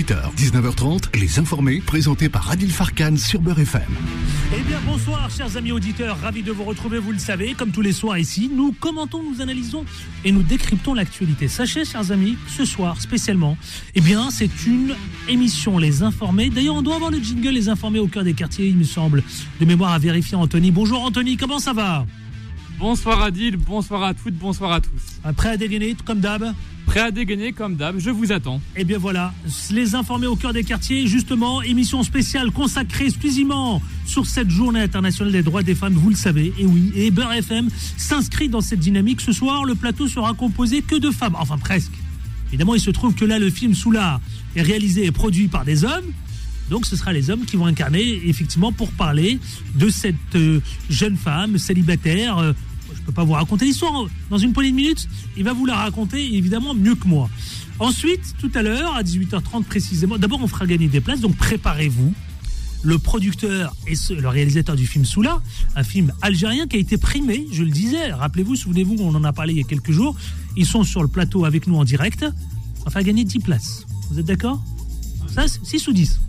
18h, 0.00 0.34
19h30, 0.34 1.18
Les 1.20 1.38
Informés, 1.38 1.82
présentés 1.84 2.30
par 2.30 2.50
Adil 2.50 2.72
Farkan 2.72 3.18
sur 3.18 3.42
Beurre 3.42 3.60
FM. 3.60 3.82
Eh 4.56 4.62
bien, 4.62 4.78
bonsoir, 4.86 5.28
chers 5.28 5.58
amis 5.58 5.72
auditeurs. 5.72 6.18
Ravi 6.22 6.42
de 6.42 6.52
vous 6.52 6.64
retrouver, 6.64 6.98
vous 6.98 7.12
le 7.12 7.18
savez. 7.18 7.52
Comme 7.52 7.70
tous 7.70 7.82
les 7.82 7.92
soirs 7.92 8.16
ici, 8.16 8.50
nous 8.50 8.72
commentons, 8.72 9.22
nous 9.22 9.42
analysons 9.42 9.84
et 10.24 10.32
nous 10.32 10.42
décryptons 10.42 10.94
l'actualité. 10.94 11.48
Sachez, 11.48 11.84
chers 11.84 12.12
amis, 12.12 12.38
ce 12.48 12.64
soir, 12.64 12.98
spécialement, 12.98 13.58
eh 13.94 14.00
bien, 14.00 14.30
c'est 14.30 14.64
une 14.66 14.94
émission 15.28 15.76
Les 15.76 16.02
Informés. 16.02 16.48
D'ailleurs, 16.48 16.76
on 16.76 16.82
doit 16.82 16.94
avoir 16.94 17.10
le 17.10 17.18
jingle 17.18 17.50
Les 17.50 17.68
Informés 17.68 17.98
au 17.98 18.08
cœur 18.08 18.24
des 18.24 18.32
quartiers, 18.32 18.68
il 18.68 18.78
me 18.78 18.84
semble. 18.84 19.22
De 19.60 19.66
mémoire 19.66 19.92
à 19.92 19.98
vérifier, 19.98 20.34
Anthony. 20.34 20.70
Bonjour, 20.70 21.04
Anthony, 21.04 21.36
comment 21.36 21.58
ça 21.58 21.74
va? 21.74 22.06
Bonsoir 22.80 23.20
Adil, 23.20 23.58
bonsoir 23.58 24.02
à 24.04 24.14
toutes, 24.14 24.36
bonsoir 24.36 24.72
à 24.72 24.80
tous. 24.80 25.20
Prêt 25.36 25.50
à 25.50 25.56
dégainer, 25.58 25.94
comme 26.02 26.18
d'hab 26.18 26.54
Prêt 26.86 27.00
à 27.00 27.10
dégainer 27.10 27.52
comme 27.52 27.76
d'hab, 27.76 27.98
je 27.98 28.08
vous 28.08 28.32
attends. 28.32 28.58
Eh 28.74 28.84
bien 28.84 28.96
voilà, 28.96 29.34
les 29.70 29.94
informés 29.94 30.26
au 30.26 30.34
cœur 30.34 30.54
des 30.54 30.64
quartiers, 30.64 31.06
justement, 31.06 31.60
émission 31.60 32.02
spéciale 32.02 32.50
consacrée 32.50 33.04
exclusivement 33.04 33.82
sur 34.06 34.24
cette 34.24 34.48
journée 34.48 34.80
internationale 34.80 35.30
des 35.30 35.42
droits 35.42 35.62
des 35.62 35.74
femmes, 35.74 35.92
vous 35.92 36.08
le 36.08 36.16
savez, 36.16 36.54
et 36.58 36.64
oui, 36.64 36.90
et 36.94 37.10
Beurre 37.10 37.34
FM 37.34 37.68
s'inscrit 37.98 38.48
dans 38.48 38.62
cette 38.62 38.80
dynamique. 38.80 39.20
Ce 39.20 39.32
soir, 39.32 39.66
le 39.66 39.74
plateau 39.74 40.08
sera 40.08 40.32
composé 40.32 40.80
que 40.80 40.96
de 40.96 41.10
femmes, 41.10 41.36
enfin 41.38 41.58
presque. 41.58 41.92
Évidemment, 42.48 42.74
il 42.74 42.80
se 42.80 42.90
trouve 42.90 43.14
que 43.14 43.26
là, 43.26 43.38
le 43.38 43.50
film 43.50 43.74
Soula 43.74 44.22
est 44.56 44.62
réalisé 44.62 45.04
et 45.04 45.12
produit 45.12 45.48
par 45.48 45.66
des 45.66 45.84
hommes. 45.84 46.14
Donc 46.70 46.86
ce 46.86 46.96
sera 46.96 47.12
les 47.12 47.30
hommes 47.30 47.44
qui 47.44 47.56
vont 47.56 47.66
incarner 47.66 48.28
effectivement 48.28 48.72
pour 48.72 48.92
parler 48.92 49.40
de 49.74 49.88
cette 49.88 50.14
euh, 50.36 50.60
jeune 50.88 51.16
femme 51.16 51.58
célibataire, 51.58 52.38
euh, 52.38 52.52
je 53.00 53.04
ne 53.04 53.06
peux 53.06 53.12
pas 53.12 53.24
vous 53.24 53.32
raconter 53.32 53.64
l'histoire 53.64 54.06
dans 54.28 54.38
une 54.38 54.52
poignée 54.52 54.70
de 54.70 54.76
minutes. 54.76 55.08
Il 55.36 55.44
va 55.44 55.54
vous 55.54 55.64
la 55.64 55.74
raconter 55.74 56.34
évidemment 56.36 56.74
mieux 56.74 56.94
que 56.94 57.08
moi. 57.08 57.30
Ensuite, 57.78 58.34
tout 58.38 58.50
à 58.54 58.62
l'heure, 58.62 58.94
à 58.94 59.02
18h30 59.02 59.64
précisément, 59.64 60.18
d'abord 60.18 60.40
on 60.42 60.46
fera 60.46 60.66
gagner 60.66 60.88
des 60.88 61.00
places, 61.00 61.20
donc 61.20 61.36
préparez-vous. 61.36 62.12
Le 62.82 62.98
producteur 62.98 63.74
et 63.86 63.94
le 64.14 64.28
réalisateur 64.28 64.74
du 64.74 64.86
film 64.86 65.04
Soula, 65.04 65.42
un 65.76 65.82
film 65.82 66.12
algérien 66.22 66.66
qui 66.66 66.76
a 66.76 66.78
été 66.78 66.96
primé, 66.96 67.46
je 67.52 67.62
le 67.62 67.70
disais, 67.70 68.10
rappelez-vous, 68.12 68.56
souvenez-vous, 68.56 68.96
on 69.00 69.14
en 69.14 69.24
a 69.24 69.34
parlé 69.34 69.52
il 69.52 69.58
y 69.58 69.60
a 69.60 69.66
quelques 69.66 69.92
jours. 69.92 70.16
Ils 70.56 70.64
sont 70.64 70.82
sur 70.82 71.02
le 71.02 71.08
plateau 71.08 71.44
avec 71.44 71.66
nous 71.66 71.76
en 71.76 71.84
direct. 71.84 72.24
On 72.80 72.84
va 72.84 72.90
faire 72.90 73.02
gagner 73.02 73.24
10 73.24 73.40
places. 73.40 73.86
Vous 74.10 74.18
êtes 74.18 74.26
d'accord? 74.26 74.62
Ça, 75.34 75.44
6 75.46 75.88
ou 75.88 75.92
10 75.92 76.20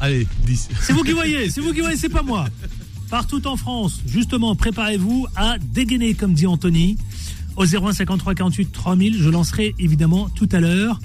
Allez, 0.00 0.26
10. 0.46 0.68
C'est 0.82 0.92
vous 0.92 1.02
qui 1.02 1.12
voyez, 1.12 1.50
c'est 1.50 1.60
vous 1.60 1.72
qui 1.72 1.80
voyez, 1.80 1.96
c'est 1.96 2.08
pas 2.08 2.22
moi 2.22 2.46
partout 3.10 3.46
en 3.46 3.56
France. 3.56 4.00
Justement, 4.06 4.54
préparez-vous 4.54 5.26
à 5.36 5.58
dégainer, 5.58 6.14
comme 6.14 6.32
dit 6.32 6.46
Anthony, 6.46 6.96
au 7.56 7.64
01 7.64 7.92
53 7.92 8.34
48 8.34 8.72
3000. 8.72 9.20
Je 9.20 9.28
lancerai 9.28 9.74
évidemment 9.78 10.28
tout 10.30 10.48
à 10.52 10.60
l'heure 10.60 11.00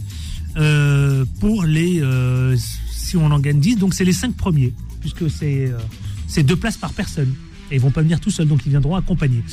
euh, 0.58 1.26
pour 1.40 1.64
les. 1.64 2.02
Euh, 2.02 2.56
si 2.92 3.18
on 3.18 3.26
en 3.26 3.40
gagne 3.40 3.60
10, 3.60 3.78
donc 3.78 3.94
c'est 3.94 4.06
les 4.06 4.14
5 4.14 4.36
premiers, 4.36 4.74
puisque 5.02 5.30
c'est 5.30 5.72
euh, 5.72 6.44
deux 6.44 6.56
places 6.56 6.78
par 6.78 6.94
personne. 6.94 7.34
Et 7.72 7.76
ils 7.76 7.82
vont 7.82 7.92
pas 7.92 8.02
venir 8.02 8.20
tout 8.20 8.30
seuls, 8.30 8.48
donc 8.48 8.62
ils 8.66 8.70
viendront 8.70 8.96
accompagnés. 8.96 9.44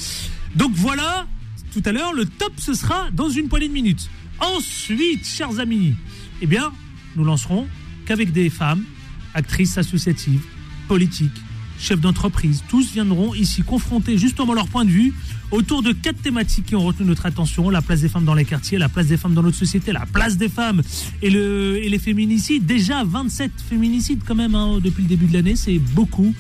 Donc 0.55 0.73
voilà, 0.75 1.27
tout 1.73 1.83
à 1.85 1.93
l'heure, 1.93 2.13
le 2.13 2.27
top, 2.27 2.53
ce 2.59 2.75
sera 2.75 3.11
dans 3.11 3.31
une 3.31 3.49
poignée 3.49 3.69
de 3.69 3.73
minutes. 3.73 4.11
Ensuite, 4.41 5.27
chers 5.27 5.59
amis, 5.61 5.95
eh 6.43 6.47
bien, 6.47 6.73
nous 7.17 7.25
lancerons 7.25 7.67
qu'avec 8.05 8.33
des 8.33 8.51
femmes, 8.51 8.85
actrices 9.35 9.79
associatives, 9.79 10.43
politiques, 10.89 11.41
chefs 11.83 12.01
d'entreprise, 12.01 12.63
tous 12.69 12.93
viendront 12.93 13.35
ici 13.35 13.63
confronter 13.63 14.17
justement 14.17 14.55
leur 14.55 14.69
point 14.69 14.85
de 14.85 14.91
vue 14.91 15.13
autour 15.51 15.83
de 15.83 15.93
quatre 15.93 16.23
thématiques 16.23 16.67
qui 16.67 16.77
ont 16.77 16.85
retenu 16.85 17.07
notre 17.07 17.27
attention 17.27 17.69
la 17.71 17.83
place 17.83 18.01
des 18.01 18.09
femmes 18.09 18.25
dans 18.25 18.35
les 18.35 18.45
quartiers, 18.45 18.79
la 18.79 18.89
place 18.89 19.09
des 19.09 19.17
femmes 19.17 19.35
dans 19.35 19.43
notre 19.43 19.57
société, 19.57 19.93
la 19.93 20.07
place 20.07 20.37
des 20.37 20.49
femmes 20.49 20.83
et, 21.21 21.31
le, 21.31 21.79
et 21.83 21.89
les 21.89 21.99
féminicides. 21.99 22.65
Déjà 22.65 23.03
27 23.05 23.51
féminicides 23.69 24.21
quand 24.25 24.35
même 24.35 24.55
hein, 24.55 24.79
depuis 24.83 25.03
le 25.03 25.09
début 25.09 25.27
de 25.27 25.33
l'année, 25.33 25.57
c'est 25.57 25.79
beaucoup. 25.79 26.35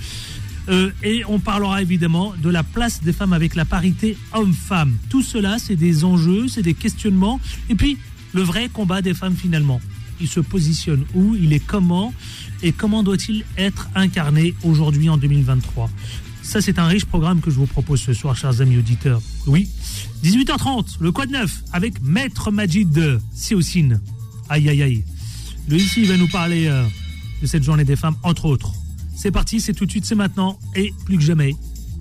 Euh, 0.68 0.92
et 1.02 1.24
on 1.26 1.40
parlera 1.40 1.82
évidemment 1.82 2.34
de 2.40 2.48
la 2.48 2.62
place 2.62 3.02
des 3.02 3.12
femmes 3.12 3.32
avec 3.32 3.56
la 3.56 3.64
parité 3.64 4.16
homme-femme. 4.32 4.97
Tout 5.10 5.22
cela, 5.22 5.58
c'est 5.58 5.75
des 5.76 6.04
enjeux, 6.04 6.47
c'est 6.47 6.62
des 6.62 6.75
questionnements. 6.75 7.41
Et 7.69 7.75
puis, 7.75 7.98
le 8.32 8.42
vrai 8.42 8.69
combat 8.72 9.02
des 9.02 9.14
femmes 9.14 9.34
finalement. 9.34 9.81
Il 10.22 10.28
se 10.28 10.41
positionne 10.41 11.05
où 11.15 11.37
Il 11.37 11.53
est 11.53 11.65
comment 11.65 12.15
et 12.62 12.72
comment 12.72 13.03
doit-il 13.03 13.44
être 13.59 13.88
incarné 13.94 14.55
aujourd'hui 14.65 15.09
en 15.09 15.19
2023 15.19 15.91
ça, 16.44 16.60
c'est 16.60 16.81
un 16.81 16.87
riche 16.87 17.05
programme 17.05 17.41
que 17.41 17.50
je 17.50 17.56
vous 17.56 17.66
propose 17.66 18.03
ce 18.03 18.12
soir, 18.12 18.37
chers 18.37 18.61
amis 18.61 18.77
auditeurs. 18.77 19.22
Oui. 19.47 19.71
18h30, 20.25 20.97
le 21.00 21.12
Quad 21.12 21.31
9, 21.31 21.62
avec 21.72 22.03
Maître 22.03 22.50
Majid 22.50 22.91
de. 22.91 23.21
Aïe, 24.49 24.69
aïe, 24.69 24.82
aïe. 24.82 25.05
Lui 25.69 25.81
ici, 25.81 26.03
il 26.03 26.09
va 26.09 26.16
nous 26.16 26.28
parler 26.28 26.66
euh, 26.66 26.84
de 27.41 27.47
cette 27.47 27.62
journée 27.62 27.84
des 27.84 27.97
femmes, 27.97 28.16
entre 28.22 28.47
autres. 28.47 28.72
C'est 29.16 29.31
parti, 29.31 29.61
c'est 29.61 29.72
tout 29.72 29.87
de 29.87 29.91
suite, 29.91 30.05
c'est 30.05 30.16
maintenant, 30.16 30.59
et 30.75 30.93
plus 31.06 31.16
que 31.16 31.22
jamais, 31.22 31.55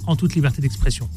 en 0.08 0.16
toute 0.16 0.34
liberté 0.36 0.62
d'expression. 0.62 1.08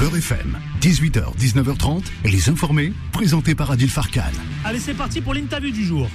Beurre 0.00 0.16
FM, 0.16 0.56
18h, 0.80 1.36
19h30, 1.36 2.04
les 2.24 2.48
informés, 2.48 2.94
présentés 3.12 3.54
par 3.54 3.70
Adil 3.70 3.90
Farkan. 3.90 4.22
Allez, 4.64 4.78
c'est 4.78 4.94
parti 4.94 5.20
pour 5.20 5.34
l'interview 5.34 5.70
du 5.70 5.84
jour. 5.84 6.08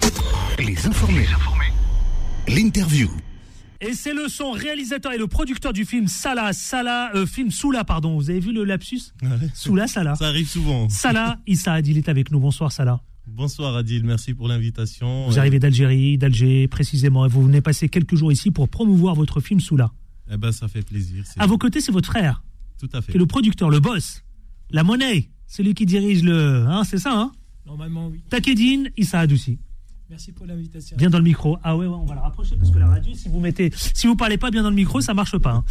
Les 0.57 0.87
informés. 0.87 1.19
Les 1.19 1.27
informés. 1.31 1.71
L'interview. 2.47 3.11
Et 3.81 3.93
c'est 3.93 4.15
le 4.15 4.27
son 4.27 4.49
réalisateur 4.53 5.11
et 5.11 5.19
le 5.19 5.27
producteur 5.27 5.71
du 5.71 5.85
film 5.85 6.07
Salah, 6.07 6.51
Salah, 6.53 7.11
euh, 7.13 7.27
film 7.27 7.51
Soula, 7.51 7.83
pardon. 7.83 8.15
Vous 8.15 8.31
avez 8.31 8.39
vu 8.39 8.53
le 8.53 8.63
lapsus 8.63 9.13
Soula, 9.53 9.85
Salah. 9.85 10.15
Ça 10.15 10.29
arrive 10.29 10.49
souvent. 10.49 10.89
Salah, 10.89 11.37
Issa 11.45 11.73
Adil 11.73 11.99
est 11.99 12.09
avec 12.09 12.31
nous. 12.31 12.39
Bonsoir, 12.39 12.71
Salah. 12.71 13.01
Bonsoir 13.27 13.75
Adil, 13.75 14.03
merci 14.03 14.33
pour 14.33 14.47
l'invitation. 14.47 15.27
Vous 15.27 15.37
arrivez 15.37 15.59
d'Algérie, 15.59 16.17
d'Alger 16.17 16.67
précisément, 16.67 17.27
et 17.27 17.29
vous 17.29 17.43
venez 17.43 17.61
passer 17.61 17.87
quelques 17.87 18.15
jours 18.15 18.31
ici 18.31 18.49
pour 18.49 18.67
promouvoir 18.67 19.13
votre 19.13 19.41
film 19.41 19.59
Soula. 19.59 19.91
Eh 20.31 20.37
ben, 20.37 20.51
ça 20.51 20.67
fait 20.67 20.81
plaisir. 20.81 21.23
À 21.37 21.45
vos 21.45 21.59
côtés, 21.59 21.81
c'est 21.81 21.91
votre 21.91 22.09
frère. 22.09 22.41
Tout 22.87 22.97
à 22.97 23.01
fait. 23.01 23.11
Qui 23.11 23.17
est 23.17 23.19
le 23.19 23.25
producteur, 23.25 23.69
le 23.69 23.79
boss, 23.79 24.23
la 24.69 24.83
monnaie, 24.83 25.29
celui 25.47 25.73
qui 25.73 25.85
dirige 25.85 26.23
le. 26.23 26.65
Hein, 26.67 26.83
c'est 26.83 26.97
ça, 26.97 27.13
hein? 27.13 27.31
Normalement, 27.65 28.07
oui. 28.07 28.21
Takedine, 28.29 28.91
Issa 28.97 29.19
Adoussi. 29.19 29.59
Merci 30.09 30.31
pour 30.31 30.45
l'invitation. 30.45 30.97
Bien 30.97 31.09
dans 31.09 31.17
le 31.17 31.23
micro. 31.23 31.57
Ah 31.63 31.75
ouais, 31.75 31.87
on 31.87 32.05
va 32.05 32.13
le 32.13 32.19
rapprocher 32.21 32.55
parce 32.55 32.69
que 32.69 32.77
la 32.77 32.87
radio, 32.87 33.13
si 33.15 33.27
vous 33.27 33.39
mettez, 33.39 33.71
si 33.75 34.05
vous 34.05 34.15
parlez 34.15 34.37
pas 34.37 34.51
bien 34.51 34.61
dans 34.61 34.69
le 34.69 34.75
micro, 34.75 35.01
ça 35.01 35.15
marche 35.15 35.37
pas. 35.37 35.53
Hein. 35.53 35.63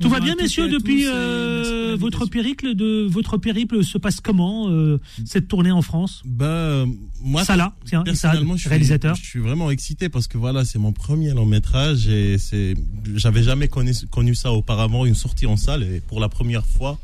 Tout 0.00 0.08
va 0.08 0.20
bien, 0.20 0.36
messieurs, 0.36 0.68
depuis 0.68 1.04
euh, 1.06 1.96
votre 1.98 2.26
périple 2.26 2.74
de 2.74 3.06
votre 3.08 3.36
périple 3.36 3.82
se 3.82 3.98
passe 3.98 4.20
comment 4.20 4.68
euh, 4.68 5.00
cette 5.24 5.48
tournée 5.48 5.72
en 5.72 5.82
France? 5.82 6.22
Bah 6.24 6.84
moi, 7.20 7.44
ça 7.44 7.74
tiens, 7.84 8.02
personnellement, 8.02 8.54
je 8.54 8.60
suis, 8.60 8.68
réalisateur. 8.68 9.16
Je 9.16 9.24
suis 9.24 9.40
vraiment 9.40 9.70
excité 9.70 10.08
parce 10.08 10.28
que 10.28 10.38
voilà, 10.38 10.64
c'est 10.64 10.78
mon 10.78 10.92
premier 10.92 11.32
long 11.32 11.46
métrage 11.46 12.08
et 12.08 12.38
c'est, 12.38 12.74
j'avais 13.14 13.42
jamais 13.42 13.68
connu, 13.68 13.92
connu 14.10 14.34
ça 14.34 14.52
auparavant, 14.52 15.04
une 15.04 15.16
sortie 15.16 15.46
en 15.46 15.56
salle 15.56 15.82
et 15.82 16.00
pour 16.00 16.20
la 16.20 16.28
première 16.28 16.64
fois. 16.64 16.98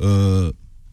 Euh, 0.00 0.52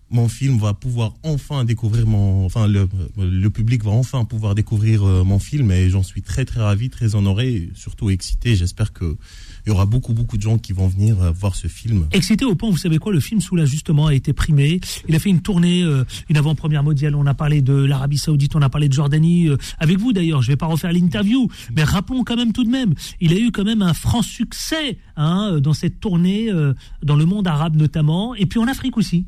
mon 0.09 0.29
film 0.29 0.57
va 0.57 0.73
pouvoir 0.73 1.13
enfin 1.23 1.66
découvrir 1.66 2.07
mon, 2.07 2.45
enfin 2.45 2.68
le, 2.68 2.88
le 3.18 3.50
public 3.50 3.84
va 3.84 3.91
enfin 3.91 4.23
pouvoir 4.25 4.56
découvrir 4.56 5.03
euh, 5.03 5.23
mon 5.23 5.40
film 5.40 5.72
et 5.72 5.90
j'en 5.90 6.03
suis 6.03 6.22
très 6.22 6.45
très 6.45 6.62
ravi, 6.62 6.90
très 6.90 7.16
honoré, 7.16 7.69
surtout 7.75 8.09
excité. 8.09 8.56
J'espère 8.56 8.94
que 8.94 9.18
il 9.66 9.69
y 9.69 9.72
aura 9.72 9.85
beaucoup 9.85 10.13
beaucoup 10.13 10.38
de 10.38 10.41
gens 10.41 10.57
qui 10.57 10.72
vont 10.72 10.88
venir 10.88 11.22
euh, 11.22 11.31
voir 11.31 11.56
ce 11.56 11.68
film. 11.68 12.07
Excité 12.12 12.45
au 12.45 12.56
point, 12.56 12.69
vous 12.69 12.78
savez 12.78 13.00
quoi, 13.00 13.12
le 13.12 13.19
film 13.19 13.41
sous 13.41 13.57
justement 13.66 14.07
a 14.07 14.13
été 14.13 14.31
primé. 14.31 14.79
Il 15.09 15.16
a 15.16 15.19
fait 15.19 15.29
une 15.29 15.41
tournée, 15.41 15.84
euh, 15.84 16.06
une 16.29 16.38
avant-première 16.38 16.84
mondiale. 16.84 17.16
On 17.16 17.25
a 17.25 17.34
parlé 17.34 17.62
de 17.62 17.74
l'Arabie 17.74 18.18
Saoudite, 18.18 18.56
on 18.56 18.62
a 18.62 18.69
parlé 18.69 18.88
de 18.88 18.94
Jordanie, 18.94 19.50
avec 19.79 19.97
vous 19.97 20.13
d'ailleurs. 20.13 20.41
Je 20.41 20.47
vais 20.47 20.57
pas 20.57 20.68
refaire 20.68 20.94
l'interview, 20.94 21.50
mais 21.75 21.84
rappelons 21.84 22.24
quand 22.24 22.38
même 22.38 22.53
tout 22.53 22.63
de 22.63 22.69
même, 22.69 22.94
il 23.19 23.34
a 23.34 23.38
eu 23.38 23.51
quand 23.51 23.63
même 23.63 23.81
un 23.81 23.94
franc 23.94 24.22
succès 24.22 24.97
hein, 25.16 25.59
dans 25.59 25.74
cette 25.74 26.00
tournée, 26.00 26.50
dans 27.03 27.16
le 27.16 27.25
monde 27.25 27.47
arabe 27.47 27.75
notamment, 27.75 28.35
et 28.35 28.45
puis 28.45 28.59
en 28.59 28.68
Afrique 28.68 28.97
aussi 28.97 29.25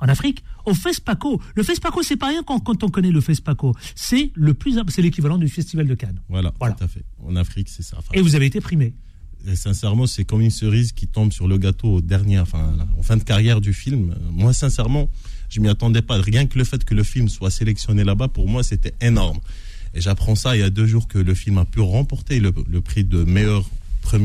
en 0.00 0.08
Afrique, 0.08 0.42
au 0.66 0.74
FESPACO. 0.74 1.40
Le 1.54 1.62
FESPACO, 1.62 2.02
c'est 2.02 2.16
pas 2.16 2.28
rien 2.28 2.42
quand, 2.42 2.60
quand, 2.60 2.82
on 2.84 2.88
connaît 2.88 3.10
le 3.10 3.20
FESPACO. 3.20 3.74
C'est 3.94 4.32
le 4.34 4.54
plus, 4.54 4.78
c'est 4.88 5.02
l'équivalent 5.02 5.38
du 5.38 5.48
Festival 5.48 5.86
de 5.86 5.94
Cannes. 5.94 6.20
Voilà, 6.28 6.52
tout 6.58 6.84
à 6.84 6.88
fait. 6.88 7.04
En 7.24 7.36
Afrique, 7.36 7.68
c'est 7.68 7.82
ça. 7.82 7.98
Et 8.12 8.20
vous 8.20 8.34
avez 8.34 8.46
été 8.46 8.60
primé. 8.60 8.94
Et 9.46 9.56
sincèrement, 9.56 10.06
c'est 10.06 10.24
comme 10.24 10.42
une 10.42 10.50
cerise 10.50 10.92
qui 10.92 11.06
tombe 11.06 11.32
sur 11.32 11.48
le 11.48 11.56
gâteau 11.56 11.94
au 11.94 12.00
dernier, 12.00 12.38
enfin, 12.40 12.76
en 12.98 13.02
fin 13.02 13.16
de 13.16 13.22
carrière 13.22 13.60
du 13.60 13.72
film. 13.72 14.14
Moi, 14.30 14.52
sincèrement, 14.52 15.08
je 15.48 15.60
m'y 15.60 15.68
attendais 15.68 16.02
pas. 16.02 16.16
Rien 16.20 16.46
que 16.46 16.58
le 16.58 16.64
fait 16.64 16.84
que 16.84 16.94
le 16.94 17.02
film 17.02 17.28
soit 17.28 17.50
sélectionné 17.50 18.04
là-bas, 18.04 18.28
pour 18.28 18.48
moi, 18.48 18.62
c'était 18.62 18.94
énorme. 19.00 19.38
Et 19.94 20.00
j'apprends 20.00 20.34
ça 20.34 20.56
il 20.56 20.60
y 20.60 20.62
a 20.62 20.70
deux 20.70 20.86
jours 20.86 21.08
que 21.08 21.18
le 21.18 21.34
film 21.34 21.58
a 21.58 21.64
pu 21.64 21.80
remporter 21.80 22.38
le, 22.38 22.52
le 22.68 22.80
prix 22.80 23.04
de 23.04 23.24
meilleur 23.24 23.64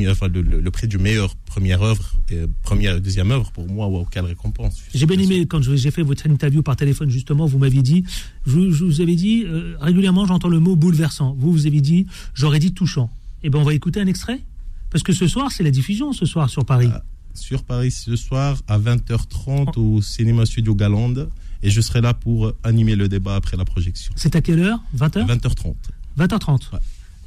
enfin, 0.09 0.27
le, 0.27 0.71
prix 0.71 0.87
du 0.87 0.97
meilleur 0.97 1.35
première 1.35 1.81
œuvre 1.81 2.13
et 2.29 2.41
première 2.63 2.99
deuxième 2.99 3.31
œuvre 3.31 3.51
pour 3.51 3.67
moi 3.67 3.87
ou 3.87 4.05
quelle 4.05 4.25
récompense. 4.25 4.81
J'ai 4.93 5.05
bien 5.05 5.19
aimé 5.19 5.45
quand 5.45 5.61
j'ai 5.61 5.91
fait 5.91 6.01
votre 6.01 6.27
interview 6.27 6.61
par 6.63 6.75
téléphone 6.75 7.09
justement, 7.09 7.45
vous 7.45 7.57
m'aviez 7.57 7.81
dit, 7.81 8.03
je, 8.45 8.71
je, 8.71 8.83
vous 8.83 9.01
avais 9.01 9.15
dit 9.15 9.43
euh, 9.45 9.75
régulièrement 9.79 10.25
j'entends 10.25 10.49
le 10.49 10.59
mot 10.59 10.75
bouleversant. 10.75 11.35
Vous 11.37 11.51
vous 11.51 11.67
avez 11.67 11.81
dit 11.81 12.07
j'aurais 12.33 12.59
dit 12.59 12.73
touchant. 12.73 13.09
Eh 13.43 13.49
ben 13.49 13.59
on 13.59 13.63
va 13.63 13.73
écouter 13.73 13.99
un 13.99 14.07
extrait? 14.07 14.41
Parce 14.89 15.03
que 15.03 15.13
ce 15.13 15.27
soir 15.27 15.51
c'est 15.51 15.63
la 15.63 15.71
diffusion 15.71 16.13
ce 16.13 16.25
soir 16.25 16.49
sur 16.49 16.65
Paris. 16.65 16.89
Ah, 16.91 17.03
sur 17.33 17.63
Paris 17.63 17.91
ce 17.91 18.15
soir 18.15 18.57
à 18.67 18.79
20h30 18.79 19.77
au 19.79 20.01
cinéma 20.01 20.45
studio 20.45 20.73
Galande 20.73 21.29
et 21.61 21.69
je 21.69 21.81
serai 21.81 22.01
là 22.01 22.13
pour 22.13 22.53
animer 22.63 22.95
le 22.95 23.07
débat 23.07 23.35
après 23.35 23.57
la 23.57 23.65
projection. 23.65 24.13
C'est 24.15 24.35
à 24.35 24.41
quelle 24.41 24.59
heure? 24.59 24.79
20h 24.97 25.25
20h30. 25.25 25.75
20h30. 26.17 26.73
Ouais. 26.73 26.79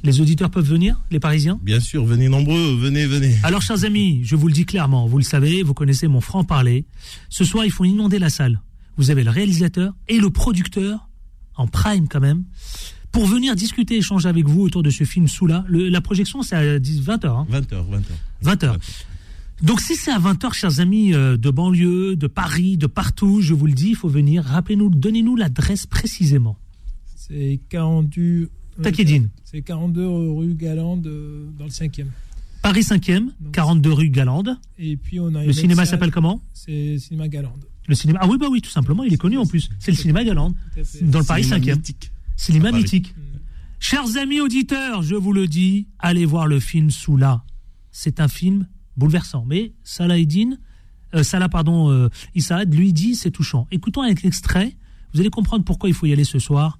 Les 0.03 0.21
auditeurs 0.21 0.49
peuvent 0.49 0.65
venir, 0.69 1.01
les 1.11 1.19
Parisiens 1.19 1.59
Bien 1.61 1.79
sûr, 1.79 2.05
venez 2.05 2.29
nombreux, 2.29 2.75
venez, 2.77 3.05
venez. 3.05 3.35
Alors, 3.43 3.61
chers 3.61 3.83
amis, 3.83 4.21
je 4.23 4.35
vous 4.37 4.47
le 4.47 4.53
dis 4.53 4.65
clairement, 4.65 5.07
vous 5.07 5.17
le 5.17 5.23
savez, 5.23 5.61
vous 5.61 5.73
connaissez 5.73 6.07
mon 6.07 6.21
franc-parler. 6.21 6.85
Ce 7.29 7.43
soir, 7.43 7.65
il 7.65 7.71
faut 7.71 7.83
inonder 7.85 8.17
la 8.19 8.29
salle. 8.29 8.61
Vous 8.97 9.11
avez 9.11 9.23
le 9.23 9.29
réalisateur 9.31 9.93
et 10.07 10.17
le 10.19 10.29
producteur, 10.29 11.09
en 11.55 11.67
prime 11.67 12.07
quand 12.07 12.21
même, 12.21 12.45
pour 13.11 13.25
venir 13.25 13.55
discuter, 13.55 13.97
échanger 13.97 14.29
avec 14.29 14.47
vous 14.47 14.61
autour 14.61 14.83
de 14.83 14.89
ce 14.89 15.03
film 15.03 15.27
Soula. 15.27 15.65
Le- 15.67 15.89
la 15.89 15.99
projection, 15.99 16.43
c'est 16.43 16.55
à 16.55 16.79
10 16.79 17.01
20h. 17.01 17.27
Hein 17.27 17.47
20h, 17.51 17.83
20h. 18.43 18.57
20h. 18.57 18.75
Donc, 19.63 19.81
si 19.81 19.95
c'est 19.97 20.11
à 20.11 20.19
20h, 20.19 20.53
chers 20.53 20.79
amis 20.79 21.13
euh, 21.13 21.35
de 21.35 21.49
banlieue, 21.49 22.15
de 22.15 22.27
Paris, 22.27 22.77
de 22.77 22.87
partout, 22.87 23.41
je 23.41 23.53
vous 23.53 23.65
le 23.67 23.73
dis, 23.73 23.89
il 23.89 23.95
faut 23.95 24.07
venir. 24.07 24.43
Rappelez-nous, 24.45 24.89
donnez-nous 24.89 25.35
l'adresse 25.35 25.85
précisément. 25.85 26.57
C'est 27.17 27.59
42. 27.69 28.49
Euh, 28.79 28.83
Takedine. 28.83 29.29
C'est 29.43 29.61
42 29.61 30.07
rue 30.07 30.53
Galande 30.55 31.07
euh, 31.07 31.49
dans 31.57 31.65
le 31.65 31.71
5e. 31.71 32.05
Paris 32.61 32.81
5e, 32.81 33.29
42 33.53 33.93
rue 33.93 34.09
Galande. 34.09 34.57
Et 34.77 34.97
puis 34.97 35.19
on 35.19 35.33
a 35.35 35.45
Le 35.45 35.53
cinéma 35.53 35.85
s'appelle 35.85 36.11
comment? 36.11 36.41
C'est 36.53 36.97
Cinéma 36.99 37.27
Galande. 37.27 37.65
Le 37.87 37.95
cinéma. 37.95 38.19
Ah 38.21 38.27
oui, 38.27 38.37
bah 38.37 38.47
oui, 38.51 38.61
tout 38.61 38.69
simplement, 38.69 39.03
il 39.03 39.13
est 39.13 39.17
connu 39.17 39.37
en 39.37 39.45
plus. 39.45 39.69
C'est 39.79 39.91
le 39.91 39.97
cinéma 39.97 40.23
Galande, 40.23 40.53
dans 41.01 41.19
le 41.19 41.25
Paris 41.25 41.43
Cinéma 41.43 41.65
5e. 41.65 41.75
mythique. 41.75 42.11
Cinéma 42.35 42.71
mythique. 42.71 43.15
Mm. 43.15 43.29
Chers 43.79 44.17
amis 44.17 44.41
auditeurs, 44.41 45.01
je 45.01 45.15
vous 45.15 45.31
le 45.31 45.47
dis, 45.47 45.87
allez 45.99 46.25
voir 46.25 46.47
le 46.47 46.59
film 46.59 46.91
Soula. 46.91 47.43
C'est 47.91 48.19
un 48.19 48.27
film 48.27 48.67
bouleversant. 48.97 49.45
Mais 49.47 49.73
Salahedine, 49.83 50.59
euh, 51.15 51.23
Salah, 51.23 51.49
pardon, 51.49 51.89
euh, 51.89 52.09
Issaad, 52.35 52.73
lui 52.73 52.93
dit 52.93 53.15
c'est 53.15 53.31
touchant. 53.31 53.67
Écoutons 53.71 54.01
avec 54.01 54.21
l'extrait, 54.21 54.75
vous 55.13 55.21
allez 55.21 55.29
comprendre 55.29 55.63
pourquoi 55.63 55.89
il 55.89 55.95
faut 55.95 56.05
y 56.05 56.13
aller 56.13 56.23
ce 56.23 56.39
soir. 56.39 56.79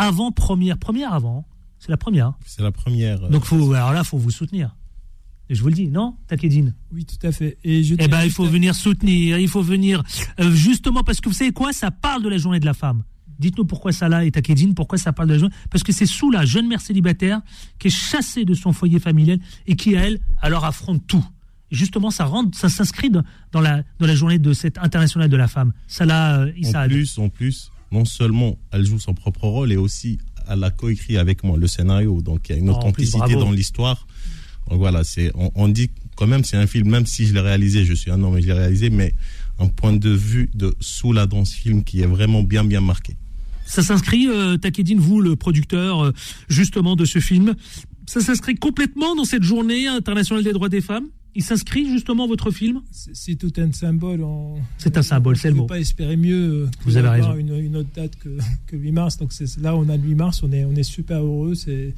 Avant 0.00 0.32
première, 0.32 0.78
première 0.78 1.12
avant, 1.12 1.46
c'est 1.78 1.90
la 1.90 1.96
première. 1.96 2.32
C'est 2.46 2.62
la 2.62 2.72
première. 2.72 3.24
euh, 3.24 3.28
Donc 3.28 3.44
faut, 3.44 3.72
alors 3.72 3.92
là, 3.92 4.02
faut 4.04 4.18
vous 4.18 4.30
soutenir. 4.30 4.74
Et 5.48 5.54
je 5.54 5.62
vous 5.62 5.68
le 5.68 5.74
dis, 5.74 5.88
non, 5.88 6.16
Takedine 6.28 6.74
Oui, 6.92 7.04
tout 7.04 7.26
à 7.26 7.32
fait. 7.32 7.58
Et 7.64 7.82
je 7.82 7.96
Eh 7.98 8.08
ben, 8.08 8.22
il 8.24 8.30
faut 8.30 8.44
à- 8.46 8.48
venir 8.48 8.74
soutenir, 8.74 9.36
il 9.38 9.48
faut 9.48 9.62
venir 9.62 10.02
euh, 10.38 10.50
justement 10.52 11.02
parce 11.02 11.20
que 11.20 11.28
vous 11.28 11.34
savez 11.34 11.52
quoi, 11.52 11.72
ça 11.72 11.90
parle 11.90 12.22
de 12.22 12.28
la 12.28 12.38
journée 12.38 12.60
de 12.60 12.66
la 12.66 12.74
femme. 12.74 13.02
Dites-nous 13.38 13.64
pourquoi 13.64 13.90
ça 13.92 14.08
là 14.08 14.24
est 14.24 14.36
à 14.36 14.42
Kédine, 14.42 14.74
pourquoi 14.74 14.96
ça 14.98 15.12
parle 15.12 15.28
de 15.28 15.34
la 15.34 15.38
journée 15.40 15.54
Parce 15.70 15.82
que 15.82 15.92
c'est 15.92 16.06
sous 16.06 16.30
la 16.30 16.44
jeune 16.44 16.68
mère 16.68 16.80
célibataire 16.80 17.40
qui 17.78 17.88
est 17.88 17.90
chassée 17.90 18.44
de 18.44 18.54
son 18.54 18.72
foyer 18.72 18.98
familial 19.00 19.38
et 19.66 19.76
qui, 19.76 19.94
elle, 19.94 20.18
alors 20.40 20.64
affronte 20.66 21.06
tout. 21.06 21.24
Et 21.72 21.74
justement, 21.76 22.10
ça 22.10 22.26
rentre, 22.26 22.56
ça 22.58 22.68
s'inscrit 22.68 23.10
dans 23.10 23.60
la, 23.60 23.82
dans 23.98 24.06
la 24.06 24.14
journée 24.14 24.38
de 24.38 24.52
cette 24.52 24.76
internationale 24.78 25.28
de 25.30 25.36
la 25.36 25.48
femme. 25.48 25.72
Salah 25.86 26.40
euh, 26.40 26.52
En 26.52 26.56
Issa. 26.56 26.86
plus, 26.86 27.18
en 27.18 27.28
plus, 27.28 27.70
non 27.92 28.04
seulement 28.04 28.58
elle 28.72 28.84
joue 28.84 28.98
son 28.98 29.14
propre 29.14 29.46
rôle, 29.46 29.72
et 29.72 29.76
aussi 29.76 30.18
elle 30.48 30.64
a 30.64 30.70
coécrit 30.70 31.16
avec 31.16 31.44
moi 31.44 31.56
le 31.58 31.66
scénario. 31.66 32.22
Donc 32.22 32.48
il 32.48 32.52
y 32.52 32.54
a 32.56 32.58
une 32.58 32.70
Oh, 32.70 32.78
plus, 32.92 33.14
authenticité 33.14 33.34
dans 33.34 33.52
l'histoire. 33.52 34.06
Donc 34.68 34.78
voilà, 34.78 35.04
c'est 35.04 35.32
on, 35.34 35.50
on 35.54 35.68
dit 35.68 35.90
quand 36.16 36.26
même 36.26 36.44
c'est 36.44 36.56
un 36.56 36.66
film, 36.66 36.88
même 36.88 37.06
si 37.06 37.26
je 37.26 37.34
l'ai 37.34 37.40
réalisé, 37.40 37.84
je 37.84 37.94
suis 37.94 38.10
un 38.10 38.22
homme 38.22 38.38
et 38.38 38.42
je 38.42 38.46
l'ai 38.46 38.52
réalisé, 38.52 38.90
mais 38.90 39.14
un 39.58 39.68
point 39.68 39.92
de 39.92 40.10
vue 40.10 40.50
de 40.54 40.74
Soula 40.80 41.26
dans 41.26 41.44
ce 41.44 41.54
film 41.54 41.84
qui 41.84 42.00
est 42.00 42.06
vraiment 42.06 42.42
bien 42.42 42.64
bien 42.64 42.80
marqué. 42.80 43.16
Ça 43.66 43.82
s'inscrit, 43.82 44.26
euh, 44.26 44.56
Takedine, 44.56 44.98
vous, 44.98 45.20
le 45.20 45.36
producteur 45.36 46.04
euh, 46.04 46.12
justement 46.48 46.96
de 46.96 47.04
ce 47.04 47.20
film, 47.20 47.54
ça 48.06 48.20
s'inscrit 48.20 48.56
complètement 48.56 49.14
dans 49.14 49.24
cette 49.24 49.44
journée 49.44 49.86
internationale 49.86 50.42
des 50.42 50.52
droits 50.52 50.68
des 50.68 50.80
femmes? 50.80 51.06
Il 51.34 51.42
s'inscrit 51.44 51.88
justement 51.88 52.26
votre 52.26 52.50
film? 52.50 52.82
C'est 52.90 53.36
tout 53.36 53.52
un 53.58 53.70
symbole. 53.72 54.24
C'est 54.78 54.96
un 54.96 55.02
symbole, 55.02 55.36
c'est 55.36 55.48
le 55.48 55.54
On 55.54 55.56
ne 55.56 55.60
mot. 55.60 55.66
peut 55.66 55.74
pas 55.74 55.80
espérer 55.80 56.16
mieux. 56.16 56.64
euh, 56.64 56.68
Vous 56.84 56.96
avez 56.96 57.08
raison. 57.08 57.34
Une, 57.36 57.54
une 57.56 57.76
autre 57.76 57.90
date 57.94 58.16
que, 58.16 58.36
que 58.66 58.76
8 58.76 58.92
mars. 58.92 59.16
Donc 59.16 59.30
là, 59.60 59.76
on 59.76 59.88
a 59.88 59.96
le 59.96 60.02
8 60.02 60.14
mars, 60.16 60.42
on 60.42 60.50
est, 60.52 60.64
on 60.64 60.72
est 60.74 60.82
super 60.82 61.20
heureux. 61.22 61.54
C'est 61.54 61.94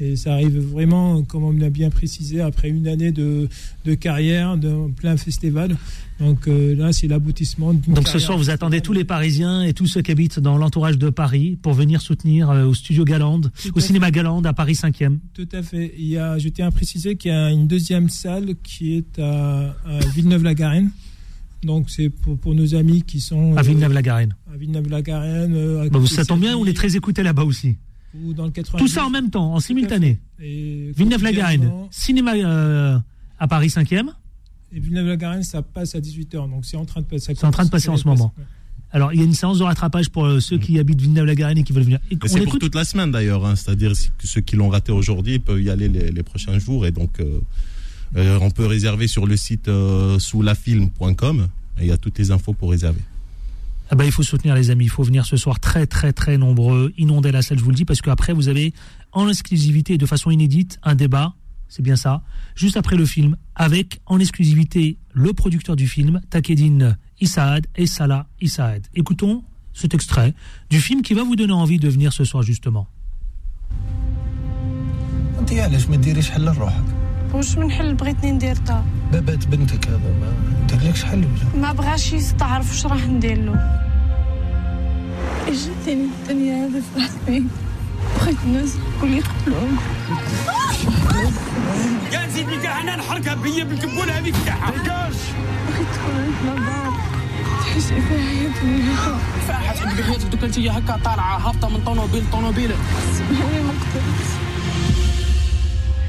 et 0.00 0.16
ça 0.16 0.32
arrive 0.34 0.58
vraiment, 0.58 1.22
comme 1.22 1.44
on 1.44 1.52
l'a 1.52 1.70
bien 1.70 1.90
précisé, 1.90 2.40
après 2.40 2.68
une 2.68 2.88
année 2.88 3.12
de, 3.12 3.48
de 3.84 3.94
carrière, 3.94 4.56
de 4.56 4.90
plein 4.96 5.16
festival. 5.16 5.76
Donc 6.20 6.46
euh, 6.48 6.74
là, 6.76 6.92
c'est 6.92 7.06
l'aboutissement. 7.08 7.74
Donc 7.74 8.08
ce 8.08 8.18
soir, 8.18 8.36
vous 8.38 8.50
attendez 8.50 8.80
tous 8.80 8.92
les 8.92 9.04
Parisiens 9.04 9.62
et 9.62 9.72
tous 9.72 9.86
ceux 9.86 10.02
qui 10.02 10.10
habitent 10.12 10.38
dans 10.40 10.56
l'entourage 10.58 10.98
de 10.98 11.10
Paris 11.10 11.56
pour 11.60 11.74
venir 11.74 12.00
soutenir 12.00 12.50
euh, 12.50 12.66
au 12.66 12.74
studio 12.74 13.04
Galande, 13.04 13.50
Tout 13.62 13.76
au 13.76 13.80
cinéma 13.80 14.10
Galande 14.10 14.46
à 14.46 14.52
Paris 14.52 14.74
5e. 14.74 15.18
Tout 15.32 15.48
à 15.52 15.62
fait. 15.62 15.92
Il 15.98 16.06
y 16.06 16.18
a, 16.18 16.38
je 16.38 16.48
tiens 16.48 16.68
à 16.68 16.70
préciser 16.70 17.16
qu'il 17.16 17.30
y 17.32 17.34
a 17.34 17.50
une 17.50 17.66
deuxième 17.66 18.08
salle 18.08 18.54
qui 18.62 18.94
est 18.96 19.18
à, 19.18 19.74
à 19.86 19.98
Villeneuve-la-Garenne. 20.14 20.90
Donc 21.64 21.88
c'est 21.88 22.10
pour, 22.10 22.36
pour 22.36 22.54
nos 22.54 22.74
amis 22.74 23.02
qui 23.02 23.20
sont 23.20 23.56
À 23.56 23.60
euh, 23.60 23.62
Villeneuve-la-Garenne. 23.62 24.34
à 24.52 24.56
Villeneuve-la-Garenne. 24.56 25.54
euh, 25.56 25.80
à 25.82 25.88
Bah, 25.88 25.98
vous, 25.98 26.04
côté 26.04 26.14
ça 26.16 26.24
tombe 26.24 26.40
bien, 26.40 26.56
on 26.56 26.66
est 26.66 26.76
très 26.76 26.94
écoutés 26.96 27.22
là-bas 27.22 27.44
aussi. 27.44 27.76
Ou 28.22 28.32
dans 28.32 28.44
le 28.44 28.50
90. 28.50 28.82
Tout 28.82 28.88
ça 28.88 29.04
en 29.04 29.10
même 29.10 29.30
temps, 29.30 29.54
en 29.54 29.60
simultané. 29.60 30.18
Villeneuve-la-Garenne, 30.38 31.70
cinéma 31.90 32.34
euh, 32.34 32.98
à 33.38 33.48
Paris 33.48 33.68
5e. 33.68 34.08
Et 34.72 34.80
Villeneuve-la-Garenne, 34.80 35.42
ça 35.42 35.62
passe 35.62 35.94
à 35.94 36.00
18h. 36.00 36.50
Donc 36.50 36.64
c'est 36.64 36.76
en 36.76 36.84
train 36.84 37.00
de 37.00 37.06
passer. 37.06 37.34
C'est 37.34 37.46
en 37.46 37.50
train 37.50 37.64
de 37.64 37.70
passer 37.70 37.88
en 37.88 37.96
ce 37.96 38.06
moment. 38.06 38.32
Alors, 38.92 39.12
il 39.12 39.18
y 39.18 39.22
a 39.22 39.24
une 39.24 39.34
séance 39.34 39.58
de 39.58 39.64
rattrapage 39.64 40.08
pour 40.08 40.24
euh, 40.24 40.38
ceux 40.38 40.56
qui 40.56 40.78
habitent 40.78 41.00
Villeneuve-la-Garenne 41.00 41.58
et 41.58 41.64
qui 41.64 41.72
veulent 41.72 41.82
venir. 41.82 41.98
C'est 42.10 42.38
pour 42.38 42.38
écoute 42.38 42.60
toute 42.60 42.76
la 42.76 42.84
semaine 42.84 43.10
d'ailleurs, 43.10 43.44
hein, 43.44 43.56
c'est-à-dire 43.56 43.90
que 43.90 44.26
ceux 44.26 44.40
qui 44.40 44.54
l'ont 44.54 44.68
raté 44.68 44.92
aujourd'hui 44.92 45.40
peuvent 45.40 45.60
y 45.60 45.68
aller 45.68 45.88
les, 45.88 46.12
les 46.12 46.22
prochains 46.22 46.60
jours 46.60 46.86
et 46.86 46.92
donc 46.92 47.18
euh, 47.18 47.40
euh, 48.16 48.38
on 48.40 48.50
peut 48.50 48.66
réserver 48.66 49.08
sur 49.08 49.26
le 49.26 49.36
site 49.36 49.68
euh, 49.68 50.18
soulafilm.com 50.18 51.48
et 51.78 51.82
il 51.82 51.88
y 51.88 51.92
a 51.92 51.96
toutes 51.96 52.18
les 52.18 52.30
infos 52.30 52.52
pour 52.52 52.70
réserver. 52.70 53.00
Ah 53.90 53.96
bah, 53.96 54.04
il 54.04 54.12
faut 54.12 54.22
soutenir 54.22 54.54
les 54.54 54.70
amis, 54.70 54.84
il 54.84 54.90
faut 54.90 55.02
venir 55.02 55.26
ce 55.26 55.36
soir 55.36 55.60
très 55.60 55.86
très 55.86 56.12
très 56.12 56.38
nombreux, 56.38 56.92
inonder 56.96 57.32
la 57.32 57.42
salle, 57.42 57.58
je 57.58 57.64
vous 57.64 57.70
le 57.70 57.76
dis, 57.76 57.84
parce 57.84 58.00
qu'après 58.00 58.32
vous 58.32 58.48
avez 58.48 58.72
en 59.12 59.28
exclusivité 59.28 59.94
et 59.94 59.98
de 59.98 60.06
façon 60.06 60.30
inédite 60.30 60.78
un 60.82 60.94
débat, 60.94 61.34
c'est 61.68 61.82
bien 61.82 61.96
ça, 61.96 62.22
juste 62.54 62.76
après 62.76 62.96
le 62.96 63.04
film, 63.04 63.36
avec 63.54 64.00
en 64.06 64.18
exclusivité 64.20 64.96
le 65.12 65.32
producteur 65.32 65.76
du 65.76 65.86
film, 65.86 66.20
Takedine 66.30 66.96
Issaad 67.20 67.66
et 67.76 67.86
Salah 67.86 68.26
Issaad. 68.40 68.86
Écoutons 68.94 69.44
cet 69.72 69.92
extrait 69.92 70.34
du 70.70 70.80
film 70.80 71.02
qui 71.02 71.14
va 71.14 71.24
vous 71.24 71.36
donner 71.36 71.52
envie 71.52 71.78
de 71.78 71.88
venir 71.88 72.12
ce 72.12 72.24
soir 72.24 72.42
justement. 72.42 72.88
واش 77.34 77.56
من 77.58 77.70
حل 77.70 77.94
بغيتني 77.94 78.32
ندير 78.32 78.56
تا 78.56 78.84
بابات 79.12 79.46
بنتك 79.46 79.88
هذا 79.88 79.98
ما 80.20 80.32
ديرلكش 80.66 81.04
حل 81.04 81.18
ولا؟ 81.24 81.60
ما 81.62 81.72
بغاش 81.72 82.12
يستعرف 82.12 82.70
واش 82.70 82.86
راه 82.86 83.06
ندير 83.06 83.38
له. 83.38 83.80
جاتني 85.46 86.04
الدنيا 86.22 86.66
هذا 86.66 86.80
فرحت 86.94 87.12
بيه 87.28 87.42
بغيت 88.20 88.36
الناس 88.44 88.74
الكل 88.96 89.14
يقتلوهم 89.14 89.76
زيدني 92.34 92.56
كاع 92.62 92.80
أنا 92.80 92.96
نحرقها 92.96 93.34
بيا 93.34 93.64
بالكبول 93.64 94.10
هذيك 94.10 94.34
تاعها. 94.46 94.70
بغيت 94.70 95.88
تكون 95.94 96.34
عندنا 96.46 96.66
دار 96.66 96.92
تحس 97.60 97.86
فيها 97.88 98.02
حياتي 98.18 98.82
فاحت 99.48 99.82
عندك 99.86 100.02
حياتك 100.04 100.24
دوك 100.26 100.44
انت 100.44 100.58
هكا 100.58 100.96
طالعة 101.04 101.38
هابطة 101.48 101.68
من 101.68 101.80
طوموبيل 101.84 102.22
طوموبيل 102.32 102.70
سمعني 103.12 103.62
ما 103.62 103.70
قتلتش 103.70 104.30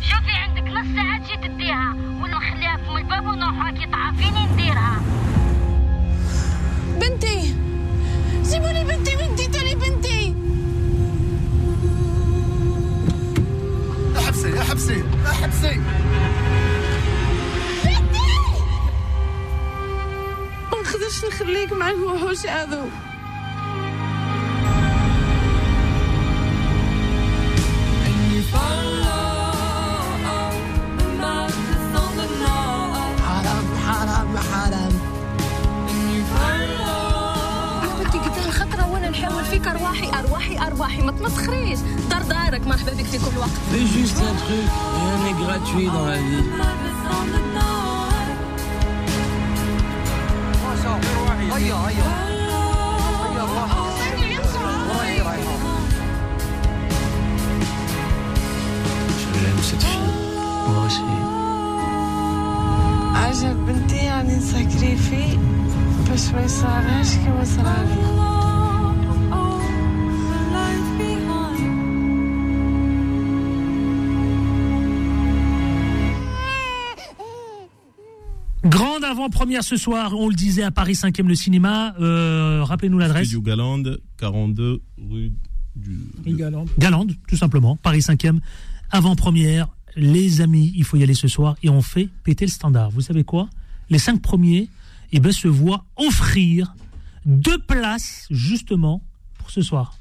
شوفي 0.02 0.32
عندك 0.32 0.55
نص 0.76 0.86
ساعة 0.96 1.18
تجي 1.24 1.48
تديها 1.48 1.96
ولا 2.22 2.38
نخليها 2.38 2.78
في 2.78 2.98
الباب 2.98 3.26
ونروحوا 3.28 3.72
كي 3.72 3.86
تعرفيني 3.92 4.46
نديرها. 4.54 5.02
بنتي! 7.02 7.56
جيبوا 8.44 8.68
لي 8.68 8.84
بنتي 8.84 9.16
وين 9.16 9.36
ديتوا 9.36 9.62
لي 9.62 9.76
بنتي 9.76 10.36
احبسي 14.20 14.62
احبسي 14.62 15.04
احبسي 15.32 15.80
ما 20.72 20.82
نقدرش 20.82 21.26
نخليك 21.26 21.74
مع 21.74 21.90
الوحوش 21.90 22.46
هذو. 22.46 22.90
ارواحي 40.76 41.02
ما 41.02 41.12
تمسخريش 41.12 41.80
دار 42.10 42.22
دارك 42.22 42.68
مرحبا 42.68 42.92
بك 42.92 43.06
في 43.06 43.18
كل 43.18 43.38
وقت 43.38 43.50
juste 43.72 44.18
un 44.18 44.36
truc, 44.44 44.70
rien 44.98 45.18
n'est 45.24 45.38
gratuit 45.44 45.88
dans 45.88 46.06
la 46.06 46.18
vie. 46.18 46.44
هيا 51.56 51.76
هيا 51.76 52.08
هيا 53.26 53.44
روحي 54.90 55.22
رايحة 55.22 55.56
J'aime 59.42 59.64
cette 59.70 59.84
fille. 59.84 60.12
Moi 60.68 60.86
aussi. 60.86 61.06
عجب 63.16 63.66
بنتي 63.66 63.96
يعني 63.96 64.36
نسكري 64.36 64.96
فيه 64.96 65.38
باش 66.10 66.30
ما 66.30 66.42
يصرالهاش 66.42 67.16
كيما 67.16 67.44
صرالي 67.44 68.35
avant-première 79.06 79.64
ce 79.64 79.78
soir, 79.78 80.14
on 80.18 80.30
le 80.30 80.36
disait 80.36 80.64
à 80.64 80.72
Paris 80.72 80.94
5e 80.94 81.28
le 81.28 81.36
cinéma. 81.36 81.96
Euh, 82.00 82.64
Rappelez-nous 82.64 83.00
l'adresse. 83.00 83.28
Studio 83.28 83.42
Galande, 83.42 84.02
42 84.18 84.82
rue 85.10 85.34
du. 85.76 86.00
Rue 86.26 86.34
Galande. 86.34 86.70
Galande, 86.78 87.14
tout 87.28 87.38
simplement. 87.38 87.76
Paris 87.78 88.00
5e, 88.00 88.40
avant-première. 88.92 89.68
Les 89.96 90.42
amis, 90.42 90.74
il 90.76 90.84
faut 90.84 90.98
y 90.98 91.04
aller 91.04 91.14
ce 91.14 91.30
soir 91.30 91.56
et 91.64 91.70
on 91.70 91.82
fait 91.82 92.10
péter 92.24 92.46
le 92.46 92.52
standard. 92.52 92.92
Vous 92.92 93.02
savez 93.02 93.24
quoi? 93.24 93.50
Les 93.90 94.00
cinq 94.00 94.22
premiers 94.22 94.68
eh 95.14 95.20
ben, 95.20 95.32
se 95.32 95.48
voient 95.48 95.86
offrir 95.96 96.76
deux 97.26 97.58
places 97.58 98.28
justement 98.30 99.02
pour 99.38 99.52
ce 99.52 99.62
soir. 99.62 99.98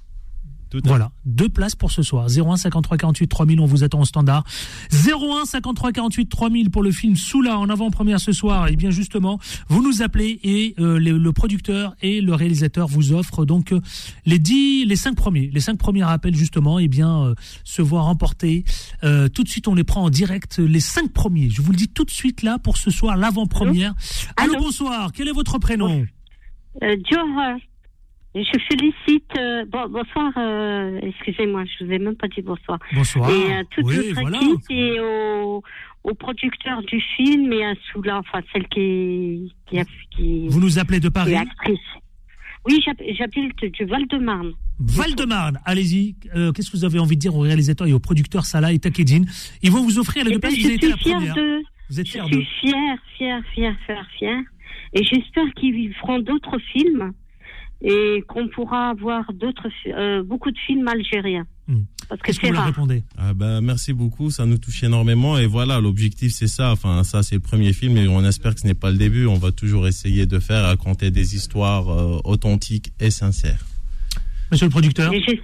Voilà, 0.84 1.10
deux 1.24 1.48
places 1.48 1.74
pour 1.74 1.90
ce 1.90 2.02
soir. 2.02 2.26
01 2.28 2.56
53 2.56 2.96
48 2.96 3.28
3000, 3.28 3.60
on 3.60 3.66
vous 3.66 3.84
attend 3.84 4.00
au 4.00 4.04
standard. 4.04 4.44
01 4.92 5.44
53 5.44 5.92
48 5.92 6.28
3000 6.28 6.70
pour 6.70 6.82
le 6.82 6.90
film 6.90 7.16
Soula 7.16 7.58
en 7.58 7.68
avant-première 7.68 8.20
ce 8.20 8.32
soir. 8.32 8.68
Et 8.68 8.76
bien 8.76 8.90
justement, 8.90 9.38
vous 9.68 9.82
nous 9.82 10.02
appelez 10.02 10.40
et 10.42 10.74
euh, 10.78 10.98
le, 10.98 11.18
le 11.18 11.32
producteur 11.32 11.94
et 12.02 12.20
le 12.20 12.34
réalisateur 12.34 12.88
vous 12.88 13.12
offrent 13.12 13.44
donc 13.44 13.72
euh, 13.72 13.80
les 14.26 14.38
dix, 14.38 14.84
les 14.84 14.96
cinq 14.96 15.14
premiers, 15.14 15.50
les 15.52 15.60
cinq 15.60 15.78
premiers 15.78 16.02
appels 16.02 16.34
justement, 16.34 16.78
et 16.78 16.88
bien 16.88 17.24
euh, 17.24 17.34
se 17.64 17.82
voir 17.82 18.04
remporter. 18.04 18.64
Euh, 19.02 19.28
tout 19.28 19.44
de 19.44 19.48
suite, 19.48 19.68
on 19.68 19.74
les 19.74 19.84
prend 19.84 20.02
en 20.02 20.10
direct, 20.10 20.58
les 20.58 20.80
cinq 20.80 21.12
premiers. 21.12 21.50
Je 21.50 21.62
vous 21.62 21.72
le 21.72 21.76
dis 21.76 21.88
tout 21.88 22.04
de 22.04 22.10
suite 22.10 22.42
là 22.42 22.58
pour 22.58 22.76
ce 22.76 22.90
soir, 22.90 23.16
l'avant-première. 23.16 23.94
Allô, 24.36 24.54
bonsoir. 24.58 25.12
Quel 25.12 25.28
est 25.28 25.32
votre 25.32 25.58
prénom? 25.58 26.04
Euh, 26.82 26.96
Johar, 27.10 27.56
je 28.42 28.58
félicite. 28.68 29.30
euh, 29.38 29.64
bon, 29.66 29.88
bonsoir, 29.88 30.32
euh, 30.36 30.98
excusez-moi, 31.02 31.64
je 31.64 31.84
vous 31.84 31.92
ai 31.92 31.98
même 31.98 32.16
pas 32.16 32.28
dit 32.28 32.42
bonsoir. 32.42 32.78
Bonsoir. 32.94 33.30
Et 33.30 33.52
euh, 33.54 33.62
toute 33.70 33.84
Oui, 33.86 33.96
notre 33.96 34.20
voilà. 34.20 34.38
équipe 34.38 34.70
et 34.70 35.00
au, 35.00 35.62
au 36.04 36.14
producteur 36.14 36.82
du 36.82 37.00
film 37.00 37.52
et 37.52 37.64
à 37.64 37.74
Soula, 37.92 38.18
enfin 38.18 38.40
celle 38.52 38.66
qui, 38.68 39.52
qui, 39.66 39.78
a, 39.78 39.84
qui, 40.10 40.48
Vous 40.48 40.60
nous 40.60 40.78
appelez 40.78 41.00
de 41.00 41.08
Paris 41.08 41.34
actrice. 41.36 41.78
Oui, 42.66 42.80
j'hab- 42.84 43.02
j'habite 43.18 43.62
du 43.72 43.84
Val-de-Marne. 43.84 44.52
Val-de-Marne, 44.80 45.60
allez-y. 45.66 46.16
Euh, 46.34 46.50
Qu'est-ce 46.52 46.70
que 46.70 46.76
vous 46.78 46.84
avez 46.84 46.98
envie 46.98 47.14
de 47.16 47.20
dire 47.20 47.34
au 47.36 47.40
réalisateur 47.40 47.86
et 47.86 47.92
au 47.92 47.98
producteur 48.00 48.44
Salah 48.46 48.72
et 48.72 48.78
Takedine 48.78 49.26
Ils 49.62 49.70
vont 49.70 49.82
vous 49.82 49.98
offrir 49.98 50.24
les 50.24 50.30
Eh 50.30 50.34
deux 50.34 50.40
ben, 50.40 50.48
places. 50.48 50.60
je 50.60 50.68
Vous 50.68 50.78
suis 50.78 50.88
la 50.88 50.96
fière 50.96 51.34
d'eux. 51.34 51.62
Vous 51.90 52.00
êtes 52.00 52.06
Je 52.06 52.12
fière 52.12 52.28
d'eux. 52.30 52.42
suis 52.42 52.68
fière, 52.70 52.96
fière, 53.16 53.42
fière, 53.54 53.76
fière, 53.84 54.06
fière. 54.18 54.40
Et 54.94 55.04
j'espère 55.04 55.44
qu'ils 55.56 55.92
feront 55.94 56.18
d'autres 56.20 56.58
films 56.72 57.12
et 57.86 58.22
qu'on 58.26 58.48
pourra 58.48 58.88
avoir 58.90 59.30
d'autres, 59.34 59.68
euh, 59.88 60.22
beaucoup 60.22 60.50
de 60.50 60.58
films 60.66 60.88
algériens. 60.88 61.46
Parce 62.08 62.20
que 62.20 62.26
Qu'est-ce 62.26 62.38
que 62.40 62.46
c'est 62.46 62.48
vous 62.48 62.52
leur 62.54 62.62
rare. 62.62 62.70
répondez? 62.72 63.02
Ah 63.16 63.32
ben, 63.34 63.60
merci 63.60 63.92
beaucoup, 63.92 64.30
ça 64.30 64.44
nous 64.46 64.58
touche 64.58 64.82
énormément 64.82 65.38
et 65.38 65.46
voilà, 65.46 65.80
l'objectif 65.80 66.32
c'est 66.32 66.46
ça, 66.48 66.72
enfin 66.72 67.04
ça 67.04 67.22
c'est 67.22 67.36
le 67.36 67.40
premier 67.40 67.72
film 67.72 67.96
et 67.96 68.06
on 68.08 68.22
espère 68.24 68.54
que 68.54 68.60
ce 68.60 68.66
n'est 68.66 68.74
pas 68.74 68.90
le 68.90 68.98
début, 68.98 69.26
on 69.26 69.34
va 69.38 69.52
toujours 69.52 69.86
essayer 69.86 70.26
de 70.26 70.38
faire 70.38 70.64
raconter 70.64 71.10
des 71.10 71.34
histoires 71.36 71.88
euh, 71.88 72.18
authentiques 72.24 72.92
et 73.00 73.10
sincères. 73.10 73.64
Monsieur 74.50 74.66
le 74.66 74.70
producteur 74.70 75.12
j'ai- 75.12 75.40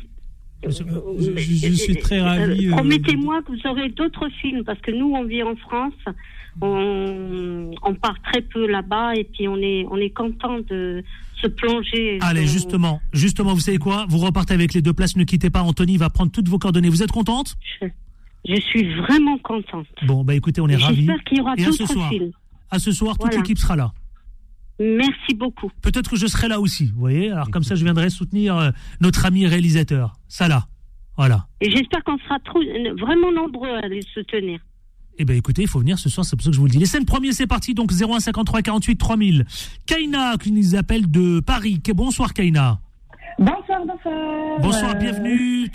Je, 0.62 0.70
je- 0.73 1.68
je 1.68 1.73
suis 1.73 1.97
très 1.97 2.20
ravi. 2.20 2.66
Euh, 2.66 2.73
euh, 2.73 2.76
Promettez-moi 2.76 3.40
que 3.42 3.52
vous 3.52 3.66
aurez 3.70 3.88
d'autres 3.88 4.28
films 4.42 4.62
parce 4.64 4.78
que 4.80 4.90
nous 4.90 5.12
on 5.14 5.25
vit 5.25 5.42
en 5.42 5.56
France, 5.56 5.94
on, 6.61 7.71
on 7.83 7.95
part 7.95 8.16
très 8.23 8.42
peu 8.42 8.66
là-bas 8.66 9.14
et 9.16 9.25
puis 9.25 9.49
on 9.49 9.57
est 9.57 9.87
on 9.90 9.97
est 9.97 10.11
content 10.11 10.59
de 10.69 11.02
se 11.40 11.47
plonger. 11.47 12.19
Allez, 12.21 12.42
dans- 12.42 12.47
justement, 12.47 13.00
justement, 13.12 13.54
vous 13.54 13.61
savez 13.61 13.78
quoi? 13.78 14.07
Vous 14.09 14.19
repartez 14.19 14.54
avec 14.54 14.75
les 14.75 14.83
deux 14.83 14.92
places, 14.92 15.16
ne 15.16 15.25
quittez 15.25 15.50
pas. 15.50 15.62
Anthony 15.62 15.97
va 15.97 16.11
prendre 16.11 16.30
toutes 16.33 16.49
vos 16.49 16.59
coordonnées. 16.59 16.88
Vous 16.90 17.02
êtes 17.02 17.12
contente? 17.12 17.57
Je 18.47 18.57
suis 18.61 18.95
vraiment 18.95 19.37
contente. 19.38 19.87
Bon, 20.07 20.25
bah 20.25 20.35
écoutez, 20.35 20.61
on 20.61 20.69
est 20.69 20.76
ravis. 20.76 21.07
J'espère 21.07 21.25
qu'il 21.25 21.38
y 21.38 21.40
aura 21.40 21.52
à 21.52 21.57
ce 21.73 21.87
soir, 21.87 22.11
à 22.71 22.78
ce 22.78 22.92
soir, 22.92 23.12
toute 23.19 23.23
Voilà. 23.26 23.37
l'équipe 23.38 23.59
sera 23.59 23.76
là. 23.76 23.92
Merci 24.78 25.35
beaucoup. 25.35 25.71
Peut-être 25.83 26.09
que 26.11 26.16
je 26.16 26.26
serai 26.26 26.49
là 26.49 26.59
aussi, 26.59 26.87
vous 26.87 27.00
voyez? 27.00 27.30
Alors 27.30 27.50
comme 27.50 27.64
ça, 27.64 27.75
je 27.75 27.85
viendrai 27.85 28.09
soutenir 28.09 28.57
euh, 28.57 28.71
notre 29.02 29.26
ami 29.26 29.47
réalisateur, 29.47 30.14
Salah. 30.26 30.66
Voilà. 31.19 31.47
Et 31.61 31.71
j'espère 31.71 32.02
qu'on 32.02 32.16
sera 32.16 32.38
trop, 32.38 32.61
vraiment 32.99 33.30
nombreux 33.30 33.69
à 33.69 33.88
les 33.88 34.00
soutenir. 34.14 34.59
Eh 35.23 35.27
bien, 35.27 35.37
écoutez, 35.37 35.61
il 35.61 35.69
faut 35.69 35.81
venir 35.81 35.99
ce 35.99 36.09
soir, 36.09 36.25
c'est 36.25 36.35
pour 36.35 36.43
ça 36.43 36.49
que 36.49 36.55
je 36.55 36.61
vous 36.61 36.65
le 36.65 36.71
dis. 36.71 36.79
Les 36.79 36.87
scènes 36.87 37.05
premiers, 37.05 37.33
c'est 37.33 37.47
parti, 37.47 37.75
donc 37.75 37.93
01 37.93 38.21
53 38.21 38.62
48 38.62 38.97
3000. 38.97 39.45
Kaina, 39.85 40.39
qui 40.39 40.50
nous 40.50 40.75
appelle 40.77 41.11
de 41.11 41.41
Paris. 41.41 41.79
Bonsoir, 41.95 42.33
Kaina. 42.33 42.81
Bonsoir, 43.39 43.85
bonsoir. 43.87 44.61
Bonsoir, 44.62 44.95
bienvenue. 44.95 45.71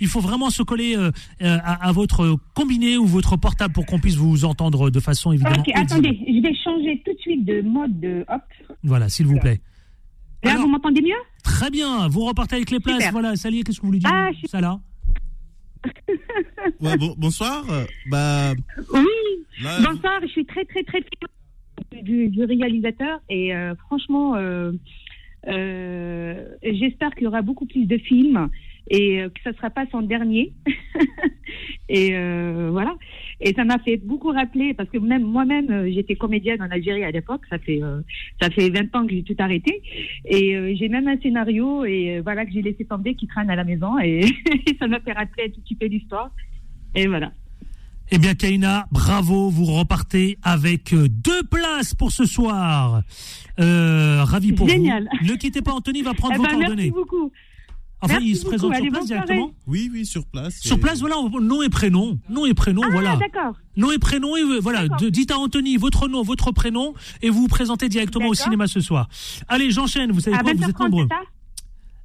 Il 0.00 0.06
faut 0.06 0.20
vraiment 0.20 0.48
se 0.48 0.62
coller 0.62 0.96
euh, 0.96 1.10
euh, 1.42 1.58
à, 1.64 1.88
à 1.88 1.90
votre 1.90 2.36
combiné 2.54 2.96
ou 2.96 3.04
votre 3.04 3.36
portable 3.36 3.74
pour 3.74 3.84
qu'on 3.84 3.98
puisse 3.98 4.14
vous 4.14 4.44
entendre 4.44 4.90
de 4.90 5.00
façon 5.00 5.32
évidemment 5.32 5.56
Ok, 5.58 5.72
attendez, 5.74 6.16
je 6.28 6.40
vais 6.40 6.54
changer 6.54 7.02
tout 7.04 7.12
de 7.14 7.18
suite 7.18 7.44
de 7.44 7.62
mode 7.62 7.98
de 7.98 8.24
hop. 8.28 8.42
Voilà, 8.84 9.08
s'il 9.08 9.26
vous 9.26 9.40
plaît. 9.40 9.60
Là, 10.44 10.54
vous 10.54 10.68
m'entendez 10.68 11.02
mieux? 11.02 11.10
Très 11.42 11.68
bien, 11.70 12.06
vous 12.06 12.24
repartez 12.26 12.54
avec 12.54 12.70
les 12.70 12.78
places. 12.78 12.98
Super. 12.98 13.10
Voilà, 13.10 13.34
Sally, 13.34 13.64
qu'est-ce 13.64 13.78
que 13.78 13.82
vous 13.82 13.88
voulez 13.88 13.98
dire? 13.98 14.10
Ah, 14.12 14.30
je 14.40 14.46
Salah 14.46 14.78
Ouais, 16.80 16.96
bon- 16.96 17.14
bonsoir, 17.16 17.64
bah 18.06 18.52
Oui. 18.92 19.06
Là, 19.62 19.78
Bonsoir, 19.84 20.18
je 20.22 20.26
suis 20.28 20.44
très 20.46 20.64
très 20.64 20.82
très 20.82 21.00
fière 21.00 22.02
du, 22.02 22.28
du 22.28 22.44
réalisateur 22.44 23.20
et 23.28 23.54
euh, 23.54 23.74
franchement, 23.86 24.34
euh, 24.36 24.72
euh, 25.48 26.44
j'espère 26.62 27.10
qu'il 27.14 27.24
y 27.24 27.26
aura 27.26 27.42
beaucoup 27.42 27.66
plus 27.66 27.86
de 27.86 27.98
films 27.98 28.48
et 28.90 29.22
que 29.34 29.40
ça 29.42 29.50
ne 29.52 29.56
sera 29.56 29.70
pas 29.70 29.86
son 29.90 30.02
dernier. 30.02 30.52
et 31.88 32.10
voilà. 32.70 32.94
Et 33.40 33.52
ça 33.54 33.64
m'a 33.64 33.78
fait 33.78 33.96
beaucoup 33.96 34.30
rappeler 34.30 34.74
parce 34.74 34.88
que 34.90 34.98
même 34.98 35.22
moi-même, 35.22 35.70
euh, 35.70 35.90
j'étais 35.92 36.16
comédienne 36.16 36.62
en 36.62 36.70
Algérie 36.70 37.04
à 37.04 37.10
l'époque. 37.10 37.42
Ça 37.50 37.58
fait 37.58 37.82
euh, 37.82 38.00
ça 38.40 38.50
fait 38.50 38.70
20 38.70 38.94
ans 38.96 39.06
que 39.06 39.12
j'ai 39.12 39.22
tout 39.22 39.36
arrêté. 39.38 39.82
Et 40.24 40.56
euh, 40.56 40.74
j'ai 40.78 40.88
même 40.88 41.08
un 41.08 41.18
scénario 41.20 41.84
et 41.84 42.16
euh, 42.18 42.22
voilà 42.22 42.46
que 42.46 42.52
j'ai 42.52 42.62
laissé 42.62 42.84
tomber 42.84 43.14
qui 43.14 43.26
traîne 43.26 43.50
à 43.50 43.56
la 43.56 43.64
maison 43.64 43.98
et 43.98 44.24
ça 44.78 44.86
m'a 44.86 45.00
fait 45.00 45.12
rappeler 45.12 45.44
un 45.46 45.50
tout 45.50 45.60
petit 45.60 45.74
peu 45.74 45.86
l'histoire. 45.86 46.30
Et 46.94 47.06
voilà. 47.06 47.32
Eh 48.10 48.18
bien, 48.18 48.34
Kaina, 48.34 48.86
bravo, 48.92 49.48
vous 49.48 49.64
repartez 49.64 50.36
avec 50.42 50.94
deux 50.94 51.42
places 51.50 51.94
pour 51.94 52.12
ce 52.12 52.26
soir. 52.26 53.02
Ravi 53.56 54.52
pour 54.52 54.68
Génial. 54.68 55.08
vous. 55.22 55.32
Ne 55.32 55.36
quittez 55.36 55.62
pas, 55.62 55.72
Anthony 55.72 56.02
va 56.02 56.12
prendre 56.12 56.34
Eh 56.34 56.38
vos 56.38 56.44
ben, 56.44 56.50
coordonnées. 56.50 56.82
Merci 56.82 56.90
beaucoup. 56.90 57.32
Enfin, 58.00 58.14
Merci 58.14 58.28
il 58.28 58.36
se 58.36 58.40
beaucoup. 58.44 58.50
présente 58.50 58.72
Allez, 58.74 58.82
sur 58.84 58.92
place 58.92 59.06
directement. 59.06 59.50
Oui, 59.66 59.90
oui, 59.92 60.04
sur 60.04 60.26
place. 60.26 60.58
Sur 60.60 60.78
place, 60.78 61.00
voilà, 61.00 61.16
nom 61.40 61.62
et 61.62 61.70
prénom. 61.70 62.18
Nom 62.28 62.44
et 62.44 62.52
prénom, 62.52 62.82
Ah, 62.84 62.90
voilà. 62.90 63.16
d'accord. 63.16 63.54
Nom 63.76 63.90
et 63.92 63.98
prénom, 63.98 64.36
et 64.36 64.42
euh, 64.42 64.58
voilà. 64.60 64.88
de- 64.88 65.08
dites 65.08 65.30
à 65.30 65.38
Anthony 65.38 65.76
votre 65.78 66.06
nom, 66.08 66.22
votre 66.22 66.52
prénom, 66.52 66.92
et 67.22 67.30
vous 67.30 67.40
vous 67.42 67.48
présentez 67.48 67.88
directement 67.88 68.26
au 68.28 68.34
cinéma 68.34 68.66
ce 68.66 68.80
soir. 68.80 69.08
Allez, 69.48 69.70
j'enchaîne, 69.70 70.12
vous 70.12 70.20
savez 70.20 70.36
À 70.36 70.40
quoi, 70.40 70.52
vous 70.52 70.62
êtes 70.64 70.68
20h30, 70.76 70.82
nombreux. 70.90 71.08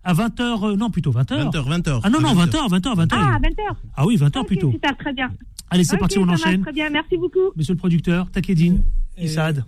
À 0.06 0.14
20h, 0.14 0.78
non, 0.78 0.90
plutôt 0.90 1.12
20h. 1.12 1.52
20h, 1.52 1.68
20h. 1.82 2.00
Ah 2.04 2.10
non, 2.10 2.22
non, 2.22 2.34
20h, 2.34 2.70
20h, 2.70 2.96
20h. 2.96 3.08
Ah, 3.12 3.36
à 3.36 3.40
20h. 3.40 3.76
Ah 3.98 4.06
oui, 4.08 4.16
20h 4.16 4.38
Ok, 4.40 4.48
plutôt. 4.48 4.72
super, 4.72 4.96
très 4.98 5.12
bien. 5.12 5.30
Allez, 5.70 5.84
c'est 5.84 5.98
parti, 5.98 6.18
on 6.18 6.28
enchaîne. 6.30 6.62
Très 6.62 6.72
bien, 6.72 6.90
merci 6.90 7.18
beaucoup. 7.18 7.52
Monsieur 7.58 7.74
le 7.74 7.78
producteur, 7.78 8.32
Takedine, 8.32 8.82
Et, 9.18 9.26
Issad. 9.26 9.66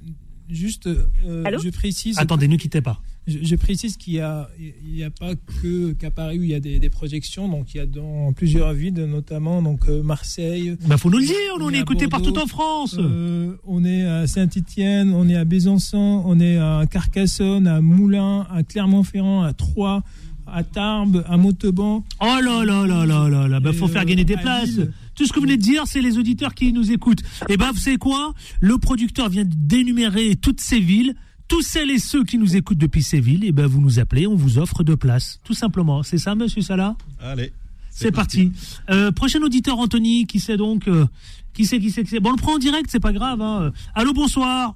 Juste, 0.49 0.87
euh, 0.87 1.43
Allô 1.45 1.59
je 1.59 1.69
précise. 1.69 2.17
Attendez, 2.17 2.47
ne 2.47 2.55
quittez 2.55 2.81
pas. 2.81 3.01
Je, 3.27 3.37
je 3.43 3.55
précise 3.55 3.97
qu'il 3.97 4.13
y 4.13 4.19
a, 4.19 4.49
il 4.59 5.03
a 5.03 5.11
pas 5.11 5.35
que 5.35 5.93
qu'à 5.93 6.09
Paris 6.09 6.39
où 6.39 6.43
il 6.43 6.49
y 6.49 6.55
a 6.55 6.59
des, 6.59 6.79
des 6.79 6.89
projections, 6.89 7.47
donc 7.47 7.73
il 7.73 7.77
y 7.77 7.79
a 7.79 7.85
dans 7.85 8.33
plusieurs 8.33 8.73
villes, 8.73 8.93
notamment 8.93 9.61
donc 9.61 9.81
euh, 9.89 10.01
Marseille. 10.01 10.75
Bah, 10.87 10.97
faut 10.97 11.09
nous 11.11 11.19
le 11.19 11.25
dire, 11.25 11.35
on, 11.59 11.69
est 11.69 11.79
écouté 11.79 12.07
partout 12.07 12.35
en 12.37 12.47
France. 12.47 12.95
euh, 12.97 13.55
on 13.63 13.85
est 13.85 14.05
à 14.05 14.25
Saint-Étienne, 14.25 15.13
on 15.13 15.29
est 15.29 15.35
à 15.35 15.45
Besançon, 15.45 16.23
on 16.25 16.39
est 16.39 16.57
à 16.57 16.83
Carcassonne, 16.89 17.67
à 17.67 17.79
Moulins, 17.79 18.47
à 18.49 18.63
Clermont-Ferrand, 18.63 19.43
à 19.43 19.53
Troyes, 19.53 20.01
à 20.47 20.63
Tarbes, 20.63 21.23
à 21.27 21.37
Montauban. 21.37 22.03
Oh 22.21 22.25
là 22.25 22.65
là 22.65 22.85
là 22.87 23.05
là 23.05 23.29
là 23.29 23.47
là, 23.47 23.59
Et, 23.69 23.73
faut 23.73 23.87
faire 23.87 24.01
euh, 24.01 24.05
gagner 24.05 24.25
des 24.25 24.35
à 24.35 24.37
places. 24.37 24.69
Lille. 24.69 24.93
Tout 25.15 25.25
ce 25.25 25.33
que 25.33 25.39
vous 25.39 25.45
venez 25.45 25.57
de 25.57 25.61
dire, 25.61 25.83
c'est 25.85 26.01
les 26.01 26.17
auditeurs 26.17 26.55
qui 26.55 26.73
nous 26.73 26.91
écoutent. 26.91 27.21
Et 27.49 27.57
ben, 27.57 27.71
vous 27.71 27.79
savez 27.79 27.97
quoi? 27.97 28.33
Le 28.59 28.77
producteur 28.77 29.29
vient 29.29 29.45
d'énumérer 29.45 30.35
toutes 30.35 30.61
ces 30.61 30.79
villes. 30.79 31.15
Tous 31.51 31.61
celles 31.63 31.91
et 31.91 31.99
ceux 31.99 32.23
qui 32.23 32.37
nous 32.37 32.55
écoutent 32.55 32.77
depuis 32.77 33.03
ces 33.03 33.19
villes, 33.19 33.43
et 33.43 33.51
ben 33.51 33.67
vous 33.67 33.81
nous 33.81 33.99
appelez, 33.99 34.25
on 34.25 34.35
vous 34.35 34.57
offre 34.57 34.85
deux 34.85 34.95
places. 34.95 35.41
Tout 35.43 35.53
simplement. 35.53 36.01
C'est 36.01 36.17
ça, 36.17 36.33
monsieur 36.33 36.61
Salah 36.61 36.95
Allez. 37.19 37.51
C'est 37.89 38.13
parti. 38.13 38.53
Euh, 38.89 39.11
prochain 39.11 39.41
auditeur, 39.41 39.77
Anthony, 39.77 40.25
qui 40.25 40.39
sait 40.39 40.55
donc 40.55 40.87
euh, 40.87 41.05
Qui 41.53 41.65
sait, 41.65 41.77
qui 41.79 41.91
sait, 41.91 42.05
qui 42.05 42.09
sait 42.09 42.21
Bon, 42.21 42.29
on 42.29 42.35
le 42.37 42.37
prend 42.37 42.53
en 42.53 42.57
direct, 42.57 42.87
c'est 42.89 43.01
pas 43.01 43.11
grave. 43.11 43.41
Hein. 43.41 43.73
Allô, 43.95 44.13
bonsoir. 44.13 44.75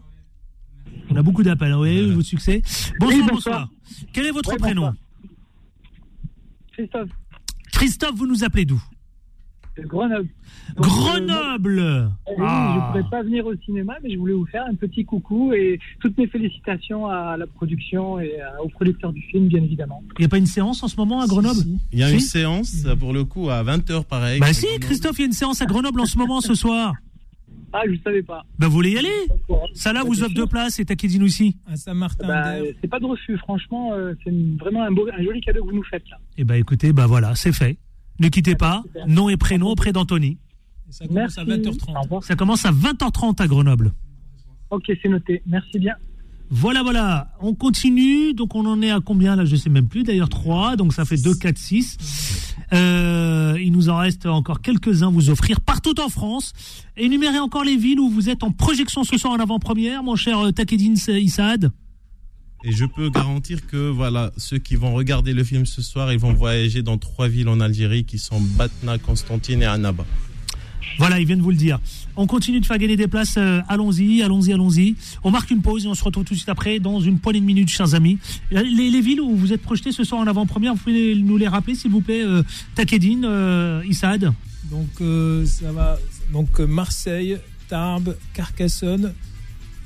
On 1.10 1.16
a 1.16 1.22
beaucoup 1.22 1.44
d'appels, 1.44 1.72
hein, 1.72 1.80
oui, 1.80 2.12
votre 2.12 2.28
succès. 2.28 2.62
Bonsoir, 3.00 3.10
Oui, 3.10 3.26
bonsoir. 3.26 3.70
bonsoir. 3.70 3.70
Quel 4.12 4.26
est 4.26 4.32
votre 4.32 4.52
Oui, 4.52 4.58
prénom? 4.60 4.94
Christophe, 6.74 7.10
Christophe, 7.72 8.16
vous 8.16 8.28
nous 8.28 8.44
appelez 8.44 8.66
d'où? 8.66 8.84
De 9.78 9.84
Grenoble. 9.88 10.28
Donc, 10.78 10.86
Grenoble 10.86 11.80
euh, 11.80 12.06
oui, 12.28 12.34
Ah. 12.40 12.74
Je 12.76 12.80
ne 12.80 13.04
pourrais 13.04 13.10
pas 13.10 13.24
venir 13.24 13.46
au 13.46 13.56
cinéma, 13.66 13.96
mais 14.04 14.12
je 14.12 14.18
voulais 14.18 14.34
vous 14.34 14.46
faire 14.46 14.64
un 14.70 14.76
petit 14.76 15.04
coucou 15.06 15.54
et 15.54 15.80
toutes 16.00 16.18
mes 16.18 16.28
félicitations 16.28 17.08
à 17.08 17.36
la 17.38 17.46
production 17.48 18.20
et 18.20 18.40
à- 18.42 18.62
au 18.64 18.70
producteur 18.70 19.12
du 19.14 19.22
film, 19.22 19.48
bien 19.48 19.64
évidemment. 19.64 20.02
Il 20.18 20.22
n'y 20.22 20.26
a 20.26 20.30
pas 20.30 20.38
une 20.38 20.46
séance 20.46 20.82
en 20.84 20.88
ce 20.88 20.96
moment 20.98 21.22
à 21.22 21.28
Grenoble 21.28 21.60
Il 21.92 22.00
y 22.00 22.04
a 22.04 22.08
Si 22.08 22.14
une 22.16 22.20
séance, 22.22 22.86
pour 23.00 23.14
le 23.14 23.24
coup, 23.26 23.50
à 23.50 23.64
20h 23.64 24.06
pareil. 24.06 24.40
Bah 24.40 24.54
si, 24.54 24.68
Christophe, 24.80 25.18
il 25.20 25.22
y 25.22 25.24
a 25.24 25.28
une 25.28 25.34
séance 25.34 25.62
à 25.62 25.66
Grenoble 25.66 26.00
en 26.00 26.06
ce 26.06 26.18
moment 26.18 26.42
ce 26.42 26.56
soir. 26.56 26.94
Ah, 27.78 27.82
je 27.86 27.92
ne 27.92 27.98
savais 27.98 28.24
pas. 28.24 28.46
Ben, 28.58 28.68
vous 28.68 28.74
voulez 28.74 28.92
y 28.92 28.98
aller 28.98 29.10
Salah 29.74 30.04
vous 30.06 30.24
offre 30.24 30.34
deux 30.34 30.46
places 30.48 30.80
et 30.80 30.86
Takedine 30.86 31.24
aussi. 31.24 31.58
À 31.70 31.76
Saint-Martin. 31.76 32.26
Bah, 32.26 32.54
c'est 32.82 32.88
pas 32.88 33.00
de 33.02 33.06
refus, 33.06 33.38
franchement, 33.38 33.92
euh, 33.94 34.14
c'est 34.24 34.32
vraiment 34.58 34.84
un, 34.84 34.92
beau, 34.92 35.06
un 35.12 35.22
joli 35.22 35.42
cadeau 35.42 35.62
que 35.66 35.72
vous 35.72 35.76
nous 35.76 35.84
faites 35.84 36.08
là. 36.10 36.18
Eh 36.38 36.46
ben, 36.46 36.56
écoutez, 36.56 36.94
ben 36.94 37.06
voilà, 37.06 37.36
c'est 37.36 37.52
fait. 37.52 37.76
Ne 38.20 38.30
quittez 38.30 38.56
pas. 38.56 38.84
Nom 39.08 39.30
et 39.30 39.38
prénom 39.38 39.70
auprès 39.70 39.92
d'Anthony. 39.92 40.38
Ça 40.90 41.08
commence 41.08 41.38
à 41.38 41.44
20h30. 41.44 42.24
Ça 42.24 42.36
commence 42.36 42.66
à 42.66 42.72
20h30 42.72 43.42
à 43.42 43.48
Grenoble. 43.48 43.94
Ok, 44.70 44.92
c'est 45.02 45.10
noté. 45.10 45.42
Merci 45.46 45.80
bien. 45.80 45.96
Voilà, 46.50 46.84
voilà. 46.84 47.30
On 47.42 47.54
continue. 47.54 48.34
Donc, 48.34 48.56
on 48.56 48.66
en 48.66 48.82
est 48.82 48.92
à 48.92 49.00
combien 49.00 49.36
là? 49.36 49.46
Je 49.46 49.56
sais 49.56 49.70
même 49.70 49.88
plus. 49.88 50.04
D'ailleurs, 50.04 50.30
3. 50.30 50.76
Donc, 50.76 50.94
ça 50.94 51.06
fait 51.06 51.18
2, 51.18 51.36
4, 51.36 51.58
6. 51.58 52.56
Euh, 52.74 53.58
il 53.60 53.72
nous 53.72 53.90
en 53.90 53.98
reste 53.98 54.26
encore 54.26 54.62
quelques-uns 54.62 55.08
à 55.08 55.12
vous 55.12 55.30
offrir 55.30 55.62
partout 55.62 56.00
en 56.00 56.10
France. 56.10 56.54
Énumérez 56.98 57.40
encore 57.40 57.64
les 57.64 57.78
villes 57.78 58.00
où 58.00 58.10
vous 58.10 58.30
êtes 58.30 58.44
en 58.44 58.52
projection 58.52 59.04
ce 59.04 59.18
soir 59.18 59.34
en 59.34 59.40
avant-première, 59.40 60.04
mon 60.04 60.16
cher 60.16 60.40
euh, 60.40 60.52
Takedine 60.52 60.96
Issaad. 61.08 61.72
Et 62.68 62.72
je 62.72 62.86
peux 62.86 63.12
garantir 63.12 63.68
que 63.68 63.90
voilà, 63.92 64.32
ceux 64.38 64.58
qui 64.58 64.76
vont 64.76 64.94
regarder 64.96 65.34
le 65.34 65.44
film 65.44 65.68
ce 65.68 65.84
soir, 65.84 66.12
ils 66.12 66.18
vont 66.18 66.34
voyager 66.34 66.82
dans 66.82 66.98
trois 66.98 67.28
villes 67.28 67.48
en 67.48 67.60
Algérie 67.60 68.06
qui 68.06 68.18
sont 68.18 68.42
Batna, 68.42 68.98
Constantine 68.98 69.62
et 69.62 69.66
Annaba. 69.66 70.04
Voilà, 70.98 71.20
ils 71.20 71.28
viennent 71.28 71.42
vous 71.42 71.52
le 71.52 71.58
dire. 71.58 71.80
On 72.16 72.26
continue 72.26 72.60
de 72.60 72.66
faire 72.66 72.80
gagner 72.80 72.96
des 72.98 73.08
places. 73.08 73.36
euh, 73.38 73.62
allons-y, 73.68 74.24
allons-y, 74.24 74.52
allons-y. 74.52 74.96
On 75.24 75.30
marque 75.30 75.52
une 75.52 75.62
pause 75.62 75.86
et 75.86 75.88
on 75.88 75.94
se 75.94 76.04
retrouve 76.04 76.24
tout 76.24 76.34
de 76.34 76.40
suite 76.40 76.50
après 76.50 76.80
dans 76.80 77.00
une 77.00 77.20
poignée 77.20 77.42
de 77.42 77.46
minutes, 77.46 77.70
chers 77.70 77.94
amis. 77.94 78.18
Les, 78.50 78.64
les 78.90 79.02
villes 79.02 79.22
où 79.22 79.36
vous 79.36 79.54
êtes 79.54 79.62
projetés 79.62 79.92
ce 79.92 80.04
soir 80.04 80.22
en 80.22 80.26
avant-première, 80.28 80.74
vous 80.74 80.80
pouvez 80.80 81.14
nous 81.16 81.38
les 81.38 81.48
rappeler, 81.48 81.76
s'il 81.76 81.92
vous 81.92 82.02
plaît, 82.02 82.24
euh, 82.24 82.42
Takedine, 82.74 83.26
euh, 83.26 83.84
Issaad 83.88 84.34
Donc 84.72 84.90
euh, 85.02 85.46
ça 85.46 85.72
va. 85.72 86.00
Donc 86.34 86.60
euh, 86.60 86.66
Marseille, 86.66 87.38
Tarbes, 87.68 88.16
Carcassonne, 88.34 89.14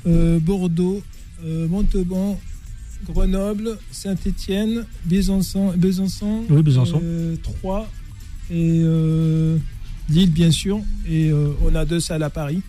euh, 0.06 0.40
Bordeaux, 0.40 1.02
euh, 1.44 1.68
Montauban, 1.68 2.40
Grenoble, 3.08 3.78
Saint-Étienne, 3.92 4.86
Besançon, 5.06 5.74
Besançon, 5.78 6.44
Oui, 6.50 6.62
Besançon. 6.64 7.00
euh, 7.04 7.36
Troyes 7.42 7.88
et 8.52 8.82
euh, 8.84 9.58
Lille 10.10 10.32
bien 10.32 10.52
sûr. 10.52 10.80
Et 11.08 11.30
euh, 11.32 11.50
on 11.64 11.76
a 11.76 11.86
deux 11.86 12.00
salles 12.00 12.24
à 12.24 12.30
Paris 12.30 12.62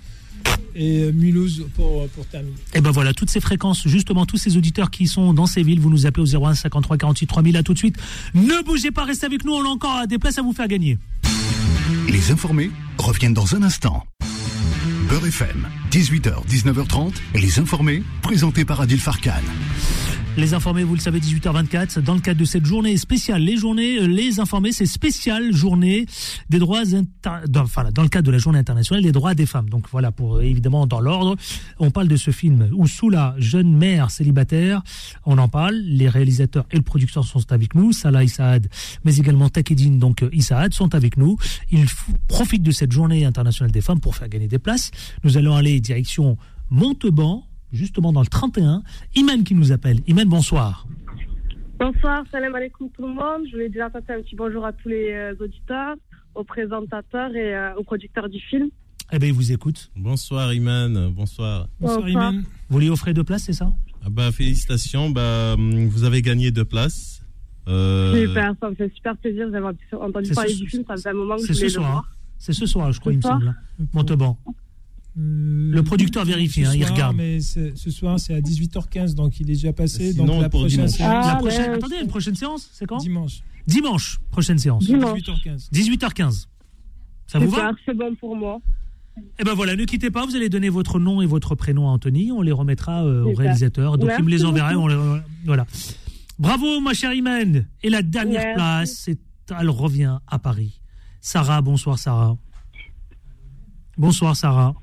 et 0.74 1.10
Mulhouse 1.12 1.64
pour 1.74 2.06
pour 2.08 2.26
terminer. 2.26 2.54
Et 2.74 2.80
ben 2.80 2.90
voilà, 2.90 3.12
toutes 3.12 3.30
ces 3.30 3.40
fréquences, 3.40 3.86
justement, 3.88 4.24
tous 4.26 4.36
ces 4.36 4.56
auditeurs 4.56 4.90
qui 4.90 5.06
sont 5.08 5.32
dans 5.34 5.46
ces 5.46 5.62
villes, 5.62 5.80
vous 5.80 5.90
nous 5.90 6.06
appelez 6.06 6.22
au 6.36 6.44
01 6.46 6.54
53 6.54 6.96
48 6.96 7.26
3000 7.26 7.56
à 7.56 7.62
tout 7.62 7.74
de 7.74 7.78
suite. 7.78 7.96
Ne 8.34 8.62
bougez 8.64 8.90
pas, 8.90 9.04
restez 9.04 9.26
avec 9.26 9.44
nous, 9.44 9.52
on 9.52 9.64
a 9.64 9.68
encore 9.68 10.06
des 10.06 10.18
places 10.18 10.38
à 10.38 10.42
vous 10.42 10.52
faire 10.52 10.68
gagner. 10.68 10.96
Les 12.08 12.30
informés 12.30 12.70
reviennent 12.98 13.34
dans 13.34 13.54
un 13.56 13.62
instant. 13.62 14.04
Beurre 15.08 15.26
FM, 15.26 15.66
18h, 15.90 16.46
19h30, 16.48 17.14
les 17.34 17.58
informés, 17.58 18.02
présentés 18.22 18.64
par 18.64 18.80
Adil 18.80 19.00
Farkan. 19.00 19.32
Les 20.36 20.54
informés, 20.54 20.84
vous 20.84 20.94
le 20.94 21.00
savez, 21.00 21.18
18h24, 21.20 22.00
dans 22.00 22.14
le 22.14 22.20
cadre 22.20 22.40
de 22.40 22.44
cette 22.46 22.64
journée 22.64 22.96
spéciale. 22.96 23.42
Les 23.42 23.56
journées, 23.58 23.98
euh, 23.98 24.06
les 24.06 24.40
informés, 24.40 24.72
c'est 24.72 24.86
spéciale 24.86 25.52
journée 25.52 26.06
des 26.48 26.58
droits, 26.58 26.80
inter- 26.80 27.40
enfin, 27.56 27.90
dans 27.92 28.02
le 28.02 28.08
cadre 28.08 28.26
de 28.26 28.30
la 28.30 28.38
journée 28.38 28.58
internationale 28.58 29.02
des 29.02 29.12
droits 29.12 29.34
des 29.34 29.44
femmes. 29.44 29.68
Donc 29.68 29.86
voilà, 29.90 30.12
pour 30.12 30.36
euh, 30.36 30.40
évidemment 30.42 30.86
dans 30.86 31.00
l'ordre, 31.00 31.36
on 31.78 31.90
parle 31.90 32.08
de 32.08 32.16
ce 32.16 32.30
film 32.30 32.70
où 32.72 32.86
sous 32.86 33.10
la 33.10 33.34
jeune 33.38 33.76
mère 33.76 34.10
célibataire, 34.10 34.82
on 35.26 35.36
en 35.36 35.48
parle. 35.48 35.74
Les 35.74 36.08
réalisateurs 36.08 36.64
et 36.70 36.76
le 36.76 36.82
producteur 36.82 37.24
sont 37.24 37.52
avec 37.52 37.74
nous, 37.74 37.92
Salah 37.92 38.24
Issaad, 38.24 38.68
mais 39.04 39.16
également 39.16 39.50
Takedine, 39.50 39.98
donc 39.98 40.22
euh, 40.22 40.30
Issaad, 40.32 40.72
sont 40.72 40.94
avec 40.94 41.18
nous. 41.18 41.36
Ils 41.70 41.86
profitent 42.28 42.62
de 42.62 42.70
cette 42.72 42.92
journée 42.92 43.26
internationale 43.26 43.72
des 43.72 43.82
femmes 43.82 44.00
pour 44.00 44.16
faire 44.16 44.28
gagner 44.28 44.48
des 44.48 44.58
places. 44.60 44.90
Nous 45.22 45.36
allons 45.36 45.54
aller 45.56 45.80
direction 45.80 46.38
Montauban, 46.70 47.44
justement 47.72 48.12
dans 48.12 48.20
le 48.20 48.26
31. 48.26 48.82
Iman 49.16 49.42
qui 49.44 49.54
nous 49.54 49.72
appelle. 49.72 50.00
Iman, 50.06 50.28
bonsoir. 50.28 50.86
Bonsoir, 51.78 52.24
salam 52.30 52.54
alaikum 52.54 52.88
tout 52.90 53.02
le 53.02 53.08
monde. 53.14 53.42
Je 53.46 53.52
voulais 53.52 53.68
déjà 53.70 53.88
passer 53.88 54.12
un 54.12 54.20
petit 54.22 54.36
bonjour 54.36 54.64
à 54.66 54.72
tous 54.72 54.88
les 54.88 55.12
euh, 55.12 55.34
auditeurs, 55.40 55.96
aux 56.34 56.44
présentateurs 56.44 57.34
et 57.34 57.54
euh, 57.56 57.74
aux 57.76 57.84
producteurs 57.84 58.28
du 58.28 58.38
film. 58.40 58.68
Eh 59.12 59.18
bien, 59.18 59.28
il 59.28 59.34
vous 59.34 59.50
écoute. 59.50 59.90
Bonsoir 59.96 60.52
Iman, 60.52 61.10
bonsoir. 61.10 61.68
Bonsoir, 61.80 62.02
Bonsoir. 62.02 62.32
Iman. 62.32 62.44
Vous 62.68 62.78
lui 62.78 62.90
offrez 62.90 63.14
deux 63.14 63.24
places, 63.24 63.44
c'est 63.44 63.52
ça? 63.54 63.72
Ah 64.04 64.08
bah, 64.10 64.30
félicitations, 64.30 65.10
bah, 65.10 65.54
hum, 65.54 65.86
vous 65.88 66.04
avez 66.04 66.22
gagné 66.22 66.50
deux 66.50 66.64
places. 66.64 67.22
Euh, 67.68 68.26
Super, 68.26 68.54
ça 68.60 68.70
me 68.70 68.74
fait 68.74 68.92
super 68.94 69.16
plaisir 69.16 69.50
d'avoir 69.50 69.72
entendu 70.00 70.26
C'est 70.26 70.34
parler 70.34 70.52
ce- 70.52 70.58
du 70.58 70.68
film. 70.68 70.84
Ça 70.86 70.94
faisait 70.94 71.10
un 71.10 71.14
moment 71.14 71.36
que 71.36 71.42
C'est 71.42 71.48
je 71.54 71.58
voulais 71.58 71.68
ce 71.70 71.76
le 71.76 71.80
soir. 71.82 71.90
voir. 71.92 72.04
hein. 72.10 72.16
C'est 72.38 72.52
ce 72.52 72.66
soir, 72.66 72.92
je 72.92 73.00
crois, 73.00 73.12
il 73.12 73.16
me 73.18 73.22
semble. 73.22 73.54
Montauban. 73.92 74.38
Le 75.22 75.82
producteur 75.82 76.24
vérifie, 76.24 76.64
hein, 76.64 76.72
il 76.74 76.84
regarde. 76.84 77.16
Mais 77.16 77.40
ce 77.40 77.90
soir, 77.90 78.18
c'est 78.18 78.34
à 78.34 78.40
18h15, 78.40 79.14
donc 79.14 79.38
il 79.40 79.50
est 79.50 79.54
déjà 79.54 79.72
passé. 79.72 80.12
Sinon, 80.12 80.24
donc 80.26 80.42
la 80.42 80.48
pour 80.48 80.60
prochaine 80.60 80.86
dimanche. 80.86 80.96
séance. 80.96 81.24
la 81.26 81.32
Ah, 81.32 81.36
prochaine, 81.36 81.70
ouais, 81.70 81.76
attendez, 81.76 81.96
une 82.00 82.08
prochaine 82.08 82.34
séance, 82.34 82.68
c'est 82.72 82.86
quand? 82.86 82.98
Dimanche. 82.98 83.40
Dimanche, 83.66 84.18
prochaine 84.30 84.58
séance. 84.58 84.84
Dimanche. 84.84 85.20
18h15. 85.20 85.68
18h15. 85.72 86.46
Ça 87.26 87.38
vous 87.38 87.50
va? 87.50 87.72
c'est 87.86 87.94
bon 87.96 88.14
pour 88.16 88.34
moi. 88.36 88.60
Eh 89.38 89.44
ben 89.44 89.52
voilà, 89.54 89.76
ne 89.76 89.84
quittez 89.84 90.10
pas, 90.10 90.24
vous 90.24 90.34
allez 90.36 90.48
donner 90.48 90.68
votre 90.70 90.98
nom 90.98 91.20
et 91.20 91.26
votre 91.26 91.54
prénom 91.54 91.88
à 91.88 91.90
Anthony, 91.92 92.32
on 92.32 92.40
les 92.42 92.52
remettra 92.52 93.04
euh, 93.04 93.24
au 93.24 93.34
réalisateur, 93.34 93.98
donc 93.98 94.10
il 94.18 94.24
me 94.24 94.30
les 94.30 94.36
Merci 94.36 94.46
enverra, 94.46 94.72
beaucoup. 94.72 94.84
on 94.84 94.88
les- 94.88 95.20
voilà. 95.44 95.66
Bravo 96.38 96.80
ma 96.80 96.94
chère 96.94 97.12
Imen. 97.12 97.66
Et 97.82 97.90
la 97.90 98.02
dernière 98.02 98.54
Merci. 98.56 99.14
place, 99.14 99.56
elle 99.60 99.68
revient 99.68 100.16
à 100.26 100.38
Paris. 100.38 100.80
Sarah, 101.20 101.60
bonsoir 101.60 101.98
Sarah. 101.98 102.36
Bonsoir 103.98 104.34
Sarah. 104.36 104.74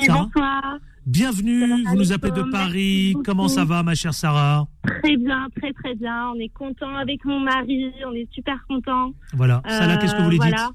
Sarah 0.00 0.22
bonsoir. 0.24 0.78
Bienvenue, 1.06 1.84
vous 1.84 1.96
nous 1.96 2.12
appelez 2.12 2.32
de 2.32 2.42
Paris. 2.50 3.14
Comment 3.24 3.48
ça 3.48 3.64
va 3.64 3.82
ma 3.82 3.94
chère 3.94 4.12
Sarah 4.14 4.66
Très 5.02 5.16
bien, 5.16 5.46
très 5.56 5.72
très 5.72 5.94
bien. 5.94 6.30
On 6.34 6.38
est 6.40 6.48
content 6.48 6.94
avec 6.96 7.24
mon 7.24 7.38
mari, 7.40 7.92
on 8.06 8.12
est 8.12 8.28
super 8.32 8.56
content. 8.68 9.12
Voilà. 9.32 9.62
Salah, 9.68 9.96
qu'est-ce 9.98 10.14
que 10.16 10.22
vous 10.22 10.30
lui 10.30 10.38
dites 10.38 10.48
voilà. 10.48 10.70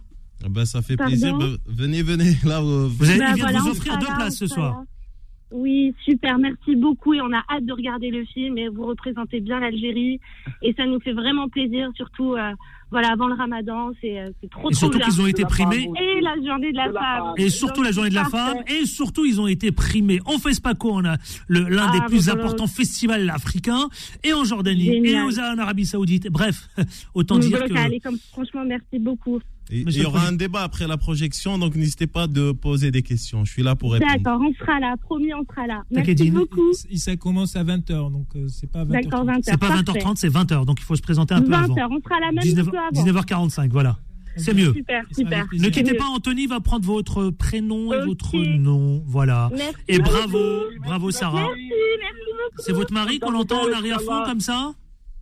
ah 0.45 0.47
bah, 0.49 0.65
ça 0.65 0.81
fait 0.81 0.95
Pardon 0.95 1.11
plaisir. 1.11 1.37
Bah, 1.37 1.45
venez, 1.67 2.01
venez. 2.01 2.31
Là, 2.45 2.59
euh, 2.61 2.87
Vous 2.89 3.09
avez, 3.09 3.19
Bah 3.19 3.33
voilà, 3.37 3.59
vous 3.59 3.69
offrir 3.71 3.97
deux 3.97 4.07
là, 4.07 4.15
places 4.15 4.37
ce 4.37 4.47
soir. 4.47 4.77
là. 4.79 4.83
Oui, 5.53 5.93
super, 6.05 6.37
merci 6.37 6.77
beaucoup 6.77 7.13
et 7.13 7.19
on 7.19 7.33
a 7.33 7.43
hâte 7.53 7.65
de 7.65 7.73
regarder 7.73 8.09
le 8.09 8.23
film 8.23 8.57
et 8.57 8.69
vous 8.69 8.85
représentez 8.85 9.41
bien 9.41 9.59
l'Algérie 9.59 10.21
et 10.61 10.73
ça 10.77 10.85
nous 10.85 11.01
fait 11.01 11.11
vraiment 11.11 11.49
plaisir, 11.49 11.89
surtout 11.97 12.35
euh, 12.35 12.53
voilà 12.91 13.09
avant 13.13 13.27
le 13.27 13.35
Ramadan, 13.35 13.91
c'est 14.01 14.19
euh, 14.19 14.29
c'est 14.41 14.49
trop 14.49 14.69
Et 14.69 14.73
trop 14.73 14.79
surtout 14.79 14.99
qu'ils 14.99 15.21
ont 15.21 15.27
été 15.27 15.43
primés. 15.45 15.89
Et 15.99 16.21
la 16.21 16.35
journée 16.45 16.71
de 16.71 16.77
la 16.77 16.91
femme. 16.91 17.33
Et 17.37 17.49
surtout 17.49 17.77
Donc, 17.77 17.85
la 17.85 17.91
journée 17.91 18.09
de 18.09 18.15
la 18.15 18.21
parfait. 18.23 18.37
femme, 18.37 18.63
et 18.67 18.85
surtout 18.85 19.25
ils 19.25 19.39
ont 19.41 19.47
été 19.47 19.71
primés. 19.71 20.19
En 20.25 20.37
FESPACO, 20.37 20.91
on 20.91 21.05
a 21.05 21.15
le- 21.47 21.67
l'un 21.69 21.87
Ah, 21.89 21.93
des 21.93 22.01
plus 22.05 22.25
bah, 22.25 22.33
voilà. 22.33 22.41
importants 22.43 22.67
festivals 22.67 23.29
africains, 23.29 23.87
et 24.23 24.33
en 24.33 24.43
Jordanie, 24.43 24.89
et 24.89 25.05
Génial. 25.07 25.55
en 25.55 25.57
Arabie 25.59 25.85
Saoudite. 25.85 26.27
Bref, 26.29 26.67
autant 27.13 27.37
dire 27.39 27.57
voilà, 27.57 27.89
que. 27.89 28.03
comme, 28.03 28.17
franchement, 28.31 28.63
merci 28.65 28.99
beaucoup. 28.99 29.39
Il 29.71 29.97
y 29.97 30.05
aura 30.05 30.27
un 30.27 30.31
débat 30.33 30.63
après 30.63 30.87
la 30.87 30.97
projection, 30.97 31.57
donc 31.57 31.75
n'hésitez 31.75 32.07
pas 32.07 32.27
de 32.27 32.51
poser 32.51 32.91
des 32.91 33.01
questions. 33.01 33.45
Je 33.45 33.51
suis 33.51 33.63
là 33.63 33.75
pour 33.75 33.93
répondre. 33.93 34.11
D'accord, 34.11 34.41
on 34.41 34.53
sera 34.53 34.79
là, 34.79 34.95
promis, 34.97 35.33
on 35.33 35.43
sera 35.45 35.67
là. 35.67 35.83
Merci 35.91 36.31
beaucoup. 36.31 36.73
Ça 36.95 37.15
commence 37.15 37.55
à 37.55 37.63
20h, 37.63 38.11
donc 38.11 38.27
euh, 38.35 38.47
c'est 38.47 38.71
pas 38.71 38.85
20h. 38.85 39.03
D'accord, 39.03 39.25
20h. 39.25 39.39
C'est 39.43 39.57
pas 39.57 39.69
20h30, 39.69 40.15
c'est 40.17 40.29
20h, 40.29 40.65
donc 40.65 40.79
il 40.79 40.83
faut 40.83 40.95
se 40.95 41.01
présenter 41.01 41.33
un 41.33 41.41
peu 41.41 41.51
20h, 41.51 41.55
avant. 41.55 41.95
on 41.95 42.01
sera 42.01 42.19
là 42.19 42.31
même 42.31 42.43
19, 42.43 42.67
un 42.67 42.71
peu 42.71 42.77
avant. 42.77 43.21
19h45, 43.21 43.69
voilà. 43.69 43.97
C'est 44.37 44.53
mieux. 44.53 44.73
Super, 44.73 45.03
super. 45.11 45.45
Ne 45.51 45.69
quittez 45.69 45.93
pas. 45.93 46.05
Anthony 46.05 46.47
va 46.47 46.61
prendre 46.61 46.85
votre 46.85 47.29
prénom 47.31 47.91
et 47.93 48.05
votre 48.05 48.37
nom. 48.37 49.03
Voilà. 49.05 49.49
Merci 49.51 49.75
Et 49.89 49.97
beaucoup. 49.97 50.09
bravo, 50.09 50.39
bravo 50.85 51.11
Sarah. 51.11 51.41
Merci, 51.41 51.69
merci 51.99 52.31
beaucoup. 52.31 52.61
C'est 52.65 52.71
votre 52.71 52.93
mari 52.93 53.19
qu'on 53.19 53.33
entend 53.35 53.61
en 53.67 53.73
arrière-fond 53.73 54.23
comme 54.25 54.39
ça? 54.39 54.73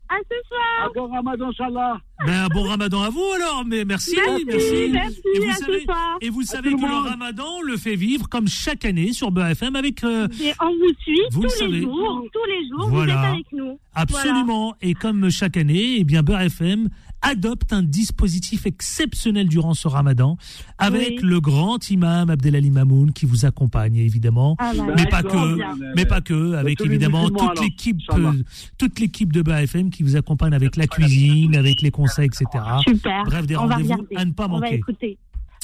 À 0.10 0.16
ce 0.28 0.36
soir. 0.48 0.92
Bon 0.96 1.08
Ramadan, 1.14 1.50
Inch'Allah. 1.50 1.98
Ben, 2.26 2.48
bon 2.54 2.64
ramadan 2.64 3.02
à 3.04 3.10
vous 3.10 3.24
alors, 3.36 3.64
mais 3.66 3.86
merci, 3.86 4.16
Merci, 4.18 4.44
merci. 4.46 4.90
merci, 4.92 5.22
et 5.36 5.40
vous 5.40 5.50
à 5.50 5.54
ce 5.54 5.66
savez, 5.66 5.84
soir. 5.84 6.18
et 6.22 6.30
vous 6.30 6.42
savez 6.42 6.72
que 6.74 6.82
le 6.82 7.10
ramadan, 7.10 7.46
on 7.60 7.62
le 7.62 7.78
fait 7.78 7.96
vivre 7.96 8.28
comme 8.28 8.48
chaque 8.48 8.84
année 8.86 9.14
sur 9.14 9.32
BFM 9.32 9.76
avec 9.78 10.04
euh, 10.04 10.28
Et 10.44 10.52
on 10.62 10.68
vous 10.70 10.94
suit 11.02 11.22
Vous 11.32 11.44
le 11.44 11.48
tous 11.50 11.66
les 11.72 11.82
jours, 11.84 12.24
tous 12.34 12.46
les 12.46 12.68
jours, 12.70 12.90
Voilà. 12.90 13.14
vous 13.14 13.20
êtes 13.20 13.26
avec 13.34 13.46
nous. 13.54 13.80
absolument 13.94 14.76
et 14.82 14.94
comme 14.96 15.30
chaque 15.30 15.56
année, 15.58 15.98
eh 16.00 16.04
bien 16.04 16.22
Beurre 16.24 16.42
FM 16.42 16.90
adopte 17.22 17.74
un 17.74 17.84
dispositif 17.84 18.66
exceptionnel 18.66 19.48
durant 19.48 19.74
ce 19.74 19.88
ramadan 19.88 20.38
avec 20.78 21.20
Oui. 21.22 21.28
le 21.30 21.42
grand 21.42 21.90
imam 21.90 22.30
Abdelali 22.30 22.72
Mamoun 22.72 23.12
qui 23.12 23.26
vous 23.26 23.46
accompagne 23.46 23.96
évidemment. 23.98 24.56
Ah 24.60 24.74
là 24.74 24.86
mais 24.96 25.06
pas 25.06 25.24
que, 25.24 25.56
bien. 25.56 25.76
mais 25.96 26.06
pas 26.06 26.22
que, 26.22 26.54
avec 26.56 26.80
évidemment 26.82 27.30
toute 27.30 27.62
l'équipe, 27.62 27.98
euh, 28.14 28.32
toute 28.78 29.00
l'équipe 29.00 29.34
de 29.34 29.42
BFM 29.42 29.90
qui 29.90 30.04
vous 30.04 30.16
accompagne 30.16 30.54
avec 30.54 30.76
la 30.76 30.88
cuisine, 30.88 31.56
avec 31.56 31.82
les 31.82 31.92
conseils, 31.92 32.28
etc. 32.28 32.46
Super. 32.88 33.24
Bref, 33.26 33.46
des 33.48 33.58
on 33.58 33.66
va 33.68 33.76
rendez-vous 33.76 34.08
à 34.16 34.26
ne 34.26 34.32
pas 34.32 34.46
On 34.46 34.54
va 34.54 34.60
manquer. 34.62 34.76
écouter. 34.76 35.18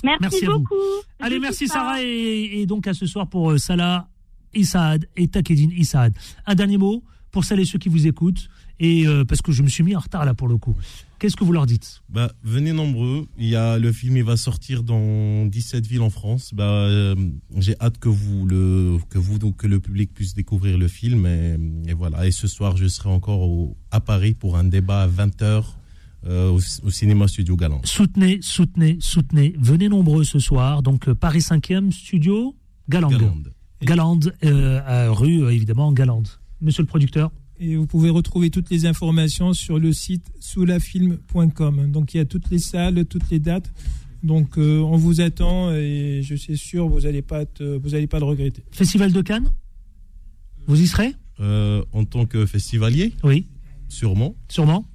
Merci, 0.03 0.19
Merci 0.21 0.45
à 0.45 0.49
vous. 0.49 0.59
beaucoup. 0.59 0.75
Allez, 1.19 1.37
Je 1.37 1.41
merci 1.41 1.67
Sarah 1.67 2.01
et 2.03 2.65
donc 2.67 2.85
à 2.87 2.93
ce 2.93 3.05
soir 3.05 3.27
pour 3.27 3.51
euh, 3.51 3.57
Salah 3.57 4.07
Issaad 4.53 5.07
et 5.15 5.27
Takedine 5.27 5.71
Issaad. 5.71 6.13
Un 6.45 6.55
dernier 6.55 6.77
mot 6.77 7.03
pour 7.31 7.43
celles 7.45 7.59
et 7.61 7.65
ceux 7.65 7.79
qui 7.79 7.89
vous 7.89 8.05
écoutent 8.07 8.49
Et 8.79 9.07
euh, 9.07 9.23
parce 9.25 9.41
que 9.41 9.51
je 9.51 9.63
me 9.63 9.67
suis 9.69 9.83
mis 9.83 9.95
en 9.95 9.99
retard 9.99 10.25
là 10.25 10.33
pour 10.33 10.47
le 10.47 10.57
coup. 10.57 10.75
Qu'est-ce 11.19 11.35
que 11.35 11.43
vous 11.43 11.53
leur 11.53 11.65
dites? 11.65 12.01
Bah, 12.09 12.31
venez 12.43 12.73
nombreux. 12.73 13.27
Il 13.37 13.47
y 13.47 13.55
a 13.55 13.77
le 13.79 13.91
film, 13.91 14.17
il 14.17 14.23
va 14.23 14.35
sortir 14.37 14.83
dans 14.83 15.45
17 15.45 15.87
villes 15.87 16.01
en 16.01 16.09
France. 16.09 16.51
Bah, 16.53 16.63
euh, 16.65 17.15
j'ai 17.57 17.75
hâte 17.79 17.97
que 17.99 18.09
vous 18.09 18.45
le 18.45 18.97
que 19.09 19.17
vous 19.17 19.39
donc 19.39 19.55
que 19.57 19.67
le 19.67 19.79
public 19.79 20.13
puisse 20.13 20.33
découvrir 20.33 20.77
le 20.77 20.87
film 20.87 21.25
et, 21.25 21.57
et 21.89 21.93
voilà. 21.93 22.27
Et 22.27 22.31
ce 22.31 22.47
soir, 22.47 22.75
je 22.77 22.87
serai 22.87 23.09
encore 23.09 23.41
au- 23.41 23.77
à 23.91 24.01
Paris 24.01 24.33
pour 24.33 24.57
un 24.57 24.65
débat 24.65 25.03
à 25.03 25.07
20 25.07 25.41
h 25.41 25.63
au, 26.27 26.57
au 26.83 26.89
cinéma 26.89 27.27
Studio 27.27 27.55
Galant. 27.55 27.81
Soutenez, 27.83 28.39
soutenez, 28.41 28.97
soutenez. 28.99 29.53
Venez 29.59 29.89
nombreux 29.89 30.23
ce 30.23 30.39
soir. 30.39 30.81
Donc 30.83 31.07
euh, 31.07 31.15
Paris 31.15 31.39
5e, 31.39 31.91
studio 31.91 32.55
Galande. 32.89 33.13
Galande. 33.13 33.51
Galande, 33.81 34.33
euh, 34.43 34.81
à 34.85 35.11
rue 35.11 35.43
euh, 35.43 35.49
évidemment 35.53 35.91
Galande. 35.91 36.27
Monsieur 36.61 36.81
le 36.81 36.87
producteur 36.87 37.31
Et 37.59 37.75
vous 37.77 37.85
pouvez 37.87 38.09
retrouver 38.09 38.49
toutes 38.49 38.69
les 38.69 38.85
informations 38.85 39.53
sur 39.53 39.79
le 39.79 39.93
site 39.93 40.25
soulafilm.com. 40.39 41.91
Donc 41.91 42.13
il 42.13 42.17
y 42.17 42.19
a 42.19 42.25
toutes 42.25 42.49
les 42.49 42.59
salles, 42.59 43.05
toutes 43.05 43.29
les 43.29 43.39
dates. 43.39 43.71
Donc 44.23 44.57
euh, 44.57 44.79
on 44.79 44.97
vous 44.97 45.21
attend 45.21 45.71
et 45.71 46.21
je 46.23 46.35
suis 46.35 46.57
sûr 46.57 46.87
vous 46.87 47.01
n'allez 47.01 47.21
pas 47.21 47.45
te- 47.45 47.77
vous 47.77 47.93
allez 47.95 48.07
pas 48.07 48.19
le 48.19 48.25
regretter. 48.25 48.63
Festival 48.71 49.11
de 49.11 49.21
Cannes 49.21 49.51
Vous 50.67 50.81
y 50.81 50.87
serez 50.87 51.13
Euh, 51.39 51.83
en 51.93 52.05
tant 52.05 52.25
que 52.25 52.45
festivalier 52.45 53.13
Oui. 53.23 53.45
Sûrement. 53.89 54.35
Sûrement. 54.49 54.85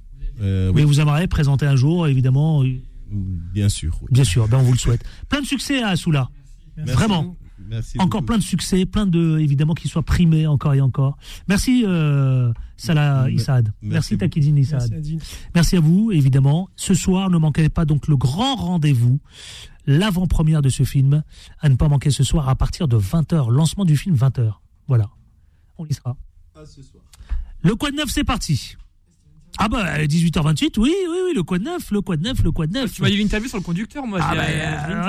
Euh, 0.41 0.71
Mais 0.73 0.81
oui, 0.81 0.87
vous 0.87 0.99
aimeriez 0.99 1.27
présenter 1.27 1.65
un 1.65 1.75
jour, 1.75 2.07
évidemment. 2.07 2.63
bien 3.09 3.69
sûr. 3.69 3.97
oui. 4.01 4.07
Bien 4.11 4.23
sûr, 4.23 4.47
ben 4.47 4.57
on 4.57 4.63
vous 4.63 4.73
le 4.73 4.77
souhaite. 4.79 5.03
Plein 5.29 5.41
de 5.41 5.45
succès 5.45 5.81
à 5.81 5.95
Soula. 5.95 6.29
Merci. 6.77 6.93
Vraiment. 6.93 7.35
Merci 7.71 7.97
Encore 7.99 8.19
beaucoup. 8.21 8.25
plein 8.25 8.37
de 8.37 8.43
succès, 8.43 8.85
plein 8.85 9.07
de, 9.07 9.39
évidemment, 9.39 9.73
qu'ils 9.73 9.89
soient 9.89 10.03
primés 10.03 10.45
encore 10.45 10.73
et 10.73 10.81
encore. 10.81 11.17
Merci, 11.47 11.83
euh, 11.87 12.51
Salah 12.75 13.29
Issaad. 13.29 13.67
Merci, 13.81 13.93
merci 13.93 14.17
Takidine 14.17 14.57
Issaad. 14.57 15.01
Merci, 15.55 15.77
à 15.77 15.79
vous, 15.79 16.11
évidemment. 16.11 16.67
Ce 16.75 16.93
soir, 16.93 17.29
ne 17.29 17.37
manquez 17.37 17.69
pas 17.69 17.85
donc 17.85 18.09
le 18.09 18.17
grand 18.17 18.55
rendez-vous, 18.55 19.21
l'avant-première 19.85 20.61
de 20.61 20.67
ce 20.67 20.83
film, 20.83 21.23
à 21.61 21.69
ne 21.69 21.75
pas 21.75 21.87
manquer 21.87 22.11
ce 22.11 22.25
soir 22.25 22.49
à 22.49 22.55
partir 22.55 22.89
de 22.89 22.97
20h. 22.97 23.49
Lancement 23.49 23.85
du 23.85 23.95
film 23.95 24.15
20h. 24.15 24.51
Voilà. 24.87 25.09
On 25.77 25.85
y 25.85 25.93
sera. 25.93 26.17
Le 27.63 27.75
Quad 27.75 27.93
9, 27.95 28.09
c'est 28.09 28.25
parti. 28.25 28.75
Ah 29.57 29.67
bah 29.67 29.97
18h28, 30.05 30.79
oui, 30.79 30.91
oui, 31.09 31.17
oui, 31.27 31.31
le 31.35 31.43
Quad 31.43 31.61
9, 31.61 31.91
le 31.91 32.01
Quad 32.01 32.21
9, 32.21 32.43
le 32.43 32.51
Quad 32.51 32.71
9. 32.71 32.91
Tu 32.93 33.01
m'as 33.01 33.09
dit 33.09 33.17
l'interview 33.17 33.47
sur 33.49 33.57
le 33.57 33.63
conducteur, 33.63 34.07
moi. 34.07 34.19
Ah 34.21 34.29
j'ai- 34.31 34.37
bah, 34.37 34.43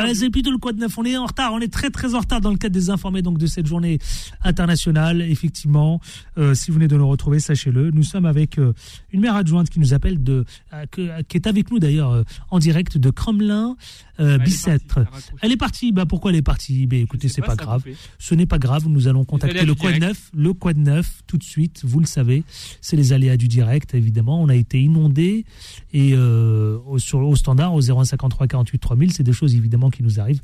euh, 0.01 0.03
ouais, 0.07 0.15
c'est 0.15 0.31
plutôt 0.31 0.51
le 0.51 0.59
Quad 0.59 0.77
9. 0.77 0.99
On 0.99 1.05
est 1.05 1.17
en 1.17 1.27
retard, 1.27 1.53
on 1.55 1.61
est 1.61 1.73
très 1.73 1.91
très 1.91 2.15
en 2.15 2.19
retard 2.21 2.41
dans 2.41 2.51
le 2.51 2.57
cadre 2.59 2.75
des 2.75 2.91
informés 2.91 3.23
donc 3.23 3.39
de 3.39 3.47
cette 3.47 3.67
journée 3.67 3.99
internationale. 4.45 5.23
Effectivement, 5.23 6.01
euh, 6.39 6.55
si 6.55 6.71
vous 6.71 6.75
venez 6.77 6.89
de 6.89 6.97
nous 6.97 7.09
retrouver, 7.09 7.41
sachez-le, 7.41 7.91
nous 7.91 8.03
sommes 8.03 8.27
avec 8.27 8.59
euh, 8.59 8.73
une 9.13 9.21
mère 9.21 9.37
adjointe 9.37 9.71
qui 9.71 9.81
nous 9.81 9.95
appelle 9.95 10.23
de, 10.23 10.45
euh, 10.73 10.87
que- 10.91 11.23
qui 11.23 11.37
est 11.37 11.47
avec 11.47 11.71
nous 11.71 11.79
d'ailleurs 11.79 12.11
euh, 12.11 12.23
en 12.51 12.59
direct 12.59 12.99
de 12.99 13.11
Kremlin 13.11 13.77
euh, 14.21 14.35
Elle 14.35 14.41
est 14.43 14.45
Bicêtre. 14.45 15.05
partie, 15.05 15.31
elle 15.41 15.53
est 15.53 15.57
partie. 15.57 15.93
Bah 15.93 16.05
pourquoi 16.07 16.31
elle 16.31 16.37
est 16.37 16.43
partie? 16.43 16.87
Ben 16.87 17.01
écoutez, 17.01 17.29
c'est 17.29 17.41
pas, 17.41 17.57
pas 17.57 17.65
grave. 17.65 17.85
Ce 18.19 18.35
n'est 18.35 18.47
pas 18.47 18.59
grave. 18.59 18.87
Nous 18.89 19.09
allons 19.09 19.25
contacter 19.25 19.65
le 19.65 19.75
Quad 19.75 19.95
direct. 19.95 20.03
9, 20.03 20.31
le 20.35 20.53
Quad 20.53 20.77
9 20.77 21.23
tout 21.27 21.39
de 21.39 21.43
suite. 21.43 21.81
Vous 21.85 21.99
le 22.01 22.07
savez, 22.07 22.45
c'est 22.81 22.97
les 22.97 23.13
aléas 23.13 23.37
du 23.37 23.49
direct. 23.49 23.95
Évidemment, 23.95 24.42
on 24.43 24.49
a 24.49 24.55
été 24.55 24.81
inondé 24.81 25.45
et 25.93 26.13
euh, 26.13 26.79
au, 26.87 26.99
au 27.15 27.37
standard 27.37 27.75
au 27.75 27.81
0153 27.81 28.47
48 28.47 28.79
3000, 28.79 29.13
c'est 29.13 29.23
des 29.23 29.33
choses 29.33 29.55
évidemment 29.55 29.91
qui 29.91 30.03
nous 30.03 30.21
arrivent. 30.21 30.43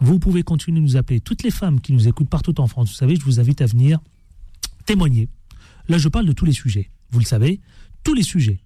Vous 0.00 0.18
pouvez 0.18 0.42
continuer 0.42 0.80
de 0.80 0.84
nous 0.84 0.96
appeler. 0.96 1.20
Toutes 1.20 1.42
les 1.42 1.50
femmes 1.50 1.80
qui 1.80 1.92
nous 1.92 2.08
écoutent 2.08 2.28
partout 2.28 2.60
en 2.60 2.66
France, 2.66 2.88
vous 2.88 2.94
savez, 2.94 3.16
je 3.16 3.24
vous 3.24 3.40
invite 3.40 3.62
à 3.62 3.66
venir 3.66 3.98
témoigner. 4.84 5.28
Là, 5.88 5.98
je 5.98 6.08
parle 6.08 6.26
de 6.26 6.32
tous 6.32 6.44
les 6.44 6.52
sujets. 6.52 6.90
Vous 7.10 7.18
le 7.18 7.24
savez, 7.24 7.60
tous 8.04 8.14
les 8.14 8.22
sujets. 8.22 8.60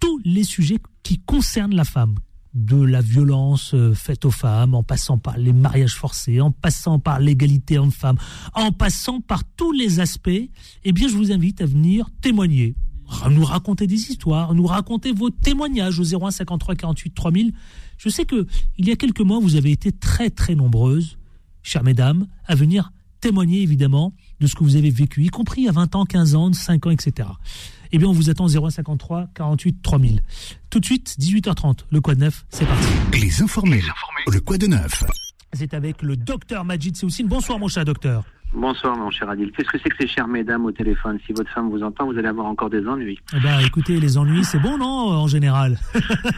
Tous 0.00 0.20
les 0.24 0.44
sujets 0.44 0.78
qui 1.02 1.18
concernent 1.20 1.74
la 1.74 1.84
femme. 1.84 2.16
De 2.52 2.80
la 2.80 3.00
violence 3.00 3.74
euh, 3.74 3.94
faite 3.94 4.24
aux 4.24 4.30
femmes, 4.30 4.76
en 4.76 4.84
passant 4.84 5.18
par 5.18 5.36
les 5.36 5.52
mariages 5.52 5.96
forcés, 5.96 6.40
en 6.40 6.52
passant 6.52 7.00
par 7.00 7.18
l'égalité 7.18 7.78
homme-femme, 7.78 8.16
en 8.54 8.70
passant 8.70 9.20
par 9.20 9.42
tous 9.56 9.72
les 9.72 9.98
aspects, 9.98 10.30
eh 10.84 10.92
bien, 10.92 11.08
je 11.08 11.16
vous 11.16 11.32
invite 11.32 11.60
à 11.62 11.66
venir 11.66 12.10
témoigner. 12.20 12.76
Nous 13.30 13.44
raconter 13.44 13.86
des 13.86 14.10
histoires, 14.10 14.54
nous 14.54 14.66
raconter 14.66 15.12
vos 15.12 15.30
témoignages 15.30 15.98
au 15.98 16.04
01 16.04 16.30
53 16.30 16.74
48 16.74 17.14
3000. 17.14 17.52
Je 17.96 18.08
sais 18.08 18.24
que 18.24 18.46
il 18.76 18.88
y 18.88 18.92
a 18.92 18.96
quelques 18.96 19.20
mois, 19.20 19.38
vous 19.40 19.56
avez 19.56 19.70
été 19.70 19.92
très 19.92 20.30
très 20.30 20.54
nombreuses, 20.54 21.18
chères 21.62 21.84
mesdames, 21.84 22.26
à 22.46 22.54
venir 22.54 22.92
témoigner 23.20 23.62
évidemment 23.62 24.12
de 24.40 24.46
ce 24.46 24.54
que 24.54 24.64
vous 24.64 24.76
avez 24.76 24.90
vécu, 24.90 25.22
y 25.24 25.28
compris 25.28 25.66
à 25.68 25.72
20 25.72 25.94
ans, 25.94 26.04
15 26.04 26.34
ans, 26.34 26.52
5 26.52 26.86
ans, 26.86 26.90
etc. 26.90 27.28
Eh 27.92 27.98
bien, 27.98 28.08
on 28.08 28.12
vous 28.12 28.28
attend 28.28 28.48
0153 28.48 29.28
48 29.34 29.80
3000. 29.82 30.22
Tout 30.68 30.80
de 30.80 30.84
suite, 30.84 31.16
18h30, 31.18 31.84
le 31.90 32.00
Quad 32.00 32.18
9, 32.18 32.44
c'est 32.50 32.66
parti. 32.66 32.88
Les 33.12 33.40
informés. 33.40 33.82
Le 34.30 34.40
Quad 34.40 34.60
de 34.60 34.66
Neuf. 34.66 35.04
C'est 35.54 35.72
avec 35.72 36.02
le 36.02 36.16
docteur 36.16 36.64
Majid 36.64 36.96
Seoussine. 36.96 37.28
Bonsoir, 37.28 37.58
mon 37.58 37.68
cher 37.68 37.84
docteur. 37.84 38.24
Bonsoir 38.54 38.96
mon 38.96 39.10
cher 39.10 39.28
Adil. 39.28 39.50
Qu'est-ce 39.50 39.68
que 39.68 39.78
c'est 39.82 39.90
que 39.90 39.96
ces 39.98 40.06
chères 40.06 40.28
mesdames 40.28 40.64
au 40.64 40.70
téléphone? 40.70 41.18
Si 41.26 41.32
votre 41.32 41.50
femme 41.50 41.70
vous 41.70 41.82
entend, 41.82 42.06
vous 42.06 42.16
allez 42.16 42.28
avoir 42.28 42.46
encore 42.46 42.70
des 42.70 42.86
ennuis. 42.86 43.18
Eh 43.36 43.40
ben, 43.40 43.58
écoutez, 43.66 43.98
les 43.98 44.16
ennuis, 44.16 44.44
c'est 44.44 44.60
bon, 44.60 44.78
non, 44.78 44.86
en 44.86 45.26
général? 45.26 45.76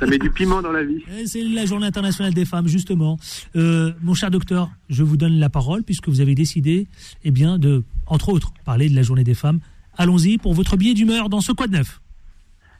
Ça 0.00 0.06
met 0.06 0.18
du 0.18 0.30
piment 0.30 0.62
dans 0.62 0.72
la 0.72 0.82
vie. 0.82 1.04
Eh, 1.18 1.26
C'est 1.26 1.42
la 1.42 1.66
journée 1.66 1.86
internationale 1.86 2.32
des 2.32 2.46
femmes, 2.46 2.68
justement. 2.68 3.18
Euh, 3.54 3.92
mon 4.02 4.14
cher 4.14 4.30
docteur, 4.30 4.70
je 4.88 5.02
vous 5.02 5.18
donne 5.18 5.38
la 5.38 5.50
parole 5.50 5.82
puisque 5.82 6.08
vous 6.08 6.22
avez 6.22 6.34
décidé, 6.34 6.88
eh 7.22 7.30
bien, 7.30 7.58
de, 7.58 7.84
entre 8.06 8.30
autres, 8.30 8.52
parler 8.64 8.88
de 8.88 8.94
la 8.96 9.02
journée 9.02 9.24
des 9.24 9.34
femmes. 9.34 9.60
Allons-y 9.98 10.38
pour 10.38 10.54
votre 10.54 10.76
billet 10.78 10.94
d'humeur 10.94 11.28
dans 11.28 11.40
ce 11.42 11.52
Quad 11.52 11.70
9. 11.70 12.00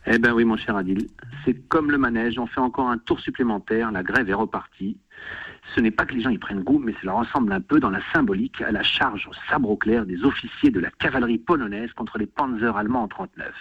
Eh 0.08 0.18
ben 0.18 0.32
oui 0.32 0.44
mon 0.44 0.56
cher 0.56 0.76
Adil. 0.76 1.08
C'est 1.44 1.54
comme 1.68 1.90
le 1.90 1.98
manège, 1.98 2.38
on 2.38 2.46
fait 2.46 2.60
encore 2.60 2.88
un 2.88 2.98
tour 2.98 3.18
supplémentaire, 3.20 3.90
la 3.90 4.02
grève 4.04 4.30
est 4.30 4.34
repartie. 4.34 4.96
Ce 5.74 5.80
n'est 5.80 5.90
pas 5.90 6.06
que 6.06 6.14
les 6.14 6.20
gens 6.20 6.30
y 6.30 6.38
prennent 6.38 6.62
goût, 6.62 6.78
mais 6.78 6.94
cela 7.00 7.12
ressemble 7.12 7.52
un 7.52 7.60
peu 7.60 7.80
dans 7.80 7.90
la 7.90 8.00
symbolique 8.12 8.60
à 8.62 8.72
la 8.72 8.82
charge 8.82 9.26
au 9.28 9.32
sabre 9.50 9.70
au 9.70 9.76
clair 9.76 10.06
des 10.06 10.24
officiers 10.24 10.70
de 10.70 10.80
la 10.80 10.90
cavalerie 10.90 11.38
polonaise 11.38 11.92
contre 11.92 12.18
les 12.18 12.26
panzers 12.26 12.76
allemands 12.76 13.02
en 13.02 13.08
39. 13.08 13.52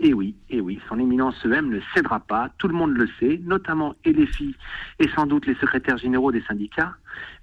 Et 0.00 0.12
oui, 0.12 0.34
et 0.50 0.60
oui, 0.60 0.78
son 0.88 0.98
éminence 0.98 1.44
EM 1.44 1.70
ne 1.70 1.80
cédera 1.94 2.20
pas, 2.20 2.50
tout 2.58 2.68
le 2.68 2.74
monde 2.74 2.96
le 2.96 3.08
sait, 3.18 3.40
notamment 3.44 3.94
filles 4.26 4.54
et 4.98 5.08
sans 5.08 5.26
doute 5.26 5.46
les 5.46 5.54
secrétaires 5.54 5.96
généraux 5.96 6.32
des 6.32 6.42
syndicats, 6.42 6.94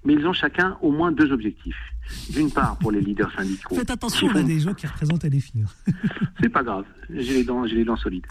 mais 0.04 0.14
ils 0.14 0.26
ont 0.26 0.32
chacun 0.32 0.76
au 0.80 0.90
moins 0.90 1.12
deux 1.12 1.32
objectifs. 1.32 1.93
D'une 2.30 2.50
part, 2.50 2.76
pour 2.78 2.92
les 2.92 3.00
leaders 3.00 3.32
syndicaux. 3.32 3.74
Faites 3.74 3.90
attention, 3.90 4.28
on 4.32 4.36
a 4.36 4.42
des 4.42 4.60
gens 4.60 4.74
qui 4.74 4.86
représentent 4.86 5.24
les 5.24 5.40
filles. 5.40 5.64
C'est 6.40 6.48
pas 6.48 6.62
grave, 6.62 6.84
j'ai 7.10 7.34
les 7.34 7.44
dents, 7.44 7.66
j'ai 7.66 7.76
les 7.76 7.84
dents 7.84 7.96
solides. 7.96 8.26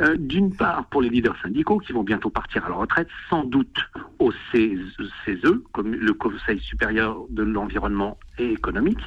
Euh, 0.00 0.16
D'une 0.18 0.54
part, 0.54 0.86
pour 0.86 1.02
les 1.02 1.08
leaders 1.08 1.36
syndicaux 1.42 1.78
qui 1.78 1.92
vont 1.92 2.02
bientôt 2.02 2.30
partir 2.30 2.64
à 2.66 2.68
la 2.68 2.74
retraite, 2.76 3.08
sans 3.30 3.44
doute 3.44 3.76
au 4.18 4.32
CESE, 4.52 5.54
comme 5.72 5.92
le 5.92 6.12
Conseil 6.14 6.60
supérieur 6.60 7.18
de 7.30 7.42
l'environnement 7.42 8.18
et 8.38 8.52
économique, 8.52 9.00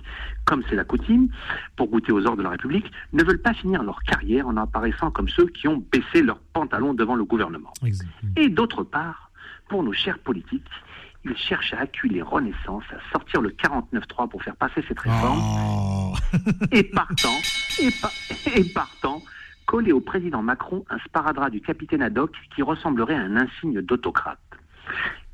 comme 0.45 0.63
c'est 0.69 0.75
la 0.75 0.83
coutume, 0.83 1.29
pour 1.75 1.87
goûter 1.87 2.11
aux 2.11 2.25
ordres 2.25 2.37
de 2.37 2.43
la 2.43 2.49
République, 2.51 2.91
ne 3.13 3.23
veulent 3.23 3.41
pas 3.41 3.53
finir 3.53 3.83
leur 3.83 4.01
carrière 4.03 4.47
en 4.47 4.57
apparaissant 4.57 5.11
comme 5.11 5.29
ceux 5.29 5.47
qui 5.47 5.67
ont 5.67 5.83
baissé 5.91 6.21
leurs 6.21 6.39
pantalons 6.39 6.93
devant 6.93 7.15
le 7.15 7.25
gouvernement. 7.25 7.73
Et 8.37 8.49
d'autre 8.49 8.83
part, 8.83 9.31
pour 9.69 9.83
nos 9.83 9.93
chers 9.93 10.19
politiques, 10.19 10.65
ils 11.25 11.35
cherchent 11.37 11.73
à 11.73 11.79
acculer 11.79 12.21
Renaissance, 12.21 12.83
à 12.91 13.11
sortir 13.11 13.41
le 13.41 13.49
49-3 13.49 14.29
pour 14.29 14.41
faire 14.43 14.55
passer 14.55 14.83
cette 14.87 14.99
réforme. 14.99 15.39
Et 16.71 16.83
partant, 16.83 17.35
et, 17.81 17.89
pa- 18.01 18.11
et 18.55 18.63
partant, 18.65 19.21
coller 19.65 19.91
au 19.91 20.01
président 20.01 20.41
Macron 20.43 20.85
un 20.89 20.99
sparadrap 20.99 21.49
du 21.51 21.61
capitaine 21.61 22.01
Haddock 22.01 22.31
qui 22.55 22.61
ressemblerait 22.61 23.15
à 23.15 23.21
un 23.21 23.35
insigne 23.37 23.81
d'autocrate. 23.81 24.39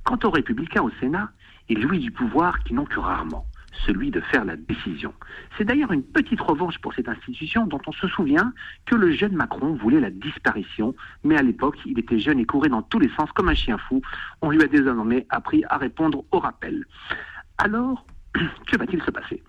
Quant 0.03 0.19
aux 0.23 0.29
républicains 0.31 0.81
au 0.81 0.91
Sénat, 0.99 1.29
ils 1.69 1.81
jouissent 1.81 2.03
du 2.03 2.11
pouvoir 2.11 2.59
qui 2.63 2.73
n'ont 2.73 2.85
que 2.85 2.99
rarement, 2.99 3.45
celui 3.85 4.11
de 4.11 4.21
faire 4.21 4.45
la 4.45 4.55
décision. 4.55 5.13
C'est 5.57 5.65
d'ailleurs 5.65 5.91
une 5.91 6.03
petite 6.03 6.41
revanche 6.41 6.77
pour 6.79 6.93
cette 6.93 7.07
institution 7.07 7.65
dont 7.65 7.81
on 7.87 7.91
se 7.91 8.07
souvient 8.07 8.53
que 8.85 8.95
le 8.95 9.11
jeune 9.11 9.33
Macron 9.33 9.73
voulait 9.75 9.99
la 9.99 10.09
disparition, 10.09 10.95
mais 11.23 11.37
à 11.37 11.41
l'époque, 11.41 11.77
il 11.85 11.97
était 11.99 12.19
jeune 12.19 12.39
et 12.39 12.45
courait 12.45 12.69
dans 12.69 12.81
tous 12.81 12.99
les 12.99 13.09
sens 13.17 13.31
comme 13.33 13.49
un 13.49 13.55
chien 13.55 13.77
fou. 13.77 14.01
On 14.41 14.49
lui 14.49 14.61
a 14.61 14.67
désormais 14.67 15.25
appris 15.29 15.63
à 15.69 15.77
répondre 15.77 16.23
au 16.31 16.39
rappel. 16.39 16.85
Alors, 17.57 18.05
que 18.67 18.77
va-t-il 18.77 19.01
se 19.03 19.11
passer? 19.11 19.43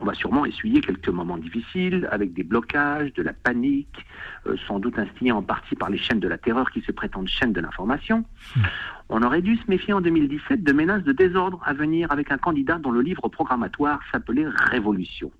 On 0.00 0.04
va 0.04 0.14
sûrement 0.14 0.44
essuyer 0.44 0.80
quelques 0.80 1.08
moments 1.08 1.38
difficiles 1.38 2.08
avec 2.10 2.32
des 2.32 2.42
blocages, 2.42 3.12
de 3.14 3.22
la 3.22 3.32
panique, 3.32 4.04
euh, 4.46 4.56
sans 4.66 4.80
doute 4.80 4.98
instillés 4.98 5.32
en 5.32 5.42
partie 5.42 5.76
par 5.76 5.88
les 5.88 5.98
chaînes 5.98 6.20
de 6.20 6.28
la 6.28 6.38
terreur 6.38 6.70
qui 6.70 6.80
se 6.80 6.92
prétendent 6.92 7.28
chaînes 7.28 7.52
de 7.52 7.60
l'information. 7.60 8.24
On 9.08 9.22
aurait 9.22 9.42
dû 9.42 9.56
se 9.56 9.62
méfier 9.68 9.92
en 9.92 10.00
2017 10.00 10.64
de 10.64 10.72
menaces 10.72 11.04
de 11.04 11.12
désordre 11.12 11.60
à 11.64 11.74
venir 11.74 12.10
avec 12.10 12.32
un 12.32 12.38
candidat 12.38 12.78
dont 12.78 12.90
le 12.90 13.02
livre 13.02 13.28
programmatoire 13.28 14.00
s'appelait 14.10 14.46
Révolution. 14.48 15.30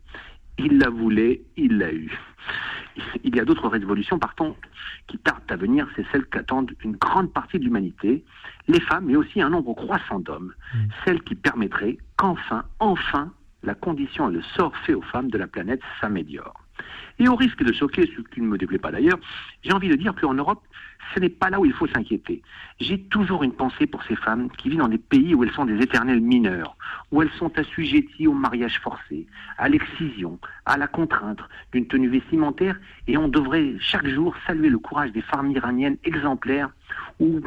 Il 0.59 0.79
la 0.79 0.89
voulait, 0.89 1.43
il 1.57 1.79
l'a 1.79 1.93
eu. 1.93 2.17
Il 3.25 3.35
y 3.35 3.41
a 3.41 3.45
d'autres 3.45 3.67
révolutions, 3.69 4.21
partons, 4.21 4.55
qui 5.09 5.19
tardent 5.19 5.51
à 5.51 5.57
venir, 5.57 5.89
c'est 5.97 6.07
celles 6.13 6.27
qu'attendent 6.27 6.73
une 6.85 6.95
grande 6.95 7.33
partie 7.33 7.59
de 7.59 7.65
l'humanité, 7.65 8.25
les 8.69 8.81
femmes, 8.81 9.07
mais 9.07 9.17
aussi 9.17 9.43
un 9.43 9.51
nombre 9.51 9.75
croissant 9.75 10.21
d'hommes, 10.21 10.55
celles 11.05 11.23
qui 11.23 11.35
permettraient 11.35 11.99
qu'enfin, 12.17 12.65
enfin, 12.79 13.33
la 13.65 13.75
condition 13.75 14.31
et 14.31 14.35
le 14.35 14.43
sort 14.57 14.77
fait 14.85 14.95
aux 14.95 15.03
femmes 15.03 15.31
de 15.31 15.39
la 15.39 15.47
planète 15.47 15.81
s'améliorent. 16.01 16.61
Et 17.19 17.29
au 17.29 17.37
risque 17.37 17.63
de 17.63 17.73
choquer, 17.73 18.11
ce 18.17 18.21
qui 18.23 18.41
ne 18.41 18.47
me 18.47 18.59
déplaît 18.59 18.79
pas 18.79 18.91
d'ailleurs, 18.91 19.19
j'ai 19.63 19.73
envie 19.73 19.89
de 19.89 19.95
dire 19.95 20.15
qu'en 20.21 20.35
Europe, 20.35 20.63
ce 21.15 21.21
n'est 21.21 21.29
pas 21.29 21.51
là 21.51 21.61
où 21.61 21.65
il 21.65 21.73
faut 21.73 21.87
s'inquiéter. 21.87 22.43
J'ai 22.81 22.99
toujours 22.99 23.45
une 23.45 23.53
pensée 23.53 23.87
pour 23.87 24.03
ces 24.05 24.17
femmes 24.17 24.51
qui 24.51 24.69
vivent 24.69 24.81
dans 24.81 24.89
des 24.89 24.99
pays 24.99 25.35
où 25.35 25.45
elles 25.45 25.53
sont 25.53 25.65
des 25.65 25.81
éternelles 25.81 26.21
mineures, 26.21 26.77
où 27.13 27.23
elles 27.23 27.31
sont 27.39 27.57
assujetties 27.57 28.27
au 28.27 28.33
mariage 28.33 28.81
forcé, 28.81 29.27
à 29.59 29.69
l'excision, 29.69 30.39
à 30.67 30.77
la 30.77 30.89
contrainte 30.89 31.41
d'une 31.73 31.87
tenue 31.87 32.09
vestimentaire, 32.09 32.77
et 33.07 33.17
on 33.17 33.29
devrait 33.29 33.75
chaque 33.79 34.09
jour 34.09 34.35
saluer 34.47 34.71
le 34.71 34.79
courage 34.79 35.13
des 35.13 35.23
femmes 35.23 35.53
iraniennes 35.53 35.99
exemplaires, 36.05 36.71
où 37.21 37.41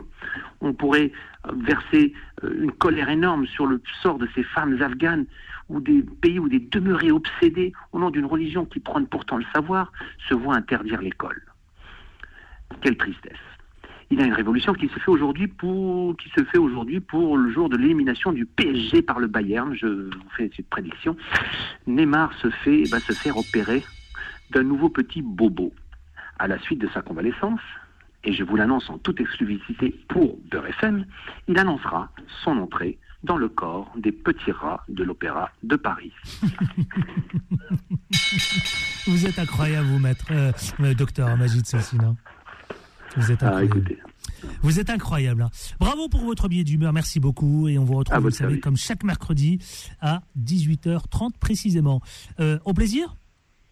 on 0.61 0.73
pourrait 0.73 1.11
verser 1.53 2.13
euh, 2.43 2.63
une 2.63 2.71
colère 2.71 3.09
énorme 3.09 3.45
sur 3.47 3.65
le 3.65 3.81
sort 4.01 4.17
de 4.17 4.27
ces 4.35 4.43
femmes 4.43 4.81
afghanes, 4.81 5.25
ou 5.69 5.79
des 5.79 6.01
pays 6.01 6.39
où 6.39 6.49
des 6.49 6.59
demeurés 6.59 7.11
obsédés 7.11 7.73
au 7.91 7.99
nom 7.99 8.09
d'une 8.09 8.25
religion 8.25 8.65
qui 8.65 8.79
prône 8.79 9.07
pourtant 9.07 9.37
le 9.37 9.45
savoir 9.53 9.91
se 10.29 10.33
voient 10.33 10.55
interdire 10.55 11.01
l'école. 11.01 11.41
Quelle 12.81 12.97
tristesse. 12.97 13.33
Il 14.09 14.19
y 14.19 14.23
a 14.23 14.25
une 14.25 14.33
révolution 14.33 14.73
qui 14.73 14.87
se 14.87 14.99
fait 14.99 15.11
aujourd'hui 15.11 15.47
pour 15.47 16.15
qui 16.15 16.29
se 16.29 16.43
fait 16.45 16.57
aujourd'hui 16.57 17.01
pour 17.01 17.37
le 17.37 17.51
jour 17.51 17.67
de 17.67 17.75
l'élimination 17.75 18.31
du 18.31 18.45
PSG 18.45 19.01
par 19.01 19.19
le 19.19 19.27
Bayern. 19.27 19.73
Je 19.75 19.87
vous 19.87 20.29
fais 20.37 20.49
cette 20.55 20.69
prédiction. 20.69 21.17
Neymar 21.87 22.33
se 22.39 22.49
fait 22.49 22.83
va 22.83 22.99
se 22.99 23.11
faire 23.11 23.37
opérer 23.37 23.83
d'un 24.51 24.63
nouveau 24.63 24.87
petit 24.87 25.21
bobo 25.21 25.73
à 26.39 26.47
la 26.47 26.57
suite 26.59 26.79
de 26.79 26.87
sa 26.93 27.01
convalescence. 27.01 27.59
Et 28.23 28.31
je 28.33 28.43
vous 28.43 28.55
l'annonce 28.55 28.89
en 28.89 28.97
toute 28.97 29.19
exclusivité 29.19 29.93
pour 30.07 30.37
Beurre 30.49 30.67
FM, 30.67 31.05
il 31.47 31.57
annoncera 31.59 32.09
son 32.43 32.57
entrée 32.57 32.97
dans 33.23 33.37
le 33.37 33.49
corps 33.49 33.91
des 33.97 34.11
petits 34.11 34.51
rats 34.51 34.83
de 34.89 35.03
l'Opéra 35.03 35.49
de 35.63 35.75
Paris. 35.75 36.11
Vous 39.07 39.25
êtes 39.25 39.39
incroyable, 39.39 39.87
vous, 39.87 39.99
maître, 39.99 40.25
euh, 40.31 40.51
euh, 40.81 40.93
docteur 40.93 41.35
Magid 41.37 41.65
Sassina. 41.65 42.15
Vous 43.15 43.31
êtes 43.31 43.41
Ah, 43.43 43.57
incroyable. 43.57 43.97
Vous 44.61 44.79
êtes 44.79 44.89
incroyable. 44.89 45.41
hein. 45.43 45.49
Bravo 45.79 46.09
pour 46.09 46.21
votre 46.21 46.47
billet 46.47 46.63
d'humeur, 46.63 46.93
merci 46.93 47.19
beaucoup. 47.19 47.67
Et 47.67 47.77
on 47.79 47.85
vous 47.85 47.95
retrouve, 47.95 48.19
vous 48.19 48.29
savez, 48.31 48.59
comme 48.59 48.77
chaque 48.77 49.03
mercredi 49.03 49.59
à 50.01 50.21
18h30 50.39 51.31
précisément. 51.39 52.01
Euh, 52.39 52.59
au 52.65 52.73
plaisir? 52.73 53.15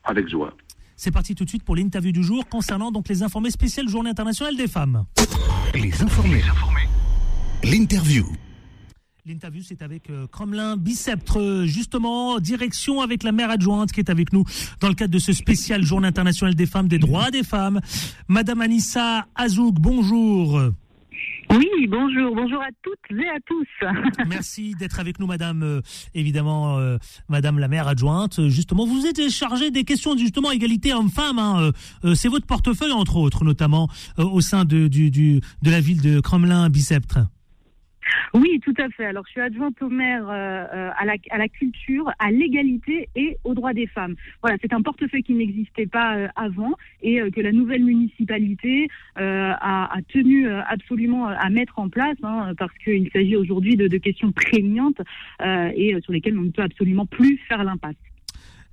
Avec 0.04 0.30
joie. 0.30 0.56
C'est 0.96 1.12
parti 1.12 1.36
tout 1.36 1.44
de 1.44 1.50
suite 1.50 1.64
pour 1.64 1.76
l'interview 1.76 2.12
du 2.14 2.24
jour 2.24 2.48
concernant 2.48 2.92
donc 2.92 3.10
les 3.10 3.22
informés 3.22 3.52
spéciales 3.52 3.90
Journée 3.90 4.10
internationale 4.10 4.56
des 4.56 4.68
femmes. 4.68 5.06
Les 5.74 6.02
informés. 6.02 6.42
L'interview. 7.64 8.26
L'interview, 9.28 9.64
c'est 9.64 9.82
avec 9.82 10.12
euh, 10.12 10.28
Cromlin 10.32 10.78
Biceptre, 10.78 11.40
euh, 11.40 11.66
justement, 11.66 12.40
direction 12.40 13.02
avec 13.02 13.24
la 13.24 13.32
maire 13.32 13.50
adjointe 13.50 13.92
qui 13.92 14.00
est 14.00 14.12
avec 14.12 14.32
nous 14.32 14.44
dans 14.82 14.88
le 14.88 14.94
cadre 14.94 15.12
de 15.14 15.18
ce 15.18 15.34
spécial 15.34 15.82
Journée 15.84 16.08
internationale 16.08 16.54
des 16.54 16.68
femmes, 16.68 16.88
des 16.88 17.00
droits 17.00 17.32
des 17.32 17.42
femmes. 17.44 17.80
Madame 18.28 18.62
Anissa 18.62 19.26
Azouk, 19.34 19.76
bonjour. 19.80 20.62
Oui, 21.50 21.68
bonjour, 21.90 22.36
bonjour 22.36 22.62
à 22.62 22.68
toutes 22.84 23.18
et 23.20 23.28
à 23.30 23.40
tous. 23.48 24.26
Merci 24.28 24.76
d'être 24.76 25.00
avec 25.00 25.20
nous, 25.20 25.26
Madame, 25.26 25.64
euh, 25.64 25.82
évidemment, 26.14 26.78
euh, 26.78 26.98
Madame 27.28 27.58
la 27.58 27.68
maire 27.68 27.88
adjointe. 27.88 28.38
Euh, 28.38 28.50
Justement, 28.50 28.86
vous 28.86 29.08
êtes 29.08 29.32
chargée 29.32 29.72
des 29.72 29.86
questions 29.86 30.16
justement 30.16 30.52
égalité 30.52 30.94
homme-femme. 30.94 31.40
hein. 31.40 31.62
Euh, 31.62 31.72
euh, 32.10 32.14
c'est 32.16 32.30
votre 32.30 32.46
portefeuille, 32.46 32.92
entre 32.92 33.16
autres, 33.16 33.44
notamment 33.44 33.90
euh, 34.20 34.24
au 34.24 34.42
sein 34.42 34.66
de, 34.66 34.88
du, 34.88 35.10
du- 35.10 35.42
de 35.64 35.72
la 35.72 35.82
ville 35.82 36.02
de 36.02 36.20
Cromlin-Biceptre. 36.20 37.20
Oui, 38.34 38.60
tout 38.63 38.74
à 38.78 38.89
fait. 38.89 39.06
Alors, 39.06 39.26
je 39.26 39.32
suis 39.32 39.41
adjointe 39.41 39.82
au 39.82 39.89
maire 39.89 40.28
euh, 40.30 40.65
euh, 40.74 40.89
à, 40.98 41.06
la, 41.06 41.48
culture, 41.48 42.12
à 42.20 42.32
l'égalité 42.32 43.10
et 43.15 43.38
aux 43.44 43.54
droits 43.54 43.74
des 43.74 43.88
femmes. 43.88 44.15
Voilà, 44.41 44.58
c'est 44.62 44.74
un 44.74 44.82
portefeuille 44.82 45.24
qui 45.24 45.34
n'existait 45.34 45.88
pas 45.88 46.18
euh, 46.18 46.28
avant 46.36 46.74
et 47.02 47.20
que 47.32 47.41
la 47.41 47.52
nouvelle 47.52 47.84
municipalité 47.84 48.88
a, 49.15 49.98
tenu 50.10 50.50
absolument 50.50 51.28
à 51.28 51.50
mettre 51.50 51.80
en 51.80 51.89
place, 51.89 52.18
hein, 52.24 52.54
parce 52.58 52.76
qu'il 52.84 53.10
s'agit 53.12 53.36
aujourd'hui 53.36 53.76
de, 53.76 53.88
de 53.88 53.98
questions 53.98 54.32
prégnantes 54.32 55.02
et 55.41 55.96
sur 56.02 56.13
lesquelles 56.13 56.38
on 56.38 56.44
ne 56.44 56.50
peut 56.50 56.63
absolument 56.63 57.06
plus 57.06 57.38
faire 57.48 57.63
l'impasse. 57.63 57.96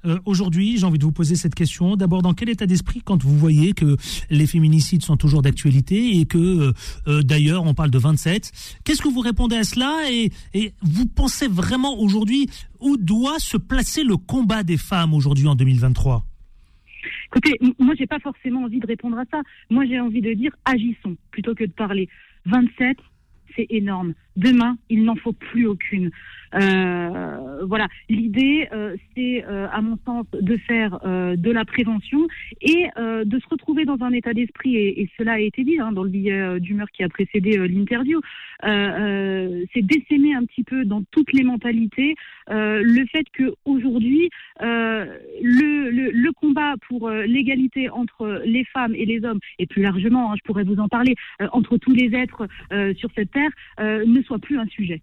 Euh, 0.05 0.19
Aujourd'hui, 0.25 0.79
j'ai 0.79 0.85
envie 0.85 0.99
de 0.99 1.05
vous 1.05 1.13
poser 1.13 1.37
cette 1.37 1.55
question. 1.55 1.97
D'abord, 1.97 2.23
dans 2.23 2.35
quel 2.35 2.49
état 2.49 2.67
d'esprit 2.67 3.03
quand 3.05 3.23
vous 3.23 3.37
voyez 3.37 3.73
que 3.73 3.97
les 4.31 4.47
féminicides 4.47 5.03
sont 5.03 5.17
toujours 5.17 5.43
d'actualité 5.43 6.19
et 6.19 6.27
que, 6.27 6.39
euh, 6.39 6.73
euh, 7.07 7.23
d'ailleurs, 7.23 7.65
on 7.65 7.75
parle 7.75 7.91
de 7.91 7.99
27 7.99 8.53
Qu'est-ce 8.85 9.03
que 9.03 9.09
vous 9.09 9.21
répondez 9.21 9.57
à 9.57 9.65
cela 9.65 10.11
et, 10.11 10.31
vous 10.83 11.07
pensez 11.07 11.49
vraiment 11.49 11.99
aujourd'hui 11.99 12.49
où 12.81 12.97
doit 12.97 13.39
se 13.39 13.57
placer 13.57 14.05
le 14.05 14.17
combat 14.17 14.63
des 14.63 14.77
femmes 14.77 15.15
aujourd'hui 15.15 15.47
en 15.47 15.55
2023 15.55 16.25
Écoutez, 17.27 17.59
moi, 17.79 17.95
j'ai 17.99 18.07
pas 18.07 18.19
forcément 18.21 18.65
envie 18.65 18.81
de 18.81 18.87
répondre 18.87 19.19
à 19.19 19.25
ça. 19.31 19.41
Moi, 19.71 19.85
j'ai 19.87 19.99
envie 20.01 20.21
de 20.21 20.33
dire 20.35 20.53
agissons 20.65 21.17
plutôt 21.31 21.55
que 21.55 21.65
de 21.65 21.73
parler. 21.73 22.09
27, 22.47 22.97
c'est 23.57 23.67
énorme. 23.71 24.15
Demain, 24.37 24.77
il 24.89 25.05
n'en 25.05 25.17
faut 25.17 25.33
plus 25.33 25.67
aucune. 25.67 26.11
Euh, 26.55 27.65
voilà, 27.67 27.89
l'idée, 28.09 28.69
euh, 28.73 28.97
c'est, 29.15 29.45
euh, 29.45 29.67
à 29.73 29.81
mon 29.81 29.99
sens, 30.05 30.27
de 30.33 30.57
faire 30.57 31.01
de 31.03 31.51
la 31.51 31.65
prévention 31.65 32.27
et 32.61 32.89
de 32.97 33.39
se 33.39 33.49
retrouver 33.49 33.85
dans 33.85 34.01
un 34.03 34.13
état 34.13 34.33
d'esprit, 34.33 34.77
et, 34.77 35.11
cela 35.19 35.33
a 35.33 35.39
été 35.39 35.65
dit 35.65 35.79
hein, 35.79 35.93
dans 35.93 36.03
le 36.03 36.09
billet 36.09 36.61
d'humeur 36.61 36.89
qui 36.91 37.03
a 37.03 37.09
précédé 37.09 37.57
l'interview, 37.69 38.21
c'est 38.63 39.83
d'essaimer 39.83 40.35
un 40.35 40.45
petit 40.45 40.65
peu 40.65 40.85
dans 40.85 41.03
toutes 41.11 41.33
les 41.33 41.43
mentalités 41.43 42.15
le 42.49 43.07
fait 43.07 43.25
que 43.33 43.55
aujourd'hui 43.65 44.31
le, 44.61 46.31
combat 46.33 46.75
pour 46.89 47.11
l'égalité 47.11 47.89
entre 47.91 48.43
les 48.45 48.65
femmes 48.65 48.95
et 48.95 49.05
les 49.05 49.25
hommes, 49.25 49.39
et 49.59 49.67
plus 49.67 49.83
largement, 49.83 50.33
hein, 50.33 50.35
je 50.37 50.43
pourrais 50.45 50.65
vous 50.65 50.79
en 50.79 50.89
parler, 50.89 51.15
entre 51.53 51.77
tous 51.77 51.95
les 51.95 52.15
êtres 52.15 52.49
sur 52.97 53.11
cette 53.15 53.31
terre, 53.31 53.51
euh, 53.81 54.05
soit 54.23 54.39
plus 54.39 54.59
un 54.59 54.67
sujet. 54.67 55.03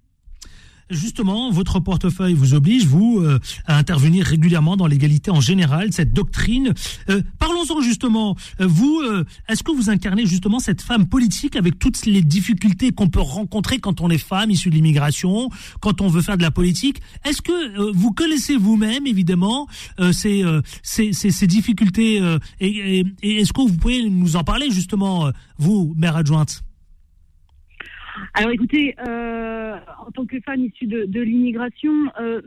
Justement, 0.92 1.52
votre 1.52 1.80
portefeuille 1.80 2.34
vous 2.34 2.56
oblige, 2.56 2.88
vous, 2.88 3.20
euh, 3.20 3.38
à 3.68 3.78
intervenir 3.78 4.26
régulièrement 4.26 4.76
dans 4.76 4.88
l'égalité 4.88 5.30
en 5.30 5.40
général, 5.40 5.94
cette 5.94 6.14
doctrine. 6.14 6.74
Euh, 7.12 7.22
Parlons-en 7.38 7.80
justement. 7.82 8.36
Euh, 8.60 8.66
vous, 8.66 9.00
est-ce 9.48 9.62
que 9.62 9.72
vous 9.72 9.92
incarnez 9.92 10.26
justement 10.26 10.58
cette 10.58 10.82
femme 10.82 11.08
politique 11.08 11.56
avec 11.56 11.78
toutes 11.78 12.08
les 12.08 12.24
difficultés 12.24 12.92
qu'on 12.92 13.08
peut 13.08 13.20
rencontrer 13.20 13.78
quand 13.78 14.02
on 14.02 14.10
est 14.10 14.18
femme 14.18 14.50
issue 14.50 14.72
de 14.72 14.76
l'immigration, 14.76 15.52
quand 15.80 16.02
on 16.02 16.08
veut 16.08 16.24
faire 16.24 16.38
de 16.38 16.42
la 16.42 16.50
politique? 16.50 17.02
Est-ce 17.24 17.44
que 17.44 17.92
vous 17.92 18.12
connaissez 18.12 18.58
vous-même, 18.58 19.06
évidemment, 19.06 19.68
ces, 20.12 20.44
ces, 20.82 21.14
ces, 21.14 21.46
difficultés 21.46 22.20
et, 22.60 23.04
et- 23.22 23.36
est-ce 23.42 23.54
que 23.54 23.62
vous 23.62 23.78
pouvez 23.78 24.10
nous 24.10 24.38
en 24.38 24.44
parler 24.44 24.72
justement, 24.72 25.30
vous, 25.60 25.94
maire 25.96 26.16
adjointe? 26.16 26.64
Alors 28.34 28.52
écoutez, 28.52 28.95
euh, 29.08 29.78
en 30.06 30.12
tant 30.12 30.26
que 30.26 30.39
femme 30.39 30.63
issue 30.63 30.88
de, 30.88 31.22
l'immigration, 31.22 31.93
euh, 32.19 32.41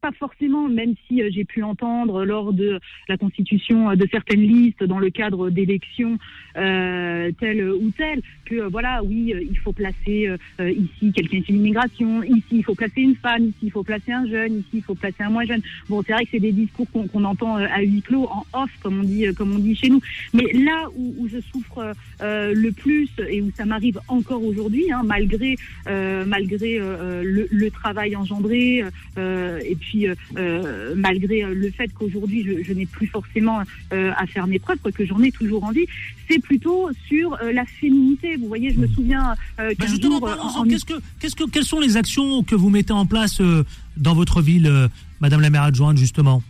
pas, 0.00 0.12
forcément, 0.18 0.68
même 0.68 0.94
si 1.06 1.22
euh, 1.22 1.28
j'ai 1.30 1.44
pu 1.44 1.62
entendre 1.62 2.24
lors 2.24 2.52
de 2.52 2.80
la 3.08 3.16
constitution 3.18 3.94
de 3.94 4.08
certaines 4.10 4.40
listes 4.40 4.82
dans 4.82 4.98
le 4.98 5.10
cadre 5.10 5.50
d'élections 5.50 6.18
euh, 6.56 7.30
telles 7.38 7.70
ou 7.70 7.90
telles, 7.90 8.22
que 8.46 8.68
voilà, 8.68 9.02
oui, 9.04 9.34
il 9.50 9.58
faut 9.58 9.72
placer 9.72 10.30
ici 10.60 11.12
quelqu'un 11.12 11.38
issu 11.38 11.52
l'immigration, 11.52 12.22
ici 12.22 12.44
il 12.52 12.64
faut 12.64 12.74
placer 12.74 13.02
une 13.02 13.16
femme, 13.16 13.44
ici 13.44 13.58
il 13.64 13.70
faut 13.70 13.82
placer 13.82 14.12
un 14.12 14.26
jeune, 14.26 14.58
ici 14.58 14.68
il 14.74 14.82
faut 14.82 14.94
placer 14.94 15.22
un 15.22 15.30
moins 15.30 15.44
jeune. 15.44 15.62
Bon, 15.88 16.02
c'est 16.02 16.12
vrai 16.12 16.24
que 16.24 16.30
c'est 16.32 16.40
des 16.40 16.52
discours 16.52 16.86
qu'on 16.90 17.24
entend 17.24 17.56
à 17.56 17.80
huis 17.80 18.02
clos, 18.02 18.24
en 18.24 18.44
off, 18.52 18.70
comme 18.82 19.00
on 19.00 19.04
dit, 19.04 19.26
comme 19.36 19.52
on 19.52 19.58
dit 19.58 19.76
chez 19.76 19.88
nous. 19.88 20.00
Mais 20.32 20.52
là 20.52 20.88
où, 20.96 21.28
je 21.28 21.40
souffre 21.40 21.92
le 22.20 22.70
plus 22.70 23.10
et 23.28 23.40
où 23.40 23.50
ça 23.52 23.64
m'arrive 23.64 24.00
encore 24.08 24.42
aujourd'hui, 24.42 24.63
hein, 24.90 25.02
malgré 25.04 25.56
euh, 25.88 26.24
malgré 26.26 26.78
euh, 26.80 27.22
le, 27.24 27.46
le 27.50 27.70
travail 27.70 28.16
engendré 28.16 28.84
euh, 29.18 29.60
et 29.64 29.74
puis 29.76 30.08
euh, 30.08 30.14
euh, 30.36 30.94
malgré 30.96 31.44
euh, 31.44 31.54
le 31.54 31.70
fait 31.70 31.88
qu'aujourd'hui 31.92 32.44
je, 32.46 32.62
je 32.64 32.72
n'ai 32.72 32.86
plus 32.86 33.06
forcément 33.06 33.60
euh, 33.92 34.12
à 34.16 34.26
faire 34.26 34.46
mes 34.46 34.58
preuves, 34.58 34.78
que 34.94 35.04
j'en 35.04 35.22
ai 35.22 35.30
toujours 35.32 35.64
envie, 35.64 35.86
c'est 36.28 36.38
plutôt 36.42 36.88
sur 37.08 37.34
euh, 37.42 37.52
la 37.52 37.64
féminité. 37.66 38.36
Vous 38.36 38.48
voyez, 38.48 38.70
je 38.72 38.78
me 38.80 38.86
souviens 38.88 39.34
euh, 39.60 39.72
Bah 39.78 39.86
justement, 39.86 40.20
euh, 40.26 40.34
en- 40.36 40.64
Qu'est-ce 40.64 40.84
que, 40.84 40.94
qu'est-ce 41.20 41.36
que, 41.36 41.48
quelles 41.50 41.64
sont 41.64 41.80
les 41.80 41.96
actions 41.96 42.42
que 42.42 42.54
vous 42.54 42.70
mettez 42.70 42.92
en 42.92 43.06
place 43.06 43.40
euh, 43.40 43.64
dans 43.96 44.14
votre 44.14 44.40
ville, 44.42 44.66
euh, 44.66 44.88
Madame 45.20 45.40
la 45.40 45.50
maire 45.50 45.62
adjointe, 45.62 45.96
justement? 45.98 46.42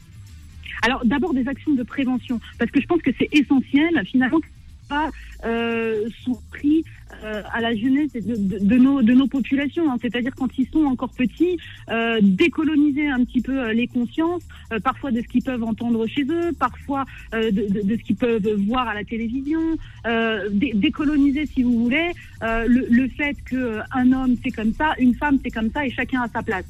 Alors 0.83 1.05
d'abord 1.05 1.33
des 1.33 1.47
actions 1.49 1.73
de 1.75 1.83
prévention, 1.83 2.41
parce 2.59 2.71
que 2.71 2.81
je 2.81 2.87
pense 2.87 3.01
que 3.03 3.11
c'est 3.19 3.29
essentiel 3.33 4.03
finalement 4.07 4.41
pas 4.89 5.09
euh, 5.47 6.05
sont 6.25 6.39
pris 6.51 6.85
euh, 7.25 7.43
à 7.53 7.61
la 7.61 7.75
jeunesse 7.75 8.13
de, 8.13 8.77
nos, 8.77 9.03
de 9.03 9.13
nos 9.15 9.27
populations. 9.27 9.91
hein. 9.91 9.97
C'est-à-dire 10.01 10.35
quand 10.37 10.51
ils 10.59 10.69
sont 10.69 10.85
encore 10.85 11.11
petits, 11.11 11.57
euh, 11.91 12.19
décoloniser 12.23 13.09
un 13.09 13.25
petit 13.25 13.41
peu 13.41 13.59
euh, 13.59 13.73
les 13.73 13.87
consciences, 13.87 14.43
parfois 14.83 15.11
de 15.11 15.21
ce 15.21 15.27
qu'ils 15.29 15.43
peuvent 15.43 15.63
entendre 15.63 16.07
chez 16.07 16.25
eux, 16.25 16.53
parfois 16.59 17.05
de, 17.33 17.97
ce 17.97 18.03
qu'ils 18.03 18.17
peuvent 18.17 18.49
voir 18.69 18.89
à 18.89 18.95
la 18.95 19.05
télévision, 19.05 19.61
dé- 20.51 20.73
décoloniser 20.75 21.47
si 21.47 21.63
vous 21.63 21.85
voulez 21.85 22.11
le, 22.43 22.87
le 22.91 23.09
fait 23.09 23.37
que 23.45 23.57
euh, 23.57 23.81
un 23.93 24.13
homme 24.13 24.35
c'est 24.43 24.51
comme 24.51 24.73
ça, 24.73 24.95
une 24.99 25.15
femme 25.15 25.39
c'est 25.43 25.51
comme 25.51 25.71
ça 25.71 25.87
et 25.87 25.91
chacun 25.91 26.23
a 26.23 26.29
sa 26.29 26.43
place. 26.43 26.67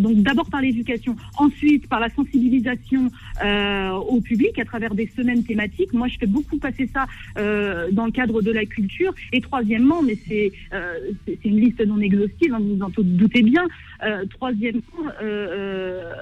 Donc 0.00 0.16
d'abord 0.22 0.48
par 0.50 0.60
l'éducation, 0.60 1.16
ensuite 1.38 1.86
par 1.88 2.00
la 2.00 2.10
sensibilisation 2.10 3.10
au 4.14 4.20
public 4.20 4.58
à 4.58 4.64
travers 4.64 4.94
des 4.94 5.08
semaines 5.16 5.44
thématiques. 5.44 5.92
Moi 5.92 6.08
je 6.08 6.16
fais 6.18 6.26
beaucoup 6.26 6.58
passer 6.58 6.88
ça 6.92 7.06
dans 7.36 8.06
le 8.06 8.12
cadre 8.12 8.42
de 8.42 8.50
la 8.50 8.64
culture. 8.64 9.14
Et 9.32 9.40
troisièmement, 9.40 9.93
mais 10.02 10.18
c'est 10.26 10.52
euh, 10.72 10.94
c'est 11.26 11.38
une 11.44 11.60
liste 11.60 11.84
non 11.86 12.00
exhaustive, 12.00 12.52
hein, 12.54 12.58
vous 12.60 12.76
vous 12.76 12.82
en 12.82 12.90
doutez 12.98 13.42
bien. 13.42 13.64
Euh, 14.04 14.24
troisièmement, 14.30 14.82
euh, 15.22 15.22
euh, 15.22 16.12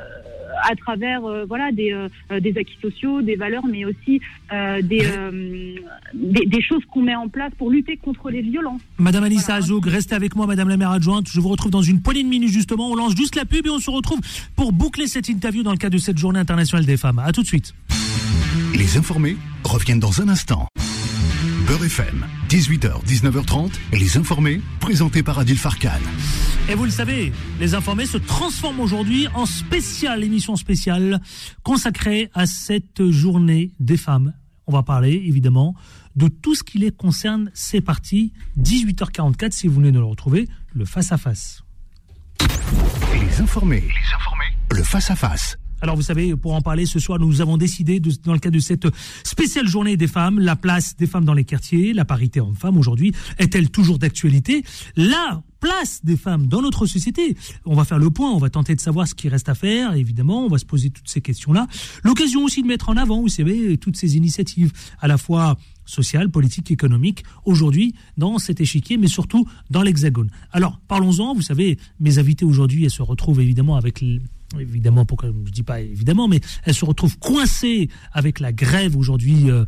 à 0.70 0.76
travers 0.76 1.24
euh, 1.24 1.44
voilà 1.46 1.72
des, 1.72 1.92
euh, 1.92 2.40
des 2.40 2.56
acquis 2.56 2.76
sociaux, 2.80 3.22
des 3.22 3.36
valeurs, 3.36 3.66
mais 3.66 3.84
aussi 3.84 4.20
euh, 4.52 4.82
des, 4.82 5.04
euh, 5.04 5.74
des, 6.14 6.46
des 6.46 6.62
choses 6.62 6.84
qu'on 6.92 7.02
met 7.02 7.14
en 7.14 7.28
place 7.28 7.52
pour 7.58 7.70
lutter 7.70 7.96
contre 7.96 8.30
les 8.30 8.42
violences. 8.42 8.80
Madame 8.98 9.24
Anissa 9.24 9.54
Azoug, 9.54 9.86
restez 9.86 10.14
avec 10.14 10.36
moi, 10.36 10.46
Madame 10.46 10.68
la 10.68 10.76
maire 10.76 10.90
adjointe. 10.90 11.28
Je 11.28 11.40
vous 11.40 11.48
retrouve 11.48 11.70
dans 11.72 11.82
une 11.82 12.02
poignée 12.02 12.22
de 12.22 12.28
minutes 12.28 12.50
justement. 12.50 12.90
On 12.90 12.94
lance 12.94 13.16
juste 13.16 13.34
la 13.36 13.44
pub 13.44 13.66
et 13.66 13.70
on 13.70 13.78
se 13.78 13.90
retrouve 13.90 14.20
pour 14.54 14.72
boucler 14.72 15.06
cette 15.06 15.28
interview 15.28 15.62
dans 15.62 15.72
le 15.72 15.78
cadre 15.78 15.94
de 15.94 16.00
cette 16.00 16.18
journée 16.18 16.38
internationale 16.38 16.84
des 16.86 16.96
femmes. 16.96 17.18
À 17.18 17.32
tout 17.32 17.42
de 17.42 17.46
suite. 17.48 17.74
Les 18.76 18.96
informés 18.96 19.36
reviennent 19.64 20.00
dans 20.00 20.20
un 20.20 20.28
instant. 20.28 20.66
Beurre 21.72 21.86
FM, 21.86 22.26
18h, 22.50 23.02
19h30, 23.06 23.70
les 23.94 24.18
informés, 24.18 24.60
présentés 24.78 25.22
par 25.22 25.38
Adil 25.38 25.56
Farkan. 25.56 25.88
Et 26.68 26.74
vous 26.74 26.84
le 26.84 26.90
savez, 26.90 27.32
les 27.60 27.74
informés 27.74 28.04
se 28.04 28.18
transforment 28.18 28.80
aujourd'hui 28.80 29.26
en 29.32 29.46
spéciale, 29.46 30.22
émission 30.22 30.54
spéciale 30.56 31.22
consacrée 31.62 32.30
à 32.34 32.44
cette 32.44 33.08
journée 33.08 33.70
des 33.80 33.96
femmes. 33.96 34.34
On 34.66 34.72
va 34.72 34.82
parler 34.82 35.12
évidemment 35.24 35.74
de 36.14 36.28
tout 36.28 36.54
ce 36.54 36.62
qui 36.62 36.76
les 36.76 36.90
concerne. 36.90 37.50
C'est 37.54 37.80
parti, 37.80 38.34
18h44 38.60 39.52
si 39.52 39.66
vous 39.66 39.76
venez 39.76 39.92
de 39.92 39.98
le 39.98 40.04
retrouver, 40.04 40.48
le 40.74 40.84
face-à-face. 40.84 41.62
Les 43.14 43.40
informés, 43.40 43.80
les 43.80 44.14
informés, 44.14 44.52
le 44.72 44.82
face-à-face. 44.82 45.56
Alors 45.82 45.96
vous 45.96 46.02
savez, 46.02 46.36
pour 46.36 46.54
en 46.54 46.60
parler 46.60 46.86
ce 46.86 47.00
soir, 47.00 47.18
nous 47.18 47.40
avons 47.40 47.56
décidé, 47.56 47.98
de- 47.98 48.12
dans 48.22 48.32
le 48.32 48.38
cadre 48.38 48.54
de 48.54 48.60
cette 48.60 48.86
spéciale 49.24 49.66
journée 49.66 49.96
des 49.96 50.06
femmes, 50.06 50.38
la 50.38 50.54
place 50.54 50.96
des 50.96 51.08
femmes 51.08 51.24
dans 51.24 51.34
les 51.34 51.42
quartiers, 51.44 51.92
la 51.92 52.04
parité 52.04 52.40
homme-femme 52.40 52.78
aujourd'hui, 52.78 53.12
est-elle 53.38 53.68
toujours 53.68 53.98
d'actualité? 53.98 54.62
La 54.94 55.42
place 55.58 56.00
des 56.04 56.16
femmes 56.16 56.46
dans 56.46 56.62
notre 56.62 56.86
société. 56.86 57.36
On 57.64 57.74
va 57.74 57.84
faire 57.84 57.98
le 57.98 58.10
point, 58.10 58.30
on 58.30 58.38
va 58.38 58.48
tenter 58.48 58.76
de 58.76 58.80
savoir 58.80 59.08
ce 59.08 59.16
qui 59.16 59.28
reste 59.28 59.48
à 59.48 59.56
faire, 59.56 59.94
évidemment, 59.94 60.46
on 60.46 60.48
va 60.48 60.58
se 60.58 60.64
poser 60.64 60.90
toutes 60.90 61.08
ces 61.08 61.20
questions-là. 61.20 61.66
L'occasion 62.04 62.44
aussi 62.44 62.62
de 62.62 62.68
mettre 62.68 62.88
en 62.88 62.96
avant, 62.96 63.20
vous 63.20 63.28
savez, 63.28 63.76
toutes 63.76 63.96
ces 63.96 64.16
initiatives 64.16 64.72
à 65.00 65.08
la 65.08 65.18
fois 65.18 65.58
sociales, 65.84 66.30
politiques, 66.30 66.70
économiques, 66.70 67.24
aujourd'hui 67.44 67.94
dans 68.16 68.38
cet 68.38 68.60
échiquier, 68.60 68.98
mais 68.98 69.08
surtout 69.08 69.48
dans 69.68 69.82
l'Hexagone. 69.82 70.30
Alors, 70.52 70.80
parlons-en, 70.86 71.34
vous 71.34 71.42
savez, 71.42 71.76
mes 71.98 72.20
invités 72.20 72.44
aujourd'hui, 72.44 72.84
elles 72.84 72.90
se 72.90 73.02
retrouvent 73.02 73.40
évidemment 73.40 73.74
avec... 73.74 74.04
Évidemment, 74.60 75.04
pourquoi 75.04 75.30
je 75.46 75.50
dis 75.50 75.62
pas 75.62 75.80
évidemment, 75.80 76.28
mais 76.28 76.40
elles 76.64 76.74
se 76.74 76.84
retrouvent 76.84 77.18
coincées 77.18 77.88
avec 78.12 78.40
la 78.40 78.52
grève 78.52 78.96
aujourd'hui 78.96 79.50
euh, 79.50 79.64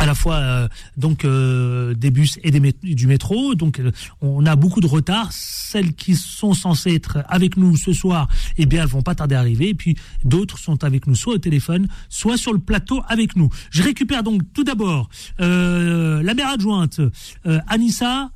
à 0.00 0.06
la 0.06 0.14
fois 0.16 0.36
euh, 0.36 0.68
donc 0.96 1.24
euh, 1.24 1.94
des 1.94 2.10
bus 2.10 2.38
et 2.42 2.50
des 2.50 2.58
mét- 2.60 2.94
du 2.94 3.06
métro. 3.06 3.54
Donc 3.54 3.78
euh, 3.78 3.92
on 4.20 4.44
a 4.44 4.56
beaucoup 4.56 4.80
de 4.80 4.86
retard. 4.88 5.30
Celles 5.32 5.94
qui 5.94 6.14
sont 6.16 6.52
censées 6.52 6.94
être 6.94 7.18
avec 7.28 7.56
nous 7.56 7.76
ce 7.76 7.92
soir, 7.92 8.28
eh 8.58 8.66
bien 8.66 8.82
elles 8.82 8.88
vont 8.88 9.02
pas 9.02 9.14
tarder 9.14 9.34
à 9.36 9.40
arriver. 9.40 9.68
Et 9.68 9.74
puis 9.74 9.96
d'autres 10.24 10.58
sont 10.58 10.82
avec 10.82 11.06
nous 11.06 11.14
soit 11.14 11.34
au 11.34 11.38
téléphone, 11.38 11.86
soit 12.08 12.36
sur 12.36 12.52
le 12.52 12.58
plateau 12.58 13.02
avec 13.08 13.36
nous. 13.36 13.48
Je 13.70 13.82
récupère 13.82 14.22
donc 14.24 14.42
tout 14.52 14.64
d'abord 14.64 15.08
euh, 15.40 16.22
la 16.22 16.34
maire 16.34 16.48
adjointe 16.50 17.00
euh, 17.46 17.60
Anissa 17.68 18.30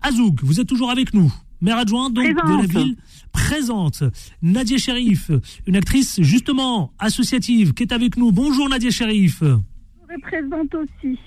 Azoug. 0.00 0.40
Vous 0.42 0.60
êtes 0.60 0.66
toujours 0.66 0.90
avec 0.90 1.12
nous, 1.14 1.32
maire 1.60 1.78
adjointe 1.78 2.14
donc 2.14 2.24
de 2.24 2.50
la 2.62 2.66
ville 2.80 2.96
présente. 3.36 4.02
Nadia 4.40 4.78
Sherif, 4.78 5.30
une 5.66 5.76
actrice 5.76 6.22
justement 6.22 6.92
associative 6.98 7.74
qui 7.74 7.82
est 7.82 7.92
avec 7.92 8.16
nous. 8.16 8.32
Bonjour 8.32 8.66
Nadia 8.66 8.90
Sherif. 8.90 9.40
Je 9.42 10.14
représente 10.14 10.74
aussi. 10.74 11.18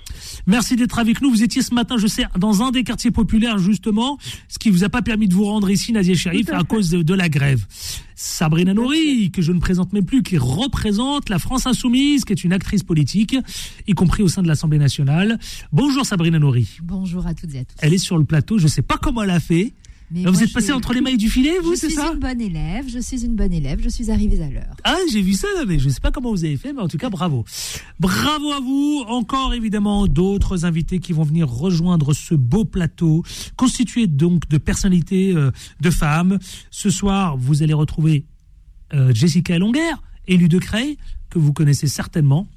Merci 0.46 0.74
d'être 0.74 0.98
avec 0.98 1.20
nous. 1.20 1.30
Vous 1.30 1.44
étiez 1.44 1.62
ce 1.62 1.72
matin, 1.72 1.98
je 1.98 2.08
sais, 2.08 2.24
dans 2.36 2.62
un 2.64 2.72
des 2.72 2.82
quartiers 2.82 3.12
populaires, 3.12 3.58
justement, 3.58 4.18
ce 4.48 4.58
qui 4.58 4.70
vous 4.70 4.82
a 4.82 4.88
pas 4.88 5.02
permis 5.02 5.28
de 5.28 5.34
vous 5.34 5.44
rendre 5.44 5.70
ici, 5.70 5.92
Nadia 5.92 6.14
Sherif, 6.14 6.50
à 6.50 6.64
cause 6.64 6.90
de, 6.90 7.02
de 7.02 7.14
la 7.14 7.28
grève. 7.28 7.64
Sabrina 8.16 8.74
Nouri, 8.74 9.30
que 9.30 9.40
je 9.40 9.52
ne 9.52 9.60
présente 9.60 9.92
même 9.92 10.04
plus, 10.04 10.24
qui 10.24 10.36
représente 10.36 11.28
la 11.28 11.38
France 11.38 11.66
Insoumise, 11.66 12.24
qui 12.24 12.32
est 12.32 12.42
une 12.42 12.52
actrice 12.52 12.82
politique, 12.82 13.36
y 13.86 13.92
compris 13.92 14.24
au 14.24 14.28
sein 14.28 14.42
de 14.42 14.48
l'Assemblée 14.48 14.78
nationale. 14.78 15.38
Bonjour 15.72 16.04
Sabrina 16.04 16.40
Nouri. 16.40 16.78
Bonjour 16.82 17.26
à 17.26 17.34
toutes 17.34 17.54
et 17.54 17.60
à 17.60 17.64
tous. 17.64 17.76
Elle 17.78 17.94
est 17.94 17.98
sur 17.98 18.18
le 18.18 18.24
plateau. 18.24 18.58
Je 18.58 18.66
sais 18.66 18.82
pas 18.82 18.96
comment 18.96 19.22
elle 19.22 19.30
a 19.30 19.40
fait. 19.40 19.74
Mais 20.12 20.24
vous 20.24 20.42
êtes 20.42 20.48
je- 20.48 20.54
passé 20.54 20.72
entre 20.72 20.92
les 20.92 21.00
mailles 21.00 21.16
du 21.16 21.30
filet, 21.30 21.58
vous, 21.62 21.74
Je 21.74 21.78
c'est 21.80 21.86
suis 21.86 21.96
ça 21.96 22.10
une 22.12 22.18
bonne 22.18 22.40
élève, 22.40 22.86
je 22.88 22.98
suis 22.98 23.24
une 23.24 23.36
bonne 23.36 23.52
élève, 23.52 23.80
je 23.82 23.88
suis 23.88 24.10
arrivée 24.10 24.42
à 24.42 24.50
l'heure. 24.50 24.74
Ah, 24.82 24.96
j'ai 25.12 25.22
vu 25.22 25.34
ça, 25.34 25.46
mais 25.68 25.78
je 25.78 25.86
ne 25.88 25.92
sais 25.92 26.00
pas 26.00 26.10
comment 26.10 26.30
vous 26.30 26.44
avez 26.44 26.56
fait, 26.56 26.72
mais 26.72 26.80
en 26.82 26.88
tout 26.88 26.98
cas, 26.98 27.10
bravo. 27.10 27.44
Bravo 28.00 28.50
à 28.52 28.60
vous. 28.60 29.04
Encore, 29.06 29.54
évidemment, 29.54 30.06
d'autres 30.08 30.64
invités 30.64 30.98
qui 30.98 31.12
vont 31.12 31.22
venir 31.22 31.48
rejoindre 31.48 32.12
ce 32.12 32.34
beau 32.34 32.64
plateau, 32.64 33.22
constitué 33.56 34.06
donc 34.08 34.48
de 34.48 34.58
personnalités 34.58 35.32
euh, 35.34 35.50
de 35.80 35.90
femmes. 35.90 36.38
Ce 36.70 36.90
soir, 36.90 37.36
vous 37.36 37.62
allez 37.62 37.74
retrouver 37.74 38.26
euh, 38.94 39.12
Jessica 39.14 39.58
Longuer, 39.58 39.92
élue 40.26 40.48
de 40.48 40.58
Creil, 40.58 40.96
que 41.28 41.38
vous 41.38 41.52
connaissez 41.52 41.86
certainement. 41.86 42.48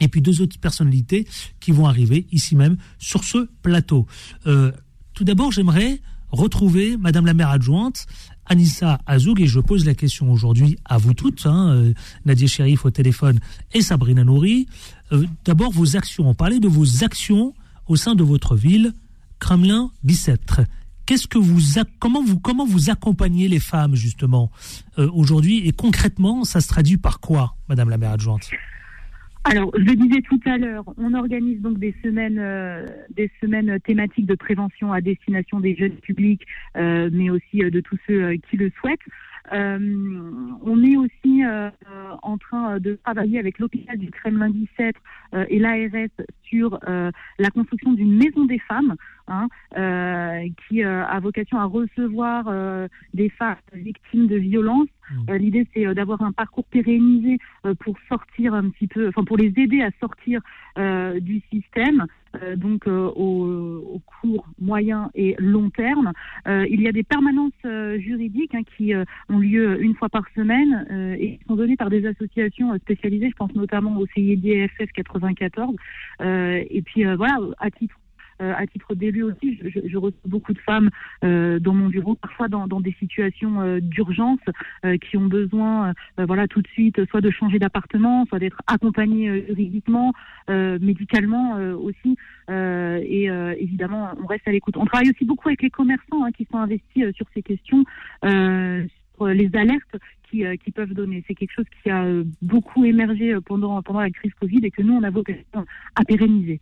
Et 0.00 0.08
puis 0.08 0.20
deux 0.20 0.40
autres 0.42 0.58
personnalités 0.58 1.26
qui 1.60 1.70
vont 1.70 1.86
arriver 1.86 2.26
ici 2.32 2.56
même 2.56 2.76
sur 2.98 3.24
ce 3.24 3.48
plateau. 3.62 4.06
Euh, 4.46 4.72
tout 5.14 5.24
d'abord, 5.24 5.52
j'aimerais 5.52 6.00
retrouver 6.32 6.96
Madame 6.96 7.26
la 7.26 7.34
maire 7.34 7.50
adjointe, 7.50 8.06
Anissa 8.46 8.98
Azoug, 9.06 9.40
et 9.40 9.46
je 9.46 9.60
pose 9.60 9.84
la 9.84 9.94
question 9.94 10.32
aujourd'hui 10.32 10.76
à 10.84 10.98
vous 10.98 11.14
toutes, 11.14 11.46
hein, 11.46 11.68
euh, 11.68 11.94
Nadia 12.24 12.46
Sherif 12.46 12.84
au 12.84 12.90
téléphone 12.90 13.38
et 13.72 13.82
Sabrina 13.82 14.24
Nouri. 14.24 14.66
Euh, 15.12 15.24
D'abord, 15.44 15.70
vos 15.70 15.96
actions. 15.96 16.28
On 16.28 16.34
parlait 16.34 16.58
de 16.58 16.68
vos 16.68 17.04
actions 17.04 17.54
au 17.86 17.96
sein 17.96 18.14
de 18.14 18.24
votre 18.24 18.56
ville, 18.56 18.92
Kremlin-Bicêtre. 19.38 20.62
Qu'est-ce 21.06 21.26
que 21.26 21.38
vous, 21.38 21.60
comment 21.98 22.22
vous, 22.22 22.38
comment 22.38 22.64
vous 22.64 22.90
accompagnez 22.90 23.48
les 23.48 23.58
femmes 23.58 23.94
justement 23.94 24.50
euh, 24.98 25.10
aujourd'hui? 25.12 25.66
Et 25.66 25.72
concrètement, 25.72 26.44
ça 26.44 26.60
se 26.60 26.68
traduit 26.68 26.96
par 26.96 27.20
quoi, 27.20 27.56
Madame 27.68 27.90
la 27.90 27.98
maire 27.98 28.12
adjointe? 28.12 28.48
Alors, 29.44 29.72
je 29.74 29.82
le 29.82 29.96
disais 29.96 30.22
tout 30.22 30.40
à 30.46 30.56
l'heure, 30.56 30.84
on 30.96 31.14
organise 31.14 31.60
donc 31.60 31.78
des 31.78 31.94
semaines, 32.04 32.38
euh, 32.38 32.86
des 33.10 33.28
semaines 33.40 33.80
thématiques 33.80 34.26
de 34.26 34.36
prévention 34.36 34.92
à 34.92 35.00
destination 35.00 35.58
des 35.58 35.74
jeunes 35.74 35.96
publics, 35.96 36.46
euh, 36.76 37.10
mais 37.12 37.28
aussi 37.28 37.64
euh, 37.64 37.70
de 37.70 37.80
tous 37.80 37.98
ceux 38.06 38.22
euh, 38.22 38.36
qui 38.48 38.56
le 38.56 38.70
souhaitent. 38.78 39.00
Euh, 39.52 39.78
on 40.62 40.82
est 40.84 40.96
aussi 40.96 41.44
euh, 41.44 41.70
en 42.22 42.38
train 42.38 42.78
de 42.78 42.94
travailler 43.04 43.38
avec 43.38 43.58
l'hôpital 43.58 43.98
du 43.98 44.10
Kremlin-Bicêtre 44.10 45.00
euh, 45.34 45.44
et 45.48 45.58
l'ARS 45.58 46.08
sur 46.44 46.78
la 46.84 47.50
construction 47.50 47.94
d'une 47.94 48.14
maison 48.14 48.44
des 48.44 48.58
femmes 48.58 48.94
hein, 49.28 49.48
euh, 49.76 50.48
qui 50.68 50.84
euh, 50.84 51.04
a 51.04 51.20
vocation 51.20 51.58
à 51.58 51.64
recevoir 51.64 52.46
euh, 52.48 52.88
des 53.14 53.28
femmes 53.28 53.56
victimes 53.72 54.26
de 54.26 54.36
violences. 54.36 54.88
Euh, 55.28 55.36
L'idée, 55.36 55.66
c'est 55.74 55.94
d'avoir 55.94 56.22
un 56.22 56.32
parcours 56.32 56.64
pérennisé 56.64 57.38
pour 57.80 57.96
sortir 58.08 58.54
un 58.54 58.70
petit 58.70 58.86
peu, 58.86 59.08
enfin 59.08 59.24
pour 59.24 59.36
les 59.36 59.52
aider 59.56 59.82
à 59.82 59.90
sortir 60.00 60.40
du 61.20 61.42
système, 61.52 62.06
donc 62.56 62.86
au, 62.86 63.92
au 63.94 64.00
court, 64.06 64.46
moyen 64.58 65.10
et 65.14 65.34
long 65.38 65.68
terme. 65.68 66.12
Il 66.46 66.80
y 66.80 66.88
a 66.88 66.92
des 66.92 67.02
permanences 67.02 67.52
juridiques 67.98 68.54
hein, 68.54 68.62
qui 68.74 68.94
ont 69.28 69.38
lieu 69.38 69.82
une 69.82 69.94
fois 69.94 70.08
par 70.08 70.22
semaine 70.34 71.16
et 71.20 71.36
qui 71.36 71.44
sont 71.46 71.56
données 71.56 71.76
par 71.76 71.90
des 71.90 72.06
associations 72.06 72.74
spécialisées. 72.78 73.28
Je 73.28 73.36
pense 73.36 73.54
notamment 73.54 73.98
au 73.98 74.06
CIDFF 74.06 74.92
94. 74.94 75.76
Euh, 76.20 76.62
et 76.70 76.82
puis 76.82 77.04
voilà, 77.16 77.36
à 77.58 77.70
titre 77.70 77.96
euh, 78.42 78.52
à 78.56 78.66
titre 78.66 78.94
d'élu 78.94 79.22
aussi, 79.22 79.60
je, 79.62 79.96
reçois 79.96 80.18
beaucoup 80.26 80.52
de 80.52 80.58
femmes 80.58 80.90
euh, 81.24 81.58
dans 81.58 81.74
mon 81.74 81.88
bureau, 81.88 82.16
parfois 82.16 82.48
dans, 82.48 82.80
des 82.80 82.94
situations 82.98 83.60
euh, 83.60 83.80
d'urgence, 83.80 84.40
qui 85.00 85.16
ont 85.16 85.26
besoin, 85.26 85.94
euh, 86.18 86.26
voilà, 86.26 86.48
tout 86.48 86.60
de 86.60 86.68
suite, 86.68 87.04
soit 87.08 87.20
de 87.20 87.30
changer 87.30 87.58
d'appartement, 87.58 88.24
soit 88.26 88.38
d'être 88.38 88.60
accompagnées 88.66 89.44
juridiquement, 89.46 90.12
médicalement 90.48 91.56
aussi. 91.74 92.16
Et 92.48 93.24
évidemment, 93.58 94.10
on 94.22 94.26
reste 94.26 94.46
à 94.48 94.52
l'écoute. 94.52 94.76
On 94.76 94.84
travaille 94.84 95.10
aussi 95.10 95.24
beaucoup 95.24 95.48
avec 95.48 95.62
les 95.62 95.70
commerçants 95.70 96.24
hein, 96.24 96.32
qui 96.32 96.46
sont 96.50 96.58
investis 96.58 97.04
sur 97.14 97.26
ces 97.34 97.42
questions. 97.42 97.84
Sur 98.22 99.26
les 99.26 99.50
alertes 99.54 99.96
qui, 100.30 100.72
peuvent 100.74 100.94
donner. 100.94 101.22
C'est 101.26 101.34
quelque 101.34 101.52
chose 101.52 101.66
qui 101.82 101.90
a 101.90 102.04
beaucoup 102.40 102.84
émergé 102.84 103.36
pendant, 103.44 103.82
pendant 103.82 104.00
la 104.00 104.10
crise 104.10 104.32
Covid 104.40 104.60
et 104.62 104.70
que 104.70 104.82
nous, 104.82 104.94
on 104.94 105.02
a 105.02 105.10
vocation 105.10 105.64
à 105.94 106.04
pérenniser. 106.04 106.60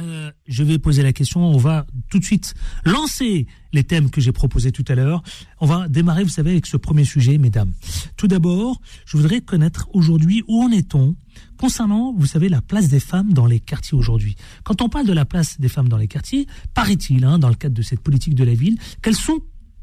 Euh, 0.00 0.30
je 0.46 0.62
vais 0.62 0.78
poser 0.78 1.02
la 1.02 1.12
question. 1.12 1.40
On 1.40 1.56
va 1.56 1.86
tout 2.10 2.18
de 2.18 2.24
suite 2.24 2.54
lancer 2.84 3.46
les 3.72 3.84
thèmes 3.84 4.10
que 4.10 4.20
j'ai 4.20 4.32
proposés 4.32 4.72
tout 4.72 4.84
à 4.88 4.94
l'heure. 4.94 5.22
On 5.60 5.66
va 5.66 5.88
démarrer, 5.88 6.22
vous 6.22 6.30
savez, 6.30 6.50
avec 6.50 6.66
ce 6.66 6.76
premier 6.76 7.04
sujet, 7.04 7.38
mesdames. 7.38 7.72
Tout 8.16 8.28
d'abord, 8.28 8.80
je 9.06 9.16
voudrais 9.16 9.40
connaître 9.40 9.88
aujourd'hui 9.92 10.42
où 10.48 10.62
en 10.62 10.70
est-on 10.70 11.16
concernant, 11.58 12.12
vous 12.12 12.26
savez, 12.26 12.48
la 12.48 12.60
place 12.60 12.88
des 12.88 13.00
femmes 13.00 13.32
dans 13.32 13.46
les 13.46 13.60
quartiers 13.60 13.96
aujourd'hui. 13.96 14.36
Quand 14.64 14.82
on 14.82 14.88
parle 14.88 15.06
de 15.06 15.12
la 15.12 15.24
place 15.24 15.60
des 15.60 15.68
femmes 15.68 15.88
dans 15.88 15.96
les 15.96 16.08
quartiers, 16.08 16.46
paraît-il, 16.74 17.24
hein, 17.24 17.38
dans 17.38 17.48
le 17.48 17.54
cadre 17.54 17.74
de 17.74 17.82
cette 17.82 18.00
politique 18.00 18.34
de 18.34 18.44
la 18.44 18.54
ville, 18.54 18.78
qu'elles 19.02 19.16
sont 19.16 19.40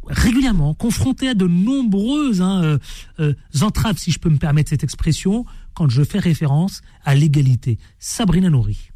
régulièrement 0.08 0.74
confrontées 0.74 1.30
à 1.30 1.34
de 1.34 1.48
nombreuses 1.48 2.42
hein, 2.42 2.62
euh, 2.64 2.78
euh, 3.20 3.34
entraves, 3.62 3.98
si 3.98 4.12
je 4.12 4.20
peux 4.20 4.30
me 4.30 4.38
permettre 4.38 4.70
cette 4.70 4.84
expression, 4.84 5.46
quand 5.74 5.90
je 5.90 6.04
fais 6.04 6.20
référence 6.20 6.82
à 7.04 7.16
l'égalité. 7.16 7.80
Sabrina 8.00 8.50
Nouri. 8.50 8.93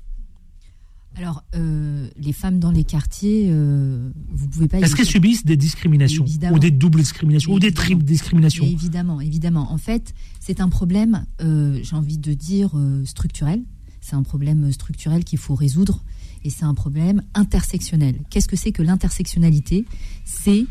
Alors, 1.18 1.44
euh, 1.56 2.08
les 2.20 2.32
femmes 2.32 2.60
dans 2.60 2.70
les 2.70 2.84
quartiers, 2.84 3.48
euh, 3.50 4.12
vous 4.30 4.48
pouvez 4.48 4.68
pas. 4.68 4.78
Est-ce 4.80 4.96
qu'elles 4.96 5.06
subissent 5.08 5.46
des 5.46 5.58
discriminations 5.58 6.26
Évidemment. 6.26 6.56
ou 6.56 6.60
des 6.60 6.70
doubles 6.70 7.00
discriminations 7.00 7.52
ou 7.54 7.60
des 7.60 7.72
triples 7.74 8.04
discriminations 8.04 8.66
Évidemment, 8.66 9.20
évidemment. 9.20 9.72
En 9.72 9.80
fait, 9.80 10.14
c'est 10.40 10.62
un 10.62 10.70
problème, 10.70 11.26
euh, 11.42 11.80
j'ai 11.82 11.96
envie 11.96 12.20
de 12.20 12.34
dire, 12.34 12.72
euh, 12.76 13.04
structurel. 13.06 13.64
C'est 14.00 14.16
un 14.16 14.22
problème 14.22 14.72
structurel 14.72 15.24
qu'il 15.24 15.40
faut 15.40 15.56
résoudre 15.56 16.04
et 16.44 16.52
c'est 16.52 16.66
un 16.66 16.76
problème 16.76 17.24
intersectionnel. 17.34 18.20
Qu'est-ce 18.30 18.48
que 18.48 18.56
c'est 18.56 18.72
que 18.72 18.84
l'intersectionnalité? 18.84 19.86
C'est 20.24 20.66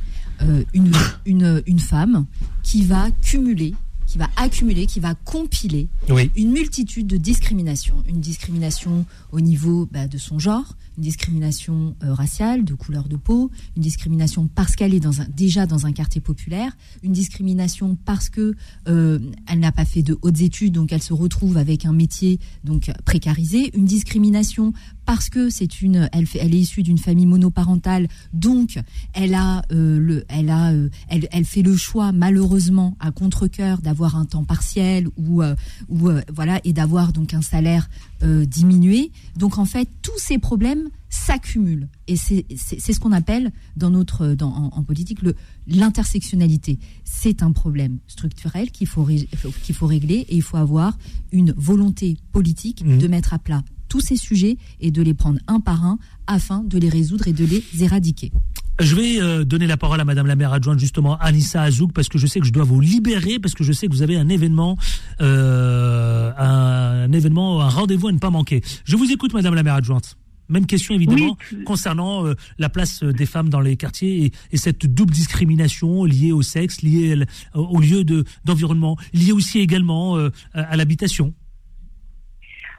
une, 0.74 0.92
une, 1.24 1.62
une 1.66 1.78
femme 1.78 2.26
qui 2.62 2.84
va 2.84 3.11
cumuler, 3.22 3.74
qui 4.16 4.20
va 4.20 4.30
accumuler, 4.36 4.86
qui 4.86 4.98
va 4.98 5.14
compiler 5.14 5.88
Oui. 6.08 6.30
une 6.36 6.50
multitude 6.50 7.06
de 7.06 7.18
discriminations. 7.18 8.02
Une 8.08 8.20
discrimination 8.20 9.04
au 9.30 9.40
niveau 9.40 9.86
bah, 9.92 10.08
de 10.08 10.16
son 10.16 10.38
genre, 10.38 10.74
une 10.96 11.02
discrimination 11.02 11.94
euh, 12.02 12.14
raciale, 12.14 12.64
de 12.64 12.72
couleur 12.72 13.08
de 13.08 13.16
peau, 13.16 13.50
une 13.76 13.82
discrimination 13.82 14.48
parce 14.54 14.74
qu'elle 14.74 14.94
est 14.94 15.00
dans 15.00 15.20
un, 15.20 15.26
déjà 15.28 15.66
dans 15.66 15.84
un 15.84 15.92
quartier 15.92 16.22
populaire, 16.22 16.74
une 17.02 17.12
discrimination 17.12 17.98
parce 18.06 18.30
que 18.30 18.54
euh, 18.88 19.18
elle 19.48 19.60
n'a 19.60 19.72
pas 19.72 19.84
fait 19.84 20.02
de 20.02 20.18
hautes 20.22 20.40
études, 20.40 20.72
donc 20.72 20.92
elle 20.92 21.02
se 21.02 21.12
retrouve 21.12 21.58
avec 21.58 21.84
un 21.84 21.92
métier 21.92 22.40
donc 22.64 22.90
précarisé, 23.04 23.76
une 23.76 23.84
discrimination 23.84 24.72
parce 25.07 25.30
que 25.30 25.48
c'est 25.50 25.80
une, 25.80 26.09
elle, 26.12 26.26
fait, 26.26 26.40
elle 26.40 26.54
est 26.54 26.59
issue 26.59 26.82
d'une 26.82 26.98
famille 26.98 27.26
monoparentale, 27.26 28.09
donc 28.32 28.78
elle 29.14 29.34
a, 29.34 29.62
euh, 29.72 29.98
le, 29.98 30.24
elle 30.28 30.50
a, 30.50 30.72
euh, 30.72 30.90
elle, 31.09 31.28
elle 31.32 31.44
fait 31.44 31.62
le 31.62 31.76
choix 31.76 32.12
malheureusement 32.12 32.96
à 33.00 33.12
contre 33.12 33.46
cœur 33.46 33.78
d'avoir 33.80 34.16
un 34.16 34.24
temps 34.26 34.44
partiel 34.44 35.09
ou, 35.16 35.42
euh, 35.42 35.54
ou 35.88 36.11
voilà 36.34 36.61
et 36.64 36.72
d'avoir 36.72 37.12
donc 37.12 37.32
un 37.34 37.42
salaire 37.42 37.88
diminué. 38.22 39.12
Donc 39.36 39.59
en 39.59 39.66
fait 39.66 39.88
tous 40.00 40.18
ces 40.18 40.38
problèmes 40.38 40.88
s'accumulent 41.11 41.86
et 42.09 42.16
c'est 42.16 42.44
ce 42.92 42.98
qu'on 42.98 43.12
appelle 43.12 43.52
dans 43.76 43.90
notre 43.90 44.28
dans, 44.28 44.48
en, 44.48 44.70
en 44.78 44.82
politique 44.82 45.20
l'intersectionnalité. 45.66 46.78
C'est 47.04 47.42
un 47.42 47.52
problème 47.52 47.98
structurel 48.07 48.70
qu'il 48.70 48.86
faut 48.86 49.04
qu'il 49.07 49.74
faut 49.74 49.86
régler 49.86 50.26
et 50.28 50.36
il 50.36 50.42
faut 50.42 50.57
avoir 50.57 50.96
une 51.30 51.52
volonté 51.57 52.16
politique 52.32 52.82
Mhm. 52.84 52.98
de 52.98 53.09
mettre 53.09 53.32
à 53.34 53.38
plat 53.38 53.62
tous 53.89 54.01
ces 54.01 54.16
sujets 54.16 54.57
et 54.80 54.91
de 54.91 55.03
les 55.03 55.14
prendre 55.14 55.39
un 55.47 55.61
par 55.61 55.84
un 55.84 55.99
afin 56.26 56.62
de 56.64 56.78
les 56.78 56.89
résoudre 56.89 57.28
et 57.28 57.32
de 57.32 57.45
les 57.45 57.64
éradiquer. 57.80 58.32
Je 58.78 58.95
vais 58.95 59.22
euh, 59.22 59.43
donner 59.45 59.66
la 59.66 59.78
parole 59.78 60.01
à 60.01 60.05
Madame 60.05 60.26
la 60.26 60.37
maire 60.37 60.53
adjointe, 60.53 60.78
justement, 60.78 61.16
Anissa 61.18 61.62
Azouk, 61.62 61.93
parce 61.95 62.09
que 62.11 62.18
je 62.18 62.26
sais 62.26 62.41
que 62.41 62.47
je 62.47 62.53
dois 62.53 62.64
vous 62.64 62.78
libérer, 62.80 63.39
parce 63.39 63.55
que 63.55 63.64
je 63.64 63.72
sais 63.72 63.87
que 63.87 63.93
vous 63.93 64.03
avez 64.03 64.18
un 64.18 64.28
événement, 64.28 64.76
euh, 65.22 66.32
un 66.37 67.11
événement, 67.12 67.62
un 67.62 67.68
rendez-vous 67.68 68.09
à 68.09 68.12
ne 68.12 68.18
pas 68.18 68.30
manquer. 68.30 68.62
Je 68.84 68.97
vous 68.97 69.11
écoute, 69.11 69.32
Madame 69.32 69.55
la 69.55 69.62
maire 69.62 69.74
adjointe. 69.74 70.16
Même 70.49 70.66
question, 70.66 70.95
évidemment, 70.95 71.37
concernant 71.64 72.24
euh, 72.24 72.34
la 72.59 72.68
place 72.68 73.03
des 73.03 73.26
femmes 73.26 73.49
dans 73.49 73.61
les 73.61 73.76
quartiers 73.76 74.26
et, 74.26 74.32
et 74.53 74.57
cette 74.57 74.87
double 74.87 75.12
discrimination 75.12 76.05
liée 76.05 76.30
au 76.30 76.43
sexe, 76.43 76.82
liée 76.82 77.16
au 77.55 77.80
lieu 77.80 78.05
de- 78.05 78.24
d'environnement, 78.45 78.97
liée 79.12 79.32
aussi 79.32 79.59
également 79.59 80.16
euh, 80.18 80.30
à, 80.55 80.61
à 80.62 80.76
l'habitation. 80.76 81.34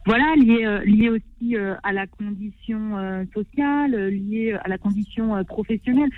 Voilà, 0.07 0.35
lié, 0.37 0.65
euh, 0.65 0.79
lié 0.85 1.09
aussi 1.09 1.55
euh, 1.57 1.75
à 1.83 1.91
la 1.91 2.07
condition 2.07 2.97
euh, 2.97 3.23
sociale, 3.35 3.91
lié 4.07 4.53
à 4.63 4.67
la 4.69 4.77
condition 4.77 5.43
professionnelle. 5.43 6.09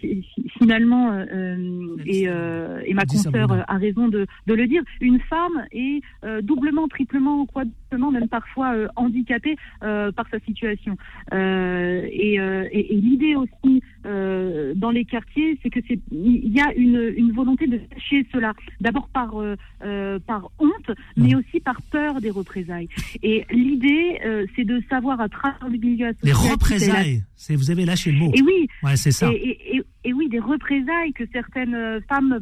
Fi- 0.00 0.20
fi- 0.34 0.48
Finalement, 0.58 1.12
euh, 1.12 1.96
et, 2.06 2.24
euh, 2.28 2.80
et 2.86 2.92
ma 2.94 3.02
consoeur 3.04 3.48
a 3.68 3.76
raison 3.76 4.08
de, 4.08 4.26
de 4.48 4.54
le 4.54 4.66
dire, 4.66 4.82
une 5.00 5.20
femme 5.20 5.64
est 5.70 6.00
euh, 6.24 6.40
doublement, 6.42 6.88
triplement, 6.88 7.46
quadruplement, 7.46 8.10
même 8.10 8.26
parfois 8.28 8.74
handicapée 8.96 9.54
par 9.80 10.26
sa 10.32 10.40
situation. 10.40 10.96
Et 11.32 12.34
et, 12.78 12.94
et 12.94 13.00
l'idée 13.06 13.36
aussi 13.36 13.80
euh, 14.06 14.72
dans 14.76 14.90
les 14.90 15.04
quartiers, 15.04 15.58
c'est 15.62 15.70
que 15.70 15.80
c'est 15.88 15.98
il 16.12 16.52
y 16.54 16.60
a 16.60 16.72
une, 16.74 17.12
une 17.16 17.32
volonté 17.32 17.66
de 17.66 17.76
cacher 17.78 18.26
cela. 18.32 18.52
D'abord 18.80 19.08
par 19.08 19.38
euh, 19.40 19.56
euh, 19.84 20.18
par 20.26 20.50
honte, 20.58 20.90
mais 21.16 21.34
aussi 21.34 21.60
par 21.60 21.80
peur 21.82 22.20
des 22.20 22.30
représailles. 22.30 22.88
Et 23.22 23.44
l'idée, 23.50 24.18
euh, 24.24 24.46
c'est 24.54 24.64
de 24.64 24.80
savoir 24.88 25.20
à 25.20 25.28
travers 25.28 25.68
le 25.68 25.78
milieu 25.78 26.06
Les 26.22 26.30
associatif 26.30 26.44
la- 26.46 26.52
représailles, 26.52 27.22
c'est 27.34 27.56
vous 27.56 27.70
avez 27.70 27.84
lâché 27.84 28.12
le 28.12 28.18
mot. 28.18 28.30
et 28.34 28.42
oui. 28.42 28.68
Ouais, 28.82 28.96
c'est 28.96 29.10
ça. 29.12 29.30
Et, 29.32 29.36
et- 29.36 29.76
et- 29.78 29.82
et 30.04 30.12
oui, 30.12 30.28
des 30.28 30.38
représailles 30.38 31.12
que 31.14 31.24
certaines 31.32 32.00
femmes 32.08 32.38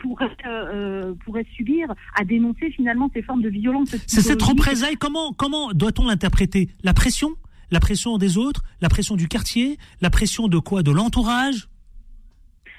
pourraient, 0.00 0.28
pourraient 1.24 1.46
subir 1.56 1.92
à 2.14 2.24
dénoncer 2.24 2.70
finalement 2.70 3.10
ces 3.12 3.22
formes 3.22 3.42
de 3.42 3.48
violence. 3.48 3.96
C'est 4.06 4.20
cette 4.20 4.40
représailles, 4.42 4.96
comment, 4.96 5.32
comment 5.32 5.72
doit-on 5.72 6.06
l'interpréter? 6.06 6.68
La 6.84 6.92
pression? 6.94 7.30
La 7.70 7.80
pression 7.80 8.18
des 8.18 8.38
autres 8.38 8.62
La 8.80 8.88
pression 8.88 9.16
du 9.16 9.28
quartier 9.28 9.78
La 10.00 10.10
pression 10.10 10.48
de 10.48 10.58
quoi? 10.58 10.82
De 10.82 10.90
l'entourage? 10.90 11.68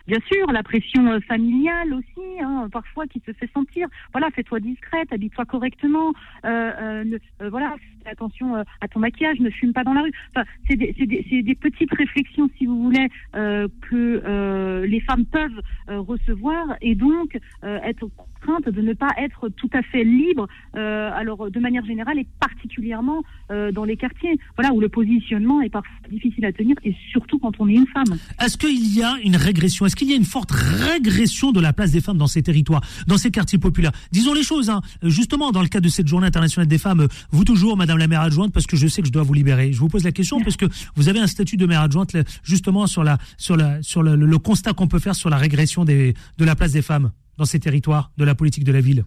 Bien 0.08 0.18
sûr, 0.32 0.52
la 0.52 0.64
pression 0.64 1.06
euh, 1.12 1.20
familiale 1.20 1.94
aussi, 1.94 2.42
hein, 2.42 2.68
parfois 2.72 3.06
qui 3.06 3.22
se 3.24 3.32
fait 3.32 3.50
sentir. 3.54 3.88
Voilà, 4.12 4.32
fais-toi 4.32 4.60
discrète, 4.60 5.14
habille-toi 5.14 5.46
correctement. 5.46 6.14
Euh, 6.46 7.04
euh, 7.42 7.50
voilà, 7.52 7.76
attention 8.10 8.56
euh, 8.56 8.64
à 8.82 8.88
ton 8.88 9.00
maquillage, 9.00 9.40
ne 9.40 9.50
fume 9.50 9.74
pas 9.74 9.84
dans 9.84 9.94
la 9.94 10.02
rue. 10.02 10.12
Enfin, 10.36 10.46
c'est 10.68 10.76
des, 10.76 11.56
petites 11.56 11.94
réflexions, 11.94 12.50
si 12.58 12.66
vous 12.66 12.84
voulez, 12.84 13.08
euh, 13.36 13.68
que 13.90 14.22
euh, 14.26 14.86
les 14.86 15.02
femmes 15.02 15.26
peuvent 15.26 15.62
recevoir 15.88 16.76
et 16.82 16.96
donc 16.96 17.38
être 17.64 18.08
contraintes 18.16 18.70
de 18.70 18.82
ne 18.82 18.94
pas 18.94 19.10
être 19.18 19.50
tout 19.50 19.70
à 19.74 19.82
fait 19.82 20.04
libres. 20.04 20.48
alors, 20.74 21.50
de 21.50 21.60
manière 21.60 21.86
générale 21.86 22.20
et 22.20 22.28
particulièrement 22.40 23.24
dans 23.50 23.84
les 23.84 23.98
quartiers, 23.98 24.38
voilà, 24.56 24.74
où 24.74 24.80
le 24.80 24.90
positionnement 24.90 25.62
est 25.62 25.70
parfois 25.70 25.92
difficile 26.10 26.46
à 26.46 26.52
tenir 26.52 26.76
et 26.84 26.96
surtout 27.12 27.40
quand 27.40 27.60
on 27.60 27.68
est 27.68 27.74
une 27.74 27.88
femme. 27.88 28.18
Est-ce 28.40 28.58
qu'il 28.58 28.96
y 28.96 29.04
a 29.04 29.16
une 29.24 29.36
régression? 29.36 29.86
Est-ce 29.86 29.96
qu'il 29.96 30.10
y 30.10 30.14
a 30.14 30.16
une 30.16 30.26
forte 30.26 30.52
régression 30.52 31.52
de 31.52 31.60
la 31.60 31.74
place 31.74 31.92
des 31.92 32.02
femmes 32.02 32.18
dans 32.18 32.28
ces 32.28 32.44
territoires, 32.44 32.82
dans 33.08 33.18
ces 33.18 33.32
quartiers 33.32 33.60
populaires? 33.60 33.92
Disons 34.12 34.34
les 34.34 34.44
choses, 34.44 34.70
hein. 34.70 34.82
justement, 35.04 35.52
dans 35.52 35.62
le 35.62 35.68
cadre 35.68 35.86
de 35.86 35.92
cette 35.92 36.08
journée 36.08 36.28
internationale 36.28 36.68
des 36.68 36.78
femmes, 36.78 37.08
vous 37.32 37.44
toujours, 37.44 37.78
Madame 37.78 37.99
la 38.00 38.08
maire 38.08 38.22
adjointe, 38.22 38.52
parce 38.54 38.66
que 38.66 38.78
je 38.78 38.88
sais 38.88 39.02
que 39.02 39.08
je 39.08 39.14
dois 39.14 39.24
vous 39.24 39.34
libérer. 39.34 39.74
Je 39.74 39.80
vous 39.80 39.88
pose 39.90 40.04
la 40.04 40.12
question 40.12 40.42
parce 40.42 40.58
que 40.58 40.66
vous 40.96 41.10
avez 41.10 41.20
un 41.20 41.28
statut 41.28 41.58
de 41.58 41.66
maire 41.66 41.82
adjointe, 41.82 42.16
justement, 42.44 42.88
sur, 42.88 43.04
la, 43.04 43.18
sur, 43.38 43.56
la, 43.56 43.82
sur 43.84 44.04
le, 44.04 44.38
constat 44.38 44.74
qu'on 44.74 44.88
peut 44.88 45.00
faire 45.00 45.16
sur 45.16 45.30
la 45.30 45.38
régression 45.38 45.86
de 45.86 46.14
la 46.40 46.56
place 46.56 46.72
des 46.72 46.82
femmes 46.82 47.12
dans 47.38 47.46
ces 47.46 47.60
territoires, 47.60 48.12
de 48.18 48.26
la 48.26 48.36
politique 48.36 48.64
de 48.64 48.72
la 48.72 48.82
ville. 48.82 49.06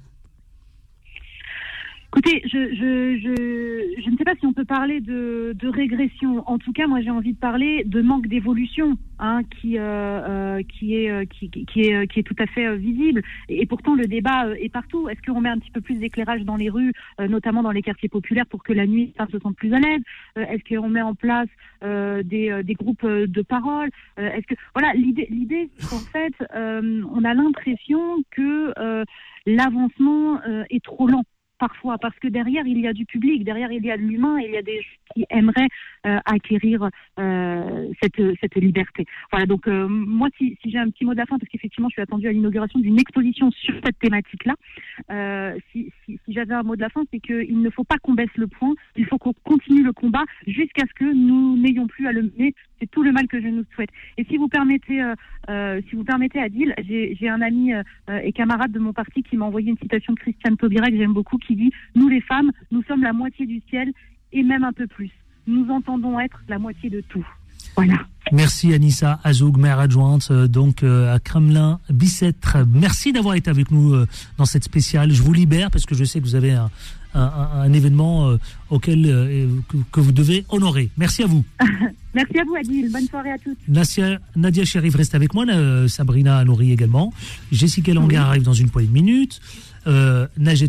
Écoutez, 2.15 2.43
je, 2.45 2.75
je, 2.75 3.19
je, 3.21 4.03
je 4.03 4.11
ne 4.11 4.17
sais 4.19 4.25
pas 4.25 4.35
si 4.35 4.45
on 4.45 4.53
peut 4.53 4.67
parler 4.67 5.01
de, 5.01 5.57
de 5.59 5.67
régression. 5.67 6.47
En 6.47 6.59
tout 6.59 6.75
cas, 6.75 6.87
moi, 6.87 7.01
j'ai 7.01 7.09
envie 7.09 7.33
de 7.33 7.39
parler 7.39 7.85
de 7.87 8.03
manque 8.03 8.27
d'évolution, 8.27 8.99
hein, 9.19 9.41
qui, 9.45 9.79
euh, 9.79 9.81
euh, 9.81 10.63
qui, 10.63 10.95
est, 10.95 11.11
euh, 11.11 11.25
qui, 11.25 11.49
qui, 11.49 11.81
est, 11.81 11.95
euh, 11.95 12.05
qui 12.05 12.21
est 12.21 12.23
tout 12.23 12.37
à 12.39 12.47
fait 12.47 12.77
visible. 12.77 13.23
Et, 13.49 13.65
pourtant, 13.65 13.95
le 13.95 14.05
débat 14.05 14.47
est 14.61 14.69
partout. 14.69 15.09
Est-ce 15.09 15.23
qu'on 15.23 15.41
met 15.41 15.49
un 15.49 15.57
petit 15.57 15.71
peu 15.71 15.81
plus 15.81 16.01
d'éclairage 16.01 16.43
dans 16.43 16.57
les 16.57 16.69
rues, 16.69 16.93
notamment 17.19 17.63
dans 17.63 17.71
les 17.71 17.81
quartiers 17.81 18.11
populaires, 18.11 18.45
pour 18.47 18.63
que 18.63 18.75
la 18.75 18.87
nuit, 18.87 19.15
femmes 19.17 19.31
se 19.31 19.39
sentent 19.39 19.57
plus 19.57 19.73
à 19.73 19.79
l'aise? 19.79 20.03
Est-ce 20.37 20.69
qu'on 20.69 20.91
met 20.91 21.01
en 21.01 21.15
place 21.15 21.49
euh, 21.83 22.23
des, 22.23 22.63
des 22.63 22.75
groupes 22.75 23.07
de 23.07 23.41
parole? 23.41 23.89
Est-ce 24.19 24.47
que 24.47 24.55
voilà, 24.75 24.93
l'idée, 24.93 25.29
l'idée, 25.31 25.71
c'est 25.79 25.89
qu'en 25.89 25.97
fait, 25.97 26.35
euh, 26.55 27.03
on 27.11 27.25
a 27.25 27.33
l'impression 27.33 28.23
que 28.33 28.75
l'avancement 29.47 30.43
est 30.69 30.85
trop 30.85 31.09
lent 31.09 31.25
parfois, 31.63 31.97
parce 31.97 32.19
que 32.19 32.27
derrière, 32.27 32.67
il 32.67 32.81
y 32.81 32.89
a 32.89 32.93
du 32.93 33.07
public, 33.07 33.45
derrière, 33.45 33.71
il 33.71 33.85
y 33.85 33.91
a 33.93 33.97
de 33.97 34.03
l'humain, 34.03 34.37
il 34.41 34.51
y 34.51 34.57
a 34.57 34.63
des 34.63 34.79
gens 34.79 35.15
qui 35.15 35.25
aimeraient 35.31 35.69
euh, 36.05 36.19
acquérir 36.25 36.89
euh, 37.21 37.89
cette, 38.03 38.21
cette 38.41 38.57
liberté. 38.57 39.05
Voilà, 39.31 39.47
donc 39.47 39.69
euh, 39.69 39.87
moi, 39.87 40.29
si, 40.37 40.59
j'ai 40.65 40.79
un 40.79 40.91
petit 40.91 41.05
mot 41.05 41.13
de 41.13 41.19
la 41.19 41.27
fin, 41.27 41.39
parce 41.39 41.49
qu'effectivement, 41.49 41.89
je 41.89 41.93
suis 41.93 42.03
attendue 42.03 42.27
à 42.27 42.33
l'inauguration 42.33 42.81
d'une 42.81 42.99
exposition 42.99 43.53
sur 43.53 43.75
cette 43.85 43.97
thématique-là, 44.01 44.55
si, 45.71 45.93
si, 46.05 46.19
j'avais 46.27 46.55
un 46.55 46.65
mot 46.65 46.75
de 46.75 46.81
la 46.81 46.89
fin, 46.89 47.03
c'est 47.13 47.21
qu'il 47.21 47.61
ne 47.61 47.71
faut 47.71 47.85
pas 47.85 47.99
qu'on 47.99 48.15
baisse 48.15 48.35
le 48.35 48.49
point, 48.49 48.75
il 48.97 49.07
faut 49.07 49.19
qu'on 49.19 49.35
continue 49.45 49.85
le 49.85 49.93
combat 49.93 50.25
jusqu'à 50.49 50.85
ce 50.89 50.95
que 50.95 51.05
nous 51.05 51.57
n'ayons 51.57 51.87
plus 51.87 52.09
à 52.09 52.13
le 52.13 52.23
mener. 52.23 52.55
C'est 52.81 52.91
tout 52.91 53.05
le 53.05 53.13
mal 53.13 53.29
que 53.29 53.41
je 53.41 53.47
nous 53.47 53.65
souhaite. 53.77 53.91
Et 54.19 54.25
si 54.25 54.37
vous 54.37 54.49
permettez, 54.49 55.01
si 55.89 55.95
vous 55.95 56.03
permettez, 56.03 56.41
Adil, 56.41 56.75
j'ai 56.89 57.29
un 57.29 57.41
ami 57.41 57.71
et 58.09 58.33
camarade 58.33 58.73
de 58.73 58.81
mon 58.81 58.93
parti 58.93 59.23
qui 59.23 59.37
m'a 59.37 59.45
envoyé 59.45 59.71
une 59.71 59.79
citation 59.79 60.15
de 60.15 60.19
Christiane 60.19 60.57
Taubira 60.57 60.91
que 60.91 60.97
j'aime 60.97 61.13
beaucoup, 61.13 61.39
qui 61.39 61.52
dit 61.55 61.71
Nous 61.95 62.09
les 62.09 62.21
femmes, 62.21 62.51
nous 62.71 62.83
sommes 62.85 63.03
la 63.03 63.13
moitié 63.13 63.47
du 63.47 63.61
ciel 63.71 63.93
et 64.33 64.43
même 64.43 64.65
un 64.65 64.73
peu 64.73 64.87
plus. 64.87 65.11
nous 65.47 65.67
entendons 65.71 66.19
être 66.21 66.41
la 66.49 66.59
moitié 66.59 66.89
de 66.91 67.03
tout. 67.09 67.27
Voilà. 67.77 67.95
Merci 68.33 68.73
Anissa 68.75 69.19
Azoug, 69.25 69.57
maire 69.59 69.79
adjointe 69.79 70.29
euh, 70.31 70.47
donc 70.47 70.83
euh, 70.83 71.15
à 71.15 71.19
Kremlin 71.19 71.81
Bicêtre. 71.91 72.59
Merci 72.73 73.13
d'avoir 73.13 73.35
été 73.35 73.51
avec 73.51 73.71
nous 73.71 73.93
euh, 73.95 74.07
dans 74.39 74.45
cette 74.45 74.65
spéciale. 74.65 75.13
Je 75.13 75.23
vous 75.23 75.33
libère 75.33 75.71
parce 75.71 75.85
que 75.87 75.95
je 75.95 76.05
sais 76.05 76.21
que 76.21 76.25
vous 76.25 76.35
avez 76.35 76.53
un, 76.53 76.71
un- 77.15 77.21
un- 77.21 77.61
un 77.63 77.73
événement 77.73 78.37
auquel 78.71 79.03
que, 79.69 79.77
que 79.91 80.01
vous 80.01 80.13
devez 80.13 80.45
honorer. 80.49 80.91
Merci 80.97 81.23
à 81.25 81.27
vous. 81.27 81.45
Merci 82.15 82.39
à 82.39 82.45
vous, 82.45 82.55
Adil. 82.57 82.91
Bonne 82.93 83.07
soirée 83.09 83.33
à 83.33 83.39
toutes. 83.39 83.59
Nadia, 83.69 84.19
Nadia 84.37 84.65
Sherif 84.65 84.95
reste 84.97 85.15
avec 85.15 85.33
moi, 85.35 85.45
Sabrina 85.89 86.39
Anouri 86.39 86.73
également, 86.73 87.13
Jessica 87.51 87.93
Languin 87.95 88.23
arrive 88.23 88.43
dans 88.43 88.53
une 88.53 88.69
poignée 88.71 88.89
de 88.89 88.93
minutes, 88.93 89.41
euh, 89.87 90.27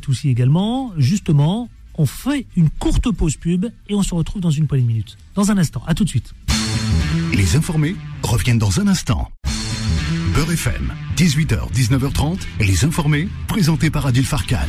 aussi 0.07 0.29
également. 0.29 0.91
Justement, 0.97 1.69
on 1.95 2.05
fait 2.05 2.45
une 2.55 2.69
courte 2.69 3.11
pause 3.11 3.35
pub 3.35 3.65
et 3.89 3.95
on 3.95 4.03
se 4.03 4.13
retrouve 4.13 4.41
dans 4.41 4.51
une 4.51 4.67
poignée 4.67 4.83
de 4.83 4.87
minutes. 4.87 5.17
Dans 5.35 5.51
un 5.51 5.57
instant, 5.57 5.83
à 5.87 5.93
tout 5.93 6.03
de 6.03 6.09
suite. 6.09 6.33
Les 7.33 7.55
informés 7.55 7.95
reviennent 8.23 8.59
dans 8.59 8.79
un 8.79 8.87
instant. 8.87 9.29
Beurre 10.33 10.51
FM, 10.51 10.93
18h, 11.15 11.71
19h30, 11.71 12.39
les 12.59 12.85
informés, 12.85 13.27
présentés 13.47 13.91
par 13.91 14.07
Adil 14.07 14.25
Farkan. 14.25 14.67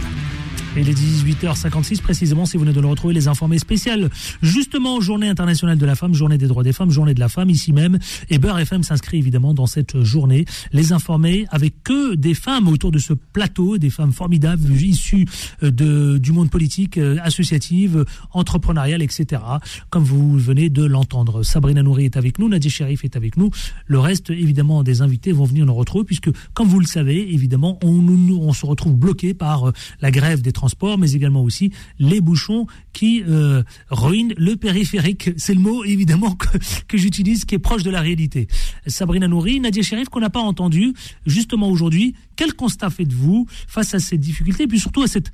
Il 0.76 0.88
est 0.88 0.92
18h56 0.92 2.02
précisément 2.02 2.46
si 2.46 2.56
vous 2.56 2.64
venez 2.64 2.74
de 2.74 2.80
le 2.80 2.88
retrouver 2.88 3.14
les 3.14 3.28
informés 3.28 3.60
spéciales 3.60 4.10
justement 4.42 5.00
journée 5.00 5.28
internationale 5.28 5.78
de 5.78 5.86
la 5.86 5.94
femme, 5.94 6.14
journée 6.14 6.36
des 6.36 6.48
droits 6.48 6.64
des 6.64 6.72
femmes, 6.72 6.90
journée 6.90 7.14
de 7.14 7.20
la 7.20 7.28
femme 7.28 7.48
ici 7.48 7.72
même 7.72 8.00
et 8.28 8.38
Beurre 8.38 8.58
FM 8.58 8.82
s'inscrit 8.82 9.18
évidemment 9.18 9.54
dans 9.54 9.66
cette 9.66 10.02
journée. 10.02 10.46
Les 10.72 10.92
informés 10.92 11.46
avec 11.50 11.84
que 11.84 12.16
des 12.16 12.34
femmes 12.34 12.66
autour 12.66 12.90
de 12.90 12.98
ce 12.98 13.12
plateau, 13.12 13.78
des 13.78 13.88
femmes 13.88 14.12
formidables 14.12 14.68
issues 14.72 15.28
euh, 15.62 15.70
de, 15.70 16.18
du 16.18 16.32
monde 16.32 16.50
politique, 16.50 16.98
euh, 16.98 17.18
associative, 17.22 17.98
euh, 17.98 18.04
entrepreneurial, 18.32 19.00
etc. 19.00 19.42
Comme 19.90 20.02
vous 20.02 20.36
venez 20.36 20.70
de 20.70 20.84
l'entendre. 20.84 21.44
Sabrina 21.44 21.84
Nouri 21.84 22.06
est 22.06 22.16
avec 22.16 22.40
nous, 22.40 22.48
Nadia 22.48 22.70
Sherif 22.70 23.04
est 23.04 23.14
avec 23.14 23.36
nous. 23.36 23.50
Le 23.86 24.00
reste 24.00 24.30
évidemment 24.30 24.82
des 24.82 25.02
invités 25.02 25.30
vont 25.30 25.44
venir 25.44 25.66
nous 25.66 25.74
retrouver 25.74 26.04
puisque 26.04 26.30
comme 26.52 26.66
vous 26.66 26.80
le 26.80 26.86
savez 26.86 27.32
évidemment 27.32 27.78
on, 27.84 28.04
on 28.08 28.52
se 28.52 28.66
retrouve 28.66 28.96
bloqué 28.96 29.34
par 29.34 29.68
euh, 29.68 29.72
la 30.00 30.10
grève 30.10 30.42
des 30.42 30.50
transports 30.50 30.63
mais 30.98 31.12
également 31.12 31.42
aussi 31.42 31.70
les 31.98 32.20
bouchons 32.20 32.66
qui 32.92 33.22
euh, 33.28 33.62
ruinent 33.90 34.34
le 34.36 34.56
périphérique. 34.56 35.30
C'est 35.36 35.54
le 35.54 35.60
mot 35.60 35.84
évidemment 35.84 36.34
que, 36.36 36.46
que 36.88 36.96
j'utilise 36.98 37.44
qui 37.44 37.54
est 37.54 37.58
proche 37.58 37.82
de 37.82 37.90
la 37.90 38.00
réalité. 38.00 38.48
Sabrina 38.86 39.28
Nouri, 39.28 39.60
Nadia 39.60 39.82
Sherif 39.82 40.08
qu'on 40.08 40.20
n'a 40.20 40.30
pas 40.30 40.40
entendu 40.40 40.94
justement 41.26 41.68
aujourd'hui. 41.68 42.14
Quel 42.36 42.54
constat 42.54 42.90
faites-vous 42.90 43.46
face 43.66 43.94
à 43.94 43.98
ces 43.98 44.18
difficultés 44.18 44.64
et 44.64 44.66
puis 44.66 44.80
surtout 44.80 45.02
à 45.02 45.06
cette 45.08 45.32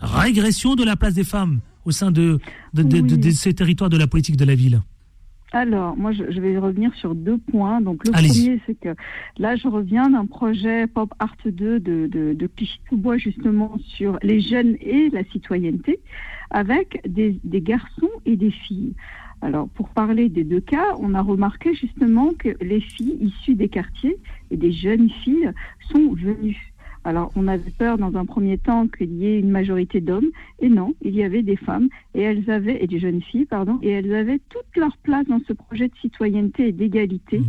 régression 0.00 0.74
de 0.76 0.84
la 0.84 0.96
place 0.96 1.14
des 1.14 1.24
femmes 1.24 1.60
au 1.84 1.90
sein 1.90 2.10
de, 2.10 2.38
de, 2.74 2.82
de- 2.82 3.00
de- 3.00 3.16
de 3.16 3.30
ces 3.30 3.54
territoires 3.54 3.90
de 3.90 3.96
la 3.96 4.06
politique 4.06 4.36
de 4.36 4.44
la 4.44 4.54
ville? 4.54 4.82
Alors, 5.52 5.96
moi, 5.96 6.12
je, 6.12 6.30
je 6.30 6.40
vais 6.40 6.58
revenir 6.58 6.94
sur 6.94 7.14
deux 7.14 7.38
points. 7.38 7.80
Donc, 7.80 8.06
le 8.06 8.12
premier, 8.12 8.60
c'est 8.66 8.78
que 8.78 8.94
là, 9.38 9.56
je 9.56 9.66
reviens 9.66 10.10
d'un 10.10 10.26
projet 10.26 10.86
Pop 10.86 11.12
Art 11.18 11.36
2 11.44 11.80
de, 11.80 12.06
de, 12.06 12.34
de 12.34 12.46
Clichy-sous-Bois, 12.46 13.16
justement, 13.16 13.76
sur 13.96 14.18
les 14.22 14.40
jeunes 14.40 14.76
et 14.80 15.08
la 15.10 15.24
citoyenneté, 15.24 16.00
avec 16.50 17.00
des, 17.08 17.40
des 17.44 17.62
garçons 17.62 18.10
et 18.26 18.36
des 18.36 18.50
filles. 18.50 18.94
Alors, 19.40 19.68
pour 19.70 19.88
parler 19.90 20.28
des 20.28 20.44
deux 20.44 20.60
cas, 20.60 20.96
on 20.98 21.14
a 21.14 21.22
remarqué 21.22 21.74
justement 21.74 22.32
que 22.34 22.50
les 22.60 22.80
filles 22.80 23.18
issues 23.20 23.54
des 23.54 23.68
quartiers 23.68 24.18
et 24.50 24.56
des 24.56 24.72
jeunes 24.72 25.08
filles 25.08 25.50
sont 25.92 26.12
venues. 26.12 26.72
Alors, 27.08 27.32
on 27.36 27.48
avait 27.48 27.70
peur 27.70 27.96
dans 27.96 28.14
un 28.18 28.26
premier 28.26 28.58
temps 28.58 28.86
qu'il 28.86 29.14
y 29.14 29.24
ait 29.24 29.38
une 29.38 29.48
majorité 29.48 30.02
d'hommes, 30.02 30.28
et 30.60 30.68
non, 30.68 30.92
il 31.00 31.16
y 31.16 31.22
avait 31.22 31.40
des 31.40 31.56
femmes, 31.56 31.88
et 32.14 32.20
elles 32.20 32.50
avaient, 32.50 32.84
et 32.84 32.86
des 32.86 32.98
jeunes 32.98 33.22
filles, 33.22 33.46
pardon, 33.46 33.78
et 33.80 33.88
elles 33.88 34.14
avaient 34.14 34.40
toute 34.50 34.76
leur 34.76 34.94
place 34.98 35.26
dans 35.26 35.40
ce 35.48 35.54
projet 35.54 35.88
de 35.88 35.94
citoyenneté 36.02 36.68
et 36.68 36.72
d'égalité, 36.72 37.40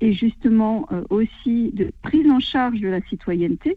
et 0.00 0.14
justement 0.14 0.88
euh, 0.90 1.02
aussi 1.10 1.70
de 1.74 1.92
prise 2.00 2.30
en 2.30 2.40
charge 2.40 2.80
de 2.80 2.88
la 2.88 3.02
citoyenneté. 3.02 3.76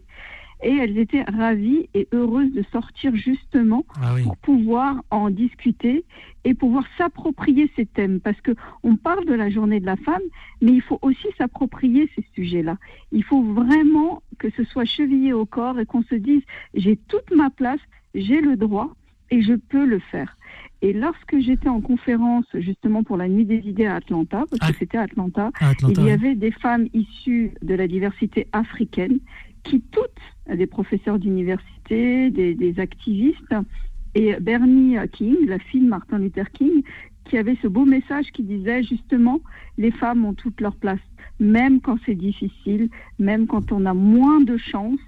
Et 0.62 0.74
elles 0.76 0.98
étaient 0.98 1.22
ravies 1.22 1.88
et 1.94 2.08
heureuses 2.12 2.52
de 2.52 2.64
sortir 2.72 3.14
justement 3.14 3.84
Ah 4.00 4.14
oui. 4.14 4.24
pour 4.24 4.36
pouvoir 4.38 5.02
en 5.10 5.30
discuter 5.30 6.04
et 6.44 6.54
pouvoir 6.54 6.84
s'approprier 6.96 7.70
ces 7.76 7.86
thèmes. 7.86 8.20
Parce 8.20 8.40
que 8.40 8.52
on 8.82 8.96
parle 8.96 9.24
de 9.24 9.34
la 9.34 9.50
journée 9.50 9.80
de 9.80 9.86
la 9.86 9.96
femme, 9.96 10.22
mais 10.60 10.72
il 10.72 10.82
faut 10.82 10.98
aussi 11.02 11.28
s'approprier 11.36 12.10
ces 12.16 12.24
sujets-là. 12.34 12.76
Il 13.12 13.22
faut 13.24 13.42
vraiment 13.42 14.22
que 14.38 14.50
ce 14.56 14.64
soit 14.64 14.84
chevillé 14.84 15.32
au 15.32 15.46
corps 15.46 15.78
et 15.78 15.86
qu'on 15.86 16.02
se 16.02 16.14
dise 16.14 16.42
j'ai 16.74 16.96
toute 16.96 17.30
ma 17.34 17.50
place, 17.50 17.80
j'ai 18.14 18.40
le 18.40 18.56
droit 18.56 18.90
et 19.30 19.42
je 19.42 19.54
peux 19.54 19.84
le 19.84 19.98
faire. 19.98 20.36
Et 20.80 20.92
lorsque 20.92 21.38
j'étais 21.40 21.68
en 21.68 21.80
conférence 21.80 22.46
justement 22.54 23.02
pour 23.02 23.16
la 23.16 23.28
nuit 23.28 23.44
des 23.44 23.58
idées 23.68 23.86
à 23.86 23.96
Atlanta, 23.96 24.44
parce 24.48 24.70
que 24.72 24.78
c'était 24.78 24.96
à 24.98 25.02
Atlanta, 25.02 25.50
il 25.88 26.00
y 26.04 26.10
avait 26.10 26.36
des 26.36 26.52
femmes 26.52 26.86
issues 26.94 27.50
de 27.62 27.74
la 27.74 27.88
diversité 27.88 28.46
africaine 28.52 29.18
qui 29.68 29.80
toutes, 29.92 30.56
des 30.56 30.66
professeurs 30.66 31.18
d'université, 31.18 32.30
des, 32.30 32.80
activistes, 32.80 33.54
et 34.14 34.34
Bernie 34.40 34.96
King, 35.12 35.36
la 35.46 35.58
fille 35.58 35.82
de 35.82 35.88
Martin 35.88 36.18
Luther 36.18 36.50
King, 36.52 36.82
qui 37.24 37.36
avait 37.36 37.58
ce 37.62 37.68
beau 37.68 37.84
message 37.84 38.26
qui 38.32 38.42
disait 38.42 38.82
justement 38.82 39.40
les 39.76 39.90
femmes 39.90 40.24
ont 40.24 40.32
toute 40.32 40.60
leur 40.60 40.74
place, 40.76 41.00
même 41.38 41.80
quand 41.80 41.98
c'est 42.06 42.14
difficile, 42.14 42.88
même 43.18 43.46
quand 43.46 43.70
on 43.70 43.84
a 43.84 43.92
moins 43.94 44.40
de 44.40 44.56
chance, 44.56 44.98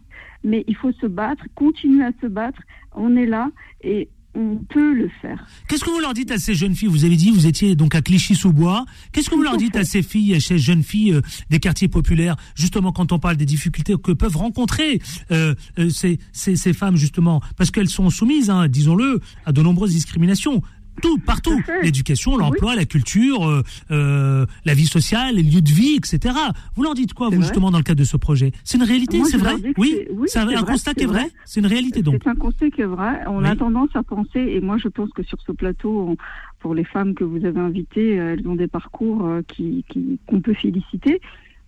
mais 0.44 0.64
il 0.68 0.76
faut 0.76 0.92
se 0.92 1.06
battre, 1.06 1.44
continuer 1.54 2.04
à 2.04 2.12
se 2.20 2.26
battre, 2.26 2.60
on 2.94 3.16
est 3.16 3.26
là 3.26 3.50
et 3.82 4.08
on 4.34 4.56
peut 4.68 4.94
le 4.94 5.10
faire. 5.20 5.44
Qu'est-ce 5.68 5.84
que 5.84 5.90
vous 5.90 5.98
leur 5.98 6.14
dites 6.14 6.30
à 6.30 6.38
ces 6.38 6.54
jeunes 6.54 6.74
filles 6.74 6.88
Vous 6.88 7.04
avez 7.04 7.16
dit 7.16 7.30
vous 7.30 7.46
étiez 7.46 7.74
donc 7.74 7.94
à 7.94 8.02
Clichy-sous-Bois. 8.02 8.84
Qu'est-ce 9.12 9.28
que 9.28 9.34
vous 9.34 9.42
leur 9.42 9.56
dites 9.56 9.76
à 9.76 9.84
ces 9.84 10.02
filles, 10.02 10.34
à 10.34 10.40
ces 10.40 10.58
jeunes 10.58 10.82
filles 10.82 11.14
euh, 11.14 11.20
des 11.50 11.58
quartiers 11.58 11.88
populaires, 11.88 12.36
justement 12.54 12.92
quand 12.92 13.12
on 13.12 13.18
parle 13.18 13.36
des 13.36 13.46
difficultés 13.46 13.94
que 14.02 14.12
peuvent 14.12 14.36
rencontrer 14.36 15.00
euh, 15.30 15.54
euh, 15.78 15.90
ces, 15.90 16.18
ces, 16.32 16.56
ces 16.56 16.72
femmes 16.72 16.96
justement, 16.96 17.40
parce 17.56 17.70
qu'elles 17.70 17.88
sont 17.88 18.08
soumises, 18.10 18.50
hein, 18.50 18.68
disons-le, 18.68 19.20
à 19.46 19.52
de 19.52 19.62
nombreuses 19.62 19.92
discriminations. 19.92 20.62
Tout, 21.02 21.18
partout. 21.18 21.58
L'éducation, 21.82 22.36
l'emploi, 22.36 22.76
la 22.76 22.84
culture, 22.84 23.48
euh, 23.48 23.62
euh, 23.90 24.44
la 24.64 24.74
vie 24.74 24.86
sociale, 24.86 25.36
les 25.36 25.42
lieux 25.42 25.62
de 25.62 25.70
vie, 25.70 25.94
etc. 25.96 26.34
Vous 26.76 26.82
leur 26.82 26.94
dites 26.94 27.14
quoi, 27.14 27.28
vous, 27.28 27.36
vrai. 27.36 27.42
justement, 27.44 27.70
dans 27.70 27.78
le 27.78 27.84
cadre 27.84 27.98
de 28.00 28.04
ce 28.04 28.16
projet? 28.16 28.52
C'est 28.64 28.76
une 28.78 28.84
réalité, 28.84 29.22
c'est 29.24 29.38
vrai? 29.38 29.54
Oui, 29.78 29.94
c'est- 29.96 30.08
oui, 30.12 30.28
c'est 30.30 30.38
un, 30.40 30.44
vrai, 30.44 30.56
constat 30.64 30.94
qui 30.94 31.04
est 31.04 31.06
vrai. 31.06 31.26
C'est 31.46 31.60
une 31.60 31.66
réalité, 31.66 32.02
donc. 32.02 32.20
C'est 32.22 32.28
un 32.30 32.34
constat 32.34 32.70
qui 32.70 32.82
est 32.82 32.86
vrai. 32.86 33.20
On 33.26 33.44
a 33.44 33.56
tendance 33.56 33.90
à 33.94 34.02
penser, 34.02 34.40
et 34.40 34.60
moi 34.60 34.76
je 34.78 34.88
pense 34.88 35.10
que 35.10 35.22
sur 35.22 35.38
ce 35.46 35.52
plateau, 35.52 36.10
on- 36.10 36.16
pour 36.58 36.74
les 36.74 36.84
femmes 36.84 37.14
que 37.14 37.24
vous 37.24 37.44
avez 37.46 37.60
invitées, 37.60 38.18
euh, 38.20 38.34
elles 38.38 38.46
ont 38.46 38.54
des 38.56 38.68
parcours 38.68 39.24
euh, 39.26 39.40
qui 39.48 39.84
qui- 39.88 40.18
qu'on 40.26 40.40
peut 40.42 40.54
féliciter. 40.54 41.20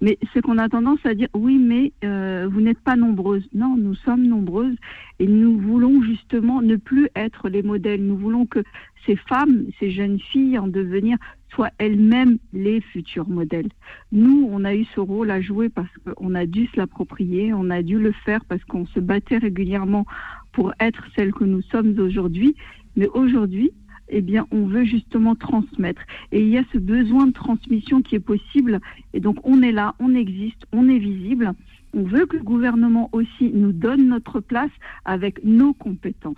Mais 0.03 0.19
c'est 0.35 0.43
qu'on 0.43 0.59
a 0.59 0.69
tendance 0.69 0.99
à 1.05 1.15
dire 1.15 1.29
oui, 1.33 1.59
mais 1.59 1.93
euh, 2.05 2.49
vous 2.51 2.61
n'êtes 2.61 2.81
pas 2.81 2.97
nombreuses. 2.97 3.49
Non, 3.55 3.77
nous 3.79 3.95
sommes 3.95 4.27
nombreuses 4.27 4.77
et 5.21 5.29
nous 5.29 5.57
voulons 5.59 6.03
justement 6.03 6.61
ne 6.61 6.75
plus 6.75 7.09
être 7.15 7.49
les 7.49 7.63
modèles. 7.63 8.05
Nous 8.05 8.17
voulons 8.17 8.45
que 8.45 8.65
ces 9.07 9.15
femmes, 9.15 9.67
ces 9.79 9.93
jeunes 9.93 10.19
filles 10.19 10.59
en 10.59 10.67
devenir 10.67 11.19
soient 11.51 11.71
elles-mêmes 11.79 12.39
les 12.53 12.81
futurs 12.81 13.29
modèles. 13.29 13.69
Nous, 14.11 14.49
on 14.51 14.65
a 14.65 14.75
eu 14.75 14.85
ce 14.93 14.99
rôle 14.99 15.31
à 15.31 15.41
jouer 15.41 15.69
parce 15.69 15.93
qu'on 16.17 16.35
a 16.35 16.47
dû 16.47 16.67
se 16.67 16.77
l'approprier, 16.77 17.55
on 17.55 17.71
a 17.71 17.83
dû 17.83 18.01
le 18.01 18.13
faire 18.25 18.45
parce 18.47 18.65
qu'on 18.65 18.87
se 18.87 18.99
battait 18.99 19.39
régulièrement 19.39 20.05
pour 20.53 20.73
être 20.81 21.05
celle 21.15 21.33
que 21.33 21.45
nous 21.45 21.63
sommes 21.63 21.97
aujourd'hui. 22.01 22.57
Mais 22.97 23.07
aujourd'hui, 23.09 23.71
eh 24.13 24.21
bien, 24.21 24.47
on 24.51 24.67
veut 24.67 24.85
justement 24.85 25.35
transmettre. 25.35 26.03
Et 26.31 26.43
il 26.43 26.49
y 26.49 26.59
a 26.59 26.65
ce 26.73 26.79
besoin 26.79 27.27
de 27.27 27.33
transmission 27.33 28.03
qui 28.03 28.15
est 28.15 28.21
possible. 28.21 28.81
Et 29.15 29.21
donc, 29.21 29.37
on 29.45 29.63
est 29.63 29.73
là, 29.73 29.95
on 29.99 30.15
existe, 30.15 30.67
on 30.73 30.89
est 30.89 30.99
visible. 30.99 31.53
On 31.95 32.05
veut 32.05 32.27
que 32.27 32.37
le 32.37 32.43
gouvernement 32.43 33.09
aussi 33.13 33.51
nous 33.53 33.73
donne 33.73 34.09
notre 34.09 34.41
place 34.41 34.71
avec 35.05 35.43
nos 35.45 35.73
compétences. 35.75 36.37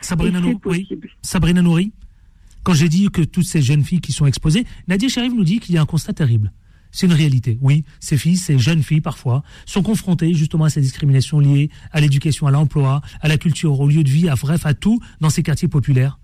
Sabrina, 0.00 0.40
oui. 0.40 0.56
possible. 0.56 1.08
Sabrina 1.22 1.62
Nouri, 1.62 1.92
quand 2.62 2.74
j'ai 2.74 2.88
dit 2.88 3.08
que 3.10 3.22
toutes 3.22 3.46
ces 3.46 3.62
jeunes 3.62 3.82
filles 3.82 4.00
qui 4.00 4.12
sont 4.12 4.26
exposées, 4.26 4.64
Nadia 4.88 5.08
Sharif 5.08 5.32
nous 5.32 5.44
dit 5.44 5.60
qu'il 5.60 5.74
y 5.74 5.78
a 5.78 5.82
un 5.82 5.86
constat 5.86 6.12
terrible. 6.12 6.52
C'est 6.90 7.06
une 7.06 7.12
réalité. 7.12 7.58
Oui, 7.60 7.84
ces 7.98 8.16
filles, 8.16 8.36
ces 8.36 8.58
jeunes 8.58 8.82
filles 8.82 9.00
parfois, 9.00 9.42
sont 9.66 9.82
confrontées 9.82 10.32
justement 10.32 10.64
à 10.64 10.70
ces 10.70 10.80
discriminations 10.80 11.40
liées 11.40 11.70
à 11.90 12.00
l'éducation, 12.00 12.46
à 12.46 12.52
l'emploi, 12.52 13.02
à 13.20 13.28
la 13.28 13.36
culture, 13.36 13.80
au 13.80 13.88
lieu 13.88 14.04
de 14.04 14.08
vie, 14.08 14.28
à 14.28 14.36
bref, 14.36 14.64
à 14.64 14.74
tout 14.74 15.00
dans 15.20 15.30
ces 15.30 15.42
quartiers 15.42 15.68
populaires. 15.68 16.18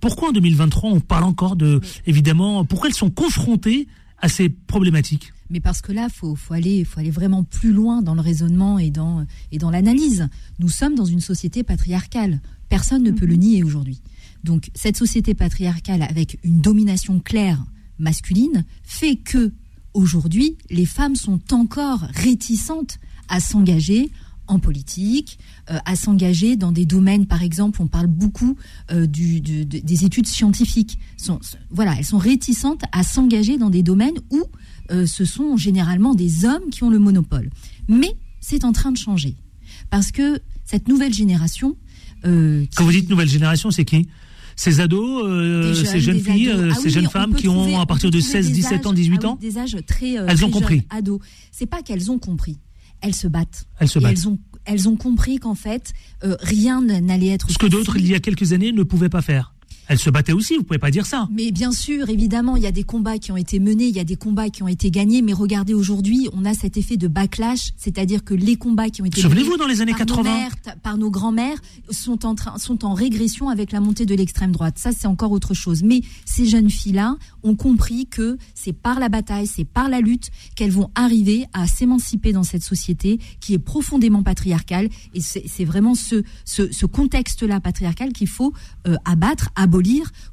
Pourquoi 0.00 0.30
en 0.30 0.32
2023 0.32 0.90
on 0.90 1.00
parle 1.00 1.24
encore 1.24 1.56
de, 1.56 1.80
évidemment, 2.06 2.64
pourquoi 2.64 2.88
elles 2.88 2.94
sont 2.94 3.10
confrontées 3.10 3.88
à 4.18 4.28
ces 4.28 4.48
problématiques? 4.48 5.32
Mais 5.50 5.60
parce 5.60 5.80
que 5.82 5.92
là, 5.92 6.08
faut, 6.08 6.36
faut 6.36 6.54
aller, 6.54 6.84
faut 6.84 7.00
aller 7.00 7.10
vraiment 7.10 7.42
plus 7.42 7.72
loin 7.72 8.02
dans 8.02 8.14
le 8.14 8.20
raisonnement 8.20 8.78
et 8.78 8.90
dans 8.90 9.26
et 9.50 9.58
dans 9.58 9.70
l'analyse. 9.70 10.28
Nous 10.60 10.68
sommes 10.68 10.94
dans 10.94 11.04
une 11.04 11.20
société 11.20 11.64
patriarcale. 11.64 12.40
Personne 12.68 13.02
ne 13.02 13.10
peut 13.10 13.26
le 13.26 13.34
nier 13.34 13.64
aujourd'hui. 13.64 14.00
Donc 14.44 14.70
cette 14.74 14.96
société 14.96 15.34
patriarcale 15.34 16.02
avec 16.02 16.38
une 16.44 16.60
domination 16.60 17.18
claire 17.18 17.62
masculine 17.98 18.64
fait 18.82 19.16
que 19.16 19.52
aujourd'hui 19.92 20.56
les 20.70 20.86
femmes 20.86 21.16
sont 21.16 21.40
encore 21.52 22.06
réticentes 22.14 22.98
à 23.28 23.40
s'engager 23.40 24.10
en 24.50 24.58
politique, 24.58 25.38
euh, 25.70 25.78
à 25.84 25.96
s'engager 25.96 26.56
dans 26.56 26.72
des 26.72 26.84
domaines, 26.86 27.26
par 27.26 27.42
exemple, 27.42 27.80
on 27.80 27.86
parle 27.86 28.08
beaucoup 28.08 28.56
euh, 28.90 29.06
du, 29.06 29.40
du- 29.40 29.64
de- 29.64 29.78
des 29.78 30.04
études 30.04 30.26
scientifiques. 30.26 30.98
Sont, 31.16 31.38
voilà, 31.70 31.94
elles 31.98 32.04
sont 32.04 32.18
réticentes 32.18 32.82
à 32.92 33.02
s'engager 33.02 33.58
dans 33.58 33.70
des 33.70 33.82
domaines 33.82 34.18
où 34.30 34.42
euh, 34.90 35.06
ce 35.06 35.24
sont 35.24 35.56
généralement 35.56 36.14
des 36.14 36.44
hommes 36.44 36.68
qui 36.70 36.82
ont 36.82 36.90
le 36.90 36.98
monopole. 36.98 37.48
Mais 37.88 38.12
c'est 38.40 38.64
en 38.64 38.72
train 38.72 38.92
de 38.92 38.98
changer. 38.98 39.36
Parce 39.88 40.10
que 40.12 40.40
cette 40.64 40.88
nouvelle 40.88 41.14
génération... 41.14 41.76
Quand 42.22 42.84
vous 42.84 42.92
dites 42.92 43.08
nouvelle 43.08 43.28
génération, 43.30 43.70
c'est 43.70 43.84
qui? 43.86 44.06
Ces 44.56 44.80
ados, 44.80 45.22
euh, 45.24 45.72
jeunes, 45.72 45.84
ces 45.86 46.00
jeunes 46.00 46.20
filles, 46.20 46.50
Ah 46.52 46.74
ces 46.74 46.88
oui, 46.88 46.90
jeunes 46.90 47.08
femmes 47.08 47.34
qui 47.34 47.44
trouver- 47.46 47.74
ont 47.76 47.80
à 47.80 47.86
partir 47.86 48.10
de 48.10 48.18
trouver 48.20 48.32
16, 48.42 48.48
des 48.48 48.52
17 48.52 48.84
ans, 48.86 48.90
âges- 48.90 48.96
18 48.96 49.20
ah 49.22 49.28
ans 49.28 49.38
Des 49.40 49.56
âges 49.56 49.76
très. 49.86 50.18
euh, 50.18 50.26
Elles 50.28 50.44
ont 50.44 50.50
très 50.50 50.60
compris. 50.60 50.74
jeunes, 50.76 50.84
ados. 50.90 51.20
C'est 51.50 51.64
pas 51.66 51.80
qu'elles 51.82 52.10
ont 52.10 52.18
compris. 52.18 52.58
Elles 53.00 53.14
se 53.14 53.28
battent. 53.28 53.66
Elles 53.78 53.88
se 53.88 53.98
battent. 53.98 54.12
Elles 54.12 54.28
ont, 54.28 54.38
elles 54.64 54.88
ont 54.88 54.96
compris 54.96 55.38
qu'en 55.38 55.54
fait, 55.54 55.92
euh, 56.24 56.36
rien 56.40 56.80
n'allait 56.82 57.28
être. 57.28 57.50
Ce 57.50 57.58
que 57.58 57.66
d'autres, 57.66 57.96
il 57.96 58.06
y 58.06 58.14
a 58.14 58.20
quelques 58.20 58.52
années, 58.52 58.72
ne 58.72 58.82
pouvaient 58.82 59.08
pas 59.08 59.22
faire. 59.22 59.54
Elles 59.90 59.98
se 59.98 60.08
battaient 60.08 60.32
aussi, 60.32 60.56
vous 60.56 60.62
pouvez 60.62 60.78
pas 60.78 60.92
dire 60.92 61.04
ça. 61.04 61.28
Mais 61.32 61.50
bien 61.50 61.72
sûr, 61.72 62.08
évidemment, 62.08 62.54
il 62.54 62.62
y 62.62 62.66
a 62.68 62.70
des 62.70 62.84
combats 62.84 63.18
qui 63.18 63.32
ont 63.32 63.36
été 63.36 63.58
menés, 63.58 63.86
il 63.88 63.96
y 63.96 63.98
a 63.98 64.04
des 64.04 64.14
combats 64.14 64.48
qui 64.48 64.62
ont 64.62 64.68
été 64.68 64.88
gagnés, 64.92 65.20
mais 65.20 65.32
regardez 65.32 65.74
aujourd'hui, 65.74 66.28
on 66.32 66.44
a 66.44 66.54
cet 66.54 66.76
effet 66.76 66.96
de 66.96 67.08
backlash, 67.08 67.70
c'est-à-dire 67.76 68.22
que 68.22 68.32
les 68.32 68.54
combats 68.54 68.88
qui 68.88 69.02
ont 69.02 69.04
été 69.04 69.20
Souvenez-vous, 69.20 69.48
menés 69.50 69.58
dans 69.58 69.66
les 69.66 69.80
années 69.80 69.90
par 69.90 70.06
nos 70.06 70.14
80. 70.14 70.22
mères, 70.38 70.60
t- 70.62 70.70
par 70.80 70.96
nos 70.96 71.10
grands-mères, 71.10 71.58
sont 71.90 72.24
en 72.24 72.36
train, 72.36 72.56
sont 72.58 72.84
en 72.84 72.94
régression 72.94 73.48
avec 73.48 73.72
la 73.72 73.80
montée 73.80 74.06
de 74.06 74.14
l'extrême 74.14 74.52
droite. 74.52 74.78
Ça, 74.78 74.92
c'est 74.92 75.08
encore 75.08 75.32
autre 75.32 75.54
chose. 75.54 75.82
Mais 75.82 76.02
ces 76.24 76.46
jeunes 76.46 76.70
filles-là 76.70 77.16
ont 77.42 77.56
compris 77.56 78.06
que 78.06 78.38
c'est 78.54 78.72
par 78.72 79.00
la 79.00 79.08
bataille, 79.08 79.48
c'est 79.48 79.64
par 79.64 79.88
la 79.88 80.00
lutte 80.00 80.30
qu'elles 80.54 80.70
vont 80.70 80.92
arriver 80.94 81.46
à 81.52 81.66
s'émanciper 81.66 82.32
dans 82.32 82.44
cette 82.44 82.62
société 82.62 83.18
qui 83.40 83.54
est 83.54 83.58
profondément 83.58 84.22
patriarcale. 84.22 84.88
Et 85.14 85.20
c'est 85.20 85.42
c'est 85.48 85.64
vraiment 85.64 85.96
ce, 85.96 86.22
ce, 86.44 86.70
ce 86.70 86.86
contexte-là 86.86 87.58
patriarcal 87.58 88.12
qu'il 88.12 88.28
faut 88.28 88.52
euh, 88.86 88.94
abattre, 89.04 89.48
abolir 89.56 89.79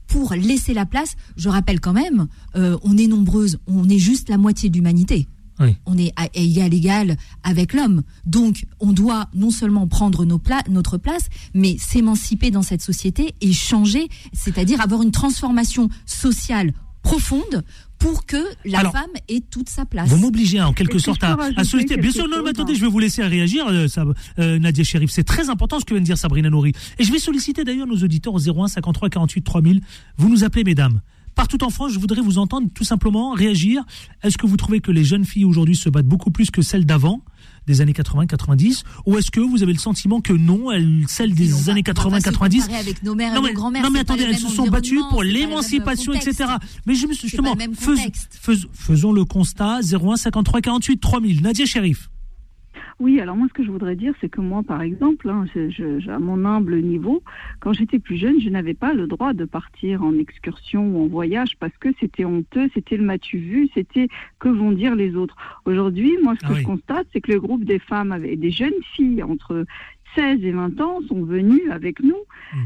pour 0.07 0.33
laisser 0.33 0.73
la 0.73 0.85
place. 0.85 1.15
Je 1.35 1.49
rappelle 1.49 1.79
quand 1.79 1.93
même, 1.93 2.27
euh, 2.55 2.77
on 2.83 2.97
est 2.97 3.07
nombreuses, 3.07 3.57
on 3.67 3.87
est 3.89 3.97
juste 3.99 4.29
la 4.29 4.37
moitié 4.37 4.69
de 4.69 4.75
l'humanité. 4.75 5.27
Oui. 5.59 5.75
On 5.87 5.97
est 5.97 6.13
à 6.17 6.27
égal 6.35 6.71
égal 6.71 7.17
avec 7.43 7.73
l'homme. 7.73 8.03
Donc, 8.27 8.65
on 8.79 8.91
doit 8.93 9.27
non 9.33 9.49
seulement 9.49 9.87
prendre 9.87 10.23
nos 10.23 10.37
pla- 10.37 10.63
notre 10.69 10.97
place, 10.99 11.29
mais 11.55 11.77
s'émanciper 11.79 12.51
dans 12.51 12.61
cette 12.61 12.83
société 12.83 13.33
et 13.41 13.53
changer, 13.53 14.07
c'est-à-dire 14.33 14.81
avoir 14.81 15.01
une 15.01 15.11
transformation 15.11 15.89
sociale 16.05 16.73
profonde 17.01 17.63
pour 17.99 18.25
que 18.25 18.37
la 18.65 18.79
Alors, 18.79 18.91
femme 18.91 19.09
ait 19.27 19.41
toute 19.41 19.69
sa 19.69 19.85
place. 19.85 20.09
Vous 20.09 20.17
m'obligez 20.17 20.61
en 20.61 20.73
quelque 20.73 20.93
que 20.93 20.99
sorte 20.99 21.23
à, 21.23 21.63
solliciter. 21.63 21.97
Bien 21.97 22.11
sûr, 22.11 22.27
non, 22.27 22.43
mais 22.43 22.51
attendez, 22.51 22.73
hein 22.73 22.75
je 22.75 22.81
vais 22.81 22.91
vous 22.91 22.99
laisser 22.99 23.23
réagir, 23.23 23.67
euh, 23.67 23.87
ça, 23.87 24.05
euh, 24.39 24.59
Nadia 24.59 24.83
Sherif. 24.83 25.09
C'est 25.11 25.23
très 25.23 25.49
important 25.49 25.79
ce 25.79 25.85
que 25.85 25.93
vient 25.93 26.01
de 26.01 26.05
dire 26.05 26.17
Sabrina 26.17 26.49
Nouri. 26.49 26.73
Et 26.99 27.03
je 27.03 27.11
vais 27.11 27.19
solliciter 27.19 27.63
d'ailleurs 27.63 27.87
nos 27.87 27.97
auditeurs 27.97 28.33
au 28.33 28.39
01 28.39 28.67
53 28.67 29.09
48 29.09 29.41
3000. 29.41 29.81
Vous 30.17 30.29
nous 30.29 30.43
appelez, 30.43 30.63
mesdames. 30.63 31.01
Partout 31.37 31.63
en 31.63 31.69
France, 31.69 31.93
je 31.93 31.99
voudrais 31.99 32.21
vous 32.21 32.39
entendre 32.39 32.67
tout 32.73 32.83
simplement 32.83 33.31
réagir. 33.31 33.83
Est-ce 34.23 34.39
que 34.39 34.47
vous 34.47 34.57
trouvez 34.57 34.79
que 34.79 34.91
les 34.91 35.03
jeunes 35.03 35.23
filles 35.23 35.45
aujourd'hui 35.45 35.75
se 35.75 35.87
battent 35.87 36.07
beaucoup 36.07 36.31
plus 36.31 36.49
que 36.49 36.63
celles 36.63 36.85
d'avant, 36.85 37.21
des 37.67 37.81
années 37.81 37.91
80-90 37.93 38.83
Ou 39.05 39.17
est-ce 39.17 39.29
que 39.29 39.39
vous 39.39 39.61
avez 39.61 39.73
le 39.73 39.79
sentiment 39.79 40.21
que 40.21 40.33
non, 40.33 40.71
elles, 40.71 41.03
celles 41.07 41.35
des 41.35 41.69
années 41.69 41.83
pas 41.83 41.93
se 41.93 42.07
80-90 42.07 42.61
comparer 42.61 42.75
avec 42.77 43.03
nos 43.03 43.13
mères 43.13 43.31
et 43.31 43.35
non 43.35 43.41
nos 43.41 43.47
mais, 43.47 43.53
grands-mères, 43.53 43.83
non 43.83 43.89
mais 43.91 43.99
attendez, 43.99 44.23
le 44.23 44.29
elles 44.31 44.37
se 44.39 44.47
sont 44.49 44.67
battues 44.67 45.01
pour 45.09 45.23
l'émancipation, 45.23 46.13
etc. 46.13 46.45
Mais 46.85 46.95
je 46.95 47.05
me 47.07 47.13
suis 47.13 47.29
C'est 47.29 47.37
pas 47.37 47.49
justement, 47.55 47.75
fais- 48.31 48.55
faisons 48.73 49.11
le 49.11 49.25
constat 49.25 49.79
01 49.81 50.15
53 50.15 50.61
48 50.61 50.97
3000. 50.99 51.41
Nadia 51.41 51.65
Sherif. 51.65 52.09
Oui, 52.99 53.19
alors 53.21 53.35
moi, 53.35 53.47
ce 53.47 53.53
que 53.53 53.63
je 53.63 53.69
voudrais 53.69 53.95
dire, 53.95 54.13
c'est 54.19 54.29
que 54.29 54.41
moi, 54.41 54.63
par 54.63 54.81
exemple, 54.81 55.29
hein, 55.29 55.45
je- 55.53 55.69
je- 55.69 56.09
à 56.09 56.17
mon 56.17 56.43
humble 56.45 56.77
niveau, 56.81 57.21
quand 57.59 57.71
j'étais 57.71 57.99
plus 57.99 58.17
jeune, 58.17 58.39
je 58.41 58.49
n'avais 58.49 58.73
pas 58.73 58.93
le 58.93 59.05
droit 59.05 59.33
de 59.33 59.45
partir 59.45 60.01
en 60.03 60.17
excursion 60.17 60.87
ou 60.95 61.03
en 61.03 61.07
voyage 61.07 61.57
parce 61.59 61.77
que 61.77 61.89
c'était 61.99 62.25
honteux, 62.25 62.69
c'était 62.73 62.97
le 62.97 63.03
m'as-tu 63.03 63.37
vu, 63.37 63.69
c'était 63.75 64.07
que 64.39 64.49
vont 64.49 64.71
dire 64.71 64.95
les 64.95 65.15
autres. 65.15 65.35
Aujourd'hui, 65.65 66.17
moi, 66.23 66.33
ce 66.39 66.45
Ah 66.45 66.47
que 66.49 66.53
oui. 66.55 66.61
je 66.61 66.65
constate, 66.65 67.07
c'est 67.13 67.21
que 67.21 67.31
le 67.33 67.39
groupe 67.39 67.65
des 67.65 67.77
femmes, 67.79 68.11
avec 68.11 68.39
des 68.39 68.49
jeunes 68.51 68.81
filles 68.95 69.21
entre 69.21 69.65
16 70.15 70.43
et 70.43 70.51
20 70.51 70.81
ans, 70.81 70.99
sont 71.07 71.21
venues 71.23 71.69
avec 71.69 72.01
nous, 72.01 72.17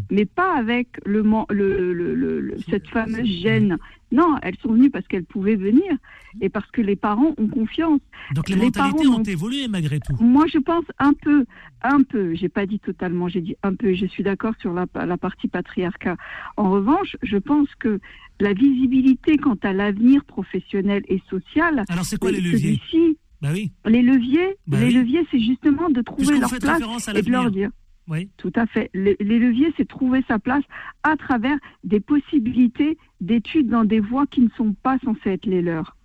mais 0.10 0.24
pas 0.26 0.56
avec 0.56 0.88
le- 1.06 1.24
le- 1.50 1.94
le- 2.40 2.56
cette 2.70 2.88
fameuse 2.88 3.28
gêne. 3.28 3.78
Non, 4.12 4.36
elles 4.42 4.58
sont 4.62 4.74
venues 4.74 4.90
parce 4.90 5.08
qu'elles 5.08 5.24
pouvaient 5.26 5.56
venir 5.56 5.84
et 6.42 6.50
parce 6.50 6.70
que 6.72 6.82
les 6.82 6.96
parents 6.96 7.34
ont 7.38 7.48
confiance. 7.48 8.02
Donc 8.36 8.50
les, 8.50 8.56
Les 8.56 8.62
mentalités 8.66 8.98
parents 9.06 9.20
ont 9.20 9.24
évolué 9.24 9.68
malgré 9.70 10.00
tout. 10.00 10.16
moi, 10.20 10.46
je 10.52 10.58
pense 10.60 10.84
un 11.00 11.14
peu, 11.14 11.46
un 11.82 12.04
peu. 12.04 12.34
J'ai 12.36 12.50
pas 12.50 12.66
dit 12.66 12.80
totalement, 12.80 13.28
j'ai 13.30 13.42
dit 13.42 13.56
un 13.64 13.74
peu. 13.74 13.94
Je 13.94 14.06
suis 14.06 14.24
d'accord 14.24 14.54
sur 14.60 14.74
la, 14.74 14.86
la 15.06 15.18
partie 15.18 15.48
patriarcat. 15.48 16.18
En 16.58 16.72
revanche, 16.72 17.16
je 17.24 17.38
pense 17.38 17.70
que 17.80 18.00
la 18.40 18.54
visibilité 18.54 19.38
quant 19.38 19.58
à 19.64 19.72
l'avenir 19.72 20.26
professionnel 20.26 21.04
et 21.08 21.22
social. 21.30 21.84
Alors, 21.90 22.06
c'est 22.06 22.18
quoi 22.18 22.32
les 22.32 22.40
euh, 22.40 22.52
leviers? 22.52 22.80
Bah 23.42 23.50
oui. 23.54 23.72
Les 23.86 24.02
leviers, 24.02 24.56
Bah 24.68 24.80
les 24.80 24.88
oui. 24.88 24.94
leviers, 24.94 25.26
c'est 25.32 25.40
justement 25.40 25.90
de 25.90 26.02
trouver 26.02 26.38
leur 26.38 26.50
place 26.50 27.08
à 27.08 27.18
et 27.18 27.22
de 27.22 27.32
leur 27.32 27.50
dire. 27.50 27.70
Oui. 28.12 28.30
Tout 28.36 28.52
à 28.56 28.66
fait. 28.66 28.90
Les, 28.94 29.16
les 29.22 29.40
leviers, 29.40 29.74
c'est 29.78 29.88
trouver 29.88 30.22
sa 30.28 30.38
place 30.38 30.66
à 31.04 31.16
travers 31.16 31.58
des 31.86 32.02
possibilités 32.02 32.98
d'études 33.22 33.70
dans 33.70 33.86
des 33.86 34.02
voies 34.02 34.28
qui 34.28 34.42
ne 34.42 34.50
sont 34.50 34.74
pas 34.74 35.00
censées 35.00 35.32
être 35.32 35.46
les 35.46 35.62
leurs. 35.62 35.96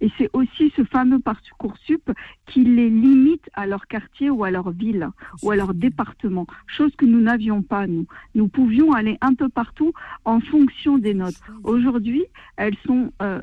Et 0.00 0.10
c'est 0.18 0.30
aussi 0.32 0.72
ce 0.76 0.84
fameux 0.84 1.18
Parcoursup 1.18 2.10
qui 2.46 2.64
les 2.64 2.90
limite 2.90 3.48
à 3.54 3.66
leur 3.66 3.86
quartier 3.86 4.30
ou 4.30 4.44
à 4.44 4.50
leur 4.50 4.70
ville 4.70 5.08
ou 5.42 5.50
à 5.50 5.56
leur 5.56 5.74
département, 5.74 6.46
chose 6.66 6.94
que 6.96 7.06
nous 7.06 7.20
n'avions 7.20 7.62
pas, 7.62 7.86
nous. 7.86 8.06
Nous 8.34 8.48
pouvions 8.48 8.92
aller 8.92 9.16
un 9.20 9.34
peu 9.34 9.48
partout 9.48 9.92
en 10.24 10.40
fonction 10.40 10.98
des 10.98 11.14
notes. 11.14 11.40
Aujourd'hui, 11.62 12.24
elles, 12.56 12.76
sont, 12.86 13.12
euh, 13.22 13.40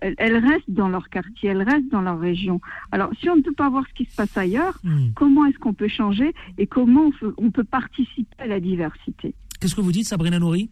elles, 0.00 0.36
restent 0.36 0.70
dans 0.70 0.88
leur 0.88 1.08
quartier, 1.08 1.50
elles 1.50 1.62
restent 1.62 1.90
dans 1.90 2.02
leur 2.02 2.18
région. 2.18 2.60
Alors, 2.92 3.10
si 3.20 3.28
on 3.28 3.36
ne 3.36 3.42
peut 3.42 3.52
pas 3.52 3.68
voir 3.68 3.84
ce 3.88 3.94
qui 3.94 4.04
se 4.10 4.16
passe 4.16 4.36
ailleurs, 4.36 4.78
Hmm. 4.88 5.10
comment 5.14 5.46
est-ce 5.46 5.58
qu'on 5.58 5.74
peut 5.74 5.88
changer 5.88 6.32
et 6.56 6.66
comment 6.66 7.10
on 7.36 7.50
peut, 7.50 7.64
participer 7.64 8.34
à 8.38 8.46
la 8.46 8.60
diversité? 8.60 9.34
Qu'est-ce 9.60 9.74
que 9.74 9.80
vous 9.80 9.92
dites, 9.92 10.06
Sabrina 10.06 10.36
euh, 10.36 10.66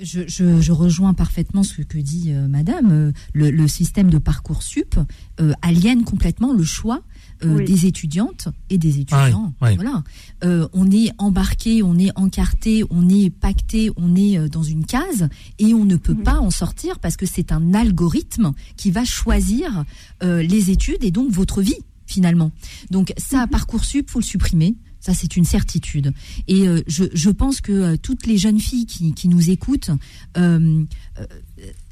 je, 0.00 0.22
je, 0.28 0.60
je 0.60 0.72
rejoins 0.72 1.14
parfaitement 1.14 1.62
ce 1.62 1.82
que 1.82 1.98
dit 1.98 2.32
euh, 2.32 2.48
Madame. 2.48 2.90
Euh, 2.92 3.12
le, 3.32 3.50
le 3.50 3.68
système 3.68 4.10
de 4.10 4.18
parcoursup 4.18 4.96
euh, 5.40 5.52
aliène 5.62 6.04
complètement 6.04 6.52
le 6.52 6.64
choix 6.64 7.00
euh, 7.44 7.56
Oui. 7.56 7.64
des 7.64 7.86
étudiantes 7.86 8.48
et 8.68 8.78
des 8.78 9.00
étudiants. 9.00 9.54
Ouais, 9.60 9.68
ouais. 9.68 9.74
Voilà. 9.76 10.02
Euh, 10.44 10.68
on 10.72 10.90
est 10.90 11.10
embarqué, 11.18 11.82
on 11.82 11.98
est 11.98 12.10
encarté, 12.16 12.84
on 12.90 13.08
est 13.08 13.30
pacté, 13.30 13.90
on 13.96 14.14
est 14.16 14.38
euh, 14.38 14.48
dans 14.48 14.62
une 14.62 14.84
case 14.84 15.28
et 15.58 15.72
on 15.74 15.84
ne 15.84 15.96
peut 15.96 16.16
pas 16.16 16.38
en 16.40 16.50
sortir 16.50 16.98
parce 16.98 17.16
que 17.16 17.26
c'est 17.26 17.52
un 17.52 17.74
algorithme 17.74 18.52
qui 18.76 18.90
va 18.90 19.04
choisir 19.04 19.84
euh, 20.22 20.42
les 20.42 20.70
études 20.70 21.02
et 21.04 21.10
donc 21.10 21.30
votre 21.30 21.62
vie 21.62 21.78
finalement. 22.06 22.52
Donc 22.90 23.12
ça, 23.18 23.46
parcoursup, 23.46 24.08
faut 24.10 24.20
le 24.20 24.24
supprimer. 24.24 24.74
Ça, 25.00 25.14
c'est 25.14 25.36
une 25.36 25.44
certitude. 25.44 26.12
Et 26.48 26.66
euh, 26.66 26.82
je, 26.86 27.30
pense 27.30 27.60
que 27.60 27.72
euh, 27.72 27.96
toutes 27.96 28.26
les 28.26 28.36
jeunes 28.36 28.58
filles 28.58 28.86
qui, 28.86 29.28
nous 29.28 29.50
écoutent, 29.50 29.90
euh, 30.36 30.84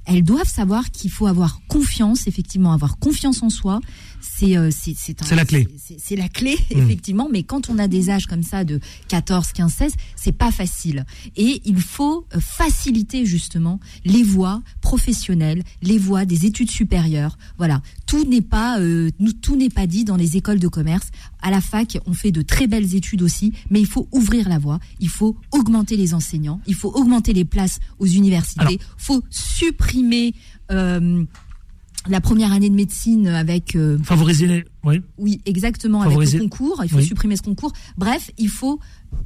elles 0.07 0.25
doivent 0.25 0.49
savoir 0.49 0.91
qu'il 0.91 1.11
faut 1.11 1.27
avoir 1.27 1.61
confiance, 1.69 2.27
effectivement, 2.27 2.73
avoir 2.73 2.99
confiance 2.99 3.43
en 3.43 3.51
soi. 3.51 3.81
C'est 4.39 4.57
euh, 4.57 4.71
c'est 4.71 4.95
c'est 4.97 5.15
la 5.37 5.45
clé. 5.45 5.67
c'est- 5.99 6.17
la 6.17 6.29
clé, 6.29 6.57
effectivement. 6.71 7.29
Mais 7.31 7.43
quand 7.43 7.71
on 7.71 7.79
a 7.79 7.89
des 7.89 8.11
âges 8.11 8.27
comme 8.27 8.43
ça 8.43 8.65
de 8.65 8.81
14, 9.09 9.53
15, 9.53 9.73
16, 9.73 9.95
c'est 10.17 10.33
pas 10.33 10.51
facile. 10.53 11.07
Et 11.37 11.63
il 11.65 11.81
faut 11.81 12.27
euh, 12.35 12.41
faciliter 12.41 13.25
justement 13.25 13.81
les 14.05 14.23
voies 14.23 14.63
professionnelles, 14.83 15.63
les 15.83 15.99
voies 15.99 16.25
des 16.25 16.45
études 16.47 16.71
supérieures. 16.71 17.39
Voilà, 17.59 17.81
tout 18.07 18.25
n'est 18.29 18.43
pas 18.43 18.79
euh, 18.81 19.11
tout 19.43 19.57
n'est 19.57 19.71
pas 19.71 19.87
dit 19.87 20.05
dans 20.05 20.17
les 20.17 20.37
écoles 20.37 20.59
de 20.59 20.69
commerce. 20.69 21.09
À 21.41 21.51
la 21.51 21.61
fac, 21.61 21.99
on 22.07 22.13
fait 22.13 22.33
de 22.33 22.43
très 22.43 22.67
belles 22.67 22.95
études 22.95 23.23
aussi, 23.23 23.53
mais 23.71 23.81
il 23.81 23.87
faut 23.87 24.09
ouvrir 24.13 24.49
la 24.49 24.59
voie. 24.59 24.81
Il 25.01 25.09
faut 25.09 25.37
augmenter 25.53 25.97
les 25.97 26.13
enseignants. 26.15 26.61
Il 26.67 26.75
faut 26.75 26.91
augmenter 26.91 27.33
les 27.33 27.45
places 27.45 27.79
aux 27.99 28.07
universités. 28.07 28.75
Il 28.75 28.79
faut 28.99 29.23
supprimer. 29.31 30.35
euh, 30.73 31.25
la 32.09 32.21
première 32.21 32.53
année 32.53 32.71
de 32.71 32.75
médecine 32.75 33.29
avec 33.29 33.75
euh, 33.77 33.99
Favoriser 34.03 34.47
les. 34.47 34.65
Oui. 34.85 35.01
oui, 35.19 35.41
exactement, 35.47 36.03
Favoriser- 36.03 36.37
avec 36.37 36.43
le 36.45 36.49
concours. 36.57 36.81
Il 36.85 36.91
faut 36.91 36.97
Oui. 36.99 37.05
supprimer 37.07 37.37
ce 37.37 37.43
concours. 37.43 37.73
Bref, 37.99 38.31
il 38.39 38.49
faut 38.49 38.79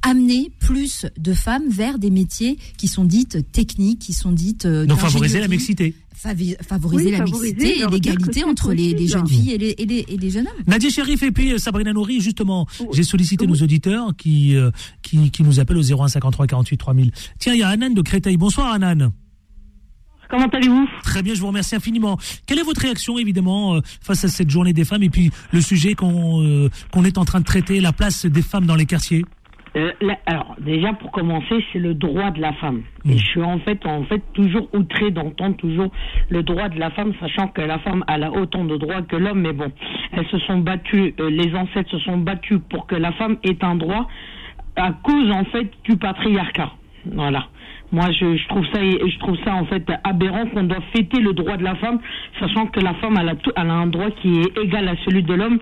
amener 0.02 0.50
plus 0.60 1.06
de 1.18 1.32
femmes 1.34 1.68
vers 1.68 1.98
des 1.98 2.10
métiers 2.10 2.58
qui 2.78 2.88
sont 2.88 3.04
dites 3.04 3.50
techniques, 3.52 3.98
qui 4.00 4.12
sont 4.12 4.32
dites. 4.32 4.66
euh, 4.66 4.86
Donc 4.86 4.98
favoriser 4.98 5.40
la 5.40 5.48
mixité. 5.48 5.94
Favi- 6.22 6.56
favoriser 6.62 7.04
Oui, 7.06 7.10
la 7.12 7.18
favoriser, 7.18 7.54
mixité 7.54 7.80
et 7.82 7.86
l'égalité 7.90 8.44
entre 8.44 8.72
les, 8.74 9.06
jeunes 9.06 9.26
filles 9.26 9.52
et 9.52 9.58
les, 9.58 9.74
et 9.78 9.86
les, 9.86 10.04
et 10.06 10.16
les 10.18 10.30
jeunes 10.30 10.46
hommes. 10.46 10.64
Nadia 10.66 10.90
Sherif 10.90 11.22
et 11.22 11.30
puis 11.30 11.52
euh, 11.52 11.58
Sabrina 11.58 11.92
Nouri, 11.94 12.20
justement, 12.20 12.66
j'ai 12.92 13.04
sollicité 13.04 13.46
nos 13.46 13.54
auditeurs 13.56 14.14
qui, 14.16 14.54
euh, 14.54 14.70
qui, 15.02 15.30
qui 15.30 15.42
nous 15.42 15.60
appellent 15.60 15.78
au 15.78 15.82
01 15.82 16.08
53 16.08 16.46
48 16.46 16.76
3000. 16.76 17.12
Tiens, 17.38 17.54
il 17.54 17.60
y 17.60 17.62
a 17.62 17.68
Anan 17.68 17.90
de 17.94 18.02
Créteil. 18.02 18.36
Bonsoir 18.36 18.70
Anan. 18.72 19.12
Comment 20.30 20.46
allez-vous? 20.46 20.88
Très 21.02 21.22
bien, 21.22 21.34
je 21.34 21.40
vous 21.40 21.48
remercie 21.48 21.74
infiniment. 21.74 22.16
Quelle 22.46 22.60
est 22.60 22.64
votre 22.64 22.80
réaction, 22.80 23.18
évidemment, 23.18 23.74
euh, 23.74 23.80
face 24.00 24.24
à 24.24 24.28
cette 24.28 24.48
journée 24.48 24.72
des 24.72 24.84
femmes 24.84 25.02
et 25.02 25.10
puis 25.10 25.30
le 25.52 25.60
sujet 25.60 25.94
qu'on 25.94 26.42
euh, 26.42 26.68
qu'on 26.92 27.04
est 27.04 27.18
en 27.18 27.24
train 27.24 27.40
de 27.40 27.44
traiter, 27.44 27.80
la 27.80 27.92
place 27.92 28.26
des 28.26 28.42
femmes 28.42 28.66
dans 28.66 28.76
les 28.76 28.86
quartiers? 28.86 29.24
Euh, 29.76 29.92
là, 30.00 30.18
alors, 30.26 30.56
déjà 30.60 30.92
pour 30.94 31.12
commencer, 31.12 31.64
c'est 31.72 31.78
le 31.78 31.94
droit 31.94 32.30
de 32.30 32.40
la 32.40 32.52
femme. 32.54 32.82
Et 33.04 33.16
je 33.16 33.24
suis 33.24 33.42
en 33.42 33.58
fait, 33.60 33.84
en 33.86 34.04
fait, 34.04 34.20
toujours 34.32 34.68
outré 34.72 35.10
d'entendre 35.10 35.56
toujours 35.56 35.90
le 36.28 36.42
droit 36.42 36.68
de 36.68 36.78
la 36.78 36.90
femme, 36.90 37.12
sachant 37.20 37.48
que 37.48 37.60
la 37.60 37.78
femme 37.78 38.04
elle 38.08 38.24
a 38.24 38.32
autant 38.32 38.64
de 38.64 38.76
droits 38.76 39.02
que 39.02 39.16
l'homme. 39.16 39.42
Mais 39.42 39.52
bon, 39.52 39.70
elles 40.12 40.26
se 40.28 40.38
sont 40.40 40.58
battues, 40.58 41.14
euh, 41.20 41.30
les 41.30 41.54
ancêtres 41.54 41.90
se 41.90 41.98
sont 42.00 42.18
battus 42.18 42.60
pour 42.68 42.86
que 42.86 42.96
la 42.96 43.12
femme 43.12 43.36
ait 43.44 43.64
un 43.64 43.76
droit 43.76 44.08
à 44.76 44.92
cause 44.92 45.30
en 45.30 45.44
fait 45.44 45.70
du 45.84 45.96
patriarcat. 45.96 46.72
Voilà. 47.06 47.46
Moi, 47.92 48.06
je, 48.12 48.46
trouve 48.48 48.64
ça, 48.72 48.80
je 48.82 49.18
trouve 49.18 49.36
ça 49.44 49.54
en 49.54 49.64
fait 49.64 49.84
aberrant 50.04 50.46
qu'on 50.46 50.62
doit 50.62 50.80
fêter 50.94 51.20
le 51.20 51.32
droit 51.32 51.56
de 51.56 51.64
la 51.64 51.74
femme, 51.76 51.98
sachant 52.38 52.66
que 52.66 52.78
la 52.80 52.94
femme 52.94 53.16
elle 53.20 53.28
a, 53.30 53.34
tout- 53.34 53.50
elle 53.56 53.68
a 53.68 53.74
un 53.74 53.88
droit 53.88 54.10
qui 54.22 54.40
est 54.42 54.58
égal 54.62 54.86
à 54.88 54.94
celui 55.04 55.22
de 55.24 55.34
l'homme. 55.34 55.58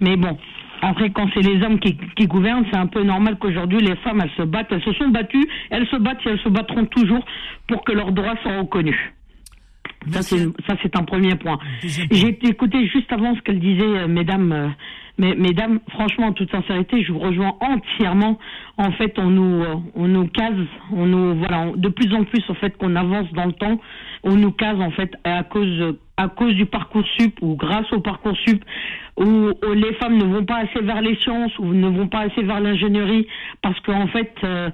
Mais 0.00 0.16
bon, 0.16 0.38
après 0.80 1.10
quand 1.10 1.28
c'est 1.34 1.42
les 1.42 1.60
hommes 1.64 1.80
qui, 1.80 1.96
qui 2.16 2.26
gouvernent, 2.26 2.64
c'est 2.70 2.78
un 2.78 2.86
peu 2.86 3.02
normal 3.02 3.36
qu'aujourd'hui 3.38 3.78
les 3.80 3.96
femmes 3.96 4.20
elles 4.22 4.30
se 4.36 4.42
battent, 4.42 4.70
elles 4.70 4.82
se 4.82 4.92
sont 4.92 5.08
battues, 5.08 5.48
elles 5.70 5.86
se 5.88 5.96
battent 5.96 6.24
et 6.24 6.30
elles 6.30 6.38
se 6.40 6.48
battront 6.48 6.86
toujours 6.86 7.24
pour 7.66 7.82
que 7.84 7.92
leurs 7.92 8.12
droits 8.12 8.36
soient 8.42 8.58
reconnus. 8.58 8.98
Ça 10.10 10.74
c'est, 10.82 10.96
un 10.96 11.04
premier 11.04 11.34
point. 11.36 11.58
J'ai 12.10 12.38
écouté 12.48 12.86
juste 12.88 13.12
avant 13.12 13.34
ce 13.34 13.40
qu'elle 13.42 13.60
disait, 13.60 13.82
euh, 13.84 14.08
mesdames, 14.08 14.52
euh, 14.52 14.68
mais, 15.18 15.34
mesdames, 15.34 15.78
franchement, 15.90 16.28
en 16.28 16.32
toute 16.32 16.50
sincérité, 16.50 17.02
je 17.04 17.12
vous 17.12 17.18
rejoins 17.18 17.54
entièrement. 17.60 18.38
En 18.78 18.90
fait, 18.92 19.18
on 19.18 19.28
nous, 19.30 19.62
euh, 19.62 19.74
on 19.94 20.08
nous 20.08 20.26
case, 20.28 20.54
on 20.92 21.06
nous, 21.06 21.34
voilà, 21.36 21.60
on- 21.60 21.76
de 21.76 21.88
plus 21.88 22.12
en 22.14 22.24
plus, 22.24 22.42
en 22.48 22.54
fait, 22.54 22.76
qu'on 22.78 22.96
avance 22.96 23.30
dans 23.32 23.44
le 23.46 23.52
temps, 23.52 23.78
on 24.24 24.34
nous 24.36 24.52
case, 24.52 24.80
en 24.80 24.90
fait, 24.90 25.12
à 25.24 25.42
cause, 25.42 25.96
à 26.16 26.28
cause 26.28 26.54
du 26.54 26.64
parcours 26.66 27.04
sup 27.18 27.34
ou 27.42 27.56
grâce 27.56 27.92
au 27.92 28.00
parcours 28.00 28.36
sup, 28.46 28.64
où, 29.18 29.24
où 29.24 29.72
les 29.74 29.92
femmes 29.94 30.16
ne 30.16 30.24
vont 30.24 30.44
pas 30.46 30.58
assez 30.64 30.80
vers 30.82 31.02
les 31.02 31.16
sciences 31.16 31.56
ou 31.58 31.66
ne 31.74 31.88
vont 31.88 32.08
pas 32.08 32.20
assez 32.20 32.42
vers 32.42 32.60
l'ingénierie, 32.60 33.26
parce 33.60 33.78
qu'en 33.80 34.06
fait, 34.08 34.32
euh, 34.44 34.70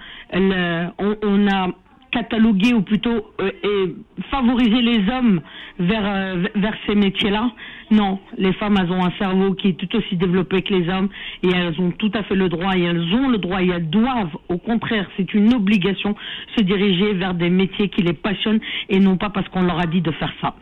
on 1.23 1.49
a 1.49 1.69
cataloguer 2.11 2.75
ou 2.75 2.83
plutôt 2.83 3.33
euh, 3.41 3.95
favoriser 4.31 4.81
les 4.83 5.11
hommes 5.11 5.41
vers 5.79 6.05
euh, 6.05 6.45
vers 6.55 6.75
ces 6.87 6.95
métiers-là. 6.95 7.51
Non, 7.91 8.19
les 8.37 8.53
femmes 8.55 8.77
elles 8.81 8.93
ont 8.93 9.05
un 9.05 9.13
cerveau 9.19 9.55
qui 9.55 9.69
est 9.69 9.73
tout 9.73 9.97
aussi 9.97 10.17
développé 10.17 10.63
que 10.63 10.75
les 10.75 10.89
hommes 10.89 11.09
et 11.43 11.49
elles 11.49 11.81
ont 11.81 11.91
tout 11.93 12.11
à 12.15 12.23
fait 12.23 12.35
le 12.35 12.49
droit 12.49 12.77
et 12.77 12.83
elles 12.83 13.15
ont 13.15 13.29
le 13.29 13.39
droit 13.39 13.63
et 13.63 13.69
elles 13.69 13.89
doivent 13.89 14.37
au 14.49 14.59
contraire, 14.59 15.09
c'est 15.17 15.33
une 15.35 15.55
obligation 15.55 16.15
se 16.57 16.63
diriger 16.63 17.15
vers 17.15 17.35
des 17.35 17.51
métiers 17.51 17.89
qui 17.89 18.03
les 18.03 18.13
passionnent 18.13 18.61
et 18.89 18.99
non 18.99 19.17
pas 19.17 19.31
parce 19.31 19.49
qu'on 19.49 19.63
leur 19.63 19.81
a 19.81 19.87
dit 19.87 20.01
de 20.01 20.11
faire 20.13 20.33
ça. 20.41 20.55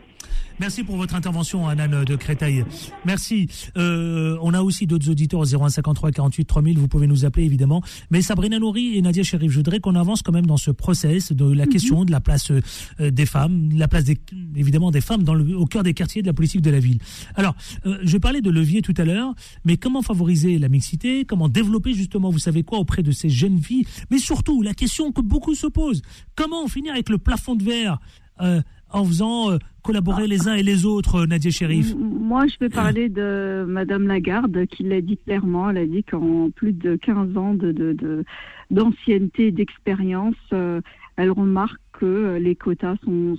Merci 0.59 0.83
pour 0.83 0.97
votre 0.97 1.13
intervention, 1.13 1.67
Anan 1.67 2.03
de 2.03 2.15
Créteil. 2.15 2.65
Merci. 3.05 3.47
Euh, 3.77 4.39
on 4.41 4.55
a 4.55 4.61
aussi 4.61 4.87
d'autres 4.87 5.07
auditeurs 5.07 5.39
au 5.39 5.45
0153 5.45 6.11
48 6.11 6.45
3000. 6.45 6.79
Vous 6.79 6.87
pouvez 6.87 7.05
nous 7.05 7.25
appeler 7.25 7.45
évidemment. 7.45 7.83
Mais 8.09 8.23
Sabrina 8.23 8.57
Nouri 8.57 8.97
et 8.97 9.01
Nadia 9.03 9.21
Sherif, 9.21 9.51
je 9.51 9.57
voudrais 9.57 9.79
qu'on 9.79 9.93
avance 9.93 10.23
quand 10.23 10.31
même 10.31 10.47
dans 10.47 10.57
ce 10.57 10.71
process 10.71 11.31
de 11.31 11.45
la 11.53 11.67
question 11.67 12.05
de 12.05 12.11
la 12.11 12.21
place 12.21 12.51
euh, 12.51 13.11
des 13.11 13.27
femmes, 13.27 13.69
la 13.75 13.87
place 13.87 14.05
des, 14.05 14.17
évidemment 14.55 14.89
des 14.89 15.01
femmes 15.01 15.21
dans 15.21 15.35
le, 15.35 15.55
au 15.55 15.65
cœur 15.67 15.83
des 15.83 15.93
quartiers 15.93 16.23
de 16.23 16.27
la 16.27 16.33
politique 16.33 16.61
de 16.61 16.71
la 16.71 16.79
ville. 16.79 16.97
Alors, 17.35 17.55
euh, 17.85 17.99
je 18.01 18.17
parlais 18.17 18.41
de 18.41 18.49
levier 18.49 18.81
tout 18.81 18.95
à 18.97 19.05
l'heure, 19.05 19.35
mais 19.63 19.77
comment 19.77 20.01
favoriser 20.01 20.57
la 20.57 20.69
mixité? 20.69 21.23
Comment 21.25 21.49
développer 21.49 21.93
justement, 21.93 22.31
vous 22.31 22.39
savez 22.39 22.63
quoi, 22.63 22.79
auprès 22.79 23.03
de 23.03 23.11
ces 23.11 23.29
jeunes 23.29 23.61
filles? 23.61 23.85
Mais 24.09 24.17
surtout, 24.17 24.63
la 24.63 24.73
question 24.73 25.11
que 25.11 25.21
beaucoup 25.21 25.53
se 25.53 25.67
posent 25.67 26.01
comment 26.35 26.63
en 26.63 26.67
finir 26.67 26.93
avec 26.93 27.09
le 27.09 27.19
plafond 27.19 27.55
de 27.55 27.63
verre 27.63 27.99
euh, 28.41 28.61
en 28.91 29.05
faisant 29.05 29.51
euh, 29.51 29.57
collaborer 29.83 30.27
les 30.27 30.47
uns 30.47 30.55
et 30.55 30.63
les 30.63 30.85
autres, 30.85 31.15
euh, 31.15 31.25
Nadia 31.25 31.51
Sherif 31.51 31.93
Moi, 31.95 32.47
je 32.47 32.55
vais 32.59 32.69
parler 32.69 33.09
de 33.09 33.65
Madame 33.67 34.07
Lagarde 34.07 34.65
qui 34.67 34.83
l'a 34.83 35.01
dit 35.01 35.17
clairement. 35.17 35.69
Elle 35.69 35.77
a 35.77 35.85
dit 35.85 36.03
qu'en 36.03 36.49
plus 36.49 36.73
de 36.73 36.95
15 36.95 37.37
ans 37.37 37.53
de, 37.53 37.71
de, 37.71 37.93
de- 37.93 38.23
d'ancienneté, 38.71 39.51
d'expérience, 39.51 40.35
euh, 40.53 40.81
elle 41.15 41.31
remarque 41.31 41.79
que 41.93 42.37
les 42.37 42.55
quotas 42.55 42.95
sont, 43.03 43.37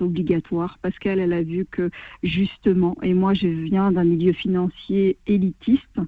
obligatoires 0.00 0.78
parce 0.82 0.98
qu'elle 0.98 1.18
elle 1.18 1.32
a 1.32 1.42
vu 1.42 1.66
que 1.70 1.90
justement, 2.22 2.94
et 3.02 3.14
moi 3.14 3.32
je 3.32 3.46
viens 3.48 3.90
d'un 3.90 4.04
milieu 4.04 4.34
financier 4.34 5.16
élitiste, 5.26 5.98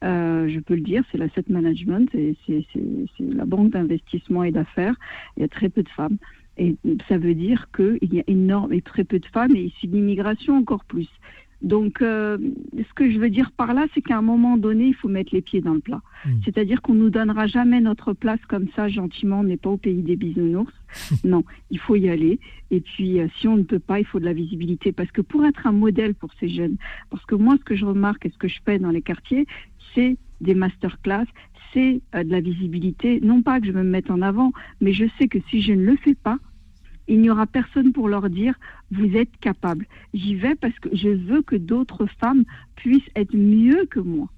je 0.00 0.60
peux 0.60 0.74
le 0.74 0.80
dire, 0.80 1.02
c'est 1.12 1.18
l'asset 1.18 1.44
management, 1.48 2.08
c'est 2.14 2.64
la 3.20 3.44
banque 3.44 3.72
d'investissement 3.72 4.42
et 4.42 4.52
d'affaires. 4.52 4.94
Il 5.36 5.40
y 5.42 5.44
a 5.44 5.48
très 5.48 5.68
peu 5.68 5.82
de 5.82 5.88
femmes. 5.90 6.16
Et 6.56 6.76
ça 7.08 7.18
veut 7.18 7.34
dire 7.34 7.68
qu'il 7.74 8.14
y 8.14 8.20
a 8.20 8.24
énorme 8.26 8.72
et 8.72 8.80
très 8.80 9.04
peu 9.04 9.18
de 9.18 9.26
femmes 9.26 9.56
et 9.56 9.62
ici 9.62 9.86
l'immigration 9.86 10.56
encore 10.56 10.84
plus. 10.84 11.08
Donc, 11.64 12.02
euh, 12.02 12.36
ce 12.76 12.92
que 12.94 13.10
je 13.10 13.18
veux 13.18 13.30
dire 13.30 13.50
par 13.50 13.72
là, 13.72 13.86
c'est 13.94 14.02
qu'à 14.02 14.18
un 14.18 14.22
moment 14.22 14.58
donné, 14.58 14.88
il 14.88 14.94
faut 14.94 15.08
mettre 15.08 15.34
les 15.34 15.40
pieds 15.40 15.62
dans 15.62 15.72
le 15.72 15.80
plat. 15.80 16.02
C'est-à-dire 16.44 16.82
qu'on 16.82 16.92
nous 16.94 17.08
donnera 17.08 17.46
jamais 17.46 17.80
notre 17.80 18.12
place 18.12 18.40
comme 18.48 18.68
ça, 18.76 18.88
gentiment. 18.88 19.40
On 19.40 19.44
n'est 19.44 19.56
pas 19.56 19.70
au 19.70 19.78
pays 19.78 20.02
des 20.02 20.16
bisounours. 20.16 20.72
non, 21.24 21.42
il 21.70 21.78
faut 21.78 21.96
y 21.96 22.10
aller. 22.10 22.38
Et 22.70 22.80
puis, 22.80 23.18
euh, 23.18 23.28
si 23.38 23.48
on 23.48 23.56
ne 23.56 23.62
peut 23.62 23.78
pas, 23.78 23.98
il 23.98 24.04
faut 24.04 24.20
de 24.20 24.26
la 24.26 24.34
visibilité. 24.34 24.92
Parce 24.92 25.10
que 25.10 25.22
pour 25.22 25.44
être 25.46 25.66
un 25.66 25.72
modèle 25.72 26.14
pour 26.14 26.30
ces 26.38 26.50
jeunes, 26.50 26.76
parce 27.08 27.24
que 27.24 27.34
moi, 27.34 27.56
ce 27.58 27.64
que 27.64 27.76
je 27.76 27.86
remarque 27.86 28.26
et 28.26 28.30
ce 28.30 28.36
que 28.38 28.48
je 28.48 28.60
fais 28.66 28.78
dans 28.78 28.90
les 28.90 29.02
quartiers, 29.02 29.46
c'est 29.94 30.18
des 30.42 30.54
masterclass, 30.54 31.26
de 31.80 32.30
la 32.30 32.40
visibilité. 32.40 33.20
Non 33.20 33.42
pas 33.42 33.60
que 33.60 33.66
je 33.66 33.72
me 33.72 33.82
mette 33.82 34.10
en 34.10 34.22
avant, 34.22 34.52
mais 34.80 34.92
je 34.92 35.04
sais 35.18 35.28
que 35.28 35.38
si 35.50 35.62
je 35.62 35.72
ne 35.72 35.84
le 35.84 35.96
fais 35.96 36.14
pas, 36.14 36.38
il 37.06 37.20
n'y 37.20 37.30
aura 37.30 37.46
personne 37.46 37.92
pour 37.92 38.08
leur 38.08 38.30
dire 38.30 38.54
vous 38.90 39.16
êtes 39.16 39.36
capable. 39.40 39.86
J'y 40.14 40.34
vais 40.36 40.54
parce 40.54 40.78
que 40.78 40.88
je 40.94 41.08
veux 41.08 41.42
que 41.42 41.56
d'autres 41.56 42.06
femmes 42.20 42.44
puissent 42.76 43.02
être 43.14 43.36
mieux 43.36 43.86
que 43.86 44.00
moi 44.00 44.28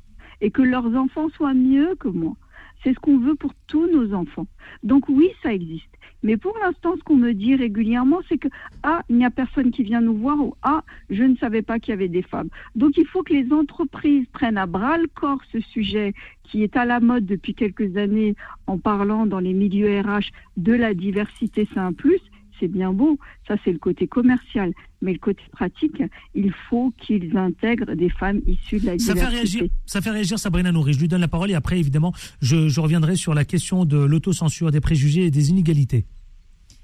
et 0.40 0.50
que 0.50 0.62
leurs 0.62 0.94
enfants 0.96 1.28
soient 1.30 1.54
mieux 1.54 1.94
que 1.98 2.08
moi. 2.08 2.34
C'est 2.82 2.94
ce 2.94 2.98
qu'on 2.98 3.18
veut 3.18 3.34
pour 3.34 3.52
tous 3.66 3.86
nos 3.90 4.14
enfants. 4.14 4.46
Donc 4.82 5.08
oui, 5.08 5.30
ça 5.42 5.52
existe. 5.52 5.88
Mais 6.22 6.36
pour 6.36 6.56
l'instant, 6.58 6.94
ce 6.96 7.02
qu'on 7.02 7.16
me 7.16 7.32
dit 7.32 7.54
régulièrement, 7.54 8.20
c'est 8.28 8.38
que 8.38 8.48
ah, 8.82 9.02
il 9.08 9.16
n'y 9.16 9.24
a 9.24 9.30
personne 9.30 9.70
qui 9.70 9.82
vient 9.82 10.00
nous 10.00 10.16
voir 10.16 10.38
ou 10.40 10.54
ah, 10.62 10.82
je 11.10 11.22
ne 11.22 11.36
savais 11.36 11.62
pas 11.62 11.78
qu'il 11.78 11.90
y 11.90 11.94
avait 11.94 12.08
des 12.08 12.22
femmes. 12.22 12.48
Donc 12.74 12.96
il 12.96 13.06
faut 13.06 13.22
que 13.22 13.32
les 13.32 13.52
entreprises 13.52 14.26
prennent 14.32 14.58
à 14.58 14.66
bras 14.66 14.98
le 14.98 15.08
corps 15.08 15.40
ce 15.52 15.60
sujet 15.60 16.14
qui 16.44 16.62
est 16.62 16.76
à 16.76 16.84
la 16.84 17.00
mode 17.00 17.26
depuis 17.26 17.54
quelques 17.54 17.96
années 17.96 18.34
en 18.66 18.78
parlant 18.78 19.26
dans 19.26 19.40
les 19.40 19.52
milieux 19.52 20.00
RH 20.00 20.30
de 20.56 20.72
la 20.72 20.94
diversité, 20.94 21.68
c'est 21.72 21.80
un 21.80 21.92
plus 21.92 22.20
c'est 22.58 22.68
bien 22.68 22.92
beau, 22.92 23.18
ça 23.46 23.56
c'est 23.64 23.72
le 23.72 23.78
côté 23.78 24.06
commercial, 24.06 24.72
mais 25.02 25.12
le 25.12 25.18
côté 25.18 25.42
pratique, 25.52 26.02
il 26.34 26.52
faut 26.68 26.92
qu'ils 27.00 27.36
intègrent 27.36 27.94
des 27.94 28.10
femmes 28.10 28.40
issues 28.46 28.78
de 28.80 28.86
la 28.86 28.98
Ça 28.98 29.14
fait, 29.14 29.20
diversité. 29.26 29.58
réagir, 29.58 29.64
ça 29.86 30.00
fait 30.00 30.10
réagir 30.10 30.38
Sabrina 30.38 30.72
Nouri. 30.72 30.92
Je 30.94 31.00
lui 31.00 31.08
donne 31.08 31.20
la 31.20 31.28
parole 31.28 31.50
et 31.50 31.54
après, 31.54 31.78
évidemment, 31.78 32.12
je, 32.40 32.68
je 32.68 32.80
reviendrai 32.80 33.16
sur 33.16 33.34
la 33.34 33.44
question 33.44 33.84
de 33.84 33.98
l'autocensure, 33.98 34.70
des 34.70 34.80
préjugés 34.80 35.24
et 35.26 35.30
des 35.30 35.50
inégalités. 35.50 36.06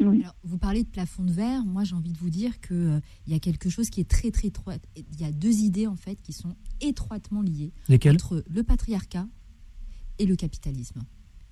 Alors, 0.01 0.35
vous 0.43 0.59
parlez 0.59 0.83
de 0.83 0.89
plafond 0.89 1.23
de 1.23 1.31
verre. 1.31 1.65
Moi, 1.65 1.85
j'ai 1.85 1.95
envie 1.95 2.11
de 2.13 2.19
vous 2.19 2.31
dire 2.31 2.61
que 2.61 2.75
euh, 2.75 3.01
il 3.27 3.33
y 3.33 3.37
a 3.37 3.39
quelque 3.39 3.71
chose 3.71 3.89
qui 3.89 4.01
est 4.01 4.09
très 4.11 4.33
très 4.33 4.49
étroit. 4.49 4.75
Il 4.97 5.21
y 5.21 5.25
a 5.25 5.31
deux 5.31 5.61
idées 5.61 5.87
en 5.87 5.95
fait 5.95 6.19
qui 6.23 6.33
sont 6.33 6.57
étroitement 6.81 7.41
liées 7.41 7.73
Lesquelles? 7.89 8.15
entre 8.15 8.43
le 8.53 8.63
patriarcat 8.65 9.29
et 10.19 10.27
le 10.27 10.35
capitalisme. 10.35 11.03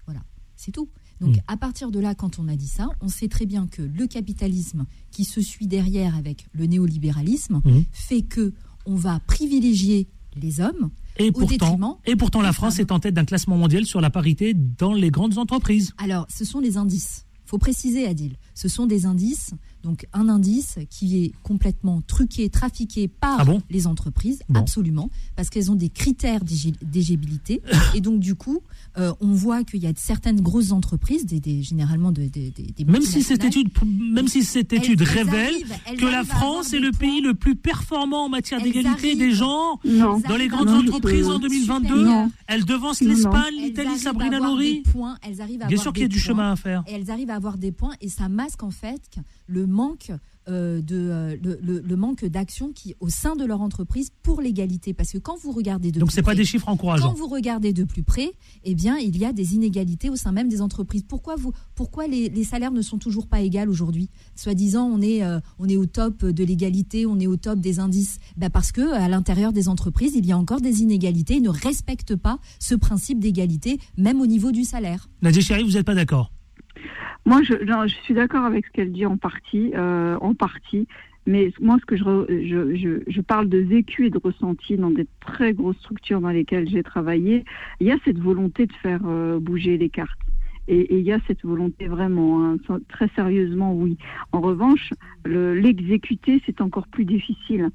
Voilà, 0.05 0.21
c'est 0.57 0.73
tout. 0.73 0.89
Donc, 1.21 1.37
Mm. 1.37 1.41
à 1.49 1.57
partir 1.57 1.91
de 1.91 2.01
là, 2.01 2.15
quand 2.15 2.39
on 2.39 2.49
a 2.49 2.57
dit 2.57 2.67
ça, 2.69 2.89
on 3.01 3.09
sait 3.09 3.29
très 3.29 3.45
bien 3.47 3.67
que 3.67 3.83
le 3.83 4.07
capitalisme 4.07 4.87
qui 5.11 5.25
se 5.25 5.41
suit 5.41 5.67
derrière 5.67 6.17
avec 6.17 6.47
le 6.53 6.67
néolibéralisme 6.67 7.61
Mhm. 7.65 7.85
fait 7.93 8.23
que 8.23 8.53
on 8.87 8.95
va 8.95 9.21
privilégier 9.27 10.09
les 10.41 10.61
hommes 10.61 10.91
Et 11.19 11.29
au 11.29 11.33
pourtant, 11.33 11.49
détriment 11.49 11.95
et 12.07 12.17
pourtant, 12.17 12.41
la 12.41 12.53
France 12.53 12.79
est 12.79 12.93
en 12.93 13.01
tête 13.01 13.15
d'un 13.15 13.25
classement 13.25 13.57
mondial 13.57 13.85
sur 13.85 14.01
la 14.01 14.11
parité 14.11 14.55
dans 14.55 14.93
les 14.95 15.11
grandes 15.11 15.39
entreprises. 15.39 15.93
Alors, 15.99 16.27
ce 16.31 16.45
sont 16.45 16.61
les 16.61 16.77
indices. 16.77 17.27
faut 17.45 17.59
préciser, 17.59 18.07
Adil. 18.07 18.37
Ce 18.55 18.69
sont 18.69 18.87
des 18.87 19.07
indices. 19.07 19.51
Donc, 19.83 20.07
un 20.13 20.29
indice 20.29 20.79
qui 20.91 21.25
est 21.25 21.33
complètement 21.43 22.03
truqué, 22.07 22.49
trafiqué 22.51 23.09
par 23.09 23.41
Ah 23.41 23.45
bon 23.45 23.63
les 23.71 23.87
entreprises, 23.87 24.41
Bon. 24.49 24.61
absolument, 24.61 25.09
parce 25.37 25.49
qu'elles 25.51 25.71
ont 25.71 25.75
des 25.77 25.89
critères 25.89 26.43
d'éligibilité. 26.83 27.63
et 27.95 28.01
donc, 28.01 28.21
du 28.21 28.35
coup, 28.35 28.61
euh, 28.99 29.13
on 29.21 29.33
voit 29.33 29.65
qu'il 29.65 29.83
y 29.83 29.87
a 29.87 29.93
certaines 29.97 30.41
grosses 30.41 30.73
entreprises, 30.73 31.27
des, 31.27 31.41
des- 31.41 31.63
généralement 31.63 32.13
des, 32.13 32.29
des, 32.29 32.53
Même 32.87 33.03
si 33.03 33.23
cette 33.23 33.45
étude, 33.45 33.69
même 33.87 34.29
si 34.29 34.43
cette 34.45 34.73
Elles- 34.73 34.79
étude 34.81 35.01
elles 35.03 35.09
révèle 35.09 35.55
arrivent- 35.55 35.75
elles 35.87 35.97
que 35.97 36.07
la 36.07 36.25
France 36.25 36.73
est 36.73 36.79
le 36.81 36.91
pays 36.93 37.21
le 37.21 37.35
plus 37.35 37.57
performant 37.57 38.25
en 38.25 38.29
matière 38.29 38.61
Elles 38.63 38.73
d'égalité 38.73 39.15
des 39.15 39.33
genres 39.33 39.79
Non. 39.85 40.21
dans 40.29 40.37
les 40.37 40.49
grandes 40.49 40.69
entreprises 40.71 41.29
en 41.29 41.39
2022, 41.39 41.89
supérieurs. 41.89 42.29
elle 42.47 42.65
devance 42.65 43.01
Non, 43.01 43.09
non. 43.09 43.15
l'Espagne, 43.15 43.43
Elles 43.59 43.65
l'Italie, 43.65 43.89
arrivent 43.89 44.01
à 44.01 44.03
Sabrina 44.03 44.37
avoir 44.37 44.51
Nouri. 44.53 44.75
des 44.83 44.91
points, 44.91 45.17
elles 45.23 45.41
arrivent 45.41 45.63
à 45.63 45.67
Bien 45.67 45.77
sûr 45.79 45.93
qu'il 45.93 46.03
y 46.03 46.05
a 46.05 46.09
du 46.09 46.17
points, 46.17 46.25
chemin 46.25 46.53
à 46.53 46.57
faire. 46.57 46.83
Et 46.89 46.93
elles 46.93 47.11
arrivent 47.11 47.31
à 47.31 47.37
avoir 47.37 47.59
des 47.59 47.73
points 47.73 47.95
et 48.01 48.09
ça 48.09 48.29
masque 48.29 48.63
en 48.63 48.71
fait 48.71 49.01
le 49.47 49.67
manque 49.71 50.13
euh, 50.49 50.81
de 50.81 50.97
euh, 50.97 51.37
le, 51.63 51.97
manque 51.97 52.25
d'action 52.25 52.73
qui 52.73 52.95
au 52.99 53.09
sein 53.11 53.37
de 53.37 53.45
leur 53.45 53.61
entreprise 53.61 54.11
pour 54.23 54.41
l'égalité 54.41 54.95
parce 54.95 55.13
que 55.13 55.19
quand 55.19 55.37
vous 55.39 55.53
regardez 55.53 55.93
de 55.93 56.01
Donc 56.01 56.09
plus 56.09 56.15
c'est 56.15 56.23
pas 56.23 56.29
près- 56.33 56.37
des 56.37 56.45
chiffres 56.47 56.69
encourageants. 56.69 57.09
quand 57.09 57.15
vous 57.15 57.29
regardez 57.29 57.73
de 57.75 57.85
plus 57.85 58.03
près, 58.03 58.33
eh 58.65 58.75
bien, 58.75 58.97
il 58.97 59.17
y 59.19 59.25
a 59.27 59.33
des 59.35 59.55
inégalités 59.55 60.09
au 60.11 60.17
sein 60.17 60.33
même 60.33 60.49
des 60.49 60.61
entreprises. 60.63 61.05
Pourquoi, 61.07 61.37
vous, 61.37 61.53
pourquoi 61.75 62.07
les, 62.07 62.31
les 62.31 62.45
salaires 62.45 62.73
ne 62.73 62.83
sont 62.83 62.99
toujours 62.99 63.27
pas 63.27 63.41
égaux 63.41 63.69
aujourd'hui? 63.69 64.09
Soi-disant, 64.35 64.87
on 64.87 65.01
est, 65.03 65.23
euh, 65.23 65.41
on 65.59 65.69
est 65.69 65.77
au 65.77 65.87
top 65.87 66.25
de 66.25 66.43
l'égalité, 66.45 67.05
on 67.07 67.21
est 67.21 67.27
au 67.27 67.37
top 67.37 67.61
des 67.61 67.79
indices. 67.79 68.19
Ben 68.37 68.49
parce 68.51 68.73
que 68.73 68.93
à 68.95 69.09
l'intérieur 69.09 69.53
des 69.53 69.69
entreprises, 69.69 70.13
il 70.17 70.25
y 70.27 70.33
a 70.33 70.39
encore 70.39 70.61
des 70.63 70.81
inégalités. 70.83 71.35
Ils 71.37 71.43
ne 71.43 71.51
respectent 71.51 72.17
pas 72.17 72.39
ce 72.59 72.75
principe 72.75 73.21
d'égalité, 73.21 73.79
même 73.99 74.21
au 74.21 74.27
niveau 74.27 74.53
du 74.53 74.65
salaire. 74.65 75.09
Nadia 75.23 75.43
Chéri, 75.43 75.63
vous 75.65 75.73
n'êtes 75.73 75.87
pas 75.87 75.95
d'accord? 75.95 76.33
Moi, 77.27 77.43
je, 77.43 77.55
non, 77.65 77.87
je 77.87 77.95
suis 78.03 78.15
d'accord 78.15 78.45
avec 78.45 78.67
ce 78.67 78.71
qu'elle 78.73 78.93
dit 78.93 79.07
en 79.07 79.17
partie, 79.17 79.73
euh, 79.75 80.17
en 80.21 80.35
partie. 80.35 80.87
Mais 81.27 81.53
moi, 81.61 81.77
ce 81.81 81.85
que 81.85 81.97
je, 81.97 82.05
je, 82.49 82.75
je, 82.77 83.03
je 83.07 83.21
parle 83.21 83.49
de 83.49 83.59
vécu 83.59 84.07
et 84.07 84.11
de 84.11 84.19
ressenti 84.23 84.77
dans 84.77 84.91
des 84.91 85.07
très 85.21 85.53
grosses 85.53 85.77
structures 85.77 86.21
dans 86.21 86.31
lesquelles 86.31 86.69
j'ai 86.69 86.83
travaillé, 86.83 87.45
il 87.79 87.87
y 87.87 87.93
a 87.93 87.99
cette 88.05 88.19
volonté 88.19 88.67
de 88.67 88.73
faire 88.83 89.01
euh, 89.05 89.39
bouger 89.39 89.77
les 89.77 89.91
cartes. 89.91 90.19
Et 90.67 90.81
et 90.95 90.99
il 90.99 91.05
y 91.05 91.13
a 91.13 91.19
cette 91.27 91.45
volonté 91.45 91.89
vraiment, 91.89 92.45
hein, 92.45 92.57
très 92.89 93.09
sérieusement, 93.17 93.75
oui. 93.75 93.99
En 94.33 94.41
revanche, 94.41 94.91
le- 95.25 95.55
l'exécuter, 95.55 96.43
c'est 96.47 96.61
encore 96.61 96.87
plus 96.89 97.05
difficile. 97.05 97.69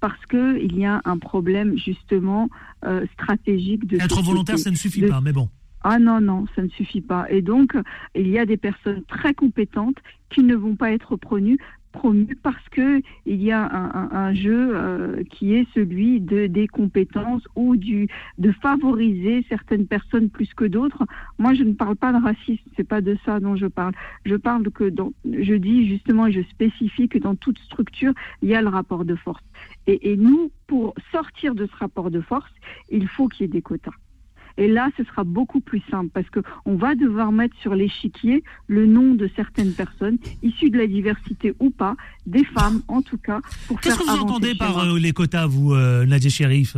Parce 0.00 0.24
que 0.26 0.58
il 0.62 0.78
y 0.78 0.84
a 0.84 1.00
un 1.04 1.18
problème 1.18 1.76
justement 1.78 2.48
euh, 2.84 3.06
stratégique 3.14 3.86
de 3.86 3.96
Être 3.96 4.10
société. 4.10 4.28
volontaire, 4.30 4.58
ça 4.58 4.70
ne 4.70 4.76
suffit 4.76 5.00
De- 5.00 5.08
pas, 5.08 5.20
mais 5.20 5.32
bon. 5.32 5.48
Ah 5.86 5.98
non, 5.98 6.18
non, 6.18 6.46
ça 6.56 6.62
ne 6.62 6.68
suffit 6.68 7.02
pas. 7.02 7.26
Et 7.30 7.42
donc, 7.42 7.76
il 8.14 8.28
y 8.28 8.38
a 8.38 8.46
des 8.46 8.56
personnes 8.56 9.04
très 9.04 9.34
compétentes 9.34 9.98
qui 10.30 10.42
ne 10.42 10.56
vont 10.56 10.76
pas 10.76 10.92
être 10.92 11.16
promues, 11.16 11.58
parce 12.42 12.68
que 12.70 13.02
il 13.26 13.42
y 13.42 13.52
a 13.52 13.70
un, 13.70 14.34
jeu 14.34 14.72
euh, 14.74 15.22
qui 15.30 15.54
est 15.54 15.66
celui 15.74 16.20
de, 16.20 16.46
des 16.46 16.66
compétences 16.66 17.42
ou 17.54 17.76
du, 17.76 18.08
de 18.38 18.50
favoriser 18.50 19.44
certaines 19.48 19.86
personnes 19.86 20.30
plus 20.30 20.52
que 20.54 20.64
d'autres. 20.64 21.04
Moi, 21.38 21.52
je 21.54 21.62
ne 21.62 21.74
parle 21.74 21.96
pas 21.96 22.12
de 22.12 22.22
racisme, 22.22 22.64
c'est 22.76 22.88
pas 22.88 23.00
de 23.00 23.16
ça 23.24 23.38
dont 23.38 23.54
je 23.54 23.66
parle. 23.66 23.92
Je 24.24 24.36
parle 24.36 24.70
que 24.70 24.88
dans, 24.88 25.12
je 25.24 25.54
dis 25.54 25.86
justement 25.86 26.26
et 26.26 26.32
je 26.32 26.42
spécifie 26.42 27.08
que 27.08 27.18
dans 27.18 27.36
toute 27.36 27.58
structure, 27.58 28.14
il 28.42 28.48
y 28.48 28.54
a 28.54 28.62
le 28.62 28.68
rapport 28.68 29.04
de 29.04 29.14
force. 29.14 29.44
Et 29.86 30.16
nous, 30.16 30.50
pour 30.66 30.94
sortir 31.12 31.54
de 31.54 31.66
ce 31.66 31.76
rapport 31.76 32.10
de 32.10 32.22
force, 32.22 32.52
il 32.90 33.06
faut 33.06 33.28
qu'il 33.28 33.42
y 33.42 33.44
ait 33.44 33.52
des 33.52 33.62
quotas. 33.62 33.92
Et 34.56 34.68
là, 34.68 34.88
ce 34.96 35.04
sera 35.04 35.24
beaucoup 35.24 35.60
plus 35.60 35.82
simple 35.90 36.10
parce 36.12 36.28
que 36.30 36.40
on 36.64 36.76
va 36.76 36.94
devoir 36.94 37.32
mettre 37.32 37.56
sur 37.60 37.74
l'échiquier 37.74 38.44
le 38.68 38.86
nom 38.86 39.14
de 39.14 39.28
certaines 39.34 39.72
personnes 39.72 40.18
issues 40.42 40.70
de 40.70 40.78
la 40.78 40.86
diversité 40.86 41.54
ou 41.58 41.70
pas, 41.70 41.96
des 42.26 42.44
femmes 42.44 42.82
en 42.88 43.02
tout 43.02 43.18
cas, 43.18 43.40
Qu'est-ce 43.82 43.98
que 43.98 44.04
vous 44.04 44.22
entendez 44.22 44.54
par 44.54 44.78
euh, 44.78 44.98
les 44.98 45.12
quotas, 45.12 45.46
vous, 45.46 45.74
euh, 45.74 46.06
Nadia 46.06 46.30
Shérif 46.30 46.76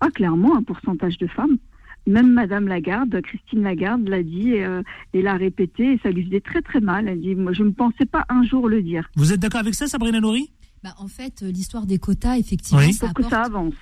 Ah, 0.00 0.10
clairement, 0.10 0.56
un 0.56 0.62
pourcentage 0.62 1.18
de 1.18 1.26
femmes. 1.26 1.58
Même 2.06 2.32
Madame 2.32 2.66
Lagarde, 2.66 3.20
Christine 3.22 3.62
Lagarde 3.62 4.08
l'a 4.08 4.22
dit 4.22 4.54
euh, 4.54 4.82
et 5.12 5.20
l'a 5.20 5.34
répété 5.34 5.92
et 5.92 6.00
ça 6.02 6.10
lui 6.10 6.24
faisait 6.24 6.40
très 6.40 6.62
très 6.62 6.80
mal. 6.80 7.08
Elle 7.08 7.20
dit, 7.20 7.34
moi, 7.34 7.52
je 7.52 7.62
ne 7.62 7.70
pensais 7.70 8.06
pas 8.06 8.24
un 8.28 8.42
jour 8.42 8.68
le 8.68 8.82
dire. 8.82 9.08
Vous 9.16 9.32
êtes 9.32 9.40
d'accord 9.40 9.60
avec 9.60 9.74
ça, 9.74 9.86
Sabrina 9.86 10.20
Nouri 10.20 10.50
Bah, 10.82 10.94
en 10.98 11.08
fait, 11.08 11.42
euh, 11.42 11.50
l'histoire 11.50 11.84
des 11.86 11.98
quotas, 11.98 12.38
effectivement, 12.38 12.80
Oui. 12.80 12.92
ça 12.94 13.06
Pour 13.08 13.14
que 13.14 13.22
ça 13.24 13.42
apporte- 13.42 13.54
avance. 13.54 13.74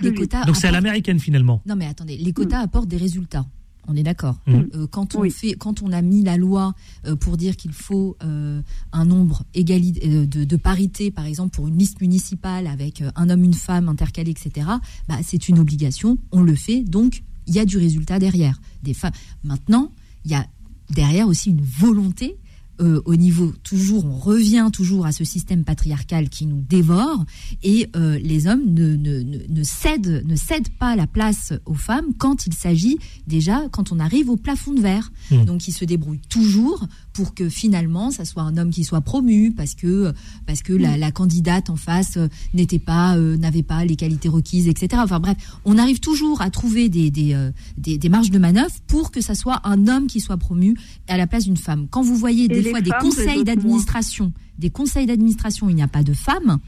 les 0.00 0.14
quotas 0.14 0.44
Donc 0.46 0.56
c'est 0.56 0.66
à 0.66 0.72
l'américaine 0.72 1.20
finalement. 1.20 1.62
Non, 1.66 1.76
mais 1.76 1.86
attendez, 1.86 2.16
les 2.16 2.32
quotas 2.32 2.58
apportent 2.60 2.88
des 2.88 2.96
résultats. 2.96 3.46
On 3.88 3.96
est 3.96 4.02
d'accord. 4.02 4.38
Mhm. 4.46 4.68
Euh, 4.74 4.86
quand 4.88 5.14
on 5.14 5.28
fait, 5.30 5.54
quand 5.54 5.80
on 5.82 5.90
a 5.92 6.02
mis 6.02 6.22
la 6.22 6.36
loi 6.36 6.74
euh, 7.06 7.16
pour 7.16 7.36
dire 7.36 7.56
qu'il 7.56 7.72
faut 7.72 8.16
euh, 8.22 8.60
un 8.92 9.04
nombre 9.04 9.42
égali- 9.54 10.26
de, 10.28 10.44
de 10.44 10.56
parité, 10.56 11.10
par 11.10 11.24
exemple 11.24 11.54
pour 11.54 11.66
une 11.68 11.78
liste 11.78 12.00
municipale 12.00 12.66
avec 12.66 13.00
euh, 13.00 13.10
un 13.16 13.30
homme, 13.30 13.42
une 13.44 13.54
femme 13.54 13.88
intercalés, 13.88 14.32
etc. 14.32 14.66
Bah, 15.08 15.16
c'est 15.24 15.48
une 15.48 15.58
obligation. 15.58 16.18
On 16.32 16.42
le 16.42 16.54
fait, 16.56 16.82
donc 16.82 17.22
il 17.46 17.54
y 17.54 17.58
a 17.58 17.64
du 17.64 17.78
résultat 17.78 18.18
derrière. 18.18 18.60
Des 18.82 18.92
femmes. 18.94 19.12
Maintenant, 19.44 19.92
il 20.24 20.32
y 20.32 20.34
a 20.34 20.46
derrière 20.90 21.26
aussi 21.28 21.50
une 21.50 21.62
volonté. 21.62 22.36
Euh, 22.80 23.02
au 23.04 23.16
niveau 23.16 23.52
toujours, 23.62 24.04
on 24.04 24.16
revient 24.16 24.68
toujours 24.72 25.06
à 25.06 25.12
ce 25.12 25.24
système 25.24 25.64
patriarcal 25.64 26.28
qui 26.28 26.46
nous 26.46 26.60
dévore 26.60 27.24
et 27.62 27.88
euh, 27.96 28.18
les 28.22 28.46
hommes 28.46 28.62
ne, 28.66 28.96
ne, 28.96 29.20
ne, 29.20 29.38
ne 29.48 29.62
cèdent 29.62 30.24
ne 30.26 30.36
cèdent 30.36 30.70
pas 30.78 30.96
la 30.96 31.06
place 31.06 31.52
aux 31.66 31.74
femmes 31.74 32.14
quand 32.18 32.46
il 32.46 32.54
s'agit 32.54 32.98
déjà 33.26 33.68
quand 33.70 33.92
on 33.92 34.00
arrive 34.00 34.30
au 34.30 34.36
plafond 34.36 34.72
de 34.72 34.80
verre. 34.80 35.12
Mmh. 35.30 35.44
Donc 35.44 35.68
ils 35.68 35.72
se 35.72 35.84
débrouillent 35.84 36.20
toujours 36.28 36.86
pour 37.12 37.34
que 37.34 37.48
finalement 37.48 38.10
ça 38.10 38.24
soit 38.24 38.42
un 38.42 38.56
homme 38.56 38.70
qui 38.70 38.84
soit 38.84 39.00
promu 39.00 39.52
parce 39.52 39.74
que 39.74 40.12
parce 40.46 40.62
que 40.62 40.72
la, 40.72 40.96
la 40.96 41.10
candidate 41.10 41.70
en 41.70 41.76
face 41.76 42.16
euh, 42.16 42.28
n'était 42.54 42.78
pas 42.78 43.16
euh, 43.16 43.36
n'avait 43.36 43.62
pas 43.62 43.84
les 43.84 43.96
qualités 43.96 44.28
requises 44.28 44.68
etc. 44.68 45.02
Enfin 45.04 45.20
bref, 45.20 45.36
on 45.64 45.78
arrive 45.78 46.00
toujours 46.00 46.40
à 46.40 46.50
trouver 46.50 46.88
des 46.88 47.10
des, 47.10 47.34
euh, 47.34 47.50
des 47.76 47.98
des 47.98 48.08
marges 48.08 48.30
de 48.30 48.38
manœuvre 48.38 48.74
pour 48.86 49.10
que 49.10 49.20
ça 49.20 49.34
soit 49.34 49.60
un 49.64 49.86
homme 49.88 50.06
qui 50.06 50.20
soit 50.20 50.36
promu 50.36 50.76
à 51.08 51.16
la 51.16 51.26
place 51.26 51.44
d'une 51.44 51.56
femme. 51.56 51.88
Quand 51.90 52.02
vous 52.02 52.16
voyez 52.16 52.44
Et 52.44 52.48
des 52.48 52.69
fois 52.70 52.80
des 52.80 52.90
conseils 53.00 53.44
d'administration, 53.44 54.32
des 54.58 54.70
conseils 54.70 55.06
d'administration, 55.06 55.66
où 55.66 55.70
il 55.70 55.76
n'y 55.76 55.82
a 55.82 55.88
pas 55.88 56.02
de 56.02 56.12
femmes. 56.12 56.58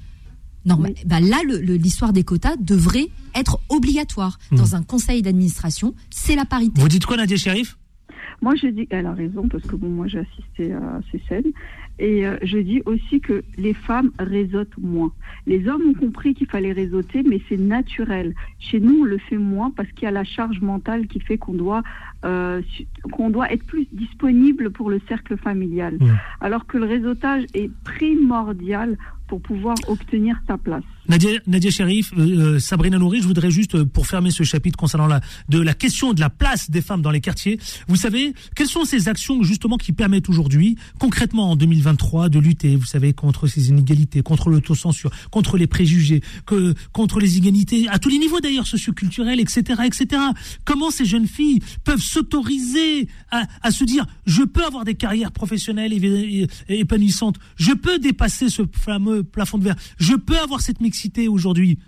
Non, 0.65 0.77
mais, 0.77 0.95
bah 1.07 1.19
là, 1.19 1.39
le- 1.45 1.61
le- 1.61 1.75
l'histoire 1.75 2.13
des 2.13 2.23
quotas 2.23 2.55
devrait 2.61 3.09
être 3.35 3.59
obligatoire. 3.69 4.39
Hmm. 4.53 4.57
Dans 4.57 4.77
un 4.77 4.83
conseil 4.83 5.21
d'administration, 5.23 5.95
c'est 6.11 6.37
la 6.37 6.45
parité. 6.45 6.81
Vous 6.81 6.89
dites 6.89 7.05
quoi, 7.05 7.17
Nadia 7.17 7.37
Shérif 7.37 7.77
Moi, 8.43 8.55
je 8.55 8.69
dis, 8.69 8.87
elle 8.91 9.07
a 9.07 9.13
raison, 9.13 9.49
parce 9.49 9.65
que 9.65 9.75
bon, 9.75 9.89
moi, 9.89 10.07
j'ai 10.07 10.21
assisté 10.21 10.73
à 10.73 11.01
ces 11.11 11.21
scènes. 11.29 11.51
Et 11.99 12.27
euh, 12.27 12.37
je 12.43 12.59
dis 12.59 12.81
aussi 12.87 13.21
que 13.21 13.43
les 13.59 13.75
femmes 13.75 14.13
réseautent 14.19 14.79
moins. 14.81 15.13
Les 15.47 15.69
hommes 15.69 15.83
ont 15.91 15.95
compris 15.95 16.35
qu'il 16.35 16.47
fallait 16.47 16.73
réseauter, 16.73 17.23
mais 17.23 17.41
c'est 17.49 17.59
naturel. 17.59 18.35
Chez 18.61 18.81
nous, 18.81 19.01
on 19.01 19.05
le 19.05 19.19
fait 19.19 19.37
moins 19.39 19.71
parce 19.73 19.91
qu'il 19.91 20.05
y 20.05 20.07
a 20.07 20.11
la 20.13 20.25
charge 20.25 20.61
mentale 20.61 21.07
qui 21.09 21.21
fait 21.21 21.39
qu'on 21.39 21.53
doit, 21.55 21.83
euh, 22.25 22.63
qu'on 23.13 23.31
doit 23.31 23.53
être 23.53 23.65
plus 23.65 23.87
disponible 23.93 24.71
pour 24.71 24.91
le 24.91 25.01
cercle 25.09 25.37
familial. 25.37 25.97
Mmh. 25.99 26.11
Alors 26.41 26.67
que 26.67 26.79
le 26.79 26.87
réseautage 26.87 27.45
est 27.55 27.71
primordial 27.85 28.97
pour 29.33 29.41
pouvoir 29.41 29.77
obtenir 29.89 30.37
sa 30.47 30.59
place. 30.59 30.85
Nadia, 31.09 31.31
Nadia 31.47 31.71
Sherif, 31.71 32.13
euh, 32.19 32.21
euh, 32.57 32.59
Sabrina 32.59 32.99
Nouri, 32.99 33.23
je 33.23 33.27
voudrais 33.27 33.51
juste, 33.51 33.75
euh, 33.75 33.87
pour 33.87 34.07
fermer 34.07 34.31
ce 34.31 34.43
chapitre 34.43 34.77
concernant 34.77 35.07
la, 35.07 35.23
de 35.49 35.59
la 35.59 35.73
question 35.73 36.13
de 36.13 36.21
la 36.21 36.29
place 36.29 36.71
des 36.71 36.83
femmes 36.83 37.01
dans 37.01 37.11
les 37.11 37.23
quartiers, 37.23 37.59
vous 37.89 37.97
savez, 37.97 38.35
quelles 38.55 38.69
sont 38.69 38.85
ces 38.85 39.09
actions 39.09 39.43
justement 39.43 39.79
qui 39.79 39.93
permettent 39.93 40.29
aujourd'hui, 40.29 40.77
concrètement 40.99 41.51
en 41.51 41.57
2023, 41.57 42.29
de 42.29 42.39
lutter, 42.39 42.77
vous 42.77 42.85
savez, 42.85 43.15
contre 43.15 43.47
ces 43.47 43.71
inégalités, 43.71 44.23
contre 44.23 44.51
l'autocensure, 44.51 45.11
contre 45.31 45.57
les 45.57 45.67
préjugés, 45.67 46.21
que, 46.45 46.75
contre 46.93 47.19
les 47.19 47.39
inégalités, 47.39 47.89
à 47.89 47.99
tous 47.99 48.11
les 48.11 48.19
niveaux 48.19 48.41
d'ailleurs, 48.41 48.67
socioculturels, 48.67 49.41
etc., 49.41 49.81
etc. 49.87 50.21
Comment 50.67 50.91
ces 50.91 51.07
jeunes 51.07 51.27
filles 51.27 51.61
peuvent 51.85 52.03
s'autoriser 52.13 53.09
à, 53.31 53.71
se 53.71 53.85
dire, 53.85 54.07
je 54.27 54.43
peux 54.43 54.65
avoir 54.65 54.85
des 54.85 54.95
carrières 54.95 55.33
professionnelles 55.33 55.93
épanouissantes, 56.69 57.37
je 57.57 57.73
peux 57.73 57.99
dépasser 57.99 58.49
ce 58.49 58.63
fameux 58.73 59.23
plafond 59.23 59.59
de 59.59 59.65
verre, 59.65 59.77
je 59.99 60.15
peux 60.15 60.39
avoir 60.39 60.61
cette 60.61 60.81
mixité 60.81 61.29
aujourd'hui. 61.29 61.79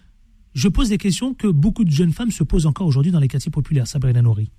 Je 0.54 0.68
pose 0.68 0.88
des 0.90 0.98
questions 0.98 1.34
que 1.34 1.48
beaucoup 1.48 1.84
de 1.84 1.90
jeunes 1.90 2.12
femmes 2.12 2.30
se 2.30 2.44
posent 2.44 2.66
encore 2.66 2.86
aujourd'hui 2.86 3.12
dans 3.12 3.18
les 3.18 3.28
quartiers 3.28 3.50
populaires, 3.50 3.86
Sabrina 3.88 4.22
Nouri. 4.22 4.50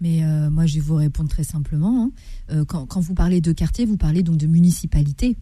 Mais 0.00 0.24
euh, 0.24 0.50
moi, 0.50 0.66
je 0.66 0.74
vais 0.74 0.80
vous 0.80 0.96
répondre 0.96 1.28
très 1.28 1.44
simplement. 1.44 2.04
hein. 2.04 2.10
Euh, 2.50 2.64
quand, 2.64 2.86
quand 2.86 3.00
vous 3.00 3.14
parlez 3.14 3.40
de 3.40 3.52
quartier, 3.52 3.86
vous 3.86 3.96
parlez 3.96 4.24
donc 4.24 4.36
de 4.36 4.48
municipalité. 4.48 5.36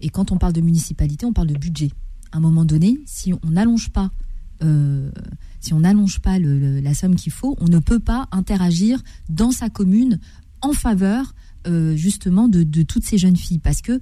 Et 0.00 0.08
quand 0.08 0.32
on 0.32 0.38
parle 0.38 0.54
de 0.54 0.62
municipalité, 0.62 1.26
on 1.26 1.34
parle 1.34 1.48
de 1.48 1.58
budget. 1.58 1.90
À 2.32 2.38
un 2.38 2.40
moment 2.40 2.64
donné, 2.64 2.98
si 3.04 3.32
on 3.34 3.50
n'allonge 3.50 3.90
pas, 3.90 4.10
euh, 4.62 5.10
si 5.60 5.72
on 5.74 5.80
n'allonge 5.80 6.20
pas 6.20 6.38
le- 6.38 6.58
le- 6.58 6.80
la 6.80 6.94
somme 6.94 7.14
qu'il 7.16 7.32
faut, 7.32 7.56
on 7.60 7.68
ne 7.68 7.78
peut 7.78 7.98
pas 8.00 8.28
interagir 8.32 9.02
dans 9.28 9.50
sa 9.50 9.68
commune 9.70 10.18
en 10.62 10.72
faveur 10.72 11.34
euh, 11.66 11.96
justement 11.96 12.48
de, 12.48 12.62
de 12.62 12.82
toutes 12.82 13.04
ces 13.04 13.18
jeunes 13.18 13.36
filles, 13.36 13.58
parce 13.58 13.82
que 13.82 14.00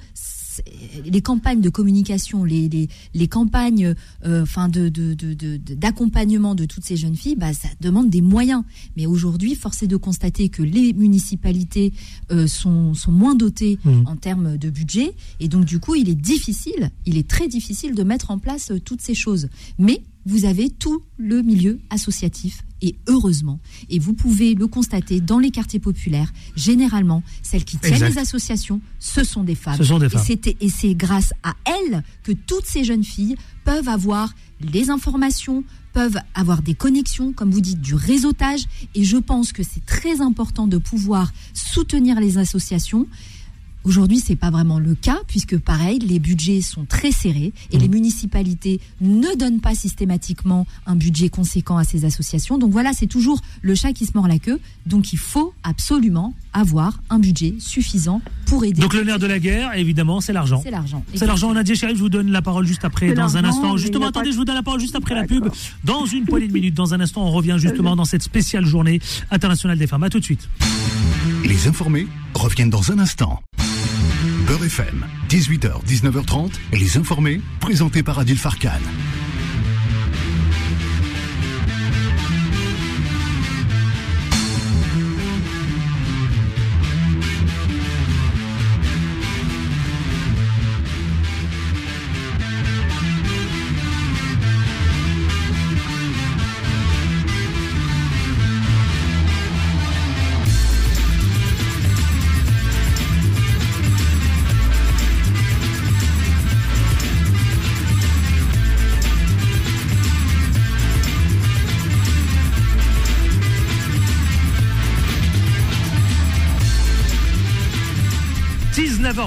les 1.04 1.20
campagnes 1.20 1.60
de 1.60 1.68
communication, 1.68 2.44
les, 2.44 2.68
les, 2.68 2.88
les 3.12 3.28
campagnes 3.28 3.94
euh, 4.24 4.42
enfin 4.42 4.68
de, 4.68 4.88
de, 4.88 5.12
de, 5.14 5.34
de- 5.34 5.56
de- 5.58 5.74
d'accompagnement 5.74 6.54
de 6.54 6.64
toutes 6.64 6.84
ces 6.84 6.96
jeunes 6.96 7.16
filles, 7.16 7.36
bah, 7.36 7.52
ça 7.52 7.68
demande 7.80 8.08
des 8.08 8.22
moyens. 8.22 8.62
Mais 8.96 9.04
aujourd'hui, 9.06 9.54
force 9.54 9.82
est 9.82 9.86
de 9.86 9.96
constater 9.96 10.48
que 10.48 10.62
les 10.62 10.92
municipalités 10.94 11.92
euh, 12.30 12.46
sont, 12.46 12.94
sont 12.94 13.12
moins 13.12 13.34
dotées 13.34 13.78
Mhm. 13.84 14.06
en 14.06 14.16
termes 14.16 14.56
de 14.56 14.70
budget. 14.70 15.14
Et 15.40 15.48
donc, 15.48 15.64
du 15.66 15.78
coup, 15.78 15.94
il 15.94 16.08
est 16.08 16.14
difficile, 16.14 16.90
il 17.04 17.18
est 17.18 17.28
très 17.28 17.48
difficile 17.48 17.94
de 17.94 18.02
mettre 18.02 18.30
en 18.30 18.38
place 18.38 18.72
toutes 18.84 19.02
ces 19.02 19.14
choses. 19.14 19.48
Mais 19.78 20.02
vous 20.26 20.44
avez 20.44 20.68
tout 20.68 21.02
le 21.16 21.40
milieu 21.42 21.78
associatif 21.88 22.64
et 22.82 22.96
heureusement, 23.06 23.58
et 23.88 23.98
vous 23.98 24.12
pouvez 24.12 24.54
le 24.54 24.66
constater 24.66 25.20
dans 25.20 25.38
les 25.38 25.50
quartiers 25.50 25.80
populaires, 25.80 26.30
généralement, 26.56 27.22
celles 27.42 27.64
qui 27.64 27.78
tiennent 27.78 27.94
Exact. 27.94 28.08
les 28.10 28.18
associations, 28.18 28.82
ce 28.98 29.24
sont 29.24 29.44
des 29.44 29.54
femmes. 29.54 29.78
Ce 29.78 29.84
sont 29.84 29.98
des 29.98 30.10
femmes. 30.10 30.22
Et 30.60 30.68
c'est 30.68 30.94
grâce 30.94 31.32
à 31.42 31.54
elles 31.64 32.02
que 32.22 32.32
toutes 32.32 32.66
ces 32.66 32.84
jeunes 32.84 33.04
filles 33.04 33.36
peuvent 33.64 33.88
avoir 33.88 34.34
les 34.60 34.90
informations, 34.90 35.64
peuvent 35.94 36.18
avoir 36.34 36.60
des 36.60 36.74
connexions, 36.74 37.32
comme 37.32 37.50
vous 37.50 37.62
dites, 37.62 37.80
du 37.80 37.94
réseautage. 37.94 38.64
Et 38.94 39.04
je 39.04 39.16
pense 39.16 39.52
que 39.52 39.62
c'est 39.62 39.84
très 39.86 40.20
important 40.20 40.66
de 40.66 40.76
pouvoir 40.76 41.32
soutenir 41.54 42.20
les 42.20 42.36
associations 42.36 43.06
Aujourd'hui, 43.86 44.18
c'est 44.18 44.34
pas 44.34 44.50
vraiment 44.50 44.80
le 44.80 44.96
cas 44.96 45.18
puisque 45.28 45.56
pareil, 45.58 46.00
les 46.00 46.18
budgets 46.18 46.60
sont 46.60 46.84
très 46.86 47.12
serrés 47.12 47.52
et 47.70 47.78
les 47.78 47.88
municipalités 47.88 48.80
ne 49.00 49.36
donnent 49.38 49.60
pas 49.60 49.76
systématiquement 49.76 50.66
un 50.86 50.96
budget 50.96 51.28
conséquent 51.28 51.76
à 51.76 51.84
ces 51.84 52.04
associations. 52.04 52.58
Donc 52.58 52.72
voilà, 52.72 52.92
c'est 52.92 53.06
toujours 53.06 53.40
le 53.62 53.76
chat 53.76 53.92
qui 53.92 54.04
se 54.04 54.10
mord 54.14 54.26
la 54.26 54.40
queue. 54.40 54.58
Donc 54.86 55.12
il 55.12 55.18
faut 55.20 55.54
absolument 55.62 56.34
avoir 56.52 56.98
un 57.10 57.20
budget 57.20 57.54
suffisant 57.60 58.20
pour 58.46 58.64
aider. 58.64 58.80
Donc 58.80 58.92
le 58.92 59.04
nerf 59.04 59.20
de 59.20 59.26
la 59.26 59.38
guerre, 59.38 59.72
évidemment, 59.76 60.20
c'est 60.20 60.32
l'argent. 60.32 60.60
C'est 60.64 60.72
l'argent. 60.72 61.04
C'est 61.14 61.26
l'argent. 61.26 61.54
Nadia 61.54 61.76
Chéri, 61.76 61.94
je 61.94 62.00
vous 62.00 62.08
donne 62.08 62.32
la 62.32 62.42
parole 62.42 62.66
juste 62.66 62.84
après, 62.84 63.14
dans 63.14 63.36
un 63.36 63.44
instant. 63.44 63.76
Justement, 63.76 64.06
pas 64.06 64.08
attendez, 64.08 64.30
de- 64.30 64.32
je 64.32 64.38
vous 64.38 64.44
donne 64.44 64.56
la 64.56 64.64
parole 64.64 64.80
juste 64.80 64.96
après 64.96 65.14
la 65.14 65.24
pub. 65.24 65.46
Dans 65.84 66.06
une 66.06 66.24
poignée 66.24 66.48
de 66.48 66.52
minutes, 66.52 66.74
dans 66.74 66.92
un 66.92 66.98
instant, 67.00 67.24
on 67.24 67.30
revient 67.30 67.56
justement 67.58 67.94
dans 67.94 68.04
cette 68.04 68.24
spéciale 68.24 68.66
journée 68.66 69.00
internationale 69.30 69.78
des 69.78 69.86
femmes. 69.86 70.02
À 70.02 70.10
tout 70.10 70.18
de 70.18 70.24
suite. 70.24 70.48
Les 71.44 71.68
informés 71.68 72.08
reviennent 72.34 72.70
dans 72.70 72.90
un 72.90 72.98
instant. 72.98 73.40
FM, 74.64 75.06
18h, 75.28 75.84
19h30, 75.84 76.52
les 76.72 76.96
informés, 76.96 77.40
présentés 77.60 78.02
par 78.02 78.18
Adil 78.18 78.38
Farkan.– 78.38 78.80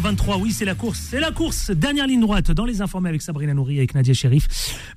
19h23, 0.02 0.40
oui, 0.42 0.52
c'est 0.52 0.66
la 0.66 0.76
course. 0.76 1.00
C'est 1.10 1.20
la 1.20 1.32
course. 1.32 1.72
Dernière 1.72 2.08
ligne 2.08 2.22
droite 2.22 2.52
dans 2.52 2.66
les 2.66 2.82
informés 2.82 3.10
avec 3.10 3.22
Sabrina 3.22 3.54
Nouri 3.54 3.76
et 3.76 3.80
avec 3.80 3.96
Nadia 3.96 4.14
Sherif. 4.14 4.48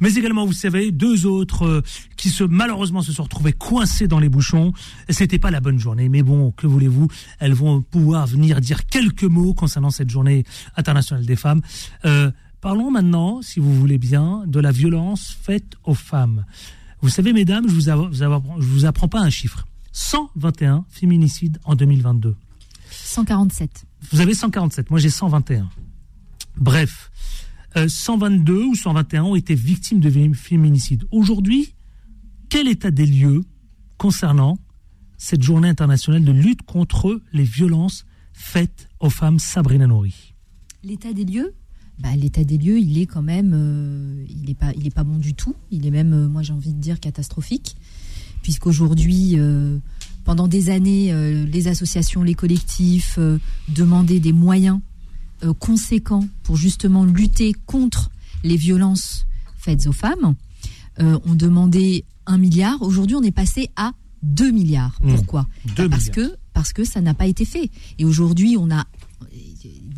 Mais 0.00 0.14
également, 0.14 0.46
vous 0.46 0.52
savez, 0.52 0.92
deux 0.92 1.26
autres 1.26 1.64
euh, 1.66 1.82
qui 2.16 2.28
se, 2.30 2.44
malheureusement 2.44 3.02
se 3.02 3.12
sont 3.12 3.24
retrouvés 3.24 3.52
coincés 3.52 4.06
dans 4.08 4.18
les 4.18 4.28
bouchons. 4.28 4.72
C'était 5.08 5.38
pas 5.38 5.50
la 5.50 5.60
bonne 5.60 5.78
journée. 5.78 6.08
Mais 6.08 6.22
bon, 6.22 6.52
que 6.52 6.66
voulez-vous? 6.66 7.08
Elles 7.40 7.54
vont 7.54 7.82
pouvoir 7.82 8.26
venir 8.26 8.60
dire 8.60 8.86
quelques 8.86 9.24
mots 9.24 9.54
concernant 9.54 9.90
cette 9.90 10.10
journée 10.10 10.44
internationale 10.76 11.26
des 11.26 11.36
femmes. 11.36 11.62
Euh, 12.04 12.30
parlons 12.60 12.90
maintenant, 12.90 13.42
si 13.42 13.60
vous 13.60 13.74
voulez 13.74 13.98
bien, 13.98 14.44
de 14.46 14.60
la 14.60 14.70
violence 14.72 15.36
faite 15.42 15.74
aux 15.84 15.94
femmes. 15.94 16.44
Vous 17.00 17.08
savez, 17.08 17.32
mesdames, 17.32 17.68
je 17.68 17.74
vous, 17.74 17.88
av- 17.88 18.10
je 18.12 18.66
vous 18.66 18.84
apprends 18.84 19.08
pas 19.08 19.20
un 19.20 19.30
chiffre. 19.30 19.66
121 19.92 20.84
féminicides 20.88 21.58
en 21.64 21.74
2022. 21.74 22.36
147. 22.90 23.84
Vous 24.10 24.20
avez 24.20 24.34
147, 24.34 24.90
moi 24.90 24.98
j'ai 24.98 25.10
121. 25.10 25.68
Bref, 26.56 27.10
euh, 27.76 27.88
122 27.88 28.64
ou 28.64 28.74
121 28.74 29.22
ont 29.24 29.36
été 29.36 29.54
victimes 29.54 30.00
de 30.00 30.10
fé- 30.10 30.30
féminicide. 30.34 31.04
Aujourd'hui, 31.10 31.74
quel 32.48 32.68
état 32.68 32.90
des 32.90 33.06
lieux 33.06 33.42
concernant 33.96 34.58
cette 35.16 35.42
journée 35.42 35.68
internationale 35.68 36.24
de 36.24 36.32
lutte 36.32 36.62
contre 36.62 37.20
les 37.32 37.44
violences 37.44 38.04
faites 38.32 38.88
aux 39.00 39.10
femmes 39.10 39.38
Sabrina 39.38 39.86
Nouri? 39.86 40.34
L'état 40.82 41.12
des 41.12 41.24
lieux? 41.24 41.54
Bah, 42.00 42.14
L'état 42.16 42.42
des 42.44 42.58
lieux, 42.58 42.78
il 42.80 42.98
est 42.98 43.06
quand 43.06 43.22
même, 43.22 43.52
euh, 43.54 44.24
il 44.28 44.42
n'est 44.46 44.54
pas, 44.54 44.72
pas 44.94 45.04
bon 45.04 45.18
du 45.18 45.34
tout. 45.34 45.54
Il 45.70 45.86
est 45.86 45.90
même, 45.90 46.12
euh, 46.12 46.28
moi 46.28 46.42
j'ai 46.42 46.52
envie 46.52 46.72
de 46.74 46.80
dire, 46.80 46.98
catastrophique, 46.98 47.76
puisqu'aujourd'hui, 48.42 49.38
euh, 49.38 49.78
pendant 50.24 50.48
des 50.48 50.70
années, 50.70 51.12
euh, 51.12 51.44
les 51.44 51.68
associations, 51.68 52.22
les 52.22 52.34
collectifs 52.34 53.16
euh, 53.18 53.38
demandaient 53.68 54.20
des 54.20 54.32
moyens 54.32 54.80
euh, 55.42 55.52
conséquents 55.54 56.26
pour 56.42 56.56
justement 56.56 57.04
lutter 57.04 57.54
contre 57.66 58.10
les 58.44 58.56
violences 58.56 59.26
faites 59.56 59.86
aux 59.86 59.92
femmes. 59.92 60.34
On 60.98 61.34
demandait 61.34 62.04
un 62.26 62.36
milliard. 62.36 62.82
Aujourd'hui, 62.82 63.16
on 63.16 63.22
est 63.22 63.32
passé 63.32 63.70
à 63.76 63.92
2 64.22 64.50
milliards. 64.50 64.98
Mmh. 65.02 65.14
Pourquoi? 65.14 65.46
Deux 65.76 65.88
Parce 65.88 66.08
milliards. 66.08 66.30
que 66.30 66.36
parce 66.52 66.72
que 66.74 66.84
ça 66.84 67.00
n'a 67.00 67.14
pas 67.14 67.26
été 67.26 67.44
fait. 67.44 67.70
Et 67.98 68.04
aujourd'hui, 68.04 68.56
on 68.58 68.70
a 68.70 68.84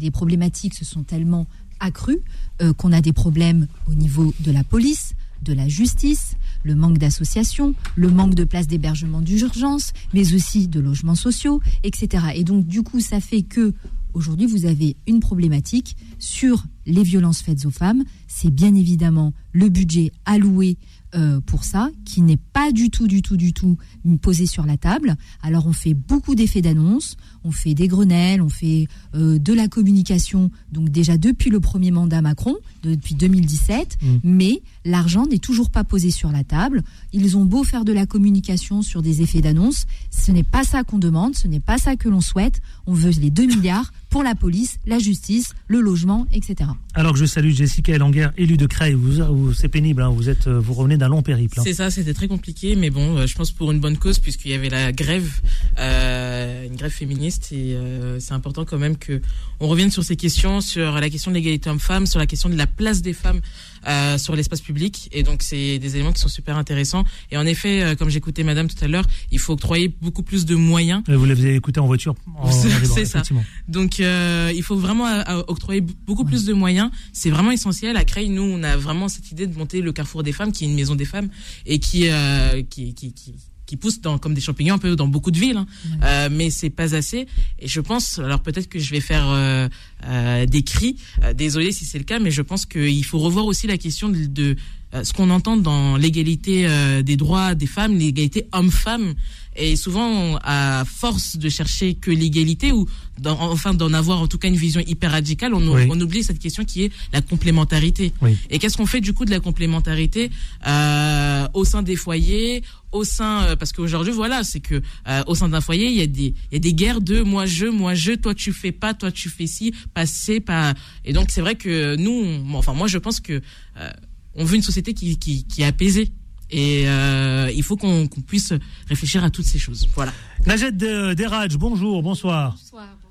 les 0.01 0.11
problématiques 0.11 0.75
se 0.75 0.85
sont 0.85 1.03
tellement 1.03 1.47
accrues 1.81 2.21
euh, 2.63 2.73
qu'on 2.73 2.93
a 2.93 3.01
des 3.01 3.13
problèmes 3.13 3.67
au 3.89 3.95
niveau 3.95 4.35
de 4.41 4.53
la 4.53 4.65
police, 4.65 5.15
de 5.43 5.53
la 5.53 5.69
justice, 5.69 6.37
le 6.65 6.75
manque 6.75 6.99
d'associations, 6.99 7.75
le 7.95 8.11
manque 8.11 8.35
de 8.35 8.43
places 8.45 8.67
d'hébergement 8.67 9.21
d'urgence, 9.21 9.93
mais 10.13 10.35
aussi 10.35 10.67
de 10.67 10.81
logements 10.81 11.15
sociaux, 11.15 11.61
etc. 11.85 12.25
Et 12.35 12.43
donc, 12.43 12.67
du 12.67 12.83
coup, 12.83 13.01
ça 13.01 13.21
fait 13.21 13.43
que 13.43 13.73
aujourd'hui, 14.15 14.47
vous 14.47 14.67
avez 14.67 14.97
une 15.07 15.21
problématique 15.21 15.97
sur 16.19 16.65
les 16.87 17.03
violences 17.03 17.43
faites 17.43 17.67
aux 17.67 17.71
femmes. 17.71 18.05
C'est 18.27 18.51
bien 18.51 18.75
évidemment 18.75 19.33
le 19.53 19.69
budget 19.69 20.13
alloué 20.25 20.79
euh, 21.15 21.41
pour 21.41 21.65
ça, 21.65 21.91
qui 22.05 22.23
n'est 22.23 22.37
pas 22.37 22.73
du 22.73 22.91
tout, 22.91 23.07
du 23.07 23.23
tout, 23.23 23.37
du 23.37 23.53
tout 23.53 23.77
posé 24.21 24.47
sur 24.47 24.67
la 24.67 24.77
table. 24.77 25.17
Alors 25.43 25.67
on 25.67 25.73
fait 25.73 25.95
beaucoup 25.95 26.35
d'effets 26.35 26.63
d'annonce, 26.63 27.17
on 27.43 27.51
fait 27.51 27.75
des 27.75 27.89
Grenelles, 27.89 28.43
on 28.43 28.49
fait 28.49 28.87
euh, 29.15 29.39
de 29.39 29.53
la 29.53 29.69
communication, 29.69 30.51
donc 30.73 30.91
déjà 30.91 31.17
depuis 31.17 31.51
le 31.51 31.61
premier 31.61 31.91
mandat 31.91 32.23
Macron, 32.23 32.57
depuis 32.83 33.15
2017, 33.15 33.95
Mm. 34.03 34.19
mais 34.25 34.63
l'argent 34.85 35.27
n'est 35.27 35.39
toujours 35.39 35.71
pas 35.71 35.85
posé 35.85 36.11
sur 36.11 36.31
la 36.31 36.45
table. 36.45 36.83
Ils 37.13 37.37
ont 37.37 37.45
beau 37.45 37.65
faire 37.65 37.85
de 37.85 37.93
la 37.93 38.07
communication 38.07 38.83
sur 38.83 39.03
des 39.03 39.23
effets 39.23 39.41
d'annonce, 39.41 39.87
ce 40.11 40.33
n'est 40.33 40.45
pas 40.45 40.65
ça 40.65 40.85
qu'on 40.85 40.99
demande, 40.99 41.35
ce 41.35 41.49
n'est 41.49 41.61
pas 41.61 41.79
ça 41.79 41.97
que 41.97 42.09
l'on 42.09 42.21
souhaite. 42.21 42.61
On 42.87 42.93
veut 42.93 43.11
les 43.11 43.31
2 43.31 43.47
milliards 43.47 43.93
pour 44.15 44.23
la 44.23 44.37
police, 44.37 44.79
la 44.87 45.01
justice, 45.01 45.55
le 45.67 45.81
logement, 45.81 46.29
etc. 46.33 46.71
Alors 46.95 47.15
que 47.15 47.19
je 47.19 47.25
salue 47.25 47.51
Jessica 47.51 47.93
Elanger, 47.97 48.29
élue 48.39 48.57
de 48.57 48.67
Creil. 48.67 48.95
Vous, 48.95 49.21
vous- 49.25 49.53
c'est 49.53 49.67
pénible, 49.67 50.03
hein, 50.03 50.09
vous, 50.11 50.29
êtes, 50.29 50.47
vous 50.47 50.73
revenez 50.73 50.97
d'un 50.97 51.09
long 51.09 51.21
périple. 51.23 51.59
hein. 51.59 51.63
C'est 51.65 51.75
ça, 51.75 51.91
c'était 51.91 52.15
très 52.15 52.29
compliqué, 52.29 52.77
mais 52.77 52.91
bon, 52.91 53.17
euh, 53.17 53.27
je 53.27 53.35
pense 53.35 53.51
pour 53.51 53.73
une 53.73 53.81
bonne 53.81 53.99
cause, 53.99 54.21
puisqu'il 54.21 54.53
y 54.53 54.55
avait 54.55 54.69
la 54.69 54.93
grève, 54.93 55.41
euh, 55.81 56.65
une 56.65 56.77
grève 56.77 56.93
féministe, 56.93 57.49
et 57.51 57.75
euh, 57.75 58.21
c'est 58.21 58.35
important 58.35 58.65
quand 58.65 58.79
même 58.79 58.97
que 58.97 59.21
on 59.59 59.67
revienne 59.67 59.91
sur 59.91 60.05
ces 60.05 60.15
questions, 60.15 60.61
sur 60.61 60.93
la 61.01 61.11
question 61.11 61.33
de 61.33 61.37
l'égalité 61.37 61.69
homme-femme, 61.69 62.07
sur 62.07 62.21
la 62.21 62.27
question 62.27 62.49
de 62.49 62.55
la 62.57 62.69
place 62.69 63.03
des 63.03 63.15
femmes 63.15 63.41
euh, 63.87 64.19
sur 64.19 64.37
l'espace 64.37 64.61
public, 64.61 65.09
et 65.13 65.23
donc 65.23 65.43
c'est 65.43 65.79
des 65.79 65.97
éléments 65.97 66.13
qui 66.13 66.21
sont 66.21 66.29
super 66.29 66.57
intéressants. 66.57 67.05
Et 67.31 67.37
en 67.37 67.47
effet, 67.47 67.83
euh, 67.83 67.95
comme 67.95 68.09
j'écoutais 68.09 68.43
Madame 68.45 68.69
tout 68.69 68.83
à 68.85 68.89
l'heure, 68.89 69.05
il 69.31 69.39
faut 69.39 69.53
octroyer 69.53 69.95
beaucoup 70.03 70.23
plus 70.23 70.45
de 70.45 70.55
moyens. 70.55 71.03
Vous 71.09 71.25
l'avez 71.25 71.55
écouté 71.55 71.81
en 71.81 71.87
voiture 71.87 72.15
C'est 72.95 73.05
ça. 73.05 73.23
Donc 73.69 74.01
euh, 74.01 74.53
il 74.55 74.63
faut 74.63 74.77
vraiment 74.77 75.07
euh, 75.07 75.23
euh, 75.29 75.43
octroyer 75.47 75.83
beaucoup 76.07 76.25
plus 76.25 76.45
de 76.45 76.53
moyens. 76.53 76.91
C'est 77.13 77.31
vraiment 77.31 77.51
essentiel. 77.51 77.97
À 77.97 78.05
Creil, 78.05 78.29
nous, 78.29 78.43
on 78.43 78.63
a 78.63 78.77
vraiment 78.77 79.09
cette 79.09 79.31
idée 79.31 79.47
de 79.47 79.57
monter 79.57 79.81
le 79.81 79.93
Carrefour 79.93 80.23
des 80.23 80.33
femmes, 80.33 80.53
qui 80.53 80.65
est 80.65 80.69
une 80.69 80.75
maison 80.75 80.95
des 80.95 81.05
femmes 81.05 81.29
et 81.67 81.79
qui 81.79 82.09
euh, 82.11 82.63
qui, 82.69 82.95
qui, 82.95 83.13
qui 83.13 83.35
qui 83.67 83.77
pousse 83.77 84.01
dans, 84.01 84.19
comme 84.19 84.35
des 84.35 84.41
champignons 84.41 84.75
un 84.75 84.79
peu 84.79 84.95
dans 84.97 85.09
beaucoup 85.09 85.31
de 85.31 85.39
villes, 85.39 85.57
hein. 85.57 85.67
Euh, 86.03 86.29
mais 86.31 86.51
c'est 86.51 86.71
pas 86.71 86.95
assez. 86.95 87.27
Et 87.59 87.69
je 87.69 87.81
pense, 87.81 88.19
alors 88.19 88.41
peut-être 88.41 88.69
que 88.69 88.79
je 88.79 88.91
vais 88.91 89.01
faire 89.01 89.29
euh, 89.29 89.69
euh, 90.07 90.47
des 90.47 90.63
cris, 90.63 90.97
euh, 91.23 91.33
désolé 91.33 91.73
si 91.73 91.85
c'est 91.85 91.99
le 91.99 92.05
cas, 92.05 92.19
mais 92.19 92.31
je 92.31 92.43
pense 92.43 92.67
qu'il 92.67 93.05
faut 93.05 93.19
revoir 93.19 93.47
aussi 93.47 93.67
la 93.67 93.79
question 93.79 94.09
de, 94.09 94.27
de, 94.27 94.57
euh, 94.95 95.03
ce 95.03 95.13
qu'on 95.13 95.31
entend 95.31 95.57
dans 95.57 95.97
l'égalité 95.97 96.67
euh, 96.67 97.03
des 97.03 97.17
droits 97.17 97.55
des 97.55 97.67
femmes, 97.67 97.97
l'égalité 97.97 98.47
homme-femme. 98.53 99.15
Et 99.57 99.77
souvent, 99.77 100.39
à 100.43 100.85
force 100.87 101.37
de 101.37 101.49
chercher 101.49 101.95
que 101.95 102.11
l'égalité, 102.11 102.73
ou 102.73 102.87
d'en- 103.21 103.39
enfin 103.41 103.73
d'en 103.75 103.93
avoir 103.93 104.21
en 104.21 104.27
tout 104.27 104.39
cas 104.39 104.49
une 104.49 104.57
vision 104.57 104.81
hyper 104.87 105.13
radicale, 105.13 105.55
on, 105.55 105.75
Oui. 105.75 105.87
on 105.91 106.01
oublie 106.01 106.25
cette 106.25 106.39
question 106.41 106.65
qui 106.65 106.83
est 106.85 106.93
la 107.13 107.21
complémentarité. 107.21 108.13
Oui. 108.21 108.37
Et 108.51 108.59
qu'est-ce 108.59 108.77
qu'on 108.77 108.87
fait 108.87 109.01
du 109.01 109.13
coup 109.13 109.25
de 109.25 109.31
la 109.31 109.41
complémentarité 109.41 110.31
euh, 110.67 111.47
au 111.55 111.65
sein 111.65 111.83
des 111.83 111.97
foyers, 111.97 112.63
au 112.93 113.05
sein 113.05 113.45
euh, 113.45 113.57
parce 113.57 113.73
qu'aujourd'hui 113.73 114.13
voilà, 114.13 114.43
c'est 114.45 114.61
que 114.61 114.83
euh, 115.09 115.23
au 115.27 115.35
sein 115.35 115.49
d'un 115.49 115.61
foyer 115.61 115.89
il 115.89 115.95
y 115.97 116.03
a 116.03 116.07
des 116.07 116.35
il 116.51 116.55
y 116.55 116.57
a 116.57 116.59
des 116.59 116.75
guerres 116.75 117.01
de 117.01 117.23
moi 117.23 117.47
je 117.47 117.67
moi 117.67 117.95
je 117.95 118.13
toi 118.13 118.35
tu 118.35 118.53
fais 118.53 118.73
pas 118.73 118.95
toi 118.95 119.11
tu 119.13 119.29
fais 119.29 119.47
ci 119.47 119.73
pas 119.95 120.07
c'est 120.07 120.41
pas 120.41 120.75
et 121.05 121.13
donc 121.13 121.27
c'est 121.31 121.41
vrai 121.41 121.55
que 121.57 121.97
nous 121.97 122.11
on- 122.11 122.55
enfin 122.55 122.73
moi 122.73 122.87
je 122.89 122.99
pense 122.99 123.21
que 123.21 123.41
euh, 123.81 123.91
on 124.35 124.45
veut 124.45 124.57
une 124.57 124.63
société 124.63 124.95
qui 124.95 125.17
qui, 125.19 125.45
qui 125.45 125.63
est 125.63 125.67
apaisée 125.67 126.11
et 126.51 126.85
euh, 126.89 127.51
il 127.55 127.63
faut 127.63 127.77
qu'on 127.77 128.07
puisse 128.27 128.53
réfléchir 128.89 129.25
à 129.25 129.31
toutes 129.31 129.47
ces 129.47 129.59
choses 129.59 129.89
voilà. 129.95 130.13
Najed 130.47 130.77
De- 130.77 131.15
Deraj, 131.15 131.57
bonjour, 131.57 132.03
bonsoir. 132.03 132.57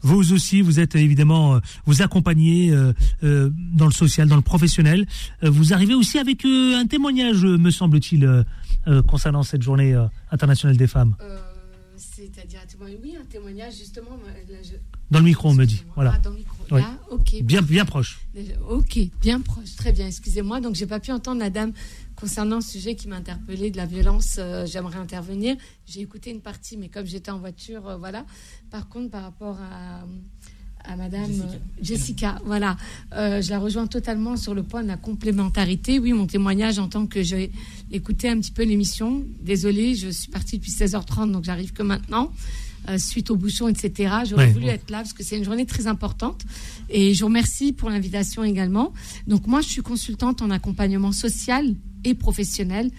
Vous 0.02 0.34
aussi, 0.34 0.62
vous 0.62 0.80
êtes 0.80 0.96
évidemment, 0.96 1.56
euh, 1.56 1.60
vous 1.86 2.02
accompagnez 2.02 2.72
euh, 2.72 2.94
dans 3.74 3.86
le 3.86 3.92
social, 3.94 4.28
dans 4.28 4.36
le 4.36 4.42
professionnel. 4.42 5.08
Vous 5.42 5.74
arrivez 5.74 5.94
aussi 5.96 6.20
avec 6.20 6.46
un 6.46 6.86
témoignage, 6.88 7.44
me 7.44 7.72
semble-t-il, 7.72 8.46
concernant 9.08 9.44
cette 9.44 9.62
journée 9.62 9.96
internationale 10.32 10.76
des 10.78 10.88
femmes. 10.88 11.16
C'est-à-dire 11.96 12.60
un 12.64 12.68
témoignage, 12.68 13.00
oui, 13.04 13.16
un 13.22 13.26
témoignage 13.26 13.74
justement. 13.78 14.10
moi, 14.12 14.30
là, 14.50 14.58
je- 14.64 14.76
Dans 15.12 15.20
le 15.20 15.26
micro, 15.26 15.50
on 15.50 15.54
me 15.54 15.66
dit. 15.66 15.84
Voilà. 15.96 16.14
Ah, 16.16 16.20
dans 16.20 16.30
le 16.32 16.38
micro. 16.38 16.56
Oui. 16.72 16.82
Là, 16.82 16.98
ok. 17.12 17.42
Bien, 17.44 17.62
bien 17.62 17.86
proche. 17.86 18.20
Ok, 18.70 18.98
bien 19.22 19.40
proche, 19.42 19.76
très 19.78 19.92
bien. 19.92 20.08
Excusez-moi, 20.08 20.60
donc 20.60 20.76
j'ai 20.76 20.88
pas 20.88 21.00
pu 21.00 21.12
entendre 21.12 21.40
la 21.40 21.50
dame 21.50 21.72
concernant 22.16 22.58
le 22.58 22.62
sujet 22.62 22.96
qui 22.96 23.08
m'a 23.08 23.18
interpellé 23.18 23.72
de 23.72 23.78
la 23.78 23.86
violence. 23.86 24.38
euh, 24.40 24.66
J'aimerais 24.66 24.98
intervenir. 25.00 25.56
J'ai 25.86 26.02
écouté 26.02 26.32
une 26.32 26.42
partie, 26.42 26.78
mais 26.78 26.90
comme 26.90 27.06
j'étais 27.06 27.32
en 27.32 27.40
voiture, 27.40 27.88
euh, 27.88 27.98
voilà. 27.98 28.26
Par 28.72 28.88
contre, 28.90 29.10
par 29.12 29.24
rapport 29.24 29.58
à 29.60 30.04
à 30.86 30.98
Madame 30.98 31.28
Jessica. 31.32 31.46
euh, 31.46 31.58
Jessica, 31.82 32.42
voilà, 32.46 32.76
Euh, 33.14 33.42
je 33.42 33.50
la 33.52 33.58
rejoins 33.58 33.88
totalement 33.88 34.36
sur 34.36 34.54
le 34.54 34.64
point 34.64 34.84
de 34.84 34.90
la 34.90 34.98
complémentarité. 34.98 35.98
Oui, 35.98 36.12
mon 36.12 36.28
témoignage 36.28 36.78
en 36.78 36.90
tant 36.90 37.08
que 37.08 37.24
j'ai 37.24 37.52
écouté 37.90 38.28
un 38.28 38.38
petit 38.38 38.52
peu 38.52 38.64
l'émission. 38.64 39.24
Désolée, 39.40 39.96
je 39.96 40.10
suis 40.10 40.30
partie 40.30 40.58
depuis 40.58 40.72
16h30, 40.74 41.32
donc 41.32 41.46
j'arrive 41.46 41.72
que 41.72 41.84
maintenant. 41.84 42.34
euh, 42.90 42.98
suite 42.98 43.32
aux 43.32 43.38
bouchons, 43.38 43.70
etc. 43.70 44.14
J'aurais 44.26 44.48
Ouais, 44.48 44.52
voulu 44.52 44.66
ouais. 44.66 44.74
être 44.74 44.90
là 44.92 44.98
parce 44.98 45.14
que 45.14 45.24
c'est 45.24 45.38
une 45.38 45.46
journée 45.46 45.66
très 45.66 45.88
importante. 45.88 46.44
Et 46.90 47.14
je 47.14 47.22
vous 47.22 47.28
remercie 47.28 47.72
pour 47.72 47.90
l'invitation 47.90 48.44
également. 48.44 48.92
Donc 49.26 49.48
moi, 49.48 49.62
je 49.62 49.70
suis 49.70 49.82
consultante 49.82 50.42
en 50.42 50.50
accompagnement 50.52 51.14
social 51.14 51.76
et 52.04 52.14
professionnel, 52.14 52.92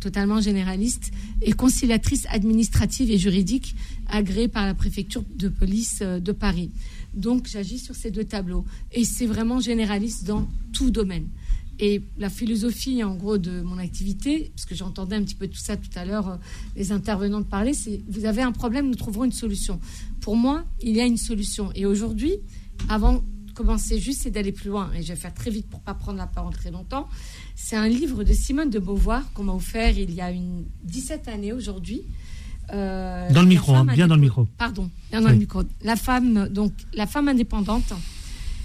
totalement 0.00 0.40
généraliste, 0.40 1.10
et 1.42 1.52
conciliatrice 1.52 2.26
administrative 2.30 3.10
et 3.10 3.18
juridique 3.18 3.74
agréée 4.06 4.48
par 4.48 4.66
la 4.66 4.74
préfecture 4.74 5.24
de 5.36 5.48
police 5.48 5.98
euh, 6.02 6.20
de 6.20 6.32
Paris. 6.32 6.70
Donc 7.14 7.48
j'agis 7.48 7.78
sur 7.78 7.94
ces 7.94 8.10
deux 8.10 8.24
tableaux. 8.24 8.64
Et 8.92 9.04
c'est 9.04 9.26
vraiment 9.26 9.60
généraliste 9.60 10.24
dans 10.24 10.46
tout 10.72 10.90
domaine. 10.90 11.28
Et 11.80 12.02
la 12.18 12.28
philosophie, 12.28 13.04
en 13.04 13.14
gros, 13.14 13.38
de 13.38 13.60
mon 13.60 13.78
activité, 13.78 14.50
parce 14.54 14.66
que 14.66 14.74
j'entendais 14.74 15.14
un 15.14 15.22
petit 15.22 15.36
peu 15.36 15.46
tout 15.46 15.60
ça 15.60 15.76
tout 15.76 15.90
à 15.94 16.04
l'heure, 16.04 16.28
euh, 16.28 16.36
les 16.76 16.90
intervenantes 16.90 17.48
parler, 17.48 17.72
c'est 17.72 18.02
vous 18.08 18.24
avez 18.24 18.42
un 18.42 18.52
problème, 18.52 18.88
nous 18.88 18.96
trouverons 18.96 19.24
une 19.24 19.32
solution. 19.32 19.78
Pour 20.20 20.36
moi, 20.36 20.64
il 20.82 20.96
y 20.96 21.00
a 21.00 21.06
une 21.06 21.16
solution. 21.16 21.70
Et 21.74 21.86
aujourd'hui, 21.86 22.34
avant 22.88 23.14
de 23.14 23.22
commencer 23.54 24.00
juste, 24.00 24.22
c'est 24.22 24.30
d'aller 24.30 24.52
plus 24.52 24.70
loin. 24.70 24.90
Et 24.94 25.02
je 25.02 25.08
vais 25.08 25.18
faire 25.18 25.34
très 25.34 25.50
vite 25.50 25.66
pour 25.68 25.80
pas 25.80 25.94
prendre 25.94 26.18
la 26.18 26.26
parole 26.26 26.52
très 26.52 26.72
longtemps. 26.72 27.08
C'est 27.60 27.74
un 27.76 27.88
livre 27.88 28.22
de 28.22 28.32
Simone 28.32 28.70
de 28.70 28.78
Beauvoir 28.78 29.30
qu'on 29.34 29.42
m'a 29.42 29.52
offert 29.52 29.98
il 29.98 30.12
y 30.14 30.20
a 30.20 30.30
une 30.30 30.64
17 30.84 31.26
années 31.26 31.52
aujourd'hui. 31.52 32.02
Euh, 32.72 33.28
Dans 33.32 33.42
le 33.42 33.48
micro, 33.48 33.74
hein, 33.74 33.84
bien 33.84 34.06
dans 34.06 34.14
le 34.14 34.20
micro. 34.20 34.46
Pardon, 34.56 34.88
bien 35.10 35.20
dans 35.20 35.26
Oui. 35.26 35.32
le 35.32 35.38
micro. 35.40 35.62
La 35.82 35.96
femme, 35.96 36.48
donc, 36.48 36.72
la 36.94 37.06
femme 37.08 37.26
indépendante, 37.28 37.92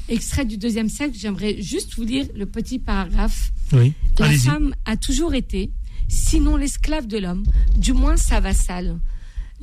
extrait 0.09 0.45
du 0.45 0.57
deuxième 0.57 0.89
siècle. 0.89 1.17
J'aimerais 1.19 1.59
juste 1.59 1.95
vous 1.95 2.03
lire 2.03 2.27
le 2.35 2.45
petit 2.45 2.77
paragraphe. 2.77 3.51
Oui. 3.73 3.93
La 4.19 4.29
femme 4.31 4.75
a 4.85 4.95
toujours 4.95 5.33
été, 5.33 5.71
sinon 6.07 6.55
l'esclave 6.55 7.07
de 7.07 7.17
l'homme, 7.17 7.43
du 7.75 7.93
moins 7.93 8.15
sa 8.15 8.39
vassale. 8.41 8.99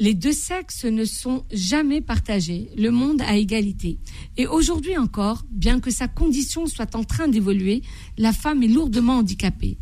Les 0.00 0.14
deux 0.14 0.32
sexes 0.32 0.86
ne 0.86 1.04
sont 1.04 1.44
jamais 1.52 2.00
partagés, 2.00 2.70
le 2.74 2.90
monde 2.90 3.20
à 3.20 3.36
égalité. 3.36 3.98
Et 4.38 4.46
aujourd'hui 4.46 4.96
encore, 4.96 5.44
bien 5.50 5.78
que 5.78 5.90
sa 5.90 6.08
condition 6.08 6.66
soit 6.66 6.94
en 6.94 7.04
train 7.04 7.28
d'évoluer, 7.28 7.82
la 8.16 8.32
femme 8.32 8.62
est 8.62 8.68
lourdement 8.68 9.18
handicapée. 9.18 9.76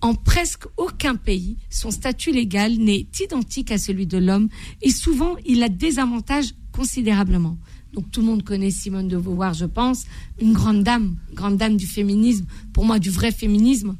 En 0.00 0.14
presque 0.14 0.64
aucun 0.78 1.16
pays, 1.16 1.58
son 1.68 1.90
statut 1.90 2.32
légal 2.32 2.78
n'est 2.78 3.06
identique 3.20 3.70
à 3.70 3.76
celui 3.76 4.06
de 4.06 4.16
l'homme 4.16 4.48
et 4.80 4.90
souvent 4.90 5.36
il 5.44 5.58
la 5.58 5.68
désavantage 5.68 6.54
considérablement. 6.72 7.58
Donc 7.92 8.10
tout 8.10 8.20
le 8.20 8.26
monde 8.26 8.44
connaît 8.44 8.70
Simone 8.70 9.08
de 9.08 9.18
Beauvoir, 9.18 9.52
je 9.52 9.66
pense, 9.66 10.04
une 10.40 10.54
grande 10.54 10.82
dame, 10.82 11.16
grande 11.34 11.58
dame 11.58 11.76
du 11.76 11.86
féminisme, 11.86 12.46
pour 12.72 12.86
moi 12.86 12.98
du 12.98 13.10
vrai 13.10 13.32
féminisme. 13.32 13.96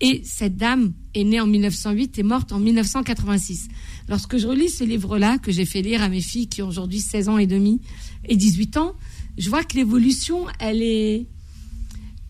Et 0.00 0.20
cette 0.24 0.56
dame 0.56 0.94
est 1.14 1.22
née 1.22 1.40
en 1.40 1.46
1908 1.46 2.18
et 2.18 2.22
morte 2.24 2.50
en 2.50 2.58
1986. 2.58 3.68
Lorsque 4.12 4.36
je 4.36 4.46
relis 4.46 4.68
ce 4.68 4.84
livre-là, 4.84 5.38
que 5.38 5.50
j'ai 5.50 5.64
fait 5.64 5.80
lire 5.80 6.02
à 6.02 6.10
mes 6.10 6.20
filles 6.20 6.46
qui 6.46 6.60
ont 6.60 6.68
aujourd'hui 6.68 7.00
16 7.00 7.30
ans 7.30 7.38
et 7.38 7.46
demi 7.46 7.80
et 8.28 8.36
18 8.36 8.76
ans, 8.76 8.92
je 9.38 9.48
vois 9.48 9.64
que 9.64 9.74
l'évolution, 9.74 10.44
elle 10.60 10.82
est, 10.82 11.28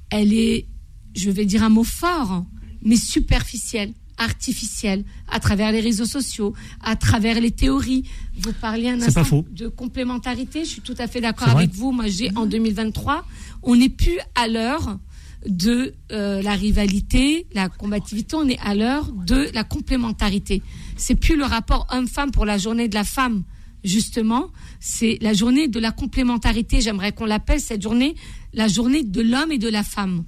elle 0.08 0.32
est, 0.32 0.68
je 1.16 1.28
vais 1.28 1.44
dire 1.44 1.64
un 1.64 1.70
mot 1.70 1.82
fort, 1.82 2.44
mais 2.84 2.94
superficielle, 2.94 3.92
artificielle, 4.16 5.02
à 5.26 5.40
travers 5.40 5.72
les 5.72 5.80
réseaux 5.80 6.04
sociaux, 6.04 6.54
à 6.82 6.94
travers 6.94 7.40
les 7.40 7.50
théories. 7.50 8.04
Vous 8.38 8.52
parliez 8.52 8.90
un 8.90 9.02
instant 9.02 9.44
de 9.50 9.66
complémentarité, 9.66 10.64
je 10.64 10.70
suis 10.70 10.82
tout 10.82 10.94
à 10.98 11.08
fait 11.08 11.20
d'accord 11.20 11.48
avec 11.48 11.74
vous. 11.74 11.90
Moi, 11.90 12.06
j'ai 12.06 12.30
en 12.36 12.46
2023, 12.46 13.26
on 13.64 13.74
n'est 13.74 13.88
plus 13.88 14.20
à 14.36 14.46
l'heure 14.46 15.00
de 15.46 15.94
euh, 16.12 16.42
la 16.42 16.52
rivalité, 16.52 17.46
la 17.52 17.68
combativité, 17.68 18.36
on 18.36 18.48
est 18.48 18.58
à 18.60 18.74
l'heure 18.74 19.10
de 19.12 19.48
la 19.54 19.64
complémentarité. 19.64 20.62
C'est 20.96 21.14
plus 21.14 21.36
le 21.36 21.44
rapport 21.44 21.86
homme-femme 21.90 22.30
pour 22.30 22.44
la 22.44 22.58
journée 22.58 22.88
de 22.88 22.94
la 22.94 23.04
femme, 23.04 23.42
justement, 23.84 24.50
c'est 24.80 25.18
la 25.20 25.32
journée 25.32 25.68
de 25.68 25.80
la 25.80 25.90
complémentarité. 25.90 26.80
J'aimerais 26.80 27.12
qu'on 27.12 27.26
l'appelle 27.26 27.60
cette 27.60 27.82
journée 27.82 28.14
la 28.52 28.68
journée 28.68 29.02
de 29.02 29.20
l'homme 29.20 29.50
et 29.52 29.58
de 29.58 29.68
la 29.68 29.82
femme 29.82 30.24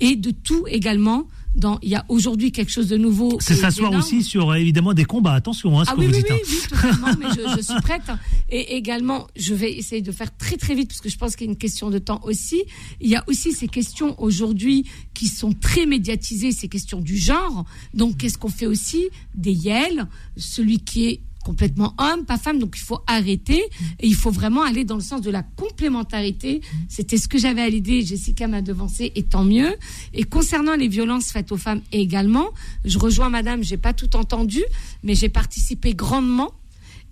et 0.00 0.16
de 0.16 0.30
tout 0.30 0.64
également. 0.68 1.26
Dans, 1.56 1.78
il 1.82 1.88
y 1.90 1.96
a 1.96 2.04
aujourd'hui 2.08 2.52
quelque 2.52 2.70
chose 2.70 2.88
de 2.88 2.96
nouveau. 2.96 3.36
C'est 3.40 3.56
s'asseoir 3.56 3.92
aussi 3.92 4.22
sur 4.22 4.50
euh, 4.50 4.54
évidemment 4.54 4.94
des 4.94 5.04
combats. 5.04 5.32
Attention, 5.34 5.78
hein, 5.80 5.84
ce 5.84 5.90
Ah 5.90 5.94
que 5.94 6.00
oui, 6.00 6.06
vous 6.06 6.12
oui, 6.14 6.18
dites. 6.22 6.30
oui, 6.30 6.38
hein. 6.40 6.46
oui, 6.48 6.68
totalement, 6.68 7.08
mais 7.18 7.26
je, 7.34 7.56
je 7.56 7.62
suis 7.72 7.80
prête. 7.82 8.02
Et 8.50 8.76
également, 8.76 9.26
je 9.36 9.54
vais 9.54 9.72
essayer 9.72 10.00
de 10.00 10.12
faire 10.12 10.36
très 10.36 10.56
très 10.56 10.74
vite 10.74 10.88
parce 10.88 11.00
que 11.00 11.08
je 11.08 11.18
pense 11.18 11.34
qu'il 11.34 11.46
y 11.46 11.50
a 11.50 11.52
une 11.52 11.58
question 11.58 11.90
de 11.90 11.98
temps 11.98 12.20
aussi. 12.24 12.62
Il 13.00 13.10
y 13.10 13.16
a 13.16 13.24
aussi 13.26 13.52
ces 13.52 13.66
questions 13.68 14.14
aujourd'hui 14.20 14.86
qui 15.12 15.26
sont 15.28 15.52
très 15.52 15.86
médiatisées, 15.86 16.52
ces 16.52 16.68
questions 16.68 17.00
du 17.00 17.16
genre. 17.16 17.64
Donc, 17.94 18.18
qu'est-ce 18.18 18.38
qu'on 18.38 18.48
fait 18.48 18.66
aussi 18.66 19.08
des 19.34 19.52
yels, 19.52 20.06
celui 20.36 20.78
qui 20.78 21.06
est 21.06 21.20
complètement 21.44 21.94
homme, 21.98 22.24
pas 22.24 22.38
femme, 22.38 22.58
donc 22.58 22.74
il 22.76 22.82
faut 22.82 23.00
arrêter 23.06 23.62
et 23.98 24.06
il 24.06 24.14
faut 24.14 24.30
vraiment 24.30 24.62
aller 24.62 24.84
dans 24.84 24.96
le 24.96 25.00
sens 25.00 25.20
de 25.20 25.30
la 25.30 25.42
complémentarité. 25.42 26.60
C'était 26.88 27.16
ce 27.16 27.28
que 27.28 27.38
j'avais 27.38 27.62
à 27.62 27.68
l'idée, 27.68 28.02
Jessica 28.02 28.46
m'a 28.46 28.62
devancé 28.62 29.12
et 29.14 29.22
tant 29.22 29.44
mieux. 29.44 29.74
Et 30.12 30.24
concernant 30.24 30.76
les 30.76 30.88
violences 30.88 31.32
faites 31.32 31.52
aux 31.52 31.56
femmes 31.56 31.80
également, 31.92 32.50
je 32.84 32.98
rejoins 32.98 33.30
madame, 33.30 33.62
j'ai 33.62 33.78
pas 33.78 33.92
tout 33.92 34.16
entendu, 34.16 34.62
mais 35.02 35.14
j'ai 35.14 35.28
participé 35.28 35.94
grandement 35.94 36.52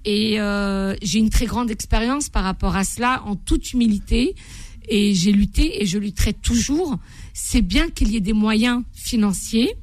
et 0.04 0.40
euh, 0.40 0.94
j'ai 1.02 1.18
une 1.18 1.30
très 1.30 1.46
grande 1.46 1.70
expérience 1.70 2.28
par 2.28 2.44
rapport 2.44 2.76
à 2.76 2.84
cela, 2.84 3.22
en 3.26 3.36
toute 3.36 3.72
humilité. 3.72 4.34
Et 4.88 5.12
j'ai 5.12 5.32
lutté 5.32 5.82
et 5.82 5.86
je 5.86 5.98
lutterai 5.98 6.32
toujours. 6.32 6.96
C'est 7.34 7.60
bien 7.60 7.90
qu'il 7.90 8.10
y 8.10 8.16
ait 8.16 8.20
des 8.20 8.32
moyens 8.32 8.82
financiers, 8.94 9.74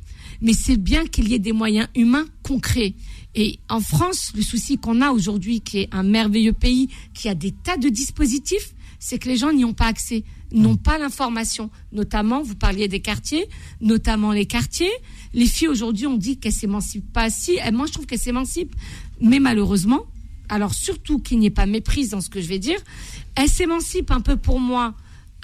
mais 0.41 0.53
c'est 0.53 0.77
bien 0.77 1.05
qu'il 1.05 1.29
y 1.29 1.35
ait 1.35 1.39
des 1.39 1.51
moyens 1.51 1.87
humains 1.95 2.25
concrets. 2.41 2.95
Et 3.36 3.59
en 3.69 3.81
France, 3.81 4.31
le 4.36 4.41
souci 4.41 4.77
qu'on 4.77 5.01
a 5.01 5.11
aujourd'hui, 5.11 5.59
qui 5.61 5.79
est 5.79 5.89
un 5.91 6.03
merveilleux 6.03 6.53
pays, 6.53 6.89
qui 7.13 7.27
a 7.27 7.36
des 7.36 7.51
tas 7.51 7.77
de 7.77 7.89
dispositifs, 7.89 8.73
c'est 8.97 9.19
que 9.19 9.27
les 9.27 9.36
gens 9.36 9.51
n'y 9.51 9.65
ont 9.65 9.73
pas 9.73 9.88
accès, 9.88 10.23
n'ont 10.51 10.77
pas 10.77 10.97
l'information. 10.97 11.69
Notamment, 11.91 12.41
vous 12.41 12.55
parliez 12.55 12.88
des 12.88 13.01
quartiers, 13.01 13.47
notamment 13.81 14.31
les 14.31 14.45
quartiers. 14.45 14.91
Les 15.33 15.47
filles 15.47 15.67
aujourd'hui, 15.67 16.07
on 16.07 16.17
dit 16.17 16.38
qu'elles 16.38 16.53
s'émancipent 16.53 17.11
pas 17.11 17.29
si. 17.29 17.57
Moi, 17.73 17.88
je 17.88 17.91
trouve 17.91 18.05
qu'elles 18.05 18.19
s'émancipent, 18.19 18.75
mais 19.19 19.39
malheureusement, 19.39 20.05
alors 20.47 20.73
surtout 20.73 21.19
qu'il 21.19 21.39
n'y 21.39 21.47
ait 21.47 21.51
pas 21.51 21.65
méprise 21.65 22.11
dans 22.11 22.21
ce 22.21 22.29
que 22.29 22.39
je 22.39 22.47
vais 22.47 22.59
dire, 22.59 22.79
elles 23.36 23.49
s'émancipent 23.49 24.11
un 24.11 24.21
peu 24.21 24.38
pour 24.38 24.59
moi 24.59 24.95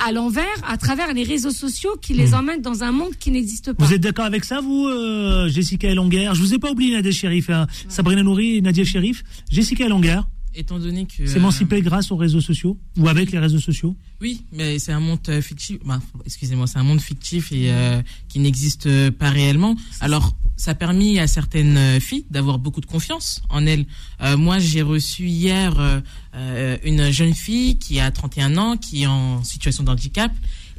à 0.05 0.11
l'envers, 0.11 0.45
à 0.67 0.77
travers 0.77 1.13
les 1.13 1.23
réseaux 1.23 1.51
sociaux 1.51 1.91
qui 2.01 2.13
les 2.13 2.33
emmènent 2.33 2.61
dans 2.61 2.83
un 2.83 2.91
monde 2.91 3.15
qui 3.19 3.31
n'existe 3.31 3.73
pas. 3.73 3.85
Vous 3.85 3.93
êtes 3.93 4.01
d'accord 4.01 4.25
avec 4.25 4.43
ça, 4.45 4.61
vous, 4.61 4.87
euh, 4.87 5.47
Jessica 5.49 5.89
Elonguer 5.89 6.29
Je 6.33 6.39
vous 6.39 6.53
ai 6.53 6.59
pas 6.59 6.71
oublié, 6.71 6.93
Nadia 6.95 7.11
Sherif. 7.11 7.49
hein. 7.49 7.67
Sabrina 7.89 8.23
Nouri 8.23 8.57
et 8.57 8.61
Nadia 8.61 8.83
Sherif. 8.83 9.23
Jessica 9.49 9.85
Elonguer 9.85 10.19
Étant 10.53 10.79
donné 10.79 11.05
que. 11.05 11.25
s'émanciper 11.25 11.81
grâce 11.81 12.11
aux 12.11 12.17
réseaux 12.17 12.41
sociaux 12.41 12.77
ou 12.97 13.07
avec 13.07 13.31
les 13.31 13.39
réseaux 13.39 13.59
sociaux? 13.59 13.95
Oui, 14.19 14.43
mais 14.51 14.79
c'est 14.79 14.91
un 14.91 14.99
monde 14.99 15.19
euh, 15.29 15.41
fictif. 15.41 15.77
bah, 15.85 16.01
excusez-moi, 16.25 16.67
c'est 16.67 16.77
un 16.77 16.83
monde 16.83 17.01
fictif 17.01 17.51
et 17.51 17.71
euh, 17.71 18.01
qui 18.27 18.39
n'existe 18.39 18.85
euh, 18.87 19.11
pas 19.11 19.29
réellement. 19.29 19.75
Alors, 20.01 20.35
ça 20.57 20.71
a 20.71 20.75
permis 20.75 21.19
à 21.19 21.27
certaines 21.27 21.77
euh, 21.77 21.99
filles 21.99 22.25
d'avoir 22.29 22.59
beaucoup 22.59 22.81
de 22.81 22.85
confiance 22.85 23.41
en 23.49 23.65
elles. 23.65 23.85
Euh, 24.21 24.37
moi, 24.37 24.59
j'ai 24.59 24.81
reçu 24.81 25.25
hier 25.27 26.01
une 26.83 27.11
jeune 27.11 27.33
fille 27.33 27.77
qui 27.77 27.99
a 27.99 28.11
31 28.11 28.57
ans, 28.57 28.77
qui 28.77 29.03
est 29.03 29.07
en 29.07 29.43
situation 29.43 29.83
de 29.83 29.89
handicap 29.89 30.31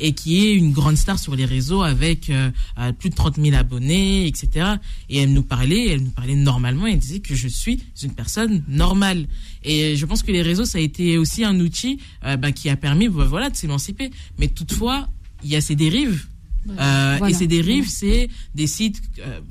et 0.02 0.12
qui 0.12 0.46
est 0.46 0.54
une 0.54 0.72
grande 0.72 0.96
star 0.96 1.18
sur 1.18 1.36
les 1.36 1.44
réseaux 1.44 1.82
avec 1.82 2.28
euh, 2.28 2.50
plus 2.98 3.08
de 3.08 3.14
30 3.14 3.36
000 3.36 3.56
abonnés, 3.56 4.26
etc. 4.26 4.66
Et 5.08 5.18
elle 5.18 5.32
nous 5.32 5.44
parlait, 5.44 5.90
elle 5.90 6.02
nous 6.02 6.10
parlait 6.10 6.34
normalement, 6.34 6.88
et 6.88 6.92
elle 6.92 6.98
disait 6.98 7.20
que 7.20 7.36
je 7.36 7.46
suis 7.46 7.80
une 8.02 8.12
personne 8.12 8.64
normale. 8.68 9.26
Et 9.62 9.94
je 9.96 10.04
pense 10.04 10.24
que 10.24 10.32
les 10.32 10.42
réseaux, 10.42 10.64
ça 10.64 10.78
a 10.78 10.80
été 10.80 11.18
aussi 11.18 11.44
un 11.44 11.58
outil 11.60 12.00
euh, 12.24 12.36
bah, 12.36 12.50
qui 12.50 12.68
a 12.68 12.76
permis 12.76 13.08
bah, 13.08 13.26
voilà, 13.28 13.48
de 13.48 13.56
s'émanciper. 13.56 14.10
Mais 14.38 14.48
toutefois, 14.48 15.08
il 15.44 15.50
y 15.50 15.56
a 15.56 15.60
ces 15.60 15.76
dérives. 15.76 16.26
Euh, 16.68 17.14
Voilà. 17.18 17.30
Et 17.30 17.34
ces 17.34 17.46
dérives, 17.46 17.88
c'est 17.88 18.28
des 18.56 18.66
sites, 18.66 19.00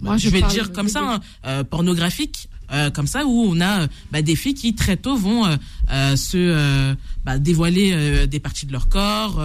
Moi, 0.01 0.17
je 0.17 0.27
je 0.27 0.29
vais 0.29 0.41
dire 0.43 0.73
comme 0.73 0.89
ça, 0.89 1.21
hein, 1.43 1.63
pornographiques, 1.63 2.49
euh, 2.71 2.89
comme 2.89 3.07
ça, 3.07 3.25
où 3.25 3.43
on 3.49 3.59
a 3.59 3.87
bah, 4.11 4.21
des 4.21 4.35
filles 4.35 4.53
qui 4.53 4.73
très 4.75 4.95
tôt 4.95 5.17
vont 5.17 5.45
euh, 5.45 5.55
euh, 5.91 6.15
se 6.15 6.95
bah, 7.25 7.37
dévoiler 7.37 8.27
des 8.27 8.39
parties 8.39 8.65
de 8.65 8.71
leur 8.71 8.87
corps, 8.87 9.41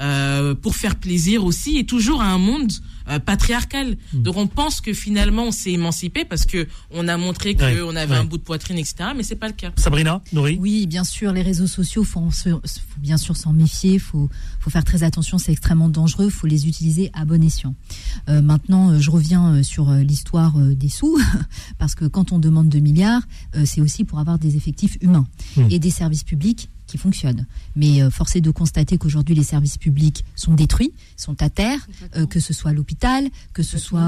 euh, 0.00 0.54
pour 0.54 0.76
faire 0.76 0.96
plaisir 0.96 1.44
aussi, 1.44 1.78
et 1.78 1.86
toujours 1.86 2.20
à 2.22 2.26
un 2.30 2.38
monde 2.38 2.72
euh, 3.08 3.18
patriarcal. 3.18 3.96
Hmm. 4.12 4.22
Donc 4.22 4.36
on 4.36 4.46
pense 4.46 4.80
que 4.80 4.92
finalement 4.92 5.44
on 5.44 5.50
s'est 5.52 5.70
émancipé 5.72 6.24
parce 6.24 6.44
que 6.44 6.66
on 6.90 7.06
a 7.08 7.16
montré 7.16 7.54
qu'on 7.54 7.64
Ouais, 7.64 7.96
avait 7.96 8.12
ouais. 8.12 8.18
un 8.18 8.24
bout 8.24 8.36
de 8.38 8.42
poitrine, 8.42 8.78
etc. 8.78 9.10
Mais 9.16 9.22
c'est 9.22 9.36
pas 9.36 9.46
le 9.46 9.52
cas. 9.54 9.72
Sabrina, 9.76 10.20
Nouri 10.32 10.58
Oui, 10.60 10.86
bien 10.86 11.04
sûr, 11.04 11.32
les 11.32 11.42
réseaux 11.42 11.66
sociaux, 11.68 12.02
faut, 12.04 12.30
se- 12.32 12.48
faut 12.50 13.00
bien 13.00 13.16
sûr 13.16 13.36
s'en 13.36 13.52
méfier, 13.52 13.98
faut, 13.98 14.28
faut 14.60 14.70
faire 14.70 14.84
très 14.84 15.02
attention, 15.02 15.38
c'est 15.38 15.52
extrêmement 15.52 15.88
dangereux, 15.88 16.30
faut 16.30 16.46
les 16.46 16.66
utiliser 16.68 17.10
à 17.14 17.24
bon 17.24 17.42
escient. 17.42 17.74
Euh, 18.28 18.42
maintenant, 18.42 18.98
je 18.98 19.10
reviens 19.10 19.62
sur 19.62 19.90
l'histoire 19.92 20.58
des 20.58 20.88
sous, 20.88 21.18
parce 21.78 21.94
que 21.94 22.04
quand 22.06 22.32
on 22.32 22.38
demande 22.38 22.68
2 22.68 22.78
milliards, 22.80 23.22
euh, 23.54 23.62
c'est 23.64 23.80
aussi 23.80 24.04
pour 24.04 24.18
avoir 24.18 24.38
des 24.38 24.56
effectifs 24.56 24.98
humains 25.00 25.26
Hmm. 25.56 25.68
et 25.70 25.78
des 25.78 25.90
services 25.90 26.24
publics 26.24 26.68
qui 26.86 26.98
fonctionnent. 26.98 27.46
Mais 27.74 28.02
euh, 28.02 28.10
force 28.10 28.36
est 28.36 28.40
de 28.40 28.50
constater 28.50 28.98
qu'aujourd'hui, 28.98 29.34
les 29.34 29.42
services 29.44 29.78
publics 29.78 30.24
sont 30.34 30.54
détruits, 30.54 30.92
sont 31.16 31.40
à 31.42 31.50
terre, 31.50 31.86
euh, 32.16 32.26
que 32.26 32.40
ce 32.40 32.52
soit 32.52 32.72
l'hôpital, 32.72 33.28
que 33.52 33.62
ce 33.62 33.78
soit, 33.78 34.00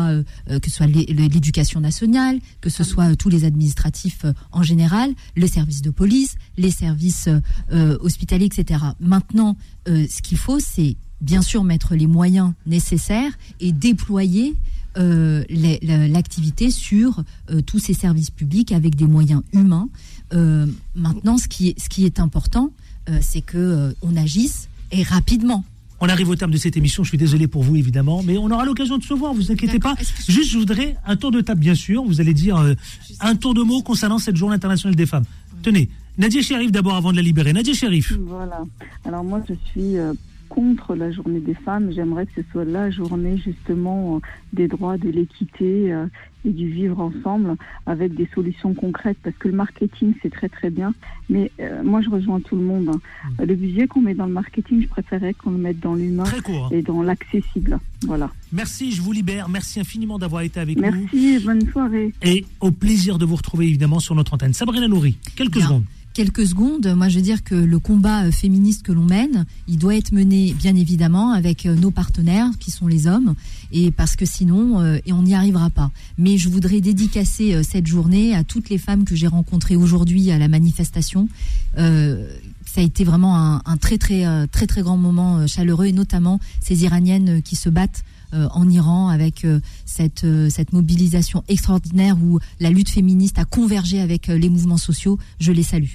euh, 0.48 0.58
que 0.60 0.70
soit 0.70 0.86
l'é- 0.86 1.06
l'éducation 1.06 1.80
nationale, 1.80 2.38
que 2.60 2.70
ce 2.70 2.84
soit 2.84 3.10
euh, 3.12 3.14
tous 3.16 3.28
les 3.28 3.44
administratifs 3.44 4.24
en 4.52 4.62
général, 4.62 5.12
le 5.36 5.46
service 5.46 5.82
de 5.82 5.90
police, 5.90 6.34
les 6.56 6.70
services 6.70 7.28
hospitaliers, 7.70 8.46
etc. 8.46 8.80
Maintenant, 9.00 9.56
ce 9.86 10.22
qu'il 10.22 10.38
faut, 10.38 10.60
c'est 10.60 10.96
bien 11.20 11.42
sûr 11.42 11.64
mettre 11.64 11.94
les 11.94 12.06
moyens 12.06 12.52
nécessaires 12.66 13.32
et 13.60 13.72
déployer 13.72 14.54
l'activité 14.98 16.70
sur 16.70 17.22
euh, 17.50 17.60
tous 17.62 17.78
ces 17.78 17.94
services 17.94 18.30
publics 18.30 18.72
avec 18.72 18.96
des 18.96 19.06
moyens 19.06 19.42
humains. 19.52 19.88
Euh, 20.32 20.66
maintenant, 20.94 21.38
ce 21.38 21.48
qui 21.48 21.68
est, 21.68 21.80
ce 21.80 21.88
qui 21.88 22.04
est 22.04 22.20
important, 22.20 22.72
euh, 23.08 23.18
c'est 23.20 23.40
que 23.40 23.58
euh, 23.58 23.92
on 24.02 24.16
agisse 24.16 24.68
et 24.92 25.02
rapidement. 25.02 25.64
On 26.00 26.08
arrive 26.08 26.28
au 26.28 26.36
terme 26.36 26.52
de 26.52 26.56
cette 26.58 26.76
émission. 26.76 27.02
Je 27.02 27.08
suis 27.08 27.18
désolé 27.18 27.48
pour 27.48 27.62
vous, 27.64 27.74
évidemment, 27.76 28.22
mais 28.22 28.38
on 28.38 28.50
aura 28.50 28.64
l'occasion 28.64 28.98
de 28.98 29.02
se 29.02 29.14
voir. 29.14 29.34
Vous 29.34 29.50
inquiétez 29.50 29.80
pas. 29.80 29.94
Juste, 30.28 30.52
je 30.52 30.58
voudrais 30.58 30.96
un 31.06 31.16
tour 31.16 31.32
de 31.32 31.40
table, 31.40 31.60
bien 31.60 31.74
sûr. 31.74 32.04
Vous 32.04 32.20
allez 32.20 32.34
dire 32.34 32.56
euh, 32.56 32.74
un 33.20 33.34
tour 33.34 33.54
de 33.54 33.62
mots 33.62 33.82
concernant 33.82 34.18
cette 34.18 34.36
Journée 34.36 34.54
internationale 34.54 34.94
des 34.94 35.06
femmes. 35.06 35.24
Tenez, 35.62 35.88
Nadia 36.16 36.40
Sherif 36.40 36.70
d'abord 36.70 36.94
avant 36.94 37.10
de 37.10 37.16
la 37.16 37.22
libérer. 37.22 37.52
Nadia 37.52 37.74
Sherif. 37.74 38.12
Voilà. 38.20 38.62
Alors 39.04 39.24
moi, 39.24 39.42
je 39.48 39.54
suis 39.70 39.96
euh, 39.96 40.12
contre 40.58 40.96
la 40.96 41.12
journée 41.12 41.38
des 41.38 41.54
femmes. 41.54 41.92
J'aimerais 41.92 42.26
que 42.26 42.32
ce 42.42 42.42
soit 42.50 42.64
la 42.64 42.90
journée 42.90 43.36
justement 43.36 44.16
euh, 44.16 44.18
des 44.52 44.66
droits, 44.66 44.98
de 44.98 45.08
l'équité 45.08 45.92
euh, 45.92 46.06
et 46.44 46.50
du 46.50 46.68
vivre 46.68 46.98
ensemble 46.98 47.54
avec 47.86 48.12
des 48.16 48.28
solutions 48.34 48.74
concrètes. 48.74 49.18
Parce 49.22 49.36
que 49.36 49.46
le 49.46 49.54
marketing, 49.54 50.14
c'est 50.20 50.32
très 50.32 50.48
très 50.48 50.70
bien. 50.70 50.94
Mais 51.30 51.52
euh, 51.60 51.84
moi, 51.84 52.00
je 52.00 52.10
rejoins 52.10 52.40
tout 52.40 52.56
le 52.56 52.62
monde. 52.62 52.88
hein. 52.88 53.00
Mm. 53.38 53.44
Le 53.44 53.54
budget 53.54 53.86
qu'on 53.86 54.00
met 54.00 54.14
dans 54.14 54.26
le 54.26 54.32
marketing, 54.32 54.82
je 54.82 54.88
préférais 54.88 55.32
qu'on 55.32 55.52
le 55.52 55.58
mette 55.58 55.78
dans 55.78 55.94
l'humain 55.94 56.24
hein. 56.26 56.68
et 56.72 56.82
dans 56.82 57.02
l'accessible. 57.02 57.78
Voilà. 58.04 58.28
Merci, 58.52 58.90
je 58.90 59.00
vous 59.00 59.12
libère. 59.12 59.48
Merci 59.48 59.78
infiniment 59.78 60.18
d'avoir 60.18 60.42
été 60.42 60.58
avec 60.58 60.76
nous. 60.76 60.82
Merci, 60.82 61.38
bonne 61.44 61.64
soirée. 61.70 62.12
Et 62.22 62.44
au 62.58 62.72
plaisir 62.72 63.18
de 63.18 63.24
vous 63.24 63.36
retrouver, 63.36 63.68
évidemment, 63.68 64.00
sur 64.00 64.16
notre 64.16 64.34
antenne. 64.34 64.54
Sabrina 64.54 64.88
Nouri, 64.88 65.18
quelques 65.36 65.52
Bien. 65.58 65.66
secondes. 65.66 65.84
Quelques 66.18 66.48
secondes, 66.48 66.92
moi 66.96 67.08
je 67.08 67.14
veux 67.14 67.22
dire 67.22 67.44
que 67.44 67.54
le 67.54 67.78
combat 67.78 68.24
euh, 68.24 68.32
féministe 68.32 68.82
que 68.82 68.90
l'on 68.90 69.04
mène, 69.04 69.46
il 69.68 69.78
doit 69.78 69.94
être 69.94 70.10
mené 70.10 70.52
bien 70.52 70.74
évidemment 70.74 71.30
avec 71.30 71.64
euh, 71.64 71.76
nos 71.76 71.92
partenaires 71.92 72.50
qui 72.58 72.72
sont 72.72 72.88
les 72.88 73.06
hommes, 73.06 73.36
et 73.70 73.92
parce 73.92 74.16
que 74.16 74.26
sinon, 74.26 74.80
euh, 74.80 74.98
et 75.06 75.12
on 75.12 75.22
n'y 75.22 75.36
arrivera 75.36 75.70
pas. 75.70 75.92
Mais 76.18 76.36
je 76.36 76.48
voudrais 76.48 76.80
dédicacer 76.80 77.62
cette 77.62 77.86
journée 77.86 78.34
à 78.34 78.42
toutes 78.42 78.68
les 78.68 78.78
femmes 78.78 79.04
que 79.04 79.14
j'ai 79.14 79.28
rencontrées 79.28 79.76
aujourd'hui 79.76 80.32
à 80.32 80.38
la 80.38 80.48
manifestation. 80.48 81.28
Ça 81.76 82.80
a 82.80 82.82
été 82.82 83.04
vraiment 83.04 83.36
un, 83.36 83.62
un 83.64 83.76
très 83.76 83.96
très 83.96 84.24
très 84.48 84.66
très 84.66 84.82
grand 84.82 84.96
moment 84.96 85.46
chaleureux, 85.46 85.86
et 85.86 85.92
notamment 85.92 86.40
ces 86.60 86.82
Iraniennes 86.82 87.42
qui 87.42 87.54
se 87.54 87.68
battent 87.68 88.02
en 88.32 88.68
Iran 88.68 89.08
avec 89.08 89.44
euh, 89.44 89.60
cette, 89.86 90.24
euh, 90.24 90.48
cette 90.50 90.72
mobilisation 90.72 91.42
extraordinaire 91.48 92.16
où 92.22 92.38
la 92.60 92.70
lutte 92.70 92.90
féministe 92.90 93.38
a 93.38 93.44
convergé 93.44 94.00
avec 94.00 94.28
euh, 94.28 94.36
les 94.38 94.48
mouvements 94.48 94.76
sociaux. 94.76 95.18
Je 95.40 95.52
les 95.52 95.62
salue. 95.62 95.92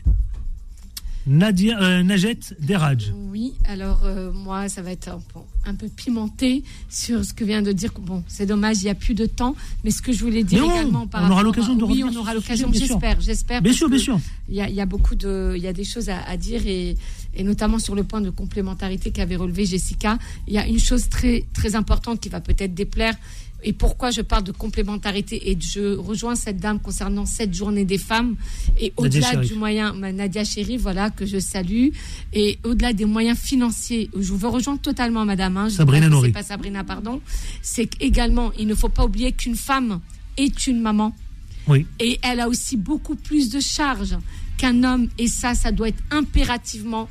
Nadia, 1.25 1.81
euh, 1.81 2.03
Najet 2.03 2.37
Deraj. 2.59 3.13
Oui, 3.31 3.53
alors 3.63 4.01
euh, 4.03 4.33
moi, 4.33 4.67
ça 4.67 4.81
va 4.81 4.91
être 4.91 5.07
un, 5.07 5.19
peu- 5.33 5.39
un 5.65 5.73
peu 5.73 5.87
pimenté 5.87 6.65
sur 6.89 7.23
ce 7.23 7.33
que 7.33 7.45
vient 7.45 7.61
de 7.61 7.71
dire. 7.71 7.91
Bon, 7.97 8.23
c'est 8.27 8.45
dommage, 8.45 8.81
il 8.81 8.85
n'y 8.85 8.89
a 8.89 8.95
plus 8.95 9.13
de 9.13 9.25
temps, 9.25 9.55
mais 9.85 9.91
ce 9.91 10.01
que 10.01 10.11
je 10.11 10.19
voulais 10.19 10.43
dire 10.43 10.59
non, 10.59 10.71
également 10.75 11.07
par 11.07 11.23
on 11.23 11.31
aura 11.31 11.43
l'occasion 11.43 11.75
de 11.75 11.83
Oui, 11.85 12.03
revenir 12.03 12.07
on 12.07 12.11
sur 12.11 12.21
aura 12.21 12.33
l'occasion, 12.33 12.69
j'espère, 12.73 13.21
j'espère. 13.21 13.61
Bien 13.61 13.71
sûr, 13.71 13.87
bien 13.89 13.99
sûr. 13.99 14.19
Il 14.49 14.55
y 14.55 14.59
a, 14.61 14.67
il 14.67 14.75
y 14.75 14.81
a 14.81 14.85
beaucoup 14.85 15.15
de, 15.15 15.53
il 15.55 15.63
y 15.63 15.67
a 15.67 15.71
des 15.73 15.85
choses 15.85 16.09
à, 16.09 16.21
à 16.23 16.35
dire 16.35 16.67
et, 16.67 16.97
et 17.35 17.43
notamment 17.43 17.79
sur 17.79 17.95
le 17.95 18.03
point 18.03 18.21
de 18.21 18.29
complémentarité 18.29 19.11
qu'avait 19.11 19.35
relevé 19.35 19.65
Jessica. 19.65 20.17
Il 20.47 20.53
y 20.53 20.57
a 20.57 20.67
une 20.67 20.79
chose 20.79 21.09
très, 21.09 21.45
très 21.53 21.75
importante 21.75 22.19
qui 22.19 22.29
va 22.29 22.41
peut-être 22.41 22.73
déplaire. 22.73 23.15
Et 23.65 23.71
pourquoi 23.73 24.11
je 24.11 24.21
parle 24.21 24.43
de 24.43 24.51
complémentarité 24.51 25.49
et 25.49 25.57
je 25.59 25.95
rejoins 25.95 26.35
cette 26.35 26.57
dame 26.57 26.79
concernant 26.79 27.25
cette 27.25 27.53
journée 27.53 27.85
des 27.85 27.97
femmes. 27.97 28.35
Et 28.79 28.91
au-delà 28.97 29.37
du 29.37 29.53
moyen 29.53 29.93
Nadia 29.93 30.43
Chéri, 30.43 30.77
voilà 30.77 31.09
que 31.09 31.25
je 31.25 31.39
salue. 31.39 31.89
Et 32.33 32.59
au-delà 32.63 32.91
des 32.93 33.05
moyens 33.05 33.37
financiers, 33.39 34.09
je 34.17 34.33
vous 34.33 34.51
rejoins 34.51 34.77
totalement 34.77 35.23
madame 35.25 35.55
hein, 35.57 35.69
je 35.69 35.75
Sabrina 35.75 36.09
c'est 36.21 36.31
pas 36.31 36.43
Sabrina 36.43 36.83
pardon, 36.83 37.21
c'est 37.61 37.87
qu'également 37.87 38.51
il 38.59 38.67
ne 38.67 38.75
faut 38.75 38.89
pas 38.89 39.05
oublier 39.05 39.31
qu'une 39.31 39.55
femme 39.55 40.01
est 40.37 40.67
une 40.67 40.81
maman. 40.81 41.15
Oui. 41.65 41.85
et 41.97 42.19
elle 42.23 42.41
a 42.41 42.49
aussi 42.49 42.75
beaucoup 42.75 43.15
plus 43.15 43.49
de 43.49 43.61
charges 43.61 44.17
qu'un 44.57 44.83
homme. 44.83 45.07
Et 45.17 45.27
ça 45.27 45.55
ça 45.55 45.71
doit 45.71 45.87
être 45.87 46.03
impérativement 46.11 47.07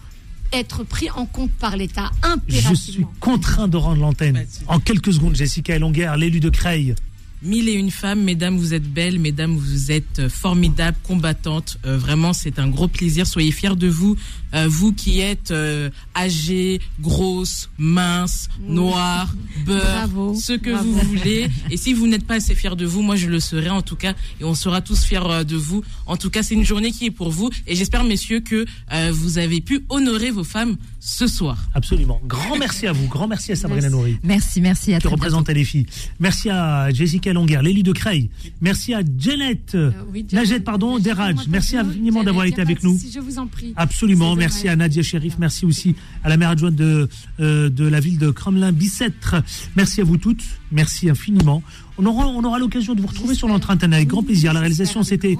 être 0.52 0.84
pris 0.84 1.10
en 1.10 1.26
compte 1.26 1.50
par 1.52 1.76
l'État 1.76 2.10
Je 2.48 2.56
suis 2.56 2.58
impérativement. 2.58 3.12
contraint 3.20 3.68
de 3.68 3.76
rendre 3.76 4.00
l'antenne. 4.00 4.44
En 4.66 4.78
quelques 4.80 5.12
secondes, 5.12 5.34
Jessica 5.36 5.76
Elonguer, 5.76 6.12
l'élu 6.16 6.40
de 6.40 6.50
Creil. 6.50 6.94
Mille 7.42 7.68
et 7.68 7.72
une 7.72 7.90
femmes, 7.90 8.22
mesdames, 8.22 8.56
vous 8.56 8.72
êtes 8.72 8.84
belles, 8.84 9.18
mesdames, 9.18 9.56
vous 9.56 9.90
êtes 9.90 10.28
formidables, 10.28 10.96
combattantes. 11.02 11.76
Euh, 11.84 11.98
vraiment, 11.98 12.32
c'est 12.32 12.60
un 12.60 12.68
gros 12.68 12.86
plaisir. 12.86 13.26
Soyez 13.26 13.50
fiers 13.50 13.74
de 13.74 13.88
vous, 13.88 14.16
Euh, 14.54 14.66
vous 14.68 14.92
qui 14.92 15.20
êtes 15.20 15.50
euh, 15.50 15.90
âgées, 16.16 16.80
grosses, 17.00 17.70
minces, 17.78 18.48
noires, 18.60 19.34
beurre, 19.66 19.82
Bravo, 20.08 20.34
ce 20.34 20.52
que 20.54 20.70
bravo. 20.70 20.90
vous 20.90 21.00
voulez. 21.08 21.48
Et 21.70 21.76
si 21.76 21.92
vous 21.92 22.06
n'êtes 22.06 22.26
pas 22.26 22.34
assez 22.34 22.54
fiers 22.54 22.76
de 22.76 22.84
vous, 22.86 23.02
moi 23.02 23.16
je 23.16 23.28
le 23.28 23.40
serai 23.40 23.70
en 23.70 23.82
tout 23.82 23.96
cas, 23.96 24.14
et 24.40 24.44
on 24.44 24.54
sera 24.54 24.80
tous 24.80 25.04
fiers 25.04 25.20
euh, 25.24 25.44
de 25.44 25.56
vous. 25.56 25.82
En 26.06 26.16
tout 26.16 26.30
cas, 26.30 26.42
c'est 26.42 26.54
une 26.54 26.64
journée 26.64 26.92
qui 26.92 27.06
est 27.06 27.10
pour 27.10 27.30
vous, 27.30 27.50
et 27.66 27.74
j'espère, 27.74 28.04
messieurs, 28.04 28.40
que 28.40 28.64
euh, 28.92 29.10
vous 29.12 29.38
avez 29.38 29.60
pu 29.60 29.84
honorer 29.88 30.30
vos 30.30 30.44
femmes 30.44 30.76
ce 31.00 31.26
soir. 31.26 31.56
Absolument. 31.74 32.20
Grand 32.26 32.56
merci 32.58 32.86
à 32.86 32.92
vous. 32.92 33.06
Grand 33.08 33.26
merci 33.28 33.52
à 33.52 33.56
Sabrina 33.56 33.82
Merci. 33.82 33.96
Nouri. 33.96 34.18
Merci, 34.22 34.60
merci 34.60 34.94
à 34.94 34.98
qui 34.98 35.06
très 35.06 35.14
représente 35.14 35.48
les 35.48 35.64
filles. 35.64 35.86
Merci 36.20 36.50
à 36.50 36.90
Jessica 36.92 37.32
Longuer, 37.32 37.60
l'élu 37.62 37.82
de 37.82 37.92
Creil. 37.92 38.30
Merci 38.60 38.94
à 38.94 39.00
Janet, 39.18 39.72
Euh, 39.74 39.90
oui, 40.12 40.24
Janet, 40.28 40.32
Najet, 40.32 40.60
pardon, 40.60 40.98
Deraj. 40.98 41.36
Merci 41.48 41.76
infiniment 41.76 42.22
d'avoir 42.22 42.44
été 42.46 42.60
avec 42.60 42.82
nous. 42.82 42.96
Si 42.98 43.10
je 43.10 43.18
vous 43.20 43.38
en 43.38 43.46
prie. 43.46 43.72
Absolument. 43.76 44.36
Merci 44.42 44.66
à 44.66 44.74
Nadia 44.74 45.04
Sherif. 45.04 45.36
Merci 45.38 45.64
aussi 45.64 45.94
à 46.24 46.28
la 46.28 46.36
maire 46.36 46.50
adjointe 46.50 46.74
de, 46.74 47.08
euh, 47.38 47.68
de 47.68 47.86
la 47.86 48.00
ville 48.00 48.18
de 48.18 48.32
Cromlin-Bicêtre. 48.32 49.36
Merci 49.76 50.00
à 50.00 50.04
vous 50.04 50.16
toutes. 50.16 50.42
Merci 50.72 51.08
infiniment. 51.08 51.62
On 51.96 52.04
aura, 52.06 52.26
on 52.26 52.42
aura 52.42 52.58
l'occasion 52.58 52.96
de 52.96 53.00
vous 53.00 53.06
retrouver 53.06 53.36
sur 53.36 53.46
notre 53.46 53.70
antenne 53.70 53.94
avec 53.94 54.08
grand 54.08 54.24
plaisir. 54.24 54.52
La 54.52 54.58
réalisation, 54.58 55.04
c'était 55.04 55.38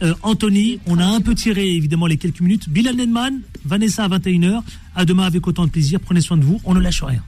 euh, 0.00 0.14
Anthony. 0.22 0.80
On 0.86 0.96
a 0.98 1.04
un 1.04 1.20
peu 1.20 1.34
tiré, 1.34 1.68
évidemment, 1.68 2.06
les 2.06 2.16
quelques 2.16 2.40
minutes. 2.40 2.70
Bilal 2.70 2.96
Nedman, 2.96 3.40
Vanessa 3.66 4.04
à 4.04 4.08
21h. 4.08 4.62
À 4.96 5.04
demain 5.04 5.24
avec 5.24 5.46
autant 5.46 5.66
de 5.66 5.70
plaisir. 5.70 6.00
Prenez 6.00 6.22
soin 6.22 6.38
de 6.38 6.44
vous. 6.44 6.62
On 6.64 6.72
ne 6.72 6.80
lâche 6.80 7.02
rien. 7.02 7.22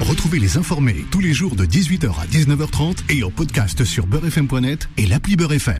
Retrouvez 0.00 0.38
les 0.38 0.56
informés 0.56 1.04
tous 1.10 1.20
les 1.20 1.34
jours 1.34 1.54
de 1.54 1.66
18h 1.66 2.08
à 2.18 2.26
19h30 2.26 2.96
et 3.10 3.22
en 3.24 3.30
podcast 3.30 3.84
sur 3.84 4.06
beurrefm.net 4.06 4.88
et 4.96 5.04
l'appli 5.04 5.36
Beurrefm. 5.36 5.74